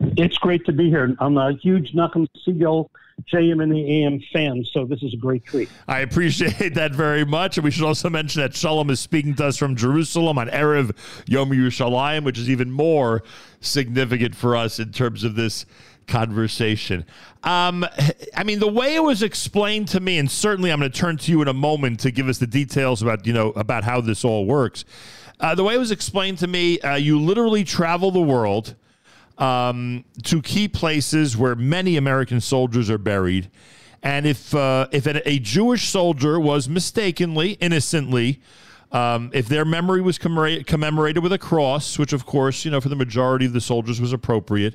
It's 0.00 0.38
great 0.38 0.64
to 0.66 0.72
be 0.72 0.88
here. 0.88 1.14
I'm 1.18 1.36
a 1.36 1.52
huge 1.52 1.92
Nachum 1.92 2.26
Segal 2.46 2.88
JM 3.32 3.62
and 3.62 3.72
the 3.72 4.04
AM 4.04 4.20
fans. 4.32 4.70
so 4.72 4.84
this 4.84 5.02
is 5.02 5.14
a 5.14 5.16
great 5.16 5.44
treat. 5.44 5.68
I 5.88 6.00
appreciate 6.00 6.74
that 6.74 6.92
very 6.92 7.24
much. 7.24 7.56
And 7.56 7.64
we 7.64 7.70
should 7.70 7.84
also 7.84 8.10
mention 8.10 8.42
that 8.42 8.54
Shalom 8.54 8.90
is 8.90 9.00
speaking 9.00 9.34
to 9.36 9.46
us 9.46 9.56
from 9.56 9.76
Jerusalem 9.76 10.38
on 10.38 10.48
Erev 10.48 10.96
Yom 11.26 11.50
Yerushalayim, 11.50 12.24
which 12.24 12.38
is 12.38 12.50
even 12.50 12.70
more 12.70 13.22
significant 13.60 14.34
for 14.34 14.56
us 14.56 14.78
in 14.78 14.92
terms 14.92 15.24
of 15.24 15.36
this 15.36 15.66
conversation. 16.06 17.04
Um, 17.44 17.86
I 18.36 18.44
mean, 18.44 18.58
the 18.58 18.70
way 18.70 18.94
it 18.96 19.02
was 19.02 19.22
explained 19.22 19.88
to 19.88 20.00
me, 20.00 20.18
and 20.18 20.30
certainly 20.30 20.72
I'm 20.72 20.80
going 20.80 20.90
to 20.90 20.98
turn 20.98 21.16
to 21.18 21.30
you 21.30 21.42
in 21.42 21.48
a 21.48 21.54
moment 21.54 22.00
to 22.00 22.10
give 22.10 22.28
us 22.28 22.38
the 22.38 22.46
details 22.46 23.02
about, 23.02 23.26
you 23.26 23.32
know, 23.32 23.50
about 23.50 23.84
how 23.84 24.00
this 24.00 24.24
all 24.24 24.46
works. 24.46 24.84
Uh, 25.40 25.54
the 25.54 25.64
way 25.64 25.74
it 25.74 25.78
was 25.78 25.90
explained 25.90 26.38
to 26.38 26.46
me, 26.46 26.80
uh, 26.80 26.94
you 26.94 27.20
literally 27.20 27.64
travel 27.64 28.10
the 28.10 28.20
world 28.20 28.76
um, 29.38 30.04
to 30.24 30.42
key 30.42 30.68
places 30.68 31.36
where 31.36 31.54
many 31.54 31.96
American 31.96 32.40
soldiers 32.40 32.90
are 32.90 32.98
buried. 32.98 33.50
And 34.02 34.26
if 34.26 34.54
uh, 34.54 34.88
if 34.90 35.06
a, 35.06 35.38
Jewish 35.38 35.88
soldier 35.88 36.40
was 36.40 36.68
mistakenly, 36.68 37.52
innocently, 37.52 38.40
um, 38.90 39.30
if 39.32 39.46
their 39.46 39.64
memory 39.64 40.02
was 40.02 40.18
commemora- 40.18 40.66
commemorated 40.66 41.22
with 41.22 41.32
a 41.32 41.38
cross, 41.38 41.98
which 41.98 42.12
of 42.12 42.26
course, 42.26 42.64
you 42.64 42.70
know, 42.70 42.80
for 42.80 42.88
the 42.88 42.96
majority 42.96 43.46
of 43.46 43.52
the 43.52 43.60
soldiers 43.60 44.00
was 44.00 44.12
appropriate, 44.12 44.74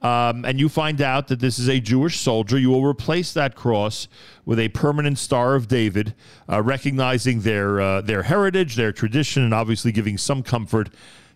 um, 0.00 0.44
and 0.44 0.58
you 0.58 0.68
find 0.68 1.00
out 1.00 1.28
that 1.28 1.38
this 1.38 1.58
is 1.58 1.68
a 1.68 1.78
Jewish 1.80 2.18
soldier, 2.18 2.58
you 2.58 2.70
will 2.70 2.84
replace 2.84 3.32
that 3.34 3.54
cross 3.54 4.08
with 4.44 4.58
a 4.58 4.68
permanent 4.70 5.18
Star 5.18 5.54
of 5.54 5.68
David, 5.68 6.14
uh, 6.48 6.60
recognizing 6.62 7.42
their 7.42 7.80
uh, 7.80 8.00
their 8.00 8.24
heritage, 8.24 8.74
their 8.74 8.92
tradition, 8.92 9.42
and 9.42 9.52
obviously 9.52 9.92
giving 9.92 10.18
some 10.18 10.42
comfort 10.42 10.88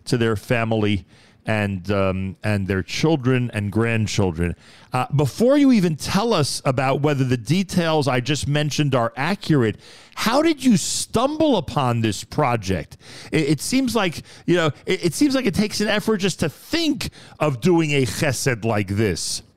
to 0.05 0.17
their 0.17 0.35
family 0.35 1.05
and 1.47 1.89
um, 1.89 2.35
and 2.43 2.67
their 2.67 2.83
children 2.83 3.49
and 3.53 3.71
grandchildren. 3.71 4.55
Uh, 4.93 5.05
before 5.15 5.57
you 5.57 5.71
even 5.71 5.95
tell 5.95 6.33
us 6.33 6.61
about 6.65 7.01
whether 7.01 7.23
the 7.23 7.37
details 7.37 8.07
I 8.07 8.19
just 8.19 8.47
mentioned 8.47 8.93
are 8.93 9.13
accurate, 9.15 9.77
how 10.15 10.41
did 10.41 10.63
you 10.63 10.77
stumble 10.77 11.57
upon 11.57 12.01
this 12.01 12.23
project? 12.23 12.97
It, 13.31 13.49
it 13.49 13.61
seems 13.61 13.95
like 13.95 14.21
you 14.45 14.55
know. 14.55 14.71
It, 14.85 15.05
it 15.05 15.13
seems 15.13 15.33
like 15.33 15.45
it 15.45 15.55
takes 15.55 15.79
an 15.79 15.87
effort 15.87 16.17
just 16.17 16.41
to 16.41 16.49
think 16.49 17.09
of 17.39 17.61
doing 17.61 17.91
a 17.91 18.03
chesed 18.03 18.65
like 18.65 18.89
this. 18.89 19.41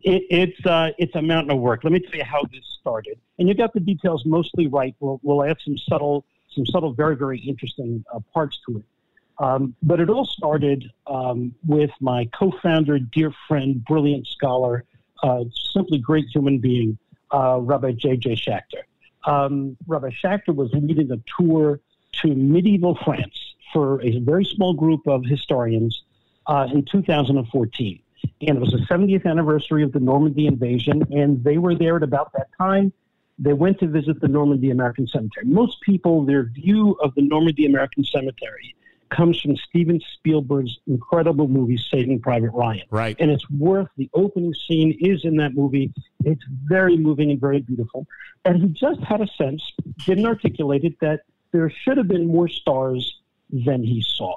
It, 0.00 0.24
it's 0.30 0.66
uh, 0.66 0.88
it's 0.96 1.14
a 1.14 1.22
mountain 1.22 1.52
of 1.52 1.58
work. 1.60 1.84
Let 1.84 1.92
me 1.92 2.00
tell 2.00 2.14
you 2.14 2.24
how 2.24 2.42
this 2.50 2.64
started, 2.80 3.20
and 3.38 3.46
you 3.46 3.54
got 3.54 3.72
the 3.74 3.80
details 3.80 4.24
mostly 4.24 4.66
right. 4.66 4.96
We'll 5.00 5.20
we'll 5.22 5.44
add 5.44 5.58
some 5.64 5.76
subtle 5.76 6.24
some 6.58 6.66
subtle, 6.66 6.92
very 6.92 7.16
very 7.16 7.38
interesting 7.38 8.04
uh, 8.12 8.20
parts 8.34 8.58
to 8.66 8.78
it. 8.78 8.84
Um, 9.38 9.74
but 9.82 10.00
it 10.00 10.10
all 10.10 10.26
started 10.26 10.90
um, 11.06 11.54
with 11.66 11.90
my 12.00 12.28
co-founder, 12.36 12.98
dear 12.98 13.32
friend, 13.46 13.84
brilliant 13.84 14.26
scholar, 14.26 14.84
uh, 15.22 15.44
simply 15.72 15.98
great 15.98 16.26
human 16.34 16.58
being, 16.58 16.98
uh, 17.32 17.58
Rabbi 17.60 17.92
J.J. 17.92 18.34
Schachter. 18.34 18.82
Um, 19.24 19.76
Rabbi 19.86 20.10
Schachter 20.10 20.54
was 20.54 20.70
leading 20.72 21.12
a 21.12 21.18
tour 21.40 21.80
to 22.22 22.34
medieval 22.34 22.98
France 23.04 23.54
for 23.72 24.02
a 24.02 24.18
very 24.20 24.44
small 24.44 24.72
group 24.74 25.06
of 25.06 25.24
historians 25.24 26.02
uh, 26.46 26.66
in 26.72 26.84
2014. 26.84 28.00
And 28.40 28.56
it 28.56 28.60
was 28.60 28.72
the 28.72 28.78
70th 28.78 29.26
anniversary 29.26 29.84
of 29.84 29.92
the 29.92 30.00
Normandy 30.00 30.46
invasion, 30.46 31.04
and 31.12 31.44
they 31.44 31.58
were 31.58 31.76
there 31.76 31.96
at 31.96 32.02
about 32.02 32.32
that 32.32 32.48
time. 32.58 32.92
They 33.38 33.52
went 33.52 33.78
to 33.80 33.86
visit 33.86 34.20
the 34.20 34.28
Normandy 34.28 34.70
American 34.70 35.06
Cemetery. 35.06 35.46
Most 35.46 35.80
people, 35.82 36.24
their 36.24 36.44
view 36.44 36.92
of 37.02 37.14
the 37.14 37.22
Normandy 37.22 37.66
American 37.66 38.04
Cemetery 38.04 38.74
comes 39.10 39.40
from 39.40 39.56
Steven 39.56 40.00
Spielberg's 40.14 40.78
incredible 40.86 41.48
movie 41.48 41.78
Saving 41.90 42.20
Private 42.20 42.50
Ryan. 42.50 42.82
Right. 42.90 43.16
And 43.18 43.30
it's 43.30 43.48
worth 43.50 43.88
the 43.96 44.10
opening 44.12 44.54
scene 44.54 44.96
is 45.00 45.24
in 45.24 45.36
that 45.36 45.54
movie. 45.54 45.92
It's 46.24 46.42
very 46.64 46.96
moving 46.96 47.30
and 47.30 47.40
very 47.40 47.60
beautiful. 47.60 48.06
And 48.44 48.60
he 48.60 48.68
just 48.68 49.00
had 49.00 49.20
a 49.20 49.26
sense, 49.26 49.62
didn't 50.04 50.26
articulate 50.26 50.84
it, 50.84 50.98
that 51.00 51.20
there 51.52 51.70
should 51.70 51.96
have 51.96 52.08
been 52.08 52.26
more 52.26 52.48
stars 52.48 53.20
than 53.50 53.82
he 53.82 54.02
saw. 54.02 54.36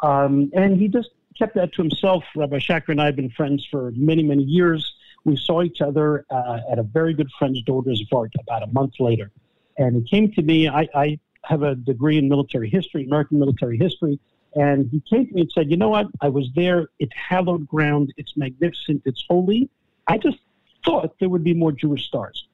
Um, 0.00 0.50
and 0.54 0.80
he 0.80 0.88
just 0.88 1.10
kept 1.36 1.54
that 1.56 1.72
to 1.74 1.82
himself. 1.82 2.24
Rabbi 2.34 2.58
Schachter 2.58 2.90
and 2.90 3.00
I 3.00 3.06
have 3.06 3.16
been 3.16 3.30
friends 3.30 3.66
for 3.70 3.92
many, 3.96 4.22
many 4.22 4.42
years. 4.42 4.94
We 5.26 5.36
saw 5.36 5.62
each 5.62 5.80
other 5.80 6.24
uh, 6.30 6.60
at 6.70 6.78
a 6.78 6.84
very 6.84 7.12
good 7.12 7.28
friend's 7.36 7.60
daughter's 7.62 8.02
Vart 8.10 8.30
about 8.40 8.62
a 8.62 8.68
month 8.68 8.94
later. 9.00 9.32
And 9.76 9.96
he 9.96 10.02
came 10.08 10.32
to 10.32 10.42
me. 10.42 10.68
I, 10.68 10.88
I 10.94 11.18
have 11.42 11.62
a 11.62 11.74
degree 11.74 12.16
in 12.16 12.28
military 12.28 12.70
history, 12.70 13.04
American 13.04 13.40
military 13.40 13.76
history. 13.76 14.20
And 14.54 14.88
he 14.88 15.02
came 15.10 15.26
to 15.26 15.34
me 15.34 15.40
and 15.42 15.52
said, 15.52 15.68
You 15.68 15.76
know 15.76 15.88
what? 15.88 16.06
I 16.20 16.28
was 16.28 16.48
there. 16.54 16.90
It's 17.00 17.12
hallowed 17.14 17.66
ground. 17.66 18.14
It's 18.16 18.36
magnificent. 18.36 19.02
It's 19.04 19.24
holy. 19.28 19.68
I 20.06 20.16
just 20.16 20.38
thought 20.84 21.12
there 21.18 21.28
would 21.28 21.44
be 21.44 21.54
more 21.54 21.72
Jewish 21.72 22.06
stars. 22.06 22.46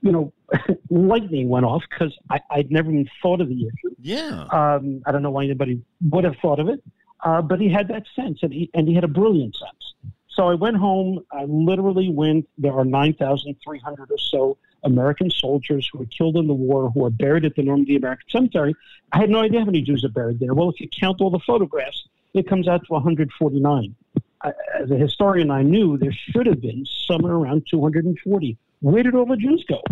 You 0.00 0.12
know, 0.12 0.32
lightning 0.90 1.50
went 1.50 1.66
off 1.66 1.82
because 1.90 2.16
I'd 2.50 2.70
never 2.70 2.90
even 2.90 3.08
thought 3.22 3.42
of 3.42 3.48
the 3.50 3.66
issue. 3.66 3.94
Yeah. 4.00 4.46
Um, 4.50 5.02
I 5.06 5.12
don't 5.12 5.22
know 5.22 5.30
why 5.30 5.44
anybody 5.44 5.82
would 6.10 6.24
have 6.24 6.36
thought 6.40 6.58
of 6.58 6.70
it, 6.70 6.82
uh, 7.22 7.42
but 7.42 7.60
he 7.60 7.68
had 7.68 7.88
that 7.88 8.04
sense, 8.16 8.40
and 8.42 8.52
he, 8.52 8.70
and 8.74 8.88
he 8.88 8.94
had 8.94 9.04
a 9.04 9.08
brilliant 9.08 9.54
sense. 9.56 9.94
So 10.34 10.48
I 10.48 10.54
went 10.54 10.76
home. 10.76 11.24
I 11.30 11.44
literally 11.44 12.10
went. 12.10 12.48
There 12.58 12.76
are 12.76 12.84
9,300 12.84 14.10
or 14.10 14.18
so 14.18 14.58
American 14.82 15.30
soldiers 15.30 15.88
who 15.90 15.98
were 15.98 16.06
killed 16.06 16.36
in 16.36 16.46
the 16.46 16.54
war 16.54 16.90
who 16.90 17.04
are 17.04 17.10
buried 17.10 17.44
at 17.44 17.54
the 17.54 17.62
Normandy 17.62 17.96
American 17.96 18.28
Cemetery. 18.28 18.74
I 19.12 19.18
had 19.18 19.30
no 19.30 19.40
idea 19.40 19.60
how 19.60 19.66
many 19.66 19.82
Jews 19.82 20.04
are 20.04 20.10
buried 20.10 20.40
there. 20.40 20.54
Well, 20.54 20.70
if 20.70 20.80
you 20.80 20.88
count 20.88 21.20
all 21.20 21.30
the 21.30 21.38
photographs, 21.38 22.06
it 22.34 22.48
comes 22.48 22.68
out 22.68 22.84
to 22.86 22.92
149. 22.92 23.94
I, 24.42 24.52
as 24.78 24.90
a 24.90 24.96
historian, 24.96 25.50
I 25.50 25.62
knew 25.62 25.96
there 25.96 26.12
should 26.12 26.46
have 26.46 26.60
been 26.60 26.84
somewhere 27.06 27.34
around 27.34 27.66
240. 27.70 28.58
Where 28.80 29.02
did 29.02 29.14
all 29.14 29.26
the 29.26 29.36
Jews 29.36 29.64
go? 29.68 29.82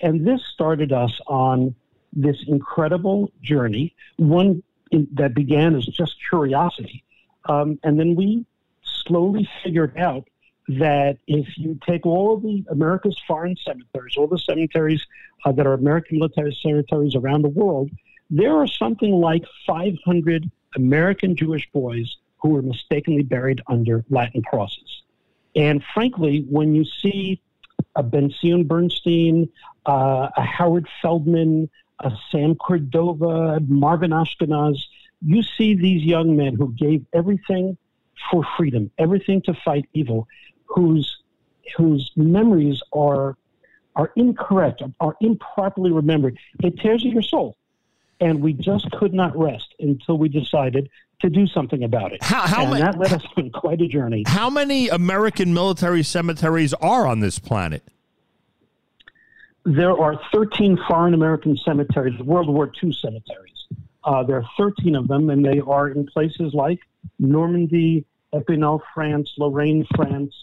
And 0.00 0.26
this 0.26 0.40
started 0.52 0.92
us 0.92 1.18
on 1.26 1.74
this 2.12 2.36
incredible 2.46 3.32
journey, 3.42 3.94
one 4.16 4.62
in, 4.90 5.08
that 5.14 5.34
began 5.34 5.74
as 5.74 5.86
just 5.86 6.16
curiosity. 6.28 7.02
Um, 7.46 7.78
and 7.82 7.98
then 7.98 8.14
we 8.14 8.44
slowly 9.06 9.48
figured 9.62 9.96
out 9.98 10.28
that 10.68 11.18
if 11.26 11.46
you 11.58 11.78
take 11.86 12.06
all 12.06 12.36
the 12.36 12.64
America's 12.70 13.20
foreign 13.26 13.56
cemeteries, 13.56 14.16
all 14.16 14.28
the 14.28 14.38
cemeteries 14.38 15.04
uh, 15.44 15.52
that 15.52 15.66
are 15.66 15.74
American 15.74 16.18
military 16.18 16.56
cemeteries 16.62 17.14
around 17.14 17.42
the 17.42 17.48
world, 17.48 17.90
there 18.30 18.56
are 18.56 18.66
something 18.66 19.12
like 19.12 19.44
500 19.66 20.50
American 20.76 21.36
Jewish 21.36 21.68
boys 21.72 22.16
who 22.40 22.50
were 22.50 22.62
mistakenly 22.62 23.22
buried 23.22 23.60
under 23.68 24.04
Latin 24.08 24.42
crosses. 24.42 25.02
And 25.54 25.82
frankly, 25.92 26.46
when 26.48 26.74
you 26.74 26.84
see 26.84 27.40
a 27.94 28.02
Benzion 28.02 28.66
Bernstein, 28.66 29.48
uh, 29.86 30.28
a 30.36 30.42
Howard 30.42 30.88
Feldman, 31.02 31.68
a 32.00 32.12
Sam 32.30 32.54
Cordova, 32.54 33.60
Marvin 33.60 34.12
Ashkenaz, 34.12 34.76
you 35.24 35.42
see 35.42 35.74
these 35.74 36.02
young 36.02 36.36
men 36.36 36.54
who 36.54 36.72
gave 36.72 37.04
everything 37.12 37.76
for 38.30 38.46
freedom, 38.56 38.90
everything 38.98 39.42
to 39.42 39.54
fight 39.64 39.88
evil, 39.92 40.28
whose 40.66 41.18
whose 41.76 42.10
memories 42.16 42.82
are 42.92 43.36
are 43.94 44.12
incorrect, 44.16 44.82
are 45.00 45.16
improperly 45.20 45.90
remembered. 45.90 46.38
It 46.62 46.78
tears 46.78 47.04
at 47.04 47.12
your 47.12 47.22
soul. 47.22 47.56
And 48.20 48.40
we 48.40 48.52
just 48.52 48.90
could 48.92 49.12
not 49.12 49.36
rest 49.36 49.74
until 49.80 50.16
we 50.16 50.28
decided 50.28 50.88
to 51.20 51.28
do 51.28 51.46
something 51.46 51.82
about 51.82 52.12
it. 52.12 52.22
How, 52.22 52.46
how 52.46 52.72
and 52.72 52.80
that 52.80 52.98
led 52.98 53.12
us 53.12 53.24
on 53.36 53.50
quite 53.50 53.80
a 53.80 53.88
journey. 53.88 54.24
How 54.26 54.48
many 54.48 54.88
American 54.88 55.52
military 55.52 56.02
cemeteries 56.02 56.72
are 56.74 57.06
on 57.06 57.20
this 57.20 57.38
planet? 57.38 57.82
There 59.64 59.96
are 59.96 60.20
13 60.32 60.78
foreign 60.88 61.14
American 61.14 61.56
cemeteries, 61.56 62.18
World 62.20 62.48
War 62.48 62.70
II 62.82 62.92
cemeteries. 62.92 63.66
Uh, 64.04 64.24
there 64.24 64.36
are 64.36 64.44
13 64.56 64.96
of 64.96 65.06
them, 65.06 65.30
and 65.30 65.44
they 65.44 65.60
are 65.60 65.88
in 65.88 66.06
places 66.06 66.54
like 66.54 66.80
Normandy, 67.20 68.04
Epinal, 68.34 68.80
France, 68.94 69.32
Lorraine, 69.38 69.86
France, 69.94 70.34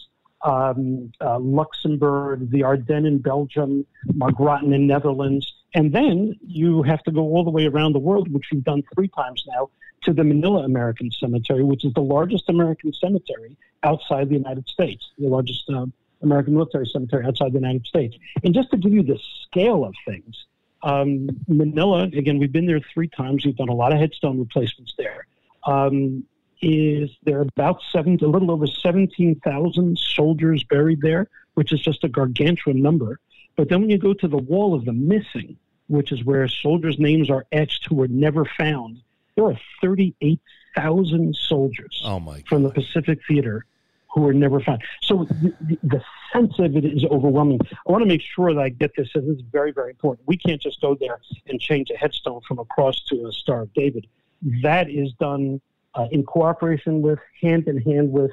um, 0.42 1.12
uh, 1.20 1.38
Luxembourg, 1.38 2.50
the 2.50 2.62
Ardennes 2.62 3.06
in 3.06 3.18
Belgium, 3.18 3.86
Margraten 4.06 4.74
in 4.74 4.86
Netherlands. 4.86 5.52
And 5.74 5.92
then 5.92 6.38
you 6.46 6.82
have 6.82 7.02
to 7.04 7.10
go 7.10 7.22
all 7.22 7.44
the 7.44 7.50
way 7.50 7.66
around 7.66 7.92
the 7.92 7.98
world, 7.98 8.32
which 8.32 8.46
we've 8.52 8.64
done 8.64 8.82
three 8.94 9.08
times 9.08 9.44
now, 9.48 9.70
to 10.02 10.12
the 10.12 10.24
Manila 10.24 10.64
American 10.64 11.10
Cemetery, 11.10 11.62
which 11.62 11.84
is 11.84 11.92
the 11.92 12.00
largest 12.00 12.48
American 12.48 12.92
cemetery 12.92 13.56
outside 13.82 14.28
the 14.28 14.34
United 14.34 14.66
States, 14.66 15.10
the 15.18 15.28
largest 15.28 15.68
uh, 15.68 15.86
American 16.22 16.54
military 16.54 16.86
cemetery 16.86 17.24
outside 17.26 17.52
the 17.52 17.58
United 17.58 17.86
States. 17.86 18.16
And 18.42 18.54
just 18.54 18.70
to 18.70 18.78
give 18.78 18.92
you 18.92 19.02
the 19.02 19.18
scale 19.42 19.84
of 19.84 19.94
things, 20.06 20.46
um, 20.82 21.28
Manila, 21.48 22.04
again, 22.04 22.38
we've 22.38 22.52
been 22.52 22.66
there 22.66 22.80
three 22.80 23.08
times. 23.08 23.44
We've 23.44 23.56
done 23.56 23.68
a 23.68 23.74
lot 23.74 23.92
of 23.92 23.98
headstone 23.98 24.38
replacements 24.38 24.94
there. 24.96 25.26
Um, 25.64 26.24
is 26.62 27.10
there 27.24 27.38
are 27.38 27.42
about 27.56 27.80
seven, 27.92 28.18
a 28.22 28.26
little 28.26 28.50
over 28.50 28.66
17,000 28.66 29.98
soldiers 29.98 30.62
buried 30.64 31.00
there, 31.00 31.28
which 31.54 31.72
is 31.72 31.80
just 31.80 32.04
a 32.04 32.08
gargantuan 32.08 32.82
number. 32.82 33.18
But 33.56 33.68
then 33.68 33.80
when 33.80 33.90
you 33.90 33.98
go 33.98 34.14
to 34.14 34.28
the 34.28 34.38
wall 34.38 34.74
of 34.74 34.84
the 34.84 34.92
missing, 34.92 35.56
which 35.88 36.12
is 36.12 36.24
where 36.24 36.46
soldiers' 36.48 36.98
names 36.98 37.30
are 37.30 37.46
etched 37.52 37.86
who 37.86 37.96
were 37.96 38.08
never 38.08 38.44
found, 38.44 39.00
there 39.36 39.44
are 39.46 39.58
38,000 39.80 41.34
soldiers 41.36 42.02
oh 42.04 42.20
my 42.20 42.42
from 42.48 42.62
the 42.62 42.70
Pacific 42.70 43.18
Theater 43.26 43.64
who 44.12 44.22
were 44.22 44.32
never 44.34 44.60
found. 44.60 44.82
So 45.02 45.24
the, 45.24 45.54
the- 45.60 45.78
the 45.84 46.04
sense 46.32 46.58
of 46.58 46.76
it 46.76 46.84
is 46.84 47.04
overwhelming. 47.04 47.60
I 47.86 47.92
want 47.92 48.02
to 48.02 48.08
make 48.08 48.22
sure 48.22 48.52
that 48.54 48.60
I 48.60 48.68
get 48.68 48.92
this, 48.96 49.08
and 49.14 49.28
this 49.28 49.36
is 49.36 49.42
very, 49.52 49.72
very 49.72 49.90
important. 49.90 50.26
We 50.28 50.36
can't 50.36 50.60
just 50.60 50.80
go 50.80 50.94
there 50.94 51.20
and 51.48 51.60
change 51.60 51.90
a 51.90 51.96
headstone 51.96 52.40
from 52.46 52.58
a 52.60 52.64
cross 52.64 53.00
to 53.08 53.26
a 53.26 53.32
Star 53.32 53.62
of 53.62 53.72
David. 53.74 54.06
That 54.62 54.88
is 54.90 55.12
done 55.14 55.60
uh, 55.94 56.06
in 56.10 56.22
cooperation 56.24 57.02
with, 57.02 57.18
hand 57.40 57.66
in 57.68 57.78
hand 57.78 58.10
with, 58.10 58.30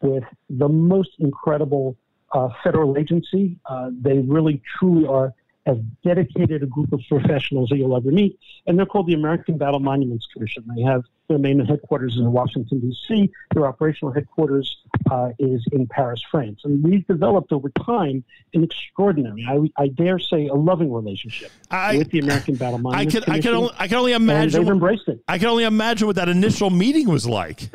with 0.00 0.24
the 0.48 0.68
most 0.68 1.10
incredible 1.18 1.96
uh, 2.32 2.48
federal 2.62 2.96
agency. 2.96 3.58
Uh, 3.66 3.90
they 4.00 4.18
really, 4.18 4.62
truly 4.78 5.06
are 5.06 5.34
as 5.66 5.76
dedicated 6.02 6.62
a 6.62 6.66
group 6.66 6.92
of 6.92 7.00
professionals 7.08 7.68
that 7.68 7.76
you'll 7.76 7.96
ever 7.96 8.10
meet, 8.10 8.38
and 8.66 8.78
they're 8.78 8.86
called 8.86 9.06
the 9.06 9.14
American 9.14 9.58
Battle 9.58 9.80
Monuments 9.80 10.26
Commission. 10.32 10.64
They 10.74 10.82
have 10.82 11.04
their 11.30 11.38
main 11.38 11.64
headquarters 11.64 12.14
is 12.14 12.18
in 12.18 12.32
Washington 12.32 12.80
D.C. 12.80 13.30
Their 13.54 13.66
operational 13.66 14.12
headquarters 14.12 14.76
uh, 15.10 15.30
is 15.38 15.64
in 15.70 15.86
Paris, 15.86 16.20
France, 16.28 16.62
and 16.64 16.82
we've 16.82 17.06
developed 17.06 17.52
over 17.52 17.70
time 17.70 18.24
an 18.52 18.64
extraordinary, 18.64 19.46
I, 19.48 19.82
I 19.82 19.88
dare 19.88 20.18
say, 20.18 20.48
a 20.48 20.54
loving 20.54 20.92
relationship 20.92 21.52
with 21.98 22.10
the 22.10 22.18
American 22.18 22.56
Battle 22.56 22.78
I 22.78 22.82
Monuments 22.82 23.14
can, 23.14 23.22
I 23.22 23.24
can, 23.24 23.42
Commission, 23.42 23.54
only, 23.54 23.74
I 23.78 23.88
can 23.88 23.96
only 23.98 24.12
imagine. 24.12 24.60
they've 24.60 24.72
embraced 24.72 25.06
it. 25.06 25.22
I 25.28 25.38
can 25.38 25.46
only 25.46 25.64
imagine 25.64 26.08
what 26.08 26.16
that 26.16 26.28
initial 26.28 26.68
meeting 26.68 27.08
was 27.08 27.26
like. 27.26 27.70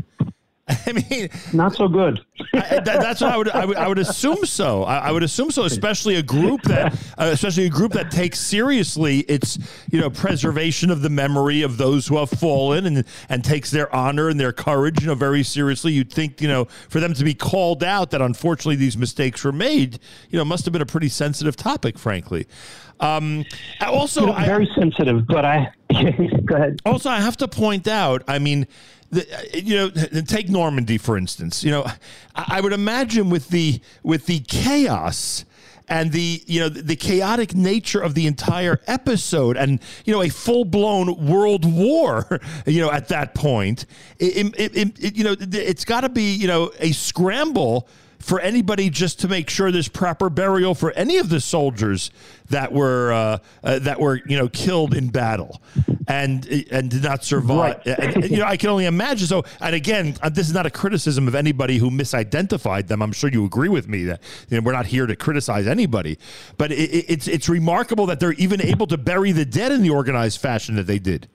I 0.87 0.93
mean, 0.93 1.29
not 1.53 1.75
so 1.75 1.87
good. 1.87 2.25
I, 2.53 2.79
that, 2.79 2.85
that's 2.85 3.21
what 3.21 3.31
I 3.31 3.37
would, 3.37 3.49
I 3.49 3.65
would. 3.65 3.77
I 3.77 3.87
would 3.87 3.99
assume 3.99 4.45
so. 4.45 4.83
I, 4.83 4.97
I 4.97 5.11
would 5.11 5.21
assume 5.21 5.51
so, 5.51 5.63
especially 5.65 6.15
a 6.15 6.23
group 6.23 6.63
that, 6.63 6.93
uh, 7.19 7.29
especially 7.31 7.65
a 7.65 7.69
group 7.69 7.91
that 7.93 8.09
takes 8.09 8.39
seriously 8.39 9.19
its, 9.19 9.59
you 9.91 10.01
know, 10.01 10.09
preservation 10.09 10.89
of 10.89 11.03
the 11.03 11.09
memory 11.11 11.61
of 11.61 11.77
those 11.77 12.07
who 12.07 12.17
have 12.17 12.31
fallen, 12.31 12.87
and 12.87 13.05
and 13.29 13.43
takes 13.43 13.69
their 13.69 13.93
honor 13.95 14.27
and 14.27 14.39
their 14.39 14.51
courage, 14.51 15.01
you 15.01 15.07
know, 15.07 15.13
very 15.13 15.43
seriously. 15.43 15.91
You'd 15.93 16.11
think, 16.11 16.41
you 16.41 16.47
know, 16.47 16.65
for 16.89 16.99
them 16.99 17.13
to 17.13 17.23
be 17.23 17.35
called 17.35 17.83
out 17.83 18.09
that 18.09 18.21
unfortunately 18.23 18.75
these 18.77 18.97
mistakes 18.97 19.43
were 19.43 19.51
made, 19.51 19.99
you 20.31 20.39
know, 20.39 20.45
must 20.45 20.65
have 20.65 20.71
been 20.71 20.81
a 20.81 20.85
pretty 20.87 21.09
sensitive 21.09 21.55
topic, 21.55 21.99
frankly. 21.99 22.47
Um, 22.99 23.45
also, 23.81 24.21
You 24.21 24.27
know, 24.27 24.33
I- 24.33 24.45
very 24.45 24.69
sensitive, 24.73 25.27
but 25.27 25.45
I 25.45 25.71
go 26.45 26.55
ahead. 26.55 26.79
also, 26.85 27.09
I 27.09 27.19
have 27.19 27.37
to 27.37 27.47
point 27.47 27.87
out, 27.87 28.23
I 28.27 28.39
mean, 28.39 28.67
the, 29.11 29.25
you 29.53 29.75
know, 29.75 30.21
take 30.21 30.49
Normandy 30.49 30.97
for 30.97 31.17
instance. 31.17 31.63
You 31.63 31.71
know, 31.71 31.83
I 32.35 32.45
I 32.57 32.61
would 32.61 32.73
imagine 32.73 33.29
with 33.29 33.49
the 33.49 33.79
with 34.03 34.25
the 34.25 34.39
chaos 34.39 35.45
and 35.87 36.11
the 36.11 36.43
you 36.47 36.59
know 36.59 36.69
the 36.69 36.95
chaotic 36.95 37.53
nature 37.53 38.01
of 38.01 38.15
the 38.15 38.27
entire 38.27 38.81
episode 38.87 39.57
and 39.57 39.79
you 40.05 40.13
know 40.13 40.21
a 40.21 40.29
full-blown 40.29 41.25
world 41.27 41.65
war 41.65 42.39
you 42.65 42.81
know 42.81 42.91
at 42.91 43.07
that 43.09 43.35
point 43.35 43.85
it, 44.19 44.53
it, 44.57 44.77
it, 44.77 45.15
you 45.15 45.23
know 45.23 45.35
it's 45.39 45.85
got 45.85 46.01
to 46.01 46.09
be 46.09 46.33
you 46.33 46.47
know 46.47 46.71
a 46.79 46.91
scramble 46.91 47.87
for 48.25 48.39
anybody 48.39 48.89
just 48.89 49.19
to 49.19 49.27
make 49.27 49.51
sure 49.51 49.71
there's 49.71 49.87
proper 49.87 50.31
burial 50.31 50.73
for 50.73 50.91
any 50.93 51.17
of 51.17 51.29
the 51.29 51.39
soldiers 51.39 52.09
that 52.49 52.73
were 52.73 53.13
uh, 53.13 53.37
uh, 53.63 53.77
that 53.79 53.99
were 53.99 54.19
you 54.25 54.35
know 54.35 54.47
killed 54.49 54.95
in 54.95 55.09
battle 55.09 55.61
and 56.07 56.43
and 56.71 56.89
did 56.89 57.03
not 57.03 57.23
survive. 57.23 57.81
Right. 57.85 57.99
And, 57.99 58.15
and, 58.23 58.31
you 58.31 58.37
know, 58.37 58.45
I 58.45 58.57
can 58.57 58.71
only 58.71 58.85
imagine. 58.87 59.27
So, 59.27 59.43
and 59.61 59.75
again, 59.75 60.15
uh, 60.23 60.29
this 60.29 60.47
is 60.47 60.55
not 60.55 60.65
a 60.65 60.71
criticism 60.71 61.27
of 61.27 61.35
anybody 61.35 61.77
who 61.77 61.91
misidentified 61.91 62.87
them. 62.87 63.03
I'm 63.03 63.11
sure 63.11 63.29
you 63.29 63.45
agree 63.45 63.69
with 63.69 63.87
me 63.87 64.05
that 64.05 64.23
you 64.49 64.57
know, 64.57 64.63
we're 64.65 64.71
not 64.71 64.87
here 64.87 65.05
to 65.05 65.15
criticize 65.15 65.67
anybody, 65.67 66.17
but 66.57 66.71
it, 66.71 66.77
it- 66.79 67.05
it's 67.07 67.27
it's 67.27 67.47
remarkable 67.47 68.07
that 68.07 68.19
they're 68.19 68.33
even 68.33 68.59
able 68.59 68.87
to 68.87 68.97
bury 68.97 69.33
the 69.33 69.45
dead 69.45 69.71
in 69.71 69.83
the 69.83 69.91
organized 69.91 70.41
fashion 70.41 70.75
that 70.77 70.87
they 70.87 70.97
did. 70.97 71.27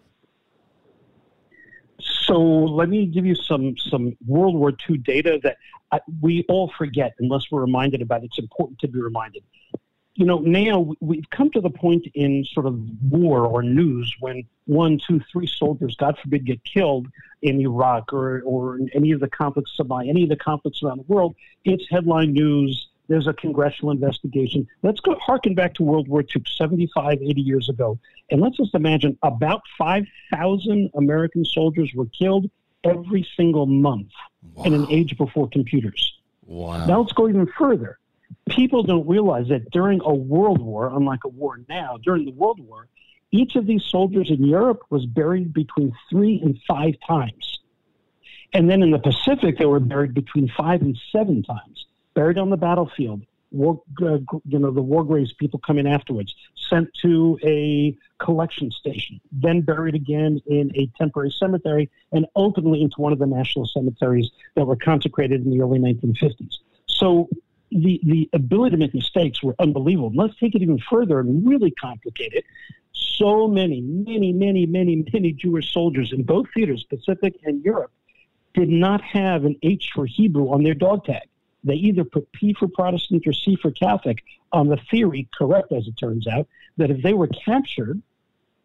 So 2.26 2.34
let 2.40 2.88
me 2.88 3.06
give 3.06 3.26
you 3.26 3.34
some 3.36 3.76
some 3.90 4.16
World 4.26 4.54
War 4.56 4.72
II 4.88 4.98
data 4.98 5.38
that 5.42 5.56
I, 5.92 6.00
we 6.20 6.44
all 6.48 6.72
forget 6.76 7.14
unless 7.18 7.50
we're 7.50 7.60
reminded 7.60 8.02
about. 8.02 8.22
it. 8.22 8.26
It's 8.26 8.38
important 8.38 8.78
to 8.80 8.88
be 8.88 9.00
reminded. 9.00 9.42
You 10.14 10.26
know, 10.26 10.38
now 10.38 10.94
we've 11.00 11.28
come 11.30 11.50
to 11.52 11.60
the 11.60 11.70
point 11.70 12.06
in 12.14 12.44
sort 12.44 12.66
of 12.66 12.78
war 13.10 13.46
or 13.46 13.62
news 13.62 14.14
when 14.20 14.44
one, 14.66 14.98
two, 14.98 15.20
three 15.32 15.46
soldiers, 15.46 15.96
God 15.96 16.18
forbid, 16.18 16.44
get 16.44 16.62
killed 16.64 17.08
in 17.42 17.60
Iraq 17.60 18.12
or, 18.12 18.42
or 18.44 18.76
in 18.76 18.90
any 18.90 19.12
of 19.12 19.20
the 19.20 19.28
conflicts, 19.28 19.76
Somalia, 19.78 20.10
any 20.10 20.24
of 20.24 20.28
the 20.28 20.36
conflicts 20.36 20.82
around 20.82 20.98
the 20.98 21.12
world. 21.12 21.34
It's 21.64 21.84
headline 21.90 22.32
news. 22.32 22.88
There's 23.08 23.26
a 23.26 23.32
congressional 23.32 23.90
investigation. 23.90 24.68
Let's 24.82 25.00
go 25.00 25.16
harken 25.16 25.54
back 25.54 25.74
to 25.74 25.82
World 25.82 26.06
War 26.06 26.22
II, 26.22 26.44
75, 26.46 27.22
80 27.22 27.40
years 27.40 27.68
ago. 27.68 27.98
And 28.30 28.40
let's 28.40 28.58
just 28.58 28.74
imagine 28.74 29.18
about 29.22 29.62
5,000 29.78 30.90
American 30.94 31.44
soldiers 31.44 31.90
were 31.94 32.06
killed 32.06 32.50
every 32.84 33.26
single 33.36 33.66
month 33.66 34.10
in 34.64 34.74
an 34.74 34.86
age 34.90 35.16
before 35.16 35.48
computers. 35.48 36.14
Wow. 36.46 36.86
Now 36.86 37.00
let's 37.00 37.12
go 37.12 37.28
even 37.28 37.46
further. 37.58 37.98
People 38.48 38.82
don't 38.82 39.08
realize 39.08 39.48
that 39.48 39.70
during 39.70 40.00
a 40.02 40.14
world 40.14 40.60
war, 40.60 40.88
unlike 40.88 41.20
a 41.24 41.28
war 41.28 41.60
now, 41.68 41.98
during 42.02 42.24
the 42.24 42.32
World 42.32 42.60
War, 42.60 42.88
each 43.32 43.56
of 43.56 43.66
these 43.66 43.84
soldiers 43.84 44.30
in 44.30 44.44
Europe 44.44 44.82
was 44.90 45.06
buried 45.06 45.52
between 45.52 45.92
three 46.10 46.40
and 46.42 46.58
five 46.66 46.94
times. 47.06 47.60
And 48.52 48.68
then 48.68 48.82
in 48.82 48.90
the 48.90 48.98
Pacific, 48.98 49.58
they 49.58 49.66
were 49.66 49.80
buried 49.80 50.14
between 50.14 50.48
five 50.56 50.82
and 50.82 50.98
seven 51.12 51.42
times, 51.42 51.86
buried 52.14 52.38
on 52.38 52.50
the 52.50 52.56
battlefield. 52.56 53.22
War, 53.50 53.82
uh, 54.02 54.18
you 54.46 54.58
know, 54.58 54.70
the 54.70 54.82
war 54.82 55.04
graves, 55.04 55.32
people 55.32 55.60
come 55.64 55.78
in 55.78 55.86
afterwards, 55.86 56.34
sent 56.68 56.88
to 57.02 57.38
a 57.42 57.96
collection 58.18 58.70
station, 58.70 59.20
then 59.32 59.60
buried 59.60 59.94
again 59.94 60.40
in 60.46 60.70
a 60.76 60.88
temporary 60.98 61.30
cemetery, 61.30 61.90
and 62.12 62.26
ultimately 62.36 62.82
into 62.82 63.00
one 63.00 63.12
of 63.12 63.18
the 63.18 63.26
national 63.26 63.66
cemeteries 63.66 64.30
that 64.54 64.64
were 64.64 64.76
consecrated 64.76 65.44
in 65.44 65.50
the 65.50 65.60
early 65.60 65.78
1950s. 65.78 66.58
So 66.86 67.28
the, 67.70 68.00
the 68.04 68.28
ability 68.32 68.72
to 68.72 68.76
make 68.76 68.94
mistakes 68.94 69.42
were 69.42 69.54
unbelievable. 69.58 70.12
Let's 70.14 70.36
take 70.36 70.54
it 70.54 70.62
even 70.62 70.78
further 70.78 71.20
and 71.20 71.46
really 71.46 71.70
complicate 71.70 72.32
it. 72.32 72.44
So 72.92 73.48
many, 73.48 73.80
many, 73.80 74.32
many, 74.32 74.66
many, 74.66 75.04
many 75.12 75.32
Jewish 75.32 75.72
soldiers 75.72 76.12
in 76.12 76.22
both 76.22 76.46
theaters, 76.54 76.84
Pacific 76.84 77.34
and 77.44 77.64
Europe, 77.64 77.92
did 78.54 78.68
not 78.68 79.00
have 79.02 79.44
an 79.44 79.56
H 79.62 79.90
for 79.94 80.06
Hebrew 80.06 80.50
on 80.50 80.62
their 80.62 80.74
dog 80.74 81.04
tag. 81.04 81.28
They 81.64 81.74
either 81.74 82.04
put 82.04 82.30
P 82.32 82.54
for 82.54 82.68
Protestant 82.68 83.26
or 83.26 83.32
C 83.32 83.56
for 83.56 83.70
Catholic 83.70 84.22
on 84.52 84.68
the 84.68 84.78
theory, 84.90 85.28
correct 85.36 85.72
as 85.72 85.86
it 85.86 85.96
turns 85.98 86.26
out, 86.26 86.48
that 86.76 86.90
if 86.90 87.02
they 87.02 87.12
were 87.12 87.28
captured, 87.28 88.00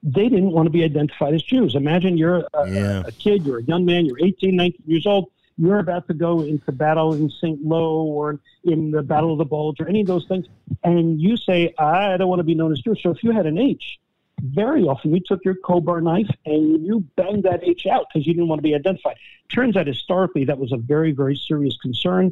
they 0.01 0.30
didn't 0.30 0.51
want 0.51 0.67
to 0.67 0.69
be 0.69 0.83
identified 0.83 1.33
as 1.33 1.43
Jews. 1.43 1.75
Imagine 1.75 2.17
you're 2.17 2.48
a, 2.53 3.03
a 3.07 3.11
kid, 3.11 3.45
you're 3.45 3.59
a 3.59 3.64
young 3.64 3.85
man, 3.85 4.06
you're 4.06 4.24
18, 4.24 4.56
19 4.56 4.82
years 4.85 5.06
old, 5.06 5.32
you're 5.57 5.80
about 5.80 6.07
to 6.07 6.14
go 6.14 6.41
into 6.41 6.72
battle 6.72 7.14
in 7.14 7.30
St. 7.30 7.64
Lo 7.64 8.03
or 8.03 8.40
in 8.64 8.91
the 8.91 9.01
Battle 9.01 9.32
of 9.32 9.38
the 9.38 9.45
Bulge 9.45 9.80
or 9.80 9.88
any 9.88 10.01
of 10.01 10.07
those 10.07 10.27
things, 10.27 10.45
and 10.83 11.19
you 11.19 11.38
say, 11.38 11.74
I 11.80 12.17
don't 12.17 12.27
want 12.27 12.40
to 12.40 12.43
be 12.43 12.56
known 12.56 12.72
as 12.72 12.80
Jewish. 12.80 13.03
So 13.03 13.09
if 13.11 13.24
you 13.24 13.32
had 13.32 13.45
an 13.45 13.57
H, 13.57 13.99
very 14.41 14.83
often 14.83 15.14
you 15.14 15.22
took 15.22 15.43
your 15.45 15.56
crowbar 15.56 16.01
knife 16.01 16.30
and 16.45 16.85
you 16.85 16.99
banged 17.15 17.43
that 17.43 17.64
H 17.64 17.88
out 17.88 18.07
because 18.14 18.27
you 18.27 18.33
didn't 18.33 18.48
want 18.48 18.59
to 18.59 18.64
be 18.64 18.75
identified. 18.75 19.17
Turns 19.53 19.77
out 19.77 19.88
historically 19.88 20.45
that 20.45 20.57
was 20.57 20.72
a 20.72 20.77
very, 20.77 21.11
very 21.11 21.35
serious 21.35 21.77
concern. 21.77 22.32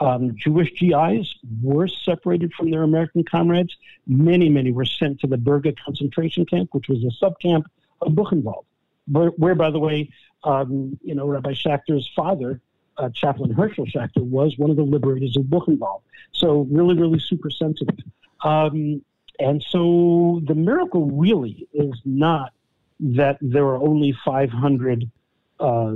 Um, 0.00 0.36
Jewish 0.36 0.72
GIs 0.78 1.34
were 1.60 1.88
separated 1.88 2.52
from 2.54 2.70
their 2.70 2.82
American 2.82 3.24
comrades. 3.24 3.76
Many, 4.06 4.48
many 4.48 4.70
were 4.70 4.84
sent 4.84 5.20
to 5.20 5.26
the 5.26 5.36
Berga 5.36 5.72
concentration 5.84 6.46
camp, 6.46 6.70
which 6.72 6.88
was 6.88 7.02
a 7.04 7.24
subcamp 7.24 7.64
of 8.00 8.12
Buchenwald, 8.12 8.64
where, 9.10 9.30
where 9.30 9.54
by 9.56 9.70
the 9.70 9.78
way, 9.78 10.10
um, 10.44 10.96
you 11.02 11.14
know, 11.14 11.26
Rabbi 11.26 11.52
Schachter's 11.52 12.08
father, 12.14 12.60
uh, 12.96 13.08
Chaplain 13.10 13.50
Herschel 13.50 13.86
Schachter, 13.86 14.22
was 14.22 14.56
one 14.56 14.70
of 14.70 14.76
the 14.76 14.84
liberators 14.84 15.36
of 15.36 15.44
Buchenwald. 15.44 16.02
So 16.32 16.68
really, 16.70 16.94
really 16.94 17.18
super 17.18 17.50
sensitive. 17.50 17.98
Um, 18.44 19.02
and 19.40 19.62
so 19.62 20.40
the 20.46 20.54
miracle 20.54 21.06
really 21.10 21.66
is 21.72 21.94
not 22.04 22.52
that 23.00 23.38
there 23.40 23.64
are 23.64 23.78
only 23.78 24.12
500 24.24 25.10
uh, 25.60 25.94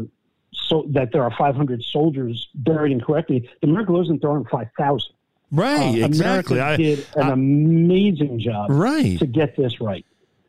so 0.68 0.84
that 0.90 1.12
there 1.12 1.22
are 1.22 1.30
500 1.36 1.82
soldiers 1.84 2.48
buried 2.54 2.92
incorrectly. 2.92 3.48
The 3.60 3.66
miracle 3.68 4.00
isn't 4.02 4.20
there 4.22 4.30
aren't 4.30 4.48
5,000. 4.48 5.12
Right, 5.50 6.02
Uh, 6.02 6.06
exactly. 6.06 6.58
America 6.58 6.72
I- 6.72 6.76
did 6.76 7.06
an 7.16 7.30
amazing 7.30 8.38
job 8.40 8.70
Right. 8.70 9.18
to 9.18 9.26
get 9.26 9.56
this 9.56 9.80
right. 9.80 10.04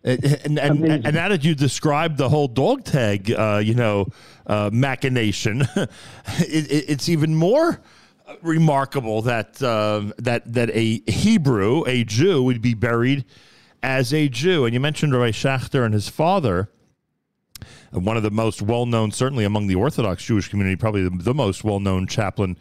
And, 0.05 0.23
and, 0.59 0.59
and, 0.59 1.05
and 1.05 1.15
now 1.15 1.29
that 1.29 1.45
you 1.45 1.55
described 1.55 2.17
the 2.17 2.27
whole 2.27 2.47
dog 2.49 2.83
tag, 2.83 3.31
uh, 3.31 3.61
you 3.63 3.73
know, 3.73 4.07
uh, 4.45 4.69
machination, 4.73 5.61
it, 5.75 5.89
it, 6.71 6.85
it's 6.89 7.07
even 7.07 7.35
more 7.35 7.81
remarkable 8.41 9.21
that 9.23 9.61
uh, 9.63 10.11
that 10.17 10.51
that 10.53 10.69
a 10.73 11.01
Hebrew, 11.09 11.83
a 11.87 12.03
Jew, 12.03 12.43
would 12.43 12.61
be 12.61 12.73
buried 12.73 13.23
as 13.81 14.13
a 14.13 14.27
Jew. 14.27 14.65
And 14.65 14.73
you 14.73 14.79
mentioned 14.81 15.13
Rabbi 15.13 15.31
Schachter 15.31 15.85
and 15.85 15.93
his 15.93 16.09
father, 16.09 16.69
one 17.93 18.17
of 18.17 18.23
the 18.23 18.31
most 18.31 18.61
well 18.61 18.85
known, 18.85 19.11
certainly 19.11 19.45
among 19.45 19.67
the 19.67 19.75
Orthodox 19.75 20.23
Jewish 20.23 20.49
community, 20.49 20.75
probably 20.75 21.03
the, 21.03 21.11
the 21.11 21.33
most 21.33 21.63
well 21.63 21.79
known 21.79 22.07
chaplain 22.07 22.57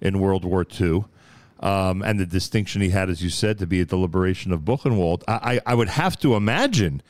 in 0.00 0.20
World 0.20 0.44
War 0.44 0.66
II. 0.80 1.04
Um, 1.60 2.02
and 2.02 2.20
the 2.20 2.26
distinction 2.26 2.82
he 2.82 2.90
had, 2.90 3.08
as 3.08 3.22
you 3.22 3.30
said, 3.30 3.58
to 3.58 3.66
be 3.66 3.80
at 3.80 3.88
the 3.88 3.96
liberation 3.96 4.52
of 4.52 4.62
Buchenwald. 4.62 5.22
I, 5.26 5.60
I, 5.64 5.74
would 5.74 5.88
have 5.88 6.18
to 6.20 6.34
imagine 6.34 7.00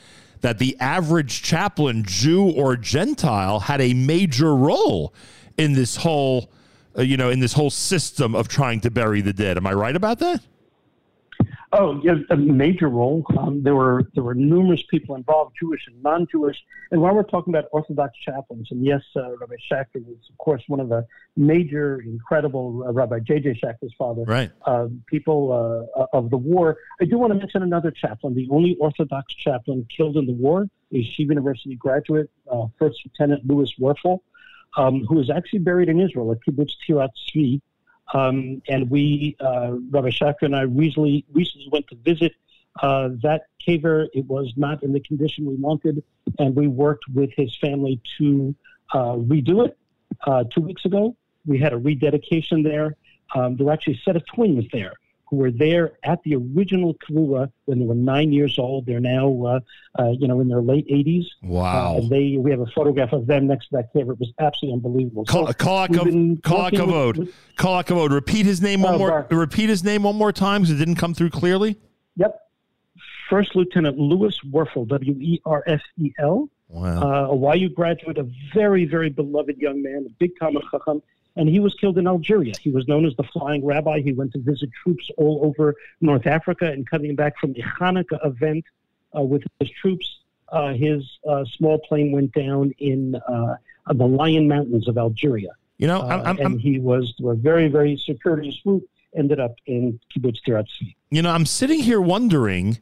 that 0.43 0.59
the 0.59 0.77
average 0.79 1.43
chaplain, 1.43 2.05
Jew 2.07 2.51
or 2.51 2.77
Gentile, 2.77 3.61
had 3.61 3.81
a 3.81 3.95
major 3.95 4.55
role 4.55 5.13
in 5.57 5.73
this 5.73 5.97
whole, 5.97 6.53
uh, 6.97 7.03
you 7.03 7.17
know, 7.17 7.31
in 7.31 7.41
this 7.41 7.55
whole 7.55 7.71
system 7.71 8.37
of 8.37 8.47
trying 8.47 8.81
to 8.83 8.91
bury 8.91 9.23
the 9.23 9.33
dead. 9.33 9.57
Am 9.57 9.67
I 9.67 9.73
right 9.73 9.97
about 9.97 10.21
that? 10.21 10.41
Oh, 11.77 12.01
yeah, 12.05 12.15
a 12.31 12.37
major 12.37 12.89
role. 12.89 13.27
Um, 13.37 13.65
there 13.65 13.75
were 13.75 14.05
there 14.15 14.23
were 14.23 14.35
numerous 14.35 14.85
people 14.89 15.17
involved, 15.17 15.57
Jewish 15.61 15.89
and 15.89 16.01
non-Jewish. 16.05 16.57
And 16.93 17.01
while 17.01 17.15
we're 17.15 17.25
talking 17.25 17.53
about 17.53 17.65
Orthodox 17.73 18.17
chaplains, 18.19 18.69
and 18.71 18.85
yes, 18.85 19.03
uh, 19.17 19.37
Rabbi 19.39 19.57
Schachter 19.69 19.97
was, 20.07 20.19
of 20.31 20.39
course, 20.39 20.63
one 20.69 20.79
of 20.79 20.89
the 20.89 21.05
major, 21.37 22.01
incredible 22.01 22.85
uh, 22.87 22.93
Rabbi 22.93 23.19
J.J. 23.19 23.61
Schachter's 23.61 23.93
father. 23.99 24.23
Right. 24.23 24.53
Uh, 24.65 24.87
people 25.07 25.89
uh, 25.97 26.07
of 26.13 26.31
the 26.31 26.37
war. 26.37 26.77
I 27.01 27.07
do 27.07 27.19
want 27.19 27.33
to 27.33 27.39
mention 27.39 27.65
another 27.65 27.91
chaplain, 27.91 28.37
the 28.37 28.49
only 28.53 28.77
Orthodox 28.81 29.35
chaplain 29.35 29.85
killed 29.95 30.17
in 30.17 30.27
the 30.27 30.35
war, 30.35 30.69
a 30.93 30.95
Yeshiva 30.95 31.31
University 31.31 31.75
graduate, 31.75 32.31
uh, 32.53 32.67
First 32.79 33.01
Lieutenant 33.05 33.45
Louis 33.47 33.73
Werfel, 33.81 34.21
um, 34.77 35.05
who 35.09 35.21
is 35.21 35.29
actually 35.29 35.59
buried 35.59 35.89
in 35.89 36.01
Israel 36.01 36.31
at 36.31 36.39
Kibbutz 36.47 36.73
Tirat 36.89 37.11
Tzvi. 37.35 37.61
Um, 38.13 38.63
and 38.69 38.91
we, 38.91 39.37
uh, 39.41 39.73
Rabbi 39.91 40.11
Schachter 40.11 40.43
and 40.43 40.55
I, 40.55 40.63
recently 40.63 41.25
recently 41.33 41.69
went 41.73 41.87
to 41.89 41.97
visit 41.97 42.33
uh, 42.81 43.11
that 43.23 43.47
kever. 43.67 44.09
It 44.13 44.27
was 44.27 44.53
not 44.57 44.83
in 44.83 44.93
the 44.93 45.01
condition 45.01 45.47
we 45.47 45.55
wanted, 45.55 46.03
and 46.39 46.55
we 46.55 46.69
worked 46.69 47.05
with 47.13 47.31
his 47.37 47.57
family 47.57 48.01
to 48.19 48.55
uh, 48.93 49.17
redo 49.17 49.67
it. 49.67 49.79
Two 50.51 50.61
weeks 50.61 50.85
ago, 50.85 51.17
we 51.47 51.59
had 51.59 51.73
a 51.73 51.77
rededication 51.77 52.63
there. 52.63 52.97
Um, 53.35 53.57
there 53.57 53.67
were 53.67 53.73
actually 53.73 53.95
a 53.95 54.03
set 54.05 54.17
of 54.17 54.25
twins 54.27 54.65
there 54.73 54.95
who 55.35 55.41
were 55.41 55.51
there 55.51 55.93
at 56.05 56.23
the 56.23 56.37
original 56.37 56.95
Kalula 56.95 57.51
when 57.65 57.81
they 57.81 57.85
were 57.85 57.95
nine 57.95 58.33
years 58.33 58.59
old. 58.59 58.87
They're 58.87 59.01
now, 59.01 59.45
uh, 59.45 59.61
uh, 60.01 60.11
you 60.11 60.29
know, 60.29 60.41
in 60.41 60.49
their 60.49 60.63
late 60.63 60.87
80s. 60.89 61.25
Wow. 61.43 61.97
Uh, 61.99 62.09
they 62.09 62.37
we 62.39 62.51
have 62.53 62.61
a 62.61 62.67
photograph 62.67 63.13
of 63.13 63.27
them 63.27 63.47
next 63.49 63.69
to 63.71 63.77
that 63.77 63.93
kever. 63.95 64.13
It 64.13 64.21
was 64.21 64.33
absolutely 64.39 64.75
unbelievable. 64.77 65.25
So 65.27 65.47
Kolak 65.53 65.91
we've 65.91 66.05
been 66.05 66.07
working 66.07 66.31
with- 66.31 66.43
Kol 66.43 66.71
Hakavod. 66.71 67.33
Kolakavod. 67.59 68.11
Repeat 68.11 68.47
his 68.47 68.63
name 68.63 68.83
one 68.83 68.95
Oh, 68.95 68.99
more. 68.99 69.23
Bar- 69.29 69.39
Repeat 69.39 69.69
his 69.69 69.83
name 69.83 70.05
one 70.05 70.17
more 70.17 70.33
time 70.33 70.63
because 70.63 70.75
it 70.75 70.79
didn't 70.79 70.97
come 70.97 71.15
through 71.15 71.31
clearly. 71.31 71.77
Yep. 72.17 72.41
First 73.29 73.57
Lieutenant 73.57 73.99
Louis 73.99 74.39
Werfel, 74.53 74.87
W 74.87 75.13
E 75.21 75.41
R 75.45 75.65
F 75.67 75.81
E 75.99 76.13
L. 76.21 76.49
Wow. 76.69 77.31
Uh, 77.33 77.53
a 77.53 77.57
YU 77.57 77.69
graduate, 77.69 78.19
a 78.19 78.27
very, 78.53 78.85
very 78.85 79.09
beloved 79.11 79.59
young 79.59 79.83
man, 79.83 80.05
a 80.07 80.11
big 80.19 80.33
Talmud 80.39 80.63
Chacham, 80.71 81.03
and 81.37 81.49
he 81.49 81.61
was 81.61 81.75
killed 81.75 81.99
in 81.99 82.07
Algeria. 82.07 82.55
He 82.61 82.71
was 82.71 82.87
known 82.89 83.05
as 83.07 83.15
the 83.17 83.25
Flying 83.25 83.65
Rabbi. 83.65 84.01
He 84.01 84.13
went 84.13 84.33
to 84.33 84.39
visit 84.39 84.71
troops 84.83 85.11
all 85.17 85.41
over 85.45 85.75
North 86.01 86.27
Africa, 86.27 86.67
and 86.67 86.89
coming 86.89 87.15
back 87.17 87.39
from 87.39 87.53
the 87.53 87.63
Hanukkah 87.63 88.25
event 88.25 88.65
uh, 89.17 89.23
with 89.23 89.43
his 89.61 89.71
troops, 89.71 90.21
uh, 90.51 90.73
his 90.75 91.19
uh, 91.29 91.45
small 91.45 91.79
plane 91.79 92.13
went 92.13 92.33
down 92.33 92.73
in 92.79 93.17
uh, 93.17 93.57
the 93.93 94.07
Lion 94.07 94.49
Mountains 94.49 94.89
of 94.89 94.99
Algeria. 94.99 95.51
You 95.79 95.89
know, 95.89 96.01
Uh, 96.01 96.23
I'm, 96.25 96.27
I'm, 96.27 96.39
and 96.39 96.61
he 96.61 96.79
was 96.79 97.15
a 97.25 97.35
very, 97.35 97.69
very 97.69 97.97
security 97.97 98.57
swoop. 98.63 98.85
Ended 99.17 99.39
up 99.39 99.55
in 99.67 100.01
kibbutz 100.11 100.39
Tirat 100.45 100.67
Tzvi. 100.67 100.97
You 101.11 101.23
know, 101.23 101.31
I'm 101.31 101.47
sitting 101.47 101.79
here 101.79 102.01
wondering 102.01 102.79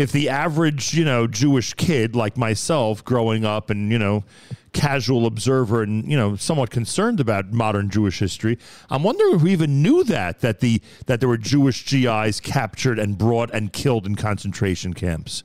if 0.00 0.12
the 0.12 0.30
average, 0.30 0.94
you 0.94 1.04
know, 1.04 1.26
Jewish 1.26 1.74
kid 1.74 2.16
like 2.16 2.38
myself 2.38 3.04
growing 3.04 3.44
up 3.44 3.68
and, 3.68 3.92
you 3.92 3.98
know, 3.98 4.24
casual 4.72 5.26
observer 5.26 5.82
and, 5.82 6.10
you 6.10 6.16
know, 6.16 6.36
somewhat 6.36 6.70
concerned 6.70 7.20
about 7.20 7.52
modern 7.52 7.90
Jewish 7.90 8.18
history, 8.18 8.58
I'm 8.88 9.02
wondering 9.02 9.34
if 9.34 9.42
we 9.42 9.52
even 9.52 9.82
knew 9.82 10.02
that 10.04 10.40
that 10.40 10.60
the 10.60 10.80
that 11.04 11.20
there 11.20 11.28
were 11.28 11.36
Jewish 11.36 11.84
GIs 11.84 12.40
captured 12.40 12.98
and 12.98 13.18
brought 13.18 13.50
and 13.50 13.74
killed 13.74 14.06
in 14.06 14.16
concentration 14.16 14.94
camps. 14.94 15.44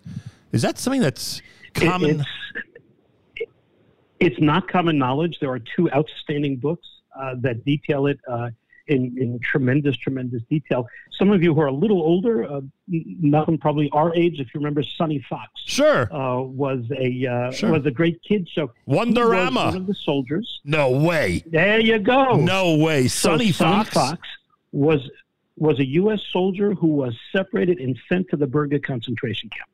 Is 0.54 0.62
that 0.62 0.78
something 0.78 1.02
that's 1.02 1.42
common? 1.74 2.24
It's 4.22 4.40
not 4.40 4.70
common 4.70 4.98
knowledge. 4.98 5.40
There 5.42 5.52
are 5.52 5.60
two 5.60 5.92
outstanding 5.92 6.56
books 6.56 6.88
uh, 7.20 7.36
that 7.40 7.66
detail 7.66 8.08
it 8.08 8.20
uh, 8.26 8.52
in, 8.88 9.16
in 9.18 9.40
tremendous, 9.40 9.98
tremendous 9.98 10.42
detail. 10.50 10.88
Some 11.12 11.32
of 11.32 11.42
you 11.42 11.54
who 11.54 11.62
are 11.62 11.68
a 11.68 11.74
little 11.74 12.02
older, 12.02 12.44
uh, 12.44 12.62
nothing 12.88 13.58
probably 13.58 13.90
our 13.92 14.14
age, 14.16 14.40
if 14.40 14.54
you 14.54 14.60
remember 14.60 14.84
Sonny 14.84 15.20
Fox. 15.30 15.50
Sure. 15.56 16.14
Uh, 16.14 16.42
was 16.42 16.86
a 16.98 17.26
uh, 17.26 17.52
Sure. 17.52 17.72
was 17.72 17.86
a 17.86 17.92
great 17.92 18.22
kid 18.22 18.48
show. 18.50 18.72
Wonderama. 18.88 19.66
one 19.68 19.76
of 19.78 19.88
the 19.88 19.94
soldiers. 19.96 20.62
no 20.64 20.90
way. 20.92 21.44
There 21.48 21.80
you 21.80 22.00
go. 22.00 22.36
No 22.36 22.76
way. 22.76 23.08
So 23.08 23.30
Sonny 23.32 23.52
Sonny 23.52 23.86
Fox? 23.86 23.90
Fox 23.90 24.28
was 24.72 25.10
was 25.58 25.80
a 25.80 25.86
U.S. 25.86 26.22
soldier 26.32 26.74
who 26.74 26.88
was 26.88 27.18
separated 27.32 27.80
and 27.80 27.98
sent 28.10 28.30
to 28.30 28.36
the 28.36 28.46
Berga 28.48 28.80
concentration 28.80 29.50
camp. 29.50 29.70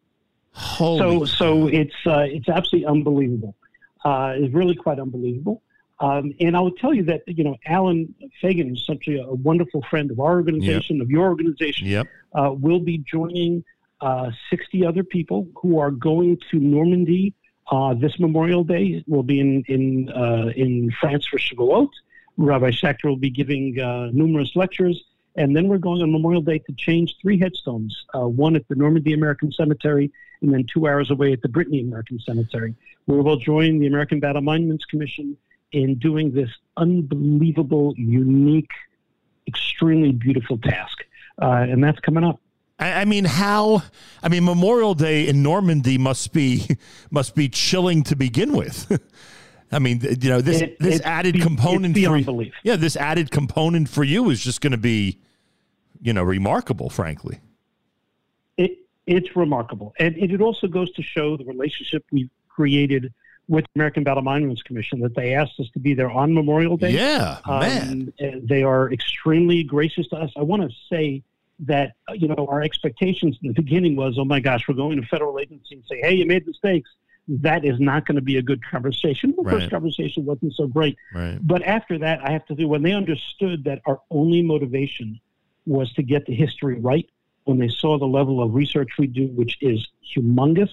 Holy 0.53 0.99
so 0.99 1.25
so 1.25 1.67
it's 1.67 1.95
uh, 2.06 2.19
it's 2.30 2.49
absolutely 2.49 2.85
unbelievable. 2.85 3.56
Uh, 4.03 4.33
it's 4.35 4.53
really 4.53 4.75
quite 4.75 4.99
unbelievable. 4.99 5.61
Um, 6.02 6.34
and 6.40 6.58
I 6.58 6.60
will 6.60 6.72
tell 6.72 6.94
you 6.94 7.04
that 7.04 7.22
you 7.28 7.44
know 7.44 7.56
Alan 7.66 8.14
Fagin 8.42 8.74
is 8.74 8.84
such 8.86 9.08
a, 9.08 9.22
a 9.22 9.36
wonderful 9.36 9.84
friend 9.90 10.10
of 10.10 10.20
our 10.20 10.32
organization, 10.34 11.00
of 11.00 11.12
your 11.12 11.30
organization. 11.30 11.88
Yep. 11.88 12.08
Uh, 12.34 12.56
will 12.58 12.80
be 12.80 12.98
joining 12.98 13.64
uh, 14.02 14.32
60 14.50 14.86
other 14.86 15.04
people 15.04 15.48
who 15.62 15.78
are 15.78 15.92
going 15.92 16.40
to 16.50 16.58
Normandy 16.58 17.36
uh, 17.72 17.94
this 17.94 18.20
Memorial 18.20 18.64
Day. 18.64 19.04
We'll 19.06 19.22
be 19.22 19.40
in 19.40 19.64
in 19.68 20.10
uh, 20.10 20.52
in 20.56 20.92
France 21.00 21.28
for 21.28 21.38
Shavuot. 21.38 21.90
Rabbi 22.38 22.72
Schachter 22.72 23.06
will 23.06 23.16
be 23.18 23.30
giving 23.30 23.80
uh, 23.80 24.10
numerous 24.12 24.56
lectures, 24.56 25.04
and 25.36 25.56
then 25.56 25.68
we're 25.68 25.78
going 25.78 26.02
on 26.02 26.12
Memorial 26.12 26.42
Day 26.42 26.58
to 26.60 26.74
change 26.74 27.16
three 27.22 27.38
headstones: 27.38 28.06
uh, 28.16 28.28
one 28.28 28.56
at 28.56 28.68
the 28.70 28.76
Normandy 28.76 29.14
American 29.14 29.52
Cemetery, 29.52 30.12
and 30.42 30.52
then 30.52 30.66
two 30.66 30.88
hours 30.88 31.12
away 31.12 31.32
at 31.32 31.44
the 31.44 31.50
Brittany 31.50 31.82
American 31.82 32.20
Cemetery, 32.20 32.74
where 33.06 33.22
we'll 33.22 33.38
join 33.38 33.78
the 33.78 33.86
American 33.86 34.20
Battle 34.20 34.42
Monuments 34.42 34.86
Commission 34.86 35.38
in 35.72 35.95
doing 35.95 36.33
this 36.33 36.50
unbelievable, 36.77 37.93
unique, 37.98 38.72
extremely 39.48 40.11
beautiful 40.11 40.58
task, 40.58 40.98
uh, 41.41 41.66
and 41.69 41.83
that's 41.83 42.00
coming 42.00 42.24
up. 42.24 42.40
I, 42.80 43.01
I 43.01 43.06
mean, 43.06 43.25
how? 43.25 43.83
I 44.24 44.30
mean, 44.30 44.43
Memorial 44.45 44.93
Day 44.95 45.27
in 45.27 45.43
Normandy 45.43 45.98
must 45.98 46.33
be 46.33 46.77
must 47.11 47.35
be 47.35 47.50
chilling 47.50 48.03
to 48.03 48.16
begin 48.16 48.53
with. 48.56 49.00
I 49.74 49.80
mean, 49.80 50.01
you 50.22 50.30
know, 50.30 50.41
this 50.41 50.61
It- 50.61 50.80
this 50.80 51.00
added 51.01 51.35
be- 51.35 51.40
component 51.41 51.95
beyond 51.95 52.25
for 52.25 52.32
belief. 52.33 52.53
yeah, 52.64 52.75
this 52.75 52.95
added 52.98 53.32
component 53.32 53.88
for 53.88 54.03
you 54.03 54.30
is 54.30 54.43
just 54.43 54.59
going 54.61 54.72
to 54.72 54.77
be, 54.77 55.19
you 56.01 56.11
know, 56.14 56.24
remarkable. 56.24 56.90
Frankly, 56.90 57.40
it 58.58 58.77
it's 59.08 59.35
remarkable, 59.35 59.93
and 60.00 60.16
it, 60.17 60.32
it 60.32 60.41
also 60.41 60.67
goes 60.67 60.91
to 60.93 61.01
show 61.01 61.38
the 61.38 61.45
relationship 61.45 62.03
we've 62.11 62.30
created 62.50 63.14
with 63.52 63.66
the 63.66 63.72
American 63.80 64.04
Battle 64.04 64.24
Monuments 64.24 64.64
Commission 64.64 65.02
that 65.02 65.14
they 65.14 65.34
asked 65.36 65.60
us 65.60 65.70
to 65.74 65.80
be 65.80 65.94
there 65.94 66.10
on 66.10 66.34
Memorial 66.34 66.78
Day. 66.78 66.92
Yeah, 66.92 67.40
man, 67.48 68.14
they 68.44 68.64
are 68.64 68.92
extremely 68.92 69.62
gracious 69.64 70.08
to 70.08 70.16
us. 70.16 70.32
I 70.38 70.42
want 70.42 70.62
to 70.64 70.70
say 70.90 71.22
that 71.60 71.92
uh, 72.10 72.14
you 72.14 72.28
know 72.30 72.48
our 72.50 72.62
expectations 72.64 73.38
in 73.44 73.50
the 73.50 73.54
beginning 73.54 73.96
was, 73.98 74.18
oh 74.18 74.26
my 74.26 74.40
gosh, 74.40 74.68
we're 74.68 74.76
going 74.76 75.00
to 75.02 75.06
federal 75.08 75.38
agency 75.38 75.76
and 75.76 75.84
say, 75.86 76.00
hey, 76.02 76.14
you 76.16 76.26
made 76.26 76.48
mistakes. 76.48 76.90
That 77.28 77.64
is 77.66 77.80
not 77.80 78.06
going 78.08 78.16
to 78.16 78.22
be 78.22 78.38
a 78.38 78.42
good 78.42 78.62
conversation. 78.66 79.34
The 79.38 79.44
Right. 79.44 79.60
first 79.60 79.70
conversation 79.70 80.26
wasn't 80.26 80.54
so 80.56 80.66
great. 80.68 80.98
right? 81.14 81.38
But 81.42 81.62
after 81.64 81.98
that, 82.00 82.20
I 82.26 82.32
have 82.32 82.46
to 82.48 82.56
say 82.56 82.64
when 82.66 82.82
they 82.82 82.94
understood 82.94 83.66
that 83.66 83.82
our 83.86 84.00
only 84.10 84.42
motivation 84.42 85.20
was 85.66 85.92
to 85.94 86.04
get 86.04 86.26
the 86.26 86.34
history 86.34 86.80
right, 86.80 87.08
when 87.44 87.60
they 87.60 87.68
saw 87.70 87.98
the 88.00 88.08
level 88.08 88.42
of 88.42 88.56
research 88.56 88.90
we 88.98 89.08
do, 89.08 89.28
which 89.28 89.58
is 89.62 89.88
humongous, 90.16 90.72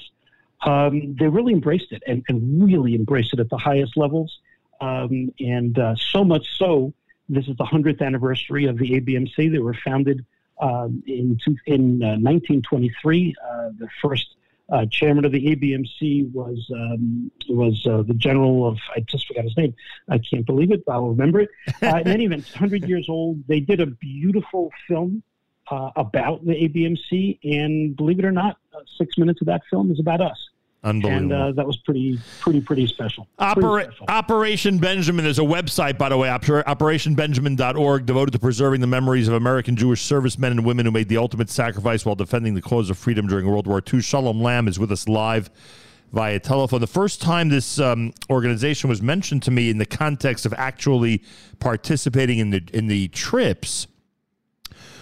um, 0.63 1.15
they 1.19 1.29
really 1.29 1.53
embraced 1.53 1.93
it 1.93 2.03
and, 2.07 2.25
and 2.29 2.65
really 2.65 2.95
embraced 2.95 3.33
it 3.33 3.41
at 3.41 3.49
the 3.51 3.59
highest 3.59 3.97
levels. 3.97 4.39
Um, 4.81 5.33
and 5.41 5.79
uh, 5.79 5.97
so 5.97 6.25
much 6.25 6.57
so, 6.57 6.93
this 7.29 7.47
is 7.49 7.57
the 7.57 7.65
100th 7.65 8.01
anniversary 8.01 8.67
of 8.67 8.79
the 8.79 9.01
ABMC. 9.01 9.51
They 9.53 9.59
were 9.59 9.75
founded 9.75 10.25
um, 10.61 11.03
in, 11.07 11.39
in 11.67 12.03
uh, 12.03 12.17
1923. 12.19 13.35
Uh, 13.41 13.71
the 13.79 13.89
first 14.01 14.37
uh, 14.71 14.87
chairman 14.91 15.25
of 15.25 15.33
the 15.33 15.57
ABMC 15.57 16.31
was 16.33 16.71
um, 16.75 17.31
was 17.49 17.87
uh, 17.87 18.03
the 18.03 18.13
general 18.15 18.69
of 18.69 18.79
I 18.95 19.01
just 19.01 19.27
forgot 19.27 19.45
his 19.45 19.57
name. 19.57 19.75
I 20.09 20.19
can't 20.19 20.45
believe 20.45 20.71
it. 20.73 20.83
I'll 20.89 21.09
remember 21.09 21.41
it. 21.41 21.49
Uh, 21.83 21.97
in 21.99 22.09
any 22.09 22.25
event, 22.27 22.45
100 22.45 22.87
years 22.89 23.09
old. 23.09 23.43
They 23.47 23.61
did 23.61 23.81
a 23.81 23.87
beautiful 23.87 24.71
film 24.87 25.23
uh, 25.71 25.91
about 25.97 26.45
the 26.45 26.53
ABMC, 26.53 27.39
and 27.43 27.97
believe 27.97 28.19
it 28.19 28.25
or 28.25 28.33
not, 28.33 28.59
uh, 28.75 28.81
six 28.97 29.19
minutes 29.19 29.41
of 29.41 29.47
that 29.47 29.63
film 29.71 29.91
is 29.91 30.01
about 30.01 30.21
us. 30.21 30.49
Unbelievable. 30.85 31.23
And 31.23 31.33
uh, 31.33 31.53
that 31.53 31.67
was 31.67 31.77
pretty, 31.79 32.21
pretty, 32.41 32.61
pretty 32.61 32.87
special. 32.87 33.27
Pretty 33.37 33.91
special. 33.91 34.07
Operation 34.09 34.79
Benjamin 34.79 35.27
is 35.27 35.39
a 35.41 35.43
website, 35.43 35.99
by 35.99 36.09
the 36.09 36.17
way, 36.17 36.29
oper- 36.29 36.65
operationbenjamin.org, 36.65 38.07
devoted 38.07 38.31
to 38.33 38.39
preserving 38.39 38.81
the 38.81 38.87
memories 38.87 39.27
of 39.27 39.35
American 39.35 39.75
Jewish 39.75 40.03
servicemen 40.03 40.53
and 40.53 40.65
women 40.65 40.87
who 40.87 40.93
made 40.93 41.09
the 41.09 41.17
ultimate 41.17 41.51
sacrifice 41.51 42.07
while 42.07 42.15
defending 42.15 42.55
the 42.55 42.63
cause 42.63 42.91
of 42.91 42.99
freedom 42.99 43.27
during 43.27 43.47
World 43.47 43.67
War 43.67 43.83
II. 43.93 44.01
Shalom 44.01 44.41
Lamm 44.41 44.69
is 44.69 44.79
with 44.79 44.93
us 44.93 45.09
live 45.09 45.51
via 46.13 46.39
telephone. 46.39 46.81
The 46.81 46.87
first 46.87 47.21
time 47.21 47.49
this 47.49 47.81
um, 47.81 48.13
organization 48.31 48.89
was 48.89 49.03
mentioned 49.03 49.43
to 49.43 49.51
me 49.51 49.71
in 49.71 49.79
the 49.79 49.87
context 49.87 50.47
of 50.47 50.55
actually 50.55 51.23
participating 51.59 52.39
in 52.39 52.51
the 52.51 52.63
in 52.73 52.87
the 52.87 53.09
trips 53.09 53.89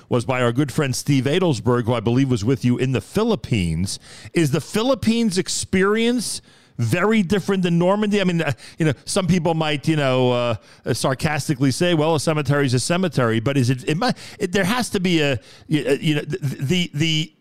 was 0.08 0.24
by 0.24 0.42
our 0.42 0.52
good 0.52 0.72
friend 0.72 0.94
Steve 0.94 1.24
Adelsberg, 1.24 1.84
who 1.84 1.94
I 1.94 2.00
believe 2.00 2.30
was 2.30 2.44
with 2.44 2.64
you 2.64 2.78
in 2.78 2.92
the 2.92 3.00
Philippines. 3.00 3.98
Is 4.32 4.50
the 4.50 4.60
Philippines 4.60 5.38
experience 5.38 6.42
very 6.78 7.22
different 7.22 7.62
than 7.62 7.78
Normandy? 7.78 8.20
I 8.20 8.24
mean, 8.24 8.42
uh, 8.42 8.52
you 8.78 8.86
know, 8.86 8.92
some 9.04 9.26
people 9.26 9.54
might, 9.54 9.88
you 9.88 9.96
know, 9.96 10.32
uh, 10.32 10.94
sarcastically 10.94 11.70
say, 11.70 11.94
"Well, 11.94 12.14
a 12.14 12.20
cemetery 12.20 12.66
is 12.66 12.74
a 12.74 12.80
cemetery," 12.80 13.40
but 13.40 13.56
is 13.56 13.70
it? 13.70 13.88
It 13.88 13.96
might. 13.96 14.16
It, 14.38 14.52
there 14.52 14.64
has 14.64 14.90
to 14.90 15.00
be 15.00 15.20
a, 15.20 15.40
you 15.66 15.98
you 16.00 16.14
know, 16.16 16.22
the. 16.22 16.90
the 16.94 17.32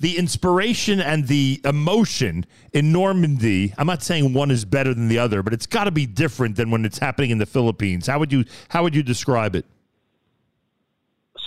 the 0.00 0.18
inspiration 0.18 1.00
and 1.00 1.28
the 1.28 1.60
emotion 1.64 2.44
in 2.72 2.90
Normandy, 2.92 3.72
I'm 3.78 3.86
not 3.86 4.02
saying 4.02 4.34
one 4.34 4.50
is 4.50 4.64
better 4.64 4.92
than 4.92 5.06
the 5.08 5.18
other, 5.18 5.42
but 5.42 5.54
it's 5.54 5.66
got 5.66 5.84
to 5.84 5.92
be 5.92 6.04
different 6.04 6.56
than 6.56 6.70
when 6.70 6.84
it's 6.84 6.98
happening 6.98 7.30
in 7.30 7.38
the 7.38 7.46
Philippines. 7.46 8.08
How 8.08 8.18
would 8.18 8.32
you 8.32 8.44
how 8.68 8.82
would 8.82 8.94
you 8.94 9.04
describe 9.04 9.54
it? 9.54 9.64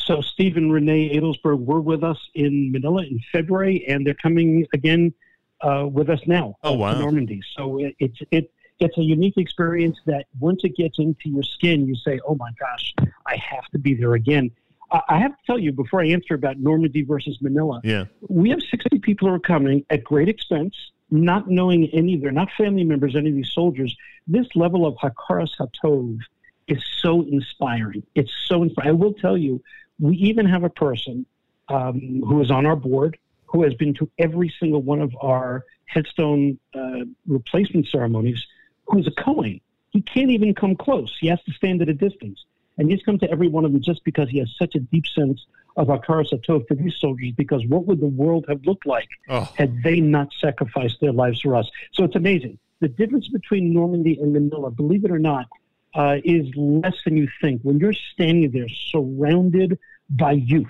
So 0.07 0.21
Steve 0.21 0.55
and 0.55 0.71
Renee 0.71 1.15
Adelsberg 1.17 1.59
were 1.59 1.81
with 1.81 2.01
us 2.03 2.17
in 2.33 2.71
Manila 2.71 3.03
in 3.03 3.19
February, 3.31 3.85
and 3.89 4.07
they're 4.07 4.13
coming 4.27 4.65
again 4.73 5.13
uh, 5.61 5.85
with 5.91 6.09
us 6.09 6.21
now 6.25 6.55
Oh, 6.63 6.73
wow. 6.73 6.93
to 6.93 6.99
Normandy. 6.99 7.41
So 7.57 7.79
it, 7.79 7.95
it's 7.99 8.19
it 8.31 8.51
it's 8.79 8.97
a 8.97 9.01
unique 9.03 9.37
experience 9.37 9.97
that 10.05 10.27
once 10.39 10.61
it 10.63 10.75
gets 10.77 10.97
into 10.99 11.27
your 11.29 11.43
skin, 11.43 11.85
you 11.85 11.95
say, 11.95 12.19
"Oh 12.25 12.35
my 12.35 12.51
gosh, 12.57 12.93
I 13.25 13.35
have 13.35 13.65
to 13.73 13.77
be 13.77 13.93
there 13.95 14.13
again." 14.13 14.49
I 14.91 15.01
I 15.09 15.17
have 15.19 15.31
to 15.31 15.43
tell 15.45 15.59
you 15.59 15.73
before 15.73 16.01
I 16.01 16.07
answer 16.07 16.35
about 16.35 16.57
Normandy 16.57 17.03
versus 17.03 17.37
Manila. 17.41 17.81
Yeah. 17.83 18.05
We 18.29 18.49
have 18.51 18.61
60 18.61 18.99
people 18.99 19.27
who 19.27 19.33
are 19.33 19.39
coming 19.39 19.83
at 19.89 20.03
great 20.05 20.29
expense, 20.29 20.73
not 21.11 21.49
knowing 21.49 21.87
any, 21.91 22.15
they're 22.15 22.31
not 22.31 22.49
family 22.57 22.85
members, 22.85 23.15
any 23.17 23.29
of 23.29 23.35
these 23.35 23.51
soldiers. 23.51 23.93
This 24.25 24.47
level 24.55 24.85
of 24.85 24.95
Hakaras 24.95 25.51
Hatov 25.59 26.19
is 26.67 26.81
so 27.01 27.23
inspiring. 27.23 28.03
It's 28.15 28.31
so 28.47 28.63
inspiring. 28.63 28.89
I 28.89 28.93
will 28.93 29.13
tell 29.13 29.37
you, 29.37 29.61
we 29.99 30.15
even 30.17 30.45
have 30.45 30.63
a 30.63 30.69
person 30.69 31.25
um, 31.69 32.21
who 32.25 32.41
is 32.41 32.51
on 32.51 32.65
our 32.65 32.75
board 32.75 33.17
who 33.47 33.63
has 33.63 33.73
been 33.73 33.93
to 33.95 34.09
every 34.19 34.53
single 34.59 34.81
one 34.81 35.01
of 35.01 35.15
our 35.21 35.63
headstone 35.85 36.59
uh, 36.75 36.99
replacement 37.27 37.87
ceremonies 37.87 38.45
who's 38.85 39.07
a 39.07 39.11
Cohen. 39.11 39.59
He 39.91 40.01
can't 40.01 40.29
even 40.29 40.53
come 40.53 40.75
close. 40.75 41.15
He 41.19 41.27
has 41.27 41.41
to 41.43 41.53
stand 41.53 41.81
at 41.81 41.89
a 41.89 41.93
distance. 41.93 42.43
And 42.77 42.91
he's 42.91 43.01
come 43.03 43.17
to 43.19 43.31
every 43.31 43.47
one 43.47 43.65
of 43.65 43.71
them 43.71 43.81
just 43.81 44.03
because 44.03 44.29
he 44.29 44.37
has 44.39 44.53
such 44.59 44.75
a 44.75 44.79
deep 44.79 45.07
sense 45.07 45.45
of 45.77 45.87
Hakaras 45.87 46.31
Hatov 46.33 46.67
for 46.67 46.75
these 46.75 46.95
soldiers 46.99 47.31
because 47.37 47.65
what 47.65 47.85
would 47.85 47.99
the 48.01 48.07
world 48.07 48.45
have 48.49 48.65
looked 48.65 48.85
like 48.85 49.07
Oh. 49.29 49.49
had 49.57 49.81
they 49.81 49.99
not 50.01 50.29
sacrificed 50.39 50.99
their 50.99 51.13
lives 51.13 51.41
for 51.41 51.55
us? 51.55 51.69
So 51.93 52.03
it's 52.03 52.15
amazing. 52.15 52.59
The 52.81 52.89
difference 52.89 53.29
between 53.29 53.73
Normandy 53.73 54.19
and 54.19 54.33
Manila, 54.33 54.69
believe 54.71 55.05
it 55.05 55.11
or 55.11 55.19
not, 55.19 55.47
uh, 55.93 56.17
is 56.23 56.47
less 56.55 56.95
than 57.05 57.17
you 57.17 57.27
think. 57.41 57.61
When 57.63 57.79
you're 57.79 57.93
standing 57.93 58.51
there 58.51 58.69
surrounded 58.69 59.79
by 60.09 60.33
youth, 60.33 60.67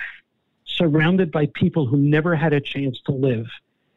surrounded 0.66 1.32
by 1.32 1.48
people 1.48 1.86
who 1.86 1.98
never 1.98 2.36
had 2.36 2.54
a 2.54 2.62
chance 2.62 3.00
to 3.02 3.12
live, 3.12 3.48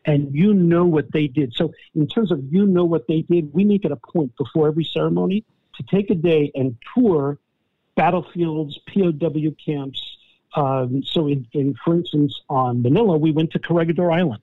and 0.04 0.34
you 0.34 0.54
know 0.54 0.86
what 0.86 1.12
they 1.12 1.26
did. 1.26 1.54
So, 1.54 1.72
in 1.94 2.06
terms 2.06 2.32
of 2.32 2.42
you 2.52 2.66
know 2.66 2.84
what 2.84 3.06
they 3.06 3.22
did, 3.22 3.52
we 3.52 3.64
make 3.64 3.84
it 3.84 3.92
a 3.92 3.96
point 3.96 4.36
before 4.36 4.68
every 4.68 4.84
ceremony 4.84 5.44
to 5.76 5.82
take 5.84 6.10
a 6.10 6.14
day 6.14 6.50
and 6.54 6.76
tour 6.94 7.38
battlefields, 7.96 8.78
POW 8.88 9.54
camps. 9.64 10.02
Um, 10.54 11.02
so, 11.04 11.28
in, 11.28 11.46
in, 11.52 11.74
for 11.84 11.94
instance, 11.94 12.40
on 12.48 12.82
Manila, 12.82 13.18
we 13.18 13.30
went 13.30 13.52
to 13.52 13.58
Corregidor 13.58 14.10
Island. 14.10 14.42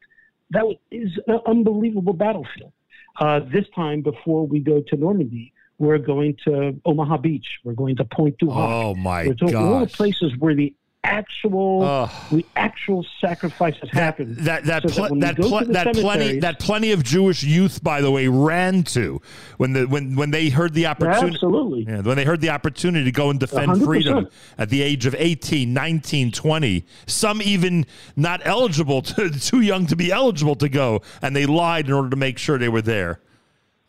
That 0.52 0.66
is 0.92 1.20
an 1.28 1.42
unbelievable 1.46 2.14
battlefield. 2.14 2.72
Uh, 3.20 3.40
this 3.40 3.66
time, 3.76 4.02
before 4.02 4.46
we 4.46 4.60
go 4.60 4.82
to 4.82 4.96
Normandy, 4.96 5.54
we're 5.80 5.98
going 5.98 6.38
to 6.46 6.80
Omaha 6.86 7.18
Beach. 7.18 7.60
We're 7.64 7.74
going 7.74 7.96
to 7.98 8.06
Pointe 8.06 8.38
du 8.40 8.50
Hoc. 8.50 8.70
Oh 8.70 8.96
my 8.96 9.28
We're 9.28 9.34
to 9.36 9.58
all 9.58 9.80
the 9.82 9.88
places 9.88 10.34
where 10.38 10.56
the 10.56 10.74
actual 11.04 12.10
the 12.32 12.46
actual 12.56 13.06
sacrifices 13.22 13.90
happened. 13.92 14.36
That 14.38 14.66
that 14.66 14.90
So 14.90 14.96
pl- 14.96 15.10
when 15.10 15.20
that 15.20 15.38
pl- 15.38 15.66
that 15.66 15.96
plenty 15.96 16.40
that 16.40 16.60
plenty 16.60 16.92
of 16.92 17.04
Jewish 17.04 17.44
youth, 17.44 17.82
by 17.82 18.02
the 18.02 18.12
way, 18.12 18.28
ran 18.28 18.84
to 18.84 19.22
when 19.58 19.74
the 19.74 19.86
when 19.86 20.16
when 20.16 20.32
they 20.32 20.50
heard 20.50 20.74
the 20.74 20.88
opportunity. 20.88 21.36
Absolutely. 21.36 21.86
Yeah, 21.88 22.02
when 22.02 22.18
they 22.18 22.26
heard 22.26 22.42
the 22.42 22.50
opportunity 22.50 23.06
to 23.06 23.12
go 23.12 23.30
and 23.30 23.40
defend 23.40 23.72
100%. 23.72 23.86
freedom 23.86 24.28
at 24.58 24.70
the 24.70 24.82
age 24.82 25.06
of 25.06 25.16
18, 25.18 25.74
19, 25.74 26.32
20. 26.32 26.86
Some 27.06 27.42
even 27.42 27.86
not 28.16 28.42
eligible 28.44 29.02
to 29.14 29.30
too 29.30 29.62
young 29.62 29.86
to 29.88 29.96
be 29.96 30.12
eligible 30.12 30.56
to 30.56 30.70
go, 30.70 31.02
and 31.22 31.36
they 31.36 31.46
lied 31.46 31.88
in 31.88 31.94
order 31.94 32.10
to 32.10 32.18
make 32.18 32.38
sure 32.38 32.58
they 32.58 32.70
were 32.70 32.82
there. 32.82 33.22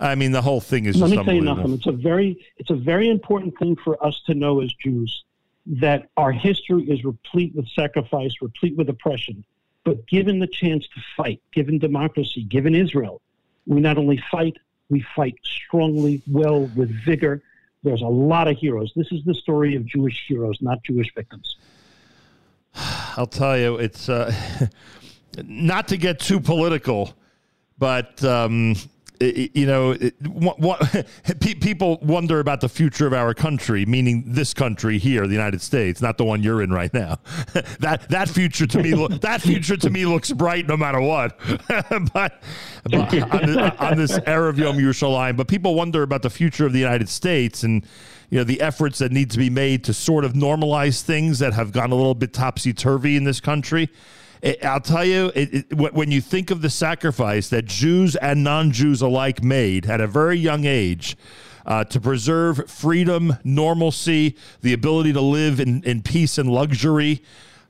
I 0.00 0.14
mean, 0.14 0.32
the 0.32 0.42
whole 0.42 0.60
thing 0.60 0.84
is 0.84 0.96
Let 0.96 1.08
just 1.10 1.18
me 1.18 1.24
tell 1.24 1.34
you. 1.34 1.42
Nachum, 1.42 1.74
it's 1.74 1.86
a 1.86 1.92
very 1.92 2.46
it's 2.56 2.70
a 2.70 2.76
very 2.76 3.08
important 3.08 3.58
thing 3.58 3.76
for 3.76 4.02
us 4.04 4.20
to 4.26 4.34
know 4.34 4.60
as 4.60 4.72
Jews 4.74 5.24
that 5.66 6.08
our 6.16 6.32
history 6.32 6.84
is 6.84 7.04
replete 7.04 7.54
with 7.54 7.68
sacrifice, 7.68 8.32
replete 8.40 8.76
with 8.76 8.88
oppression. 8.88 9.44
But 9.84 10.06
given 10.06 10.38
the 10.38 10.46
chance 10.46 10.86
to 10.88 11.00
fight, 11.16 11.42
given 11.52 11.78
democracy, 11.78 12.42
given 12.44 12.74
Israel, 12.74 13.20
we 13.66 13.80
not 13.80 13.98
only 13.98 14.22
fight, 14.30 14.56
we 14.88 15.04
fight 15.14 15.36
strongly, 15.44 16.22
well, 16.26 16.62
with 16.74 16.90
vigor. 17.04 17.42
There's 17.82 18.02
a 18.02 18.06
lot 18.08 18.48
of 18.48 18.56
heroes. 18.56 18.92
This 18.96 19.12
is 19.12 19.24
the 19.24 19.34
story 19.34 19.76
of 19.76 19.84
Jewish 19.86 20.26
heroes, 20.26 20.58
not 20.60 20.82
Jewish 20.82 21.12
victims. 21.14 21.56
I'll 22.74 23.26
tell 23.26 23.58
you, 23.58 23.76
it's 23.76 24.08
uh, 24.08 24.32
not 25.44 25.88
to 25.88 25.96
get 25.96 26.18
too 26.20 26.40
political, 26.40 27.14
but 27.78 28.22
um, 28.24 28.74
you 29.20 29.66
know, 29.66 29.92
it, 29.92 30.14
what, 30.26 30.58
what, 30.60 31.06
people 31.40 31.98
wonder 32.02 32.40
about 32.40 32.60
the 32.60 32.68
future 32.68 33.06
of 33.06 33.12
our 33.12 33.34
country, 33.34 33.84
meaning 33.86 34.24
this 34.26 34.54
country 34.54 34.98
here, 34.98 35.26
the 35.26 35.32
United 35.32 35.60
States, 35.60 36.00
not 36.00 36.18
the 36.18 36.24
one 36.24 36.42
you're 36.42 36.62
in 36.62 36.70
right 36.70 36.92
now. 36.94 37.18
that 37.80 38.06
that 38.08 38.28
future 38.28 38.66
to 38.66 38.82
me, 38.82 38.94
lo- 38.94 39.08
that 39.22 39.40
future 39.42 39.76
to 39.76 39.90
me 39.90 40.06
looks 40.06 40.30
bright 40.32 40.66
no 40.68 40.76
matter 40.76 41.00
what. 41.00 41.38
but, 41.68 42.42
but 42.90 43.32
on, 43.32 43.46
this, 43.46 43.72
on 43.78 43.96
this 43.96 44.18
era 44.26 44.48
of 44.48 44.58
Yom 44.58 44.76
Yerushalayim, 44.76 45.36
but 45.36 45.48
people 45.48 45.74
wonder 45.74 46.02
about 46.02 46.22
the 46.22 46.30
future 46.30 46.66
of 46.66 46.72
the 46.72 46.78
United 46.78 47.08
States 47.08 47.62
and 47.62 47.84
you 48.30 48.38
know 48.38 48.44
the 48.44 48.60
efforts 48.60 48.98
that 48.98 49.10
need 49.10 49.30
to 49.30 49.38
be 49.38 49.50
made 49.50 49.84
to 49.84 49.94
sort 49.94 50.24
of 50.24 50.34
normalize 50.34 51.02
things 51.02 51.38
that 51.38 51.54
have 51.54 51.72
gone 51.72 51.90
a 51.90 51.94
little 51.94 52.14
bit 52.14 52.32
topsy 52.32 52.72
turvy 52.72 53.16
in 53.16 53.24
this 53.24 53.40
country. 53.40 53.88
It, 54.42 54.64
I'll 54.64 54.80
tell 54.80 55.04
you, 55.04 55.32
it, 55.34 55.66
it, 55.70 55.94
when 55.94 56.10
you 56.10 56.20
think 56.20 56.50
of 56.50 56.62
the 56.62 56.70
sacrifice 56.70 57.48
that 57.48 57.66
Jews 57.66 58.16
and 58.16 58.44
non-Jews 58.44 59.02
alike 59.02 59.42
made 59.42 59.86
at 59.86 60.00
a 60.00 60.06
very 60.06 60.38
young 60.38 60.64
age. 60.64 61.16
Uh, 61.66 61.84
to 61.84 62.00
preserve 62.00 62.70
freedom, 62.70 63.36
normalcy, 63.44 64.34
the 64.62 64.72
ability 64.72 65.12
to 65.12 65.20
live 65.20 65.60
in, 65.60 65.82
in 65.82 66.00
peace 66.00 66.38
and 66.38 66.48
luxury. 66.48 67.22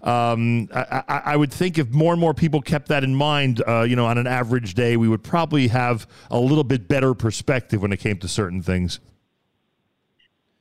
Um, 0.03 0.69
I, 0.73 1.03
I, 1.09 1.23
I 1.25 1.37
would 1.37 1.53
think 1.53 1.79
if 1.79 1.89
more 1.91 2.13
and 2.13 2.21
more 2.21 2.33
people 2.33 2.61
kept 2.63 2.87
that 2.89 3.03
in 3.03 3.13
mind, 3.13 3.61
uh, 3.67 3.83
you 3.83 3.97
know, 3.97 4.07
on 4.07 4.17
an 4.17 4.29
average 4.29 4.75
day, 4.75 4.97
we 4.97 5.09
would 5.09 5.25
probably 5.25 5.67
have 5.69 6.07
a 6.31 6.39
little 6.39 6.63
bit 6.63 6.87
better 6.87 7.13
perspective 7.13 7.83
when 7.83 7.93
it 7.93 7.99
came 7.99 8.19
to 8.19 8.29
certain 8.29 8.63
things. 8.63 9.01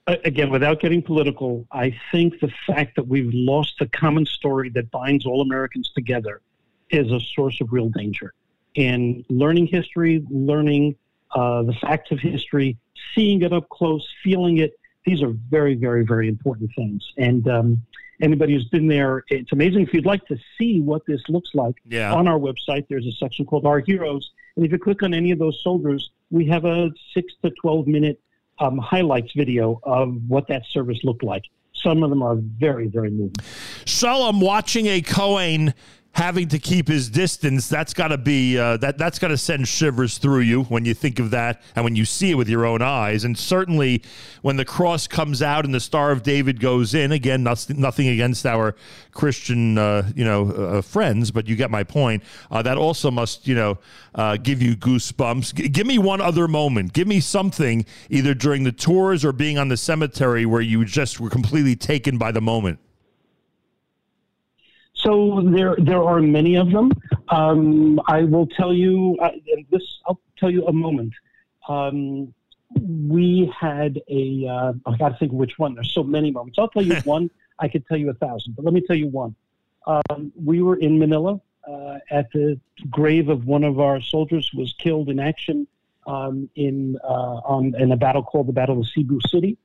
Again, 0.08 0.50
without 0.50 0.80
getting 0.80 1.02
political, 1.02 1.68
I 1.72 1.94
think 2.14 2.40
the 2.40 2.50
fact 2.66 2.96
that 2.96 3.08
we've 3.08 3.30
lost 3.34 3.74
the 3.78 3.88
common 3.88 4.26
story 4.26 4.70
that 4.70 4.90
binds 4.90 5.26
all 5.26 5.42
Americans 5.42 5.92
together 5.94 6.42
is 6.90 7.12
a 7.12 7.20
source 7.20 7.60
of 7.60 7.74
real 7.74 7.90
danger. 7.90 8.34
And 8.78 9.26
learning 9.30 9.68
history, 9.68 10.24
learning 10.30 10.96
uh, 11.36 11.64
the 11.64 11.74
facts 11.74 12.12
of 12.12 12.20
history, 12.20 12.78
seeing 13.14 13.42
it 13.42 13.52
up 13.52 13.68
close, 13.68 14.08
feeling 14.24 14.60
it, 14.60 14.80
these 15.06 15.22
are 15.22 15.34
very, 15.50 15.76
very, 15.76 16.06
very 16.06 16.30
important 16.30 16.72
things. 16.74 17.04
And 17.18 17.46
um, 17.50 17.82
anybody 18.22 18.54
who's 18.54 18.70
been 18.70 18.88
there, 18.88 19.26
it's 19.28 19.52
amazing. 19.52 19.82
If 19.82 19.94
you'd 19.94 20.06
like 20.06 20.26
to 20.28 20.38
see 20.58 20.80
what 20.80 21.06
this 21.06 21.22
looks 21.28 21.50
like, 21.54 21.76
Yeah. 21.86 22.14
on 22.14 22.30
our 22.30 22.40
website, 22.40 22.88
there's 22.88 23.06
a 23.08 23.12
section 23.14 23.46
called 23.46 23.66
Our 23.66 23.80
Heroes. 23.80 24.32
And 24.56 24.66
if 24.66 24.72
you 24.72 24.78
click 24.80 25.04
on 25.04 25.14
any 25.14 25.32
of 25.32 25.40
those 25.40 25.62
soldiers, 25.62 26.12
we 26.32 26.46
have 26.48 26.64
a 26.64 26.92
six 27.14 27.34
to 27.44 27.50
12 27.50 27.88
minute 27.88 28.22
um, 28.60 28.78
highlights 28.78 29.32
video 29.36 29.80
of 29.84 30.16
what 30.28 30.48
that 30.48 30.64
service 30.72 31.00
looked 31.04 31.24
like. 31.24 31.44
Some 31.74 32.04
of 32.04 32.10
them 32.10 32.24
are 32.24 32.38
very, 32.38 32.88
very 32.88 33.12
moving. 33.12 33.36
Shalom, 33.86 34.42
watching 34.42 34.88
a 34.88 35.02
Cohen 35.02 35.74
having 36.18 36.48
to 36.48 36.58
keep 36.58 36.88
his 36.88 37.12
distance, 37.12 37.70
that's 37.70 37.94
got 37.94 38.08
to 38.08 38.18
be 38.18 38.58
uh, 38.58 38.76
that 38.78 38.98
that's 38.98 39.20
got 39.20 39.28
to 39.28 39.38
send 39.38 39.68
shivers 39.68 40.18
through 40.18 40.40
you 40.40 40.64
when 40.64 40.84
you 40.84 40.96
think 40.96 41.20
of 41.20 41.30
that 41.30 41.62
and 41.76 41.86
when 41.86 41.96
you 41.96 42.06
see 42.06 42.32
it 42.32 42.34
with 42.34 42.50
your 42.50 42.66
own 42.66 42.82
eyes. 42.82 43.24
And 43.24 43.38
certainly 43.38 44.02
when 44.42 44.58
the 44.58 44.66
cross 44.66 45.08
comes 45.08 45.44
out 45.44 45.64
and 45.64 45.76
the 45.76 45.80
Star 45.80 46.10
of 46.10 46.24
David 46.24 46.60
goes 46.60 46.96
in, 46.96 47.12
again, 47.12 47.44
nothing, 47.44 48.08
against 48.08 48.48
our 48.48 48.76
Christian, 49.12 49.78
uh, 49.78 50.12
you 50.16 50.26
know, 50.26 50.50
uh, 50.50 50.82
friends, 50.82 51.30
but 51.30 51.48
you 51.48 51.56
get 51.56 51.70
my 51.70 51.84
point. 51.84 52.24
Uh, 52.50 52.64
that 52.64 52.80
also 52.80 53.12
must, 53.12 53.48
you 53.48 53.54
know, 53.54 53.78
uh, 54.16 54.38
give 54.38 54.60
you 54.60 54.76
goosebumps. 54.76 55.54
G- 55.54 55.70
give 55.70 55.86
me 55.86 56.00
one 56.00 56.20
other 56.20 56.48
moment. 56.48 56.94
Give 56.94 57.08
me 57.08 57.20
something 57.20 57.86
either 58.10 58.34
during 58.34 58.64
the 58.64 58.72
tours 58.72 59.24
or 59.24 59.32
being 59.34 59.60
on 59.60 59.68
the 59.68 59.78
cemetery 59.78 60.48
where 60.48 60.62
you 60.62 60.84
just 60.84 61.20
were 61.20 61.30
completely 61.30 61.76
taken 61.76 62.18
by 62.18 62.32
the 62.32 62.42
moment. 62.42 62.80
So 65.08 65.42
there, 65.42 65.74
there 65.80 66.04
are 66.04 66.20
many 66.20 66.56
of 66.56 66.70
them. 66.70 66.92
Um, 67.30 67.98
I 68.08 68.24
will 68.24 68.46
tell 68.46 68.74
you 68.74 69.18
uh, 69.22 69.30
this. 69.72 69.82
I'll 70.06 70.20
tell 70.38 70.52
you 70.52 70.68
a 70.68 70.74
moment. 70.74 71.14
Um, 71.70 72.34
we 72.76 73.50
had 73.58 74.02
a. 74.10 74.46
Uh, 74.46 74.74
I 74.86 74.98
got 74.98 75.10
to 75.14 75.18
think 75.18 75.32
of 75.32 75.38
which 75.38 75.58
one. 75.58 75.76
There's 75.76 75.94
so 75.94 76.04
many 76.04 76.30
moments. 76.30 76.60
I'll 76.60 76.68
tell 76.68 76.84
you 76.84 76.96
one. 77.06 77.32
I 77.58 77.70
could 77.70 77.88
tell 77.88 77.96
you 77.96 78.10
a 78.10 78.16
thousand, 78.16 78.58
but 78.58 78.66
let 78.66 78.74
me 78.74 78.82
tell 78.82 78.98
you 78.98 79.08
one. 79.08 79.34
Um, 79.86 80.34
we 80.36 80.62
were 80.62 80.76
in 80.76 81.00
Manila 81.00 81.40
uh, 81.66 82.00
at 82.12 82.30
the 82.34 82.60
grave 82.90 83.30
of 83.30 83.46
one 83.46 83.64
of 83.64 83.80
our 83.80 84.02
soldiers 84.02 84.50
who 84.52 84.60
was 84.60 84.74
killed 84.74 85.08
in 85.08 85.22
action 85.22 85.68
um, 86.06 86.50
in 86.56 86.98
uh, 87.02 87.40
on 87.46 87.74
in 87.80 87.94
a 87.94 87.98
battle 87.98 88.24
called 88.24 88.48
the 88.48 88.54
Battle 88.54 88.82
of 88.82 88.88
Cebu 88.88 89.22
City. 89.26 89.58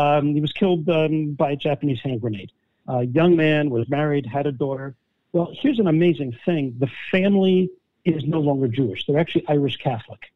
Um, 0.00 0.34
he 0.34 0.40
was 0.40 0.52
killed 0.52 0.88
um, 0.88 1.34
by 1.34 1.52
a 1.52 1.56
Japanese 1.56 2.00
hand 2.00 2.20
grenade. 2.20 2.50
Uh, 2.90 3.00
young 3.00 3.36
man 3.36 3.70
was 3.70 3.88
married, 3.88 4.26
had 4.26 4.46
a 4.46 4.52
daughter. 4.52 4.96
Well, 5.32 5.52
here's 5.52 5.78
an 5.78 5.86
amazing 5.86 6.36
thing: 6.44 6.74
the 6.78 6.90
family 7.10 7.70
is 8.04 8.24
no 8.24 8.40
longer 8.40 8.66
Jewish; 8.66 9.06
they're 9.06 9.18
actually 9.18 9.46
Irish 9.46 9.76
Catholic. 9.76 10.32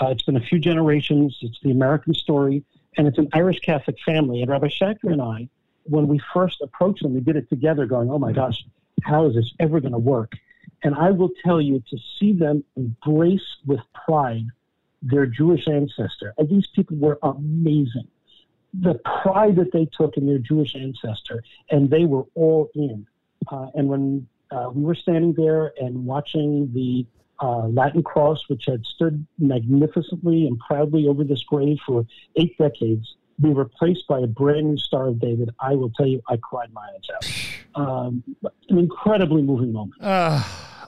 Uh, 0.00 0.08
it's 0.08 0.22
been 0.22 0.36
a 0.36 0.40
few 0.40 0.60
generations. 0.60 1.36
It's 1.42 1.58
the 1.62 1.72
American 1.72 2.14
story, 2.14 2.62
and 2.96 3.08
it's 3.08 3.18
an 3.18 3.28
Irish 3.32 3.58
Catholic 3.60 3.96
family. 4.04 4.40
And 4.40 4.50
Rabbi 4.50 4.68
Schachter 4.68 5.10
and 5.10 5.20
I, 5.20 5.48
when 5.84 6.06
we 6.06 6.20
first 6.32 6.60
approached 6.60 7.02
them, 7.02 7.14
we 7.14 7.20
did 7.20 7.34
it 7.34 7.48
together, 7.48 7.86
going, 7.86 8.08
"Oh 8.08 8.18
my 8.20 8.32
gosh, 8.32 8.64
how 9.02 9.26
is 9.26 9.34
this 9.34 9.52
ever 9.58 9.80
going 9.80 9.92
to 9.92 9.98
work?" 9.98 10.34
And 10.84 10.94
I 10.94 11.10
will 11.10 11.30
tell 11.44 11.60
you, 11.60 11.82
to 11.90 11.98
see 12.20 12.32
them 12.32 12.62
embrace 12.76 13.56
with 13.66 13.80
pride 14.04 14.46
their 15.02 15.26
Jewish 15.26 15.66
ancestor, 15.66 16.34
and 16.38 16.48
these 16.48 16.68
people 16.68 16.98
were 16.98 17.18
amazing. 17.22 18.06
The 18.80 18.94
pride 19.22 19.56
that 19.56 19.72
they 19.72 19.88
took 19.96 20.16
in 20.16 20.26
their 20.26 20.38
Jewish 20.38 20.74
ancestor, 20.74 21.42
and 21.70 21.90
they 21.90 22.04
were 22.04 22.24
all 22.34 22.70
in. 22.74 23.06
Uh, 23.50 23.68
and 23.74 23.88
when 23.88 24.26
uh, 24.50 24.70
we 24.72 24.82
were 24.84 24.94
standing 24.94 25.34
there 25.34 25.72
and 25.78 26.04
watching 26.04 26.72
the 26.72 27.06
uh, 27.40 27.66
Latin 27.68 28.02
cross, 28.02 28.42
which 28.48 28.64
had 28.66 28.84
stood 28.84 29.26
magnificently 29.38 30.46
and 30.46 30.58
proudly 30.58 31.06
over 31.06 31.24
this 31.24 31.42
grave 31.42 31.78
for 31.86 32.06
eight 32.36 32.56
decades, 32.58 33.14
be 33.40 33.52
replaced 33.52 34.06
by 34.08 34.20
a 34.20 34.26
brand 34.26 34.70
new 34.70 34.78
Star 34.78 35.08
of 35.08 35.20
David, 35.20 35.50
I 35.60 35.74
will 35.74 35.90
tell 35.90 36.06
you, 36.06 36.22
I 36.28 36.38
cried 36.38 36.72
my 36.72 36.82
eyes 36.82 37.56
out. 37.74 37.82
Um, 37.82 38.24
an 38.70 38.78
incredibly 38.78 39.42
moving 39.42 39.72
moment. 39.72 40.02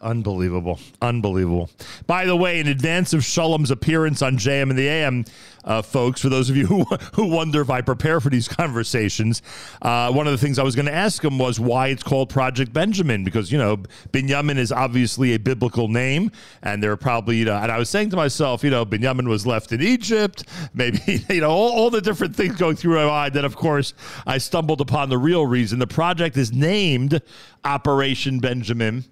Unbelievable. 0.00 0.78
Unbelievable. 1.02 1.70
By 2.06 2.24
the 2.24 2.36
way, 2.36 2.60
in 2.60 2.68
advance 2.68 3.12
of 3.12 3.24
Shalom's 3.24 3.70
appearance 3.70 4.22
on 4.22 4.36
JM 4.36 4.70
and 4.70 4.78
the 4.78 4.88
AM, 4.88 5.24
uh, 5.64 5.82
folks, 5.82 6.20
for 6.20 6.28
those 6.28 6.48
of 6.48 6.56
you 6.56 6.66
who, 6.66 6.84
who 7.14 7.26
wonder 7.26 7.60
if 7.60 7.68
I 7.68 7.80
prepare 7.80 8.20
for 8.20 8.30
these 8.30 8.48
conversations, 8.48 9.42
uh, 9.82 10.12
one 10.12 10.26
of 10.26 10.32
the 10.32 10.38
things 10.38 10.58
I 10.58 10.62
was 10.62 10.76
going 10.76 10.86
to 10.86 10.94
ask 10.94 11.22
him 11.22 11.38
was 11.38 11.58
why 11.58 11.88
it's 11.88 12.02
called 12.02 12.30
Project 12.30 12.72
Benjamin, 12.72 13.24
because, 13.24 13.50
you 13.50 13.58
know, 13.58 13.78
Binyamin 14.12 14.56
is 14.56 14.70
obviously 14.70 15.34
a 15.34 15.38
biblical 15.38 15.88
name, 15.88 16.30
and 16.62 16.82
there 16.82 16.92
are 16.92 16.96
probably, 16.96 17.36
you 17.36 17.44
know, 17.44 17.56
and 17.56 17.72
I 17.72 17.78
was 17.78 17.90
saying 17.90 18.10
to 18.10 18.16
myself, 18.16 18.62
you 18.62 18.70
know, 18.70 18.86
Binyamin 18.86 19.28
was 19.28 19.46
left 19.46 19.72
in 19.72 19.82
Egypt, 19.82 20.44
maybe, 20.74 21.24
you 21.28 21.40
know, 21.40 21.50
all, 21.50 21.72
all 21.72 21.90
the 21.90 22.00
different 22.00 22.36
things 22.36 22.56
going 22.56 22.76
through 22.76 22.94
my 22.94 23.06
mind. 23.06 23.34
Then, 23.34 23.44
of 23.44 23.56
course, 23.56 23.94
I 24.26 24.38
stumbled 24.38 24.80
upon 24.80 25.08
the 25.08 25.18
real 25.18 25.46
reason. 25.46 25.80
The 25.80 25.86
project 25.86 26.36
is 26.36 26.52
named 26.52 27.20
Operation 27.64 28.38
Benjamin 28.38 29.04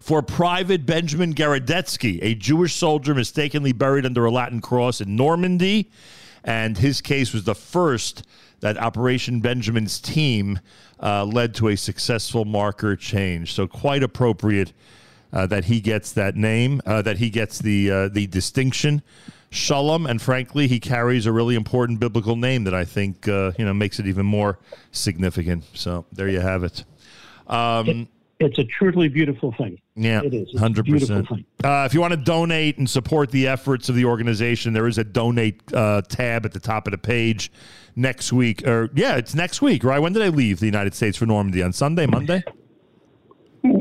for 0.00 0.22
Private 0.22 0.86
Benjamin 0.86 1.34
Garadetsky, 1.34 2.18
a 2.22 2.34
Jewish 2.34 2.74
soldier 2.74 3.14
mistakenly 3.14 3.72
buried 3.72 4.06
under 4.06 4.24
a 4.24 4.30
Latin 4.30 4.60
cross 4.60 5.00
in 5.00 5.16
Normandy. 5.16 5.90
and 6.44 6.78
his 6.78 7.00
case 7.00 7.32
was 7.32 7.44
the 7.44 7.54
first 7.54 8.24
that 8.60 8.78
Operation 8.78 9.40
Benjamin's 9.40 10.00
team 10.00 10.60
uh, 11.00 11.24
led 11.24 11.54
to 11.56 11.68
a 11.68 11.76
successful 11.76 12.44
marker 12.44 12.96
change. 12.96 13.52
So 13.52 13.66
quite 13.66 14.02
appropriate 14.02 14.72
uh, 15.32 15.46
that 15.46 15.66
he 15.66 15.80
gets 15.80 16.12
that 16.12 16.36
name, 16.36 16.80
uh, 16.86 17.02
that 17.02 17.18
he 17.18 17.30
gets 17.30 17.58
the 17.58 17.90
uh, 17.90 18.08
the 18.08 18.26
distinction. 18.26 19.02
Shalom, 19.50 20.06
and 20.06 20.20
frankly, 20.20 20.68
he 20.68 20.78
carries 20.78 21.24
a 21.24 21.32
really 21.32 21.54
important 21.54 22.00
biblical 22.00 22.36
name 22.36 22.64
that 22.64 22.74
I 22.74 22.84
think 22.84 23.28
uh, 23.28 23.52
you 23.58 23.64
know 23.64 23.74
makes 23.74 23.98
it 23.98 24.06
even 24.06 24.26
more 24.26 24.58
significant. 24.92 25.64
So 25.74 26.06
there 26.12 26.28
you 26.28 26.40
have 26.40 26.64
it. 26.64 26.84
Um, 27.46 28.08
It's 28.40 28.58
a 28.58 28.64
truly 28.64 29.08
beautiful 29.08 29.52
thing. 29.58 29.80
yeah, 29.96 30.22
It 30.22 30.32
is. 30.32 30.48
It's 30.50 30.58
hundred 30.60 30.84
beautiful 30.84 31.22
percent. 31.22 31.46
Uh, 31.64 31.82
if 31.86 31.92
you 31.92 32.00
want 32.00 32.12
to 32.12 32.16
donate 32.16 32.78
and 32.78 32.88
support 32.88 33.32
the 33.32 33.48
efforts 33.48 33.88
of 33.88 33.96
the 33.96 34.04
organization, 34.04 34.72
there 34.72 34.86
is 34.86 34.96
a 34.96 35.04
donate 35.04 35.60
uh, 35.72 36.02
tab 36.02 36.46
at 36.46 36.52
the 36.52 36.60
top 36.60 36.86
of 36.86 36.92
the 36.92 36.98
page 36.98 37.50
next 37.96 38.32
week. 38.32 38.66
Or 38.66 38.90
yeah, 38.94 39.16
it's 39.16 39.34
next 39.34 39.60
week, 39.60 39.82
right? 39.82 39.98
When 39.98 40.12
did 40.12 40.22
I 40.22 40.28
leave 40.28 40.60
the 40.60 40.66
United 40.66 40.94
States 40.94 41.16
for 41.16 41.26
Normandy? 41.26 41.64
On 41.64 41.72
Sunday, 41.72 42.06
Monday? 42.06 42.44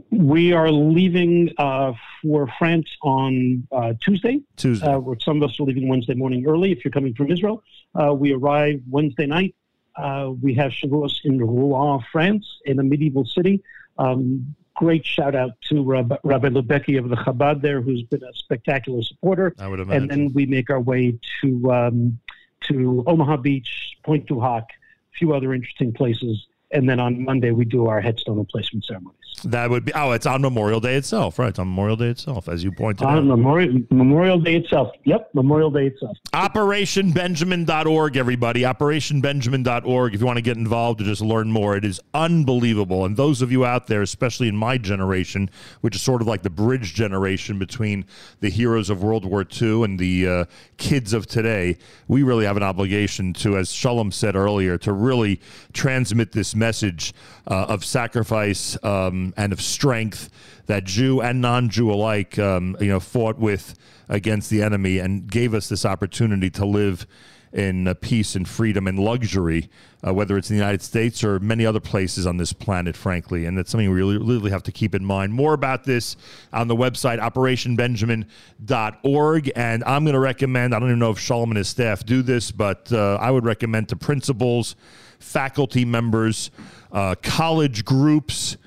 We 0.10 0.54
are 0.54 0.72
leaving 0.72 1.54
uh, 1.60 1.94
for 2.24 2.50
France 2.58 2.88
on 3.04 3.68
uh, 3.72 3.94
Tuesday. 4.02 4.42
Tuesday. 4.56 4.88
Uh, 4.88 5.00
some 5.22 5.42
of 5.42 5.50
us 5.52 5.60
are 5.60 5.64
leaving 5.64 5.88
Wednesday 5.88 6.16
morning 6.16 6.48
early 6.48 6.72
if 6.72 6.84
you're 6.84 6.92
coming 6.92 7.14
from 7.14 7.32
Israel. 7.32 7.64
Uh, 7.94 8.12
we 8.12 8.34
arrive 8.34 8.82
Wednesday 8.90 9.28
night. 9.28 9.54
Uh, 9.96 10.32
we 10.42 10.56
have 10.56 10.72
Shavuos 10.72 11.14
in 11.26 11.40
Rouen, 11.40 12.04
France, 12.12 12.46
in 12.66 12.80
a 12.80 12.84
medieval 12.84 13.26
city. 13.26 13.64
Um, 14.00 14.56
great 14.76 15.06
shout 15.06 15.36
out 15.36 15.52
to 15.70 15.84
Rabbi, 15.84 16.18
Rabbi 16.24 16.50
Lebecki 16.50 17.00
of 17.00 17.10
the 17.10 17.16
Chabad 17.16 17.62
there, 17.62 17.82
who's 17.82 18.04
been 18.04 18.24
a 18.24 18.34
spectacular 18.34 19.02
supporter. 19.02 19.54
I 19.60 19.68
would 19.68 19.80
imagine. 19.80 20.04
And 20.04 20.12
then 20.12 20.34
we 20.34 20.46
make 20.46 20.70
our 20.70 20.80
way 20.80 21.18
to 21.42 21.72
um, 21.72 22.20
to 22.68 23.04
Omaha 23.08 23.38
Beach, 23.38 23.98
Pointe 24.04 24.26
du 24.28 24.40
Hoc, 24.40 24.64
a 24.64 25.18
few 25.18 25.34
other 25.34 25.54
interesting 25.54 25.94
places. 25.94 26.48
And 26.72 26.90
then 26.90 27.00
on 27.00 27.24
Monday 27.24 27.52
we 27.52 27.66
do 27.66 27.88
our 27.88 28.02
headstone 28.02 28.38
replacement 28.38 28.86
ceremonies. 28.86 29.27
That 29.44 29.70
would 29.70 29.86
be 29.86 29.94
oh, 29.94 30.14
it's 30.14 30.26
on 30.26 30.42
Memorial 30.42 30.80
Day 30.80 30.96
itself, 30.96 31.38
right? 31.38 31.50
It's 31.50 31.60
on 31.60 31.68
Memorial 31.68 31.96
Day 31.96 32.10
itself, 32.10 32.50
as 32.50 32.64
you 32.64 32.72
pointed 32.72 33.06
out. 33.06 33.20
On 33.20 33.28
Memorial, 33.28 33.82
Memorial 33.92 34.40
Day 34.40 34.56
itself. 34.56 34.90
Yep, 35.04 35.30
Memorial 35.36 35.70
Day 35.70 35.88
itself. 35.88 36.18
OperationBenjamin.org, 36.34 38.18
everybody. 38.18 38.62
OperationBenjamin.org. 38.62 40.16
If 40.16 40.20
you 40.20 40.26
want 40.26 40.38
to 40.38 40.42
get 40.42 40.58
involved 40.58 41.02
or 41.02 41.04
just 41.04 41.22
learn 41.22 41.52
more, 41.52 41.78
it 41.78 41.86
is 41.86 42.02
unbelievable. 42.16 43.06
And 43.06 43.16
those 43.16 43.44
of 43.44 43.52
you 43.52 43.64
out 43.64 43.86
there, 43.86 44.02
especially 44.02 44.48
in 44.48 44.58
my 44.58 44.80
generation, 44.80 45.52
which 45.82 45.96
is 45.96 46.02
sort 46.02 46.22
of 46.22 46.28
like 46.28 46.42
the 46.42 46.50
bridge 46.50 46.96
generation 46.96 47.60
between 47.60 48.06
the 48.40 48.50
heroes 48.50 48.90
of 48.90 49.04
World 49.04 49.24
War 49.24 49.46
II 49.62 49.84
and 49.84 50.00
the 50.00 50.28
uh, 50.28 50.46
kids 50.78 51.14
of 51.14 51.28
today, 51.28 51.78
we 52.08 52.24
really 52.24 52.46
have 52.46 52.58
an 52.58 52.64
obligation 52.64 53.34
to, 53.34 53.56
as 53.56 53.72
Shalom 53.72 54.12
said 54.12 54.36
earlier, 54.36 54.80
to 54.80 54.92
really 54.92 55.40
transmit 55.74 56.32
this 56.32 56.56
message 56.56 57.14
uh, 57.48 57.66
of 57.70 57.86
sacrifice 57.86 58.78
um, 58.84 59.34
and 59.38 59.54
of 59.54 59.62
strength 59.62 60.30
that 60.66 60.84
Jew 60.84 61.22
and 61.22 61.42
non-Jew 61.42 61.92
alike, 61.92 62.38
um, 62.38 62.76
you 62.80 62.88
know, 62.88 63.00
fought 63.00 63.40
with 63.40 63.76
against 64.10 64.50
the 64.50 64.62
enemy 64.62 65.00
and 65.00 65.30
gave 65.30 65.54
us 65.54 65.70
this 65.70 65.86
opportunity 65.86 66.50
to 66.52 66.66
live 66.66 67.08
in 67.54 67.88
uh, 67.88 67.94
peace 67.96 68.36
and 68.36 68.48
freedom 68.48 68.86
and 68.88 69.00
luxury, 69.00 69.70
uh, 70.06 70.14
whether 70.14 70.38
it's 70.38 70.50
in 70.50 70.58
the 70.58 70.62
United 70.62 70.82
States 70.82 71.24
or 71.24 71.40
many 71.40 71.66
other 71.66 71.80
places 71.80 72.28
on 72.28 72.36
this 72.38 72.52
planet, 72.52 72.98
frankly. 72.98 73.46
And 73.46 73.58
that's 73.58 73.72
something 73.72 73.90
we 73.90 73.96
really, 73.96 74.18
really 74.18 74.52
have 74.52 74.64
to 74.64 74.72
keep 74.72 74.94
in 74.94 75.06
mind. 75.06 75.32
More 75.34 75.54
about 75.54 75.86
this 75.86 76.18
on 76.52 76.68
the 76.68 76.76
website, 76.76 77.20
operationbenjamin.org. 77.20 79.52
And 79.56 79.84
I'm 79.86 80.04
going 80.04 80.14
to 80.14 80.20
recommend, 80.20 80.76
I 80.76 80.80
don't 80.80 80.90
even 80.90 81.00
know 81.00 81.12
if 81.12 81.20
Shalom 81.20 81.52
and 81.52 81.58
his 81.58 81.70
staff 81.70 82.06
do 82.06 82.22
this, 82.22 82.52
but 82.52 82.92
uh, 82.92 83.18
I 83.22 83.32
would 83.32 83.46
recommend 83.46 83.88
to 83.90 83.96
principals, 83.96 84.76
faculty 85.20 85.86
members, 85.86 86.52
uh, 86.92 87.16
college 87.22 87.86
groups, 87.86 88.58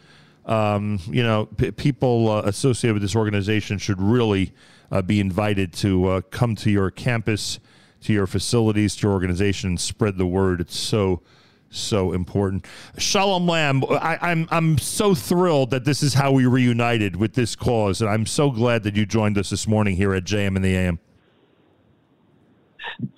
um, 0.47 0.99
you 1.07 1.23
know, 1.23 1.47
p- 1.47 1.70
people 1.70 2.28
uh, 2.28 2.42
associated 2.42 2.94
with 2.94 3.02
this 3.02 3.16
organization 3.16 3.78
should 3.78 4.00
really 4.00 4.52
uh, 4.90 5.02
be 5.02 5.20
invited 5.20 5.73
to 5.73 6.07
uh, 6.07 6.20
come 6.31 6.57
to 6.57 6.70
your 6.70 6.90
campus, 6.90 7.60
to 8.02 8.12
your 8.12 8.26
facilities, 8.26 8.97
to 8.97 9.07
your 9.07 9.12
organization, 9.12 9.70
and 9.70 9.81
spread 9.81 10.18
the 10.18 10.26
word. 10.26 10.60
It's 10.60 10.76
so, 10.76 11.23
so 11.70 12.12
important. 12.12 12.66
Shalom 12.99 13.47
Lamm, 13.47 13.84
I, 13.90 14.18
I'm 14.20 14.49
I'm 14.50 14.78
so 14.78 15.15
thrilled 15.15 15.70
that 15.70 15.84
this 15.84 16.02
is 16.02 16.15
how 16.15 16.32
we 16.32 16.47
reunited 16.47 17.16
with 17.16 17.34
this 17.34 17.55
cause, 17.55 18.00
and 18.00 18.10
I'm 18.10 18.26
so 18.26 18.50
glad 18.50 18.82
that 18.82 18.97
you 18.97 19.07
joined 19.07 19.39
us 19.39 19.50
this 19.50 19.68
morning 19.68 19.97
here 19.97 20.15
at 20.15 20.24
JM 20.24 20.57
in 20.57 20.62
the 20.62 20.74
AM. 20.74 20.99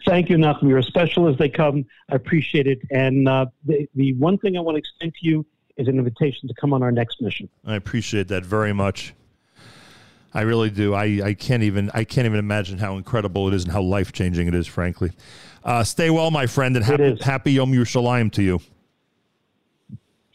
Thank 0.06 0.28
you, 0.30 0.36
Nachum. 0.36 0.68
You're 0.68 0.78
as 0.78 0.86
special 0.86 1.28
as 1.28 1.36
they 1.38 1.48
come. 1.48 1.84
I 2.10 2.16
appreciate 2.16 2.66
it. 2.66 2.80
And 2.90 3.28
uh, 3.28 3.46
the, 3.64 3.88
the 3.94 4.14
one 4.14 4.38
thing 4.38 4.56
I 4.56 4.60
want 4.60 4.76
to 4.76 4.78
extend 4.78 5.14
to 5.14 5.26
you 5.26 5.46
is 5.76 5.88
an 5.88 5.98
invitation 5.98 6.48
to 6.48 6.54
come 6.54 6.72
on 6.72 6.82
our 6.82 6.92
next 6.92 7.20
mission. 7.20 7.48
I 7.64 7.76
appreciate 7.76 8.28
that 8.28 8.44
very 8.44 8.72
much. 8.72 9.14
I 10.34 10.42
really 10.42 10.70
do. 10.70 10.94
I, 10.94 11.20
I 11.24 11.34
can't 11.34 11.62
even 11.62 11.90
I 11.92 12.04
can't 12.04 12.24
even 12.24 12.38
imagine 12.38 12.78
how 12.78 12.96
incredible 12.96 13.48
it 13.48 13.54
is 13.54 13.64
and 13.64 13.72
how 13.72 13.82
life 13.82 14.12
changing 14.12 14.48
it 14.48 14.54
is. 14.54 14.66
Frankly, 14.66 15.12
uh, 15.62 15.84
stay 15.84 16.08
well, 16.08 16.30
my 16.30 16.46
friend, 16.46 16.74
and 16.76 16.84
happy, 16.84 17.18
happy 17.20 17.52
Yom 17.52 17.72
Yerushalayim 17.72 18.32
to 18.32 18.42
you. 18.42 18.60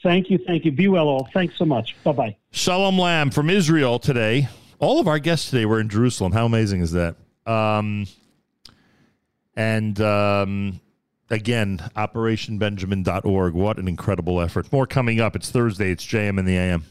Thank 0.03 0.29
you. 0.29 0.37
Thank 0.37 0.65
you. 0.65 0.71
Be 0.71 0.87
well, 0.87 1.07
all. 1.07 1.27
Thanks 1.33 1.57
so 1.57 1.65
much. 1.65 1.95
Bye 2.03 2.11
bye. 2.11 2.37
Shalom 2.51 2.97
Lamm 2.97 3.31
from 3.33 3.49
Israel 3.49 3.97
today. 3.97 4.49
All 4.79 4.99
of 4.99 5.07
our 5.07 5.17
guests 5.17 5.49
today 5.49 5.65
were 5.65 5.79
in 5.79 5.89
Jerusalem. 5.89 6.31
How 6.31 6.45
amazing 6.45 6.81
is 6.81 6.91
that? 6.91 7.15
Um, 7.47 8.05
and 9.57 9.99
um, 9.99 10.79
again, 11.31 11.79
operationbenjamin.org. 11.95 13.53
What 13.55 13.79
an 13.79 13.87
incredible 13.87 14.39
effort. 14.39 14.71
More 14.71 14.85
coming 14.85 15.19
up. 15.19 15.35
It's 15.35 15.49
Thursday. 15.49 15.91
It's 15.91 16.05
JM 16.05 16.39
in 16.39 16.45
the 16.45 16.55
AM. 16.55 16.85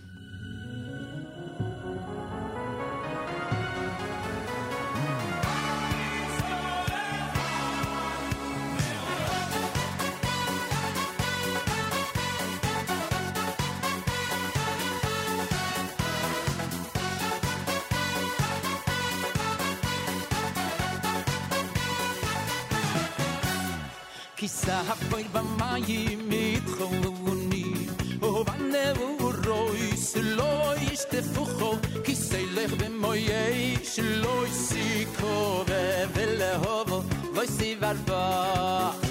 Lo 37.95 39.06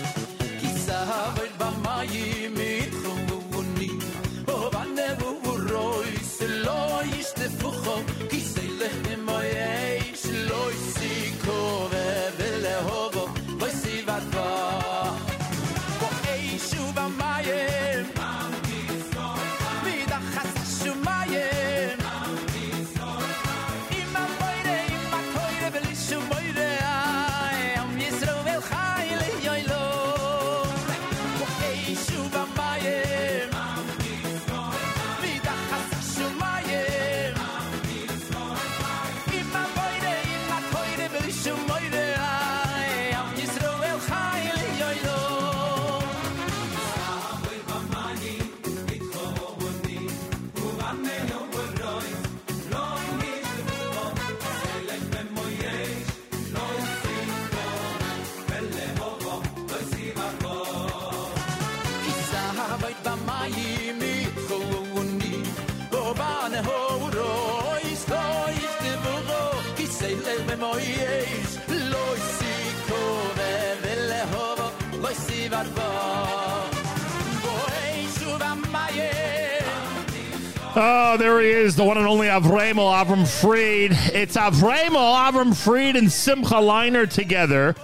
Oh, 80.77 81.15
there 81.15 81.39
he 81.39 81.47
is, 81.47 81.77
the 81.77 81.85
one 81.85 81.97
and 81.97 82.05
only 82.05 82.27
Avremel 82.27 82.91
Avram 82.91 83.25
Fried. 83.25 83.91
It's 84.13 84.35
Avremel 84.35 85.31
Avram 85.31 85.55
Fried 85.55 85.95
and 85.95 86.11
Simcha 86.11 86.55
Leiner 86.55 87.09
together 87.09 87.77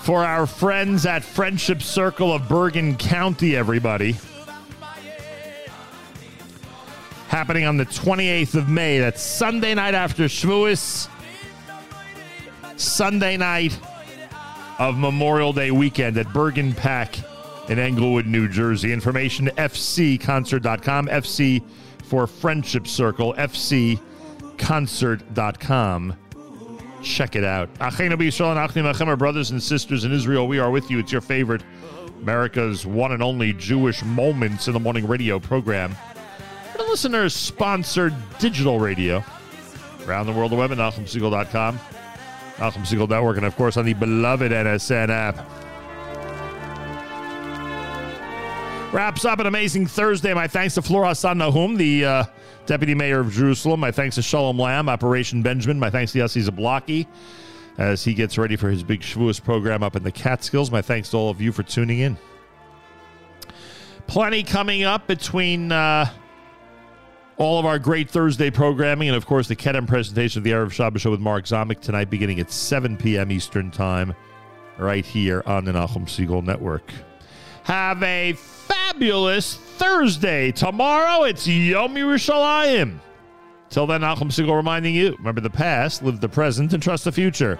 for 0.00 0.24
our 0.24 0.48
friends 0.48 1.06
at 1.06 1.22
Friendship 1.22 1.82
Circle 1.82 2.32
of 2.32 2.48
Bergen 2.48 2.96
County, 2.96 3.54
everybody. 3.54 4.16
Happening 7.28 7.64
on 7.64 7.76
the 7.76 7.86
28th 7.86 8.56
of 8.56 8.68
May. 8.68 8.98
That's 8.98 9.22
Sunday 9.22 9.74
night 9.74 9.94
after 9.94 10.24
Shavuos. 10.24 11.08
Sunday 12.74 13.36
night 13.36 13.78
of 14.80 14.98
Memorial 14.98 15.52
Day 15.52 15.70
weekend 15.70 16.18
at 16.18 16.32
Bergen 16.32 16.72
PAC 16.72 17.18
in 17.68 17.78
Englewood, 17.78 18.26
New 18.26 18.48
Jersey. 18.48 18.92
Information 18.92 19.46
fcconcert.com. 19.56 21.08
FC 21.08 21.62
for 22.04 22.26
Friendship 22.26 22.86
Circle. 22.86 23.34
fcconcert.com. 23.34 26.16
Check 27.02 27.36
it 27.36 27.44
out. 27.44 27.68
And 27.80 29.08
our 29.08 29.16
brothers 29.16 29.50
and 29.50 29.62
sisters 29.62 30.04
in 30.04 30.12
Israel. 30.12 30.48
We 30.48 30.58
are 30.58 30.70
with 30.70 30.90
you. 30.90 30.98
It's 30.98 31.12
your 31.12 31.20
favorite 31.20 31.62
America's 32.22 32.86
one 32.86 33.12
and 33.12 33.22
only 33.22 33.52
Jewish 33.52 34.02
Moments 34.02 34.66
in 34.66 34.72
the 34.72 34.80
Morning 34.80 35.06
radio 35.06 35.38
program. 35.38 35.94
The 36.76 36.84
listeners 36.84 37.34
sponsored 37.34 38.14
digital 38.38 38.80
radio 38.80 39.22
around 40.06 40.26
the 40.26 40.32
world, 40.32 40.52
the 40.52 40.56
web 40.56 40.72
at 40.72 40.78
NachumSegal.com, 40.78 41.78
Nachum 42.56 42.86
Segal 42.86 43.08
Network, 43.08 43.36
and 43.36 43.46
of 43.46 43.56
course 43.56 43.76
on 43.76 43.84
the 43.84 43.94
beloved 43.94 44.52
NSN 44.52 45.08
app. 45.08 45.65
Wraps 48.96 49.26
up 49.26 49.40
an 49.40 49.46
amazing 49.46 49.84
Thursday. 49.84 50.32
My 50.32 50.48
thanks 50.48 50.72
to 50.76 50.80
Fleur 50.80 51.04
Hassan-Nahoum, 51.04 51.76
the 51.76 52.06
uh, 52.06 52.24
Deputy 52.64 52.94
Mayor 52.94 53.20
of 53.20 53.30
Jerusalem. 53.30 53.78
My 53.78 53.92
thanks 53.92 54.14
to 54.14 54.22
Shalom 54.22 54.56
Lamm, 54.56 54.88
Operation 54.88 55.42
Benjamin. 55.42 55.78
My 55.78 55.90
thanks 55.90 56.12
to 56.12 56.20
Yossi 56.20 56.48
Zablocki 56.48 57.06
as 57.76 58.02
he 58.02 58.14
gets 58.14 58.38
ready 58.38 58.56
for 58.56 58.70
his 58.70 58.82
big 58.82 59.02
Shavuos 59.02 59.44
program 59.44 59.82
up 59.82 59.96
in 59.96 60.02
the 60.02 60.10
Catskills. 60.10 60.70
My 60.70 60.80
thanks 60.80 61.10
to 61.10 61.18
all 61.18 61.28
of 61.28 61.42
you 61.42 61.52
for 61.52 61.62
tuning 61.62 61.98
in. 61.98 62.16
Plenty 64.06 64.42
coming 64.42 64.84
up 64.84 65.06
between 65.06 65.72
uh, 65.72 66.10
all 67.36 67.58
of 67.58 67.66
our 67.66 67.78
great 67.78 68.08
Thursday 68.08 68.50
programming 68.50 69.08
and, 69.08 69.16
of 69.18 69.26
course, 69.26 69.46
the 69.46 69.56
Kedem 69.56 69.86
presentation 69.86 70.40
of 70.40 70.44
the 70.44 70.52
Erev 70.52 70.72
Shabbos 70.72 71.02
Show 71.02 71.10
with 71.10 71.20
Mark 71.20 71.44
Zomick 71.44 71.80
tonight 71.80 72.08
beginning 72.08 72.40
at 72.40 72.50
7 72.50 72.96
p.m. 72.96 73.30
Eastern 73.30 73.70
Time 73.70 74.14
right 74.78 75.04
here 75.04 75.42
on 75.44 75.66
the 75.66 75.72
Nachum 75.72 76.06
Segal 76.06 76.42
Network. 76.42 76.90
Have 77.64 78.02
a 78.02 78.32
fabulous 78.92 79.56
Thursday. 79.56 80.52
Tomorrow 80.52 81.24
it's 81.24 81.46
Yom 81.46 81.96
Yerushalayim. 81.96 82.98
Till 83.68 83.86
then, 83.86 84.02
Nachum 84.02 84.30
Segal 84.30 84.54
reminding 84.54 84.94
you, 84.94 85.16
remember 85.18 85.40
the 85.40 85.50
past, 85.50 86.04
live 86.04 86.20
the 86.20 86.28
present, 86.28 86.72
and 86.72 86.80
trust 86.80 87.04
the 87.04 87.10
future. 87.10 87.58